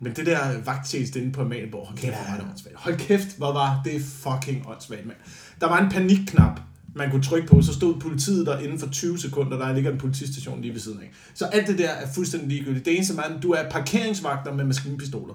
Men 0.00 0.12
det 0.16 0.26
der 0.26 0.38
vagttjeneste 0.64 1.20
inde 1.20 1.32
på 1.32 1.40
Amalienborg, 1.40 1.86
hold 1.86 1.98
kæft, 1.98 2.14
Det 2.14 2.22
hvor 2.24 2.30
var 2.32 2.38
det 2.38 2.48
åndssvagt. 2.50 2.76
Hold 2.76 2.96
kæft, 2.96 3.36
hvor 3.36 3.52
var 3.52 3.80
det 3.84 4.02
fucking 4.02 4.68
åndssvagt, 4.68 5.06
mand. 5.06 5.16
Der 5.60 5.66
var 5.68 5.80
en 5.80 5.90
panikknap, 5.90 6.60
man 6.94 7.10
kunne 7.10 7.22
trykke 7.22 7.48
på, 7.48 7.62
så 7.62 7.74
stod 7.74 8.00
politiet 8.00 8.46
der 8.46 8.58
inden 8.58 8.78
for 8.78 8.86
20 8.86 9.18
sekunder, 9.18 9.58
der 9.58 9.72
ligger 9.74 9.92
en 9.92 9.98
politistation 9.98 10.62
lige 10.62 10.72
ved 10.72 10.80
siden 10.80 11.00
af. 11.00 11.12
Så 11.34 11.44
alt 11.44 11.66
det 11.66 11.78
der 11.78 11.88
er 11.88 12.06
fuldstændig 12.14 12.48
ligegyldigt. 12.48 12.84
Det 12.84 12.96
eneste, 12.96 13.14
man, 13.14 13.40
du 13.42 13.50
er 13.50 13.70
parkeringsvagter 13.70 14.54
med 14.54 14.64
maskinpistoler. 14.64 15.34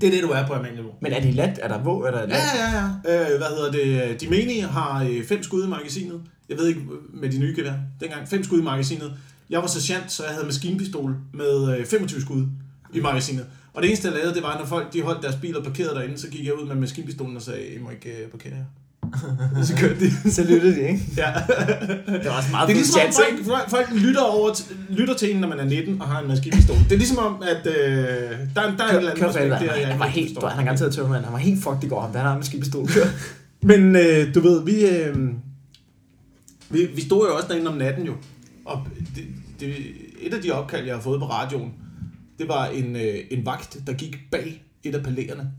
Det 0.00 0.06
er 0.06 0.10
det, 0.10 0.22
du 0.22 0.28
er 0.28 0.46
på 0.46 0.52
Amalienborg. 0.52 0.98
Men 1.00 1.12
er 1.12 1.20
det 1.20 1.34
let? 1.34 1.58
Er 1.62 1.68
der 1.68 1.82
våg? 1.82 2.06
Er 2.06 2.10
der 2.10 2.26
let? 2.26 2.34
Ja, 2.34 2.38
ja, 2.54 2.88
ja. 3.04 3.32
Øh, 3.32 3.38
hvad 3.38 3.48
hedder 3.48 3.72
det? 3.72 4.20
De 4.20 4.28
menige 4.28 4.62
har 4.62 5.04
øh, 5.04 5.24
fem 5.24 5.42
skud 5.42 5.66
i 5.66 5.68
magasinet. 5.68 6.20
Jeg 6.48 6.58
ved 6.58 6.66
ikke 6.66 6.80
med 7.14 7.30
de 7.30 7.38
nye 7.38 7.54
gevær. 7.56 7.72
Dengang 8.00 8.28
fem 8.28 8.44
skud 8.44 8.60
i 8.60 8.62
magasinet. 8.62 9.12
Jeg 9.50 9.60
var 9.60 9.66
sergeant, 9.66 10.12
så 10.12 10.24
jeg 10.24 10.32
havde 10.32 10.46
maskinpistol 10.46 11.16
med 11.32 11.78
øh, 11.78 11.86
25 11.86 12.20
skud 12.20 12.46
i 12.94 13.00
magasinet. 13.00 13.46
Og 13.74 13.82
det 13.82 13.88
eneste, 13.88 14.08
jeg 14.08 14.16
lavede, 14.16 14.34
det 14.34 14.42
var, 14.42 14.58
når 14.58 14.66
folk 14.66 14.92
de 14.92 15.02
holdt 15.02 15.22
deres 15.22 15.36
biler 15.36 15.62
parkeret 15.62 15.96
derinde, 15.96 16.18
så 16.18 16.28
gik 16.28 16.46
jeg 16.46 16.60
ud 16.60 16.66
med 16.66 16.74
maskinpistolen 16.74 17.36
og 17.36 17.42
sagde, 17.42 17.66
I 17.66 17.78
må 17.78 17.90
ikke 17.90 18.10
øh, 18.10 18.28
parkere 18.30 18.52
her. 18.54 18.64
så 19.64 19.76
kørte 19.76 20.00
de. 20.00 20.32
Så 20.32 20.42
lyttede 20.42 20.74
de, 20.74 20.80
ikke? 20.80 21.00
Ja. 21.16 21.32
Det 22.06 22.24
var 22.24 22.36
også 22.36 22.50
meget 22.50 22.68
Det 22.68 22.74
er 22.74 22.78
ligesom 22.78 23.00
om 23.06 23.12
chat, 23.12 23.28
folk, 23.30 23.46
folk, 23.46 23.70
folk 23.70 24.02
lytter, 24.02 24.20
over 24.20 24.54
til, 24.54 24.76
lytter 24.88 25.14
til 25.14 25.34
en, 25.34 25.40
når 25.40 25.48
man 25.48 25.60
er 25.60 25.64
19 25.64 26.00
og 26.00 26.08
har 26.08 26.20
en 26.20 26.28
maskinpistol. 26.28 26.76
Det 26.76 26.92
er 26.92 26.96
ligesom 26.96 27.18
om, 27.18 27.42
at 27.42 27.66
øh, 27.66 27.74
der, 27.74 28.30
der 28.54 28.60
er 28.60 28.90
en 28.90 28.96
eller 28.96 29.10
anden 29.10 29.28
respekt 29.28 29.50
der, 29.50 29.74
jeg 29.74 29.88
Han 29.88 29.98
var 29.98 30.06
helt, 30.06 30.38
han 30.42 30.50
har 30.50 30.64
garanteret 30.64 30.94
tømmermand. 30.94 31.24
Han 31.24 31.32
var 31.32 31.38
helt 31.38 31.62
fucked 31.62 31.84
i 31.84 31.88
går. 31.88 32.10
Han 32.14 32.20
har 32.20 32.34
med 32.34 32.44
skibpistol. 32.44 32.88
Men 33.62 33.96
øh, 33.96 34.34
du 34.34 34.40
ved, 34.40 34.64
vi, 34.64 34.86
øh, 34.86 35.16
vi, 36.70 36.86
vi 36.94 37.00
stod 37.00 37.28
jo 37.28 37.36
også 37.36 37.48
derinde 37.48 37.70
om 37.70 37.76
natten 37.76 38.06
jo. 38.06 38.12
Og 38.64 38.86
det, 39.16 39.24
det, 39.60 39.74
et 40.20 40.34
af 40.34 40.42
de 40.42 40.50
opkald, 40.50 40.86
jeg 40.86 40.94
har 40.94 41.02
fået 41.02 41.20
på 41.20 41.26
radioen, 41.26 41.72
det 42.38 42.48
var 42.48 42.66
en, 42.66 42.96
øh, 42.96 43.14
en 43.30 43.46
vagt, 43.46 43.78
der 43.86 43.92
gik 43.92 44.18
bag 44.30 44.64
et 44.82 44.94
af 44.94 45.02
palæerne, 45.04 45.50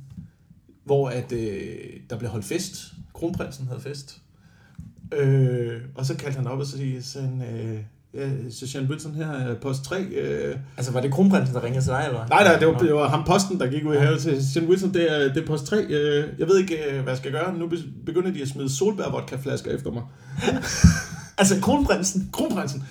hvor 0.83 1.09
at, 1.09 1.31
øh, 1.31 1.75
der 2.09 2.17
blev 2.17 2.29
holdt 2.29 2.45
fest. 2.45 2.85
Kronprinsen 3.13 3.67
havde 3.67 3.81
fest. 3.81 4.17
Øh, 5.13 5.81
og 5.95 6.05
så 6.05 6.15
kaldte 6.15 6.37
han 6.37 6.47
op 6.47 6.59
og 6.59 6.65
så 6.65 6.77
sagde 7.01 7.27
han, 7.27 7.41
øh, 7.41 7.79
ja, 8.13 8.29
Sergeant 8.51 8.89
Wilson 8.89 9.13
her 9.15 9.27
er 9.31 9.55
post 9.59 9.83
3. 9.83 10.01
Øh, 10.03 10.55
altså, 10.77 10.91
var 10.91 11.01
det 11.01 11.11
kronprinsen, 11.13 11.55
der 11.55 11.63
ringede 11.63 11.83
til 11.83 11.91
dig, 11.91 12.03
eller 12.07 12.19
hvad? 12.19 12.29
Nej, 12.29 12.43
nej, 12.43 12.59
det 12.59 12.67
var, 12.67 12.77
det 12.77 12.93
var 12.93 13.09
ham 13.09 13.23
posten, 13.27 13.59
der 13.59 13.67
gik 13.67 13.85
ud 13.85 13.95
i 13.95 13.97
havet 13.97 14.21
til 14.21 14.45
St. 14.49 14.57
Wilson. 14.67 14.93
Det 14.93 15.11
er, 15.11 15.33
det 15.33 15.43
er 15.43 15.47
post 15.47 15.65
3. 15.65 15.77
Øh, 15.85 16.25
Jeg 16.39 16.47
ved 16.47 16.59
ikke, 16.59 16.75
øh, 16.89 17.03
hvad 17.03 17.11
jeg 17.13 17.17
skal 17.17 17.31
gøre. 17.31 17.57
Nu 17.57 17.67
be- 17.67 17.83
begynder 18.05 18.31
de 18.31 18.41
at 18.41 18.47
smide 18.47 18.69
solbær-vodka-flasker 18.69 19.71
efter 19.71 19.91
mig. 19.91 20.03
Altså, 21.37 21.61
kronprinsen? 21.61 22.29
Kronprinsen. 22.33 22.83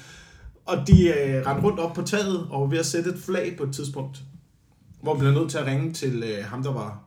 Og 0.67 0.77
de 0.87 1.09
øh, 1.09 1.47
rendte 1.47 1.63
rundt 1.67 1.81
op 1.81 1.95
på 1.95 2.03
taget 2.03 2.47
og 2.51 2.61
var 2.61 2.67
ved 2.67 2.79
at 2.79 2.87
sætte 2.87 3.11
et 3.11 3.19
flag 3.19 3.55
på 3.59 3.65
et 3.65 3.75
tidspunkt, 3.75 4.23
hvor 5.03 5.15
vi 5.15 5.19
blev 5.21 5.33
nødt 5.33 5.51
til 5.51 5.59
at 5.59 5.67
ringe 5.67 5.93
til 5.93 6.23
øh, 6.27 6.45
ham, 6.45 6.63
der 6.63 6.73
var 6.73 7.01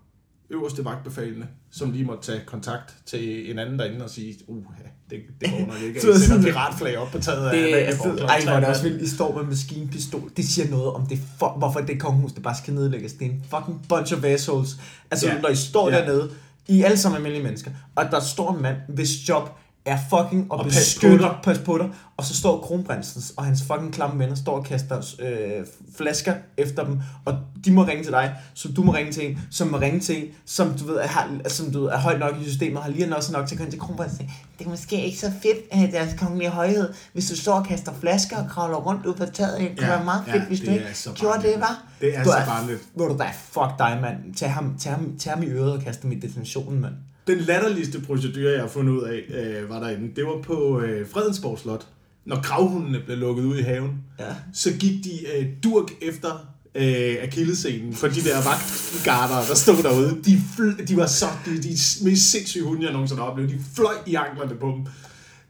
øverste 0.49 0.85
vagtbefalende, 0.85 1.47
som 1.71 1.91
lige 1.91 2.05
måtte 2.05 2.31
tage 2.31 2.41
kontakt 2.45 2.95
til 3.05 3.51
en 3.51 3.59
anden 3.59 3.79
derinde 3.79 4.03
og 4.03 4.09
sige, 4.09 4.35
uh, 4.47 4.63
det, 5.09 5.19
det 5.41 5.49
går 5.51 5.59
nok 5.67 5.81
ikke, 5.83 5.99
at 6.09 6.15
I 6.15 6.19
sådan- 6.19 6.43
piratflag 6.43 6.97
op 6.97 7.07
på 7.11 7.19
taget 7.19 7.49
af 7.49 7.57
Det, 7.57 7.67
Amalienborg 7.67 8.01
klokken 8.03 8.25
ej, 8.25 8.41
hvor 8.43 8.51
er 8.51 8.59
det 8.59 8.69
også 8.69 8.83
vildt. 8.83 9.01
I 9.01 9.09
står 9.09 9.35
med 9.37 9.43
maskinpistol. 9.43 10.31
Det 10.37 10.45
siger 10.45 10.69
noget 10.69 10.87
om 10.93 11.05
det 11.05 11.19
for, 11.39 11.49
hvorfor 11.57 11.79
det 11.79 11.99
kongehus, 11.99 12.31
det 12.31 12.43
bare 12.43 12.55
skal 12.55 12.73
nedlægges. 12.73 13.13
Det 13.13 13.27
er 13.27 13.31
en 13.31 13.43
fucking 13.49 13.81
bunch 13.89 14.13
of 14.17 14.23
assholes. 14.23 14.77
Altså, 15.11 15.27
Ja. 15.27 15.41
når 15.41 15.49
I 15.49 15.55
står 15.55 15.89
Ja. 15.89 15.97
dernede, 15.97 16.29
I 16.67 16.81
er 16.81 16.85
alle 16.85 16.97
sammen 16.97 17.15
almindelige 17.15 17.43
mennesker, 17.43 17.71
og 17.95 18.05
der 18.11 18.19
står 18.19 18.55
en 18.55 18.61
mand, 18.61 18.77
hvis 18.89 19.29
job 19.29 19.49
er 19.87 19.97
fucking 20.09 20.51
Og 20.51 20.63
pas 20.65 20.73
beskytte, 20.75 21.17
på 21.17 21.23
dig. 21.23 21.35
pas 21.43 21.57
på 21.59 21.77
dig, 21.77 21.89
og 22.17 22.25
så 22.25 22.35
står 22.35 22.61
kronprinsen 22.61 23.21
og 23.37 23.45
hans 23.45 23.61
fucking 23.67 23.93
klamme 23.93 24.19
venner 24.19 24.35
står 24.35 24.57
og 24.57 24.63
kaster 24.65 24.97
øh, 25.19 25.65
flasker 25.97 26.33
efter 26.57 26.83
dem, 26.85 26.99
og 27.25 27.33
de 27.65 27.71
må 27.71 27.83
ringe 27.83 28.03
til 28.03 28.11
dig, 28.11 28.35
så 28.53 28.67
du 28.71 28.83
må 28.83 28.93
ringe 28.93 29.11
til 29.11 29.29
en, 29.31 29.39
som 29.51 29.67
må 29.67 29.77
ringe 29.77 29.99
til 29.99 30.17
en, 30.17 30.29
som 30.45 30.73
du 30.73 30.85
ved, 30.85 30.95
er, 30.95 31.07
har, 31.07 31.29
som 31.47 31.71
du 31.71 31.81
ved, 31.81 31.89
er 31.89 31.97
højt 31.97 32.19
nok 32.19 32.31
i 32.41 32.43
systemet, 32.43 32.83
har 32.83 32.89
lige 32.89 33.15
også 33.15 33.31
nok 33.31 33.47
til 33.47 33.55
at 33.55 33.59
komme 33.59 33.71
til 33.71 33.79
kronprinsen. 33.79 34.31
Det 34.59 34.65
er 34.65 34.69
måske 34.69 35.05
ikke 35.05 35.17
så 35.19 35.31
fedt, 35.41 35.57
at 35.71 35.91
deres 35.93 36.13
kongelige 36.19 36.49
højhed, 36.49 36.93
hvis 37.13 37.29
du 37.29 37.35
står 37.35 37.53
og 37.53 37.65
kaster 37.65 37.91
flasker 37.99 38.37
og 38.37 38.49
kravler 38.49 38.77
rundt 38.77 39.05
ud 39.05 39.13
på 39.13 39.25
taget. 39.25 39.59
Det 39.59 39.67
kunne 39.77 39.87
Ja, 39.87 39.95
være 39.95 40.05
meget 40.05 40.23
ja, 40.27 40.33
fedt, 40.33 40.43
hvis 40.47 40.59
det 40.59 40.67
du 40.67 40.71
ikke 40.73 41.19
gjorde 41.19 41.41
det, 41.41 41.53
var. 41.59 41.83
Det 42.01 42.17
er 42.17 42.23
Du 42.23 42.29
så 42.29 42.37
barnligt. 42.47 42.79
Hvor 42.95 43.07
du 43.07 43.17
da, 43.17 43.29
fuck 43.35 43.79
dig, 43.79 43.97
mand. 44.01 44.35
Tag 44.35 44.51
ham, 44.53 44.77
tag 44.79 44.91
ham, 44.91 45.17
tag 45.19 45.33
ham 45.33 45.43
i 45.43 45.45
øret 45.45 45.71
og 45.71 45.81
kaste 45.83 46.01
ham 46.01 46.11
i 46.11 46.15
detentionen, 46.15 46.81
mand. 46.81 46.93
Den 47.27 47.37
latterligste 47.37 48.01
procedure, 48.01 48.51
jeg 48.51 48.61
har 48.61 48.67
fundet 48.67 48.93
ud 48.93 49.01
af, 49.03 49.21
øh, 49.29 49.69
var 49.69 49.79
derinde. 49.79 50.15
Det 50.15 50.25
var 50.25 50.41
på 50.43 50.79
øh, 50.81 51.09
Fredensborg 51.09 51.59
Slot. 51.59 51.87
Når 52.25 52.41
gravhundene 52.41 52.99
blev 53.05 53.17
lukket 53.17 53.43
ud 53.43 53.57
i 53.57 53.61
haven, 53.61 53.91
Ja. 54.19 54.25
så 54.53 54.73
gik 54.73 55.03
de 55.03 55.11
øh, 55.37 55.45
durk 55.63 55.91
efter 56.01 56.47
øh, 56.75 57.15
akillescenen 57.23 57.93
for 57.95 58.07
de 58.07 58.21
der 58.23 58.35
vagtgarder, 58.43 59.47
der 59.47 59.55
stod 59.55 59.83
derude. 59.83 60.17
De, 60.25 60.41
fl- 60.57 60.85
de 60.85 60.97
var 60.97 61.05
så 61.05 61.25
de, 61.45 61.63
de 61.63 61.69
mest 62.03 62.31
sindssyge 62.31 62.63
hunde, 62.63 62.83
jeg 62.83 62.91
nogensinde 62.91 63.21
har 63.21 63.29
oplevet. 63.29 63.51
De 63.51 63.59
fløj 63.75 63.93
i 64.05 64.15
anklerne 64.15 64.55
på 64.59 64.67
dem. 64.67 64.85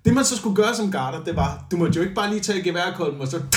Det 0.05 0.13
man 0.13 0.25
så 0.25 0.37
skulle 0.37 0.55
gøre 0.55 0.75
som 0.75 0.91
garder, 0.91 1.23
det 1.23 1.35
var, 1.35 1.65
du 1.71 1.77
måtte 1.77 1.95
jo 1.95 2.01
ikke 2.01 2.15
bare 2.15 2.29
lige 2.29 2.39
tage 2.41 2.61
geværkolben 2.63 3.21
og 3.21 3.27
så... 3.27 3.41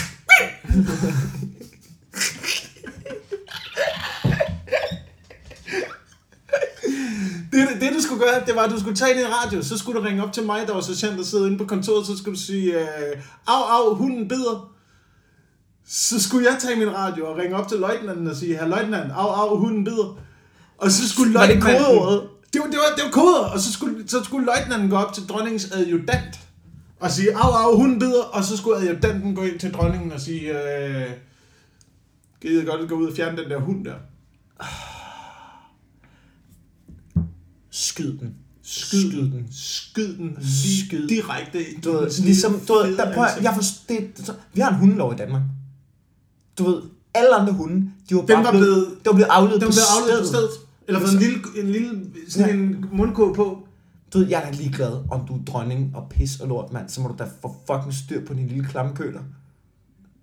Det, 7.69 7.81
det, 7.81 7.91
du 7.97 8.01
skulle 8.03 8.21
gøre, 8.25 8.45
det 8.47 8.55
var, 8.55 8.63
at 8.63 8.71
du 8.71 8.81
skulle 8.81 8.97
tage 8.97 9.19
din 9.19 9.27
radio, 9.35 9.63
så 9.63 9.79
skulle 9.79 10.01
du 10.01 10.05
ringe 10.07 10.23
op 10.25 10.33
til 10.33 10.43
mig, 10.47 10.67
der 10.67 10.75
var 10.75 10.81
sergeant, 10.81 11.19
der 11.19 11.25
sidder 11.25 11.47
inde 11.47 11.59
på 11.59 11.65
kontoret, 11.65 12.07
så 12.07 12.19
skulle 12.19 12.37
du 12.37 12.41
sige, 12.43 12.81
øh, 12.81 13.17
au, 13.47 13.63
au, 13.63 13.95
hunden 13.95 14.29
bider. 14.29 14.73
Så 15.89 16.23
skulle 16.23 16.47
jeg 16.51 16.57
tage 16.61 16.77
min 16.77 16.95
radio 16.95 17.27
og 17.31 17.37
ringe 17.37 17.57
op 17.57 17.69
til 17.69 17.79
løjtnanten 17.79 18.27
og 18.29 18.37
sige, 18.37 18.57
herr 18.57 18.67
løjtnant, 18.69 19.13
au, 19.13 19.29
au, 19.29 19.57
hunden 19.59 19.85
bider. 19.85 20.19
Og 20.79 20.91
så 20.91 21.09
skulle 21.09 21.35
Var 21.35 21.47
det 21.47 21.57
løjtnanten- 21.57 21.85
kodeordet? 21.85 22.23
Det 22.53 22.61
var, 22.61 22.67
det 22.67 22.77
var, 22.77 22.95
det 22.97 23.05
var 23.05 23.11
koder, 23.11 23.45
og 23.53 23.61
så 23.61 23.73
skulle, 23.73 24.09
så 24.09 24.25
skulle 24.25 24.47
løjtnanten 24.47 24.91
gå 24.91 24.97
op 24.97 25.13
til 25.13 25.27
dronningens 25.29 25.71
adjutant 25.73 26.39
og 27.01 27.11
sige, 27.11 27.37
au, 27.37 27.51
au, 27.53 27.77
hunden 27.77 27.99
bider, 27.99 28.23
og 28.23 28.45
så 28.45 28.57
skulle 28.57 28.77
adjutanten 28.79 29.35
gå 29.35 29.43
ind 29.43 29.59
til 29.59 29.73
dronningen 29.75 30.13
og 30.13 30.21
sige, 30.21 30.51
øh, 30.51 31.07
gider 32.43 32.65
godt 32.65 32.89
gå 32.89 32.95
ud 32.95 33.07
og 33.07 33.17
fjerne 33.17 33.37
den 33.43 33.51
der 33.51 33.59
hund 33.59 33.85
der. 33.85 33.95
Skyd 37.81 38.19
den. 38.19 38.35
Skyd, 38.63 39.11
Skyd 39.11 39.23
den. 39.23 39.47
Skyd 39.53 40.17
den 40.17 40.37
lige 40.41 40.87
Skyd. 40.87 41.09
direkte 41.09 41.61
i 41.71 41.81
Du 41.85 41.93
ved, 41.93 42.23
ligesom, 42.23 42.61
du 42.69 42.73
ved, 42.75 42.97
der, 42.97 43.15
prøv, 43.15 43.25
jeg 43.43 43.55
forstår, 43.55 43.95
det, 43.95 44.11
så, 44.27 44.35
vi 44.55 44.61
har 44.61 44.71
en 44.71 44.77
hundelov 44.77 45.13
i 45.13 45.17
Danmark. 45.17 45.43
Du 46.59 46.65
ved, 46.71 46.83
alle 47.15 47.35
andre 47.35 47.53
hunde, 47.53 47.91
de 48.09 48.15
var 48.15 48.23
bare 48.23 48.45
var 48.45 48.51
blevet, 48.51 48.67
blevet- 48.67 48.89
de 49.05 49.07
var 49.07 49.13
blevet 49.13 49.29
afledt 49.31 49.61
Den 49.61 49.69
på 49.69 49.73
blev 49.73 49.83
afledt 50.03 50.21
på 50.21 50.27
stedet. 50.27 50.51
stedet. 50.51 50.67
Eller 50.89 51.01
fået 51.01 51.13
en 51.13 51.19
lille, 51.19 51.39
en 51.57 51.71
lille 51.73 52.11
sådan 52.29 52.49
Ja. 52.49 52.55
en 52.55 52.85
mundkåb 52.93 53.37
på. 53.37 53.67
Du 54.13 54.19
ved, 54.19 54.29
jeg 54.29 54.43
er 54.43 54.51
da 54.51 54.57
ligeglad, 54.57 55.05
om 55.11 55.27
du 55.27 55.35
er 55.39 55.45
dronning 55.45 55.97
og 55.97 56.09
pis 56.11 56.41
og 56.41 56.49
lort, 56.49 56.73
mand. 56.73 56.89
Så 56.89 57.01
må 57.01 57.09
du 57.09 57.15
da 57.19 57.29
få 57.43 57.57
fucking 57.67 57.95
styr 57.95 58.27
på 58.27 58.35
din 58.35 58.47
lille 58.49 58.65
klamme 58.65 58.97
køler. 58.97 59.21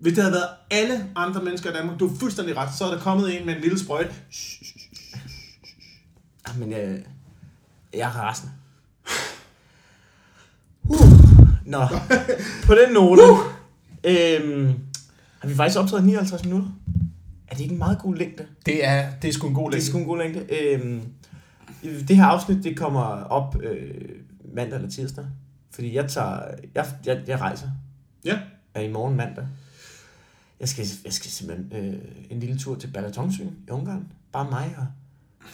Hvis 0.00 0.12
det 0.14 0.22
havde 0.22 0.34
været 0.34 0.48
alle 0.70 1.06
andre 1.16 1.42
mennesker 1.44 1.70
i 1.70 1.74
Danmark, 1.74 2.00
du 2.00 2.06
er 2.08 2.16
fuldstændig 2.18 2.56
ret, 2.56 2.68
så 2.78 2.84
er 2.84 2.90
der 2.94 3.00
kommet 3.00 3.40
en 3.40 3.46
med 3.46 3.56
en 3.56 3.62
lille 3.62 3.78
sprøjt. 3.78 4.12
Ah, 6.44 6.58
Men 6.58 6.72
jeg, 7.94 8.00
er 8.00 8.10
rasende. 8.10 8.52
Nå, 11.64 11.78
på 12.66 12.74
den 12.74 12.92
note, 12.94 13.22
øhm, 14.04 14.74
har 15.40 15.48
vi 15.48 15.54
faktisk 15.54 15.78
optaget 15.78 16.04
59 16.04 16.44
minutter. 16.44 16.68
Er 17.48 17.54
det 17.54 17.60
ikke 17.60 17.72
en 17.72 17.78
meget 17.78 17.98
god 17.98 18.14
længde? 18.14 18.46
Det 18.66 18.84
er, 18.86 19.10
det 19.22 19.28
er 19.28 19.32
sgu 19.32 19.48
en 19.48 19.54
god 19.54 19.70
Det 19.70 19.76
er 19.76 19.80
længde. 19.80 19.86
sgu 19.90 19.98
en 19.98 20.04
god 20.04 20.18
længde. 20.18 20.46
Øhm, 20.54 21.02
det 22.08 22.16
her 22.16 22.24
afsnit, 22.24 22.64
det 22.64 22.76
kommer 22.76 23.00
op 23.24 23.56
øh, 23.62 23.94
mandag 24.54 24.76
eller 24.76 24.90
tirsdag. 24.90 25.24
Fordi 25.70 25.94
jeg 25.94 26.08
tager, 26.10 26.40
jeg, 26.74 26.86
jeg, 27.06 27.22
jeg 27.26 27.40
rejser. 27.40 27.68
Ja. 28.24 28.38
Er 28.74 28.80
i 28.80 28.92
morgen 28.92 29.16
mandag. 29.16 29.46
Jeg 30.60 30.68
skal, 30.68 30.86
jeg 31.04 31.12
skal 31.12 31.30
simpelthen 31.30 31.84
øh, 31.84 31.98
en 32.30 32.40
lille 32.40 32.58
tur 32.58 32.74
til 32.74 32.88
Balatonsøen 32.88 33.56
i 33.68 33.70
Ungarn. 33.70 34.06
Bare 34.32 34.50
mig 34.50 34.74
og 34.78 34.86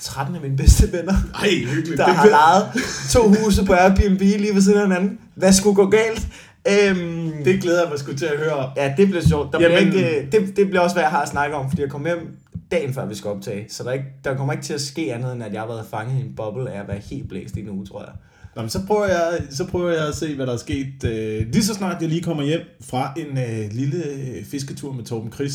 13 0.01 0.35
af 0.35 0.41
mine 0.43 0.57
bedste 0.57 0.93
venner, 0.93 1.15
Ej, 1.35 1.49
hyggeligt. 1.75 1.99
der 1.99 2.05
har 2.13 2.27
lejet 2.29 2.67
to 3.11 3.29
huse 3.29 3.65
på 3.65 3.73
Airbnb 3.73 4.21
lige 4.21 4.55
ved 4.55 4.63
siden 4.63 4.79
af 4.79 4.87
hinanden. 4.87 5.19
Hvad 5.35 5.53
skulle 5.53 5.77
gå 5.77 5.87
galt? 5.91 6.27
Øhm, 6.69 7.31
Det 7.45 7.63
glæder 7.63 7.81
jeg 7.83 7.91
mig 7.91 7.99
sgu 7.99 8.13
til 8.13 8.27
at 8.27 8.39
høre. 8.39 8.71
Ja, 8.77 8.95
det 8.97 9.09
bliver 9.09 9.23
sjovt. 9.25 9.53
Der 9.53 9.59
bliver 9.59 9.71
Jamen- 9.79 9.93
ikke, 9.95 10.19
øh, 10.21 10.33
det, 10.33 10.57
det 10.57 10.67
bliver 10.69 10.81
også, 10.81 10.95
hvad 10.95 11.03
jeg 11.03 11.11
har 11.11 11.23
at 11.23 11.29
snakke 11.29 11.57
om, 11.57 11.69
fordi 11.71 11.83
jeg 11.83 11.91
kommer 11.91 12.09
hjem 12.09 12.37
dagen 12.71 12.95
før, 12.95 13.07
vi 13.07 13.15
skal 13.15 13.31
optage. 13.31 13.67
Så 13.71 13.83
der, 13.83 13.89
er 13.89 13.93
ikke, 13.93 14.07
der 14.25 14.37
kommer 14.37 14.53
ikke 14.53 14.65
til 14.65 14.75
at 14.75 14.81
ske 14.81 15.15
andet, 15.15 15.33
end 15.33 15.45
at 15.45 15.53
jeg 15.53 15.61
har 15.61 15.69
været 15.69 15.85
fanget 15.91 16.19
i 16.19 16.21
en 16.27 16.33
boble 16.37 16.71
af 16.71 16.81
at 16.81 16.89
være 16.89 17.01
helt 17.11 17.29
blæst 17.29 17.57
i 17.57 17.61
en 17.61 17.69
uge, 17.69 17.87
tror 17.87 18.01
jeg. 18.03 18.13
Nå, 18.57 18.63
men 18.63 18.71
så, 18.71 18.81
prøver 18.87 19.07
jeg, 19.07 19.39
så 19.51 19.65
prøver 19.67 19.91
jeg 19.93 20.09
at 20.09 20.15
se, 20.17 20.35
hvad 20.37 20.47
der 20.47 20.53
er 20.53 20.57
sket. 20.57 21.05
Øh, 21.05 21.47
lige 21.53 21.65
så 21.65 21.75
snart 21.75 21.97
jeg 22.03 22.09
lige 22.09 22.23
kommer 22.23 22.43
hjem 22.43 22.61
fra 22.91 23.13
en 23.17 23.39
øh, 23.39 23.71
lille 23.73 24.05
øh, 24.05 24.45
fisketur 24.45 24.93
med 24.93 25.05
Torben 25.05 25.33
Chris. 25.33 25.53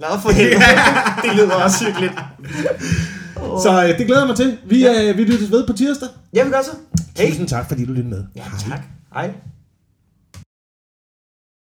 Nå, 0.00 0.06
for 0.22 0.30
helvede. 0.30 0.60
det 1.22 1.36
lyder 1.36 1.54
også 1.54 1.84
hyggeligt. 1.84 2.12
Så 3.62 3.88
øh, 3.92 3.98
det 3.98 4.06
glæder 4.06 4.20
jeg 4.20 4.26
mig 4.28 4.36
til. 4.36 4.58
Vi, 4.66 4.80
Ja. 4.80 5.10
øh, 5.10 5.16
vi 5.18 5.24
lyttes 5.24 5.50
ved 5.50 5.66
på 5.66 5.72
tirsdag. 5.72 6.08
Jamen, 6.34 6.52
gør 6.52 6.62
så. 6.62 6.70
Hej. 7.18 7.28
Tusind 7.30 7.48
tak, 7.48 7.68
fordi 7.68 7.84
du 7.84 7.92
lyttede 7.92 8.08
med. 8.14 8.24
Ja, 8.36 8.42
tak. 8.70 8.80
Hej. 9.14 9.30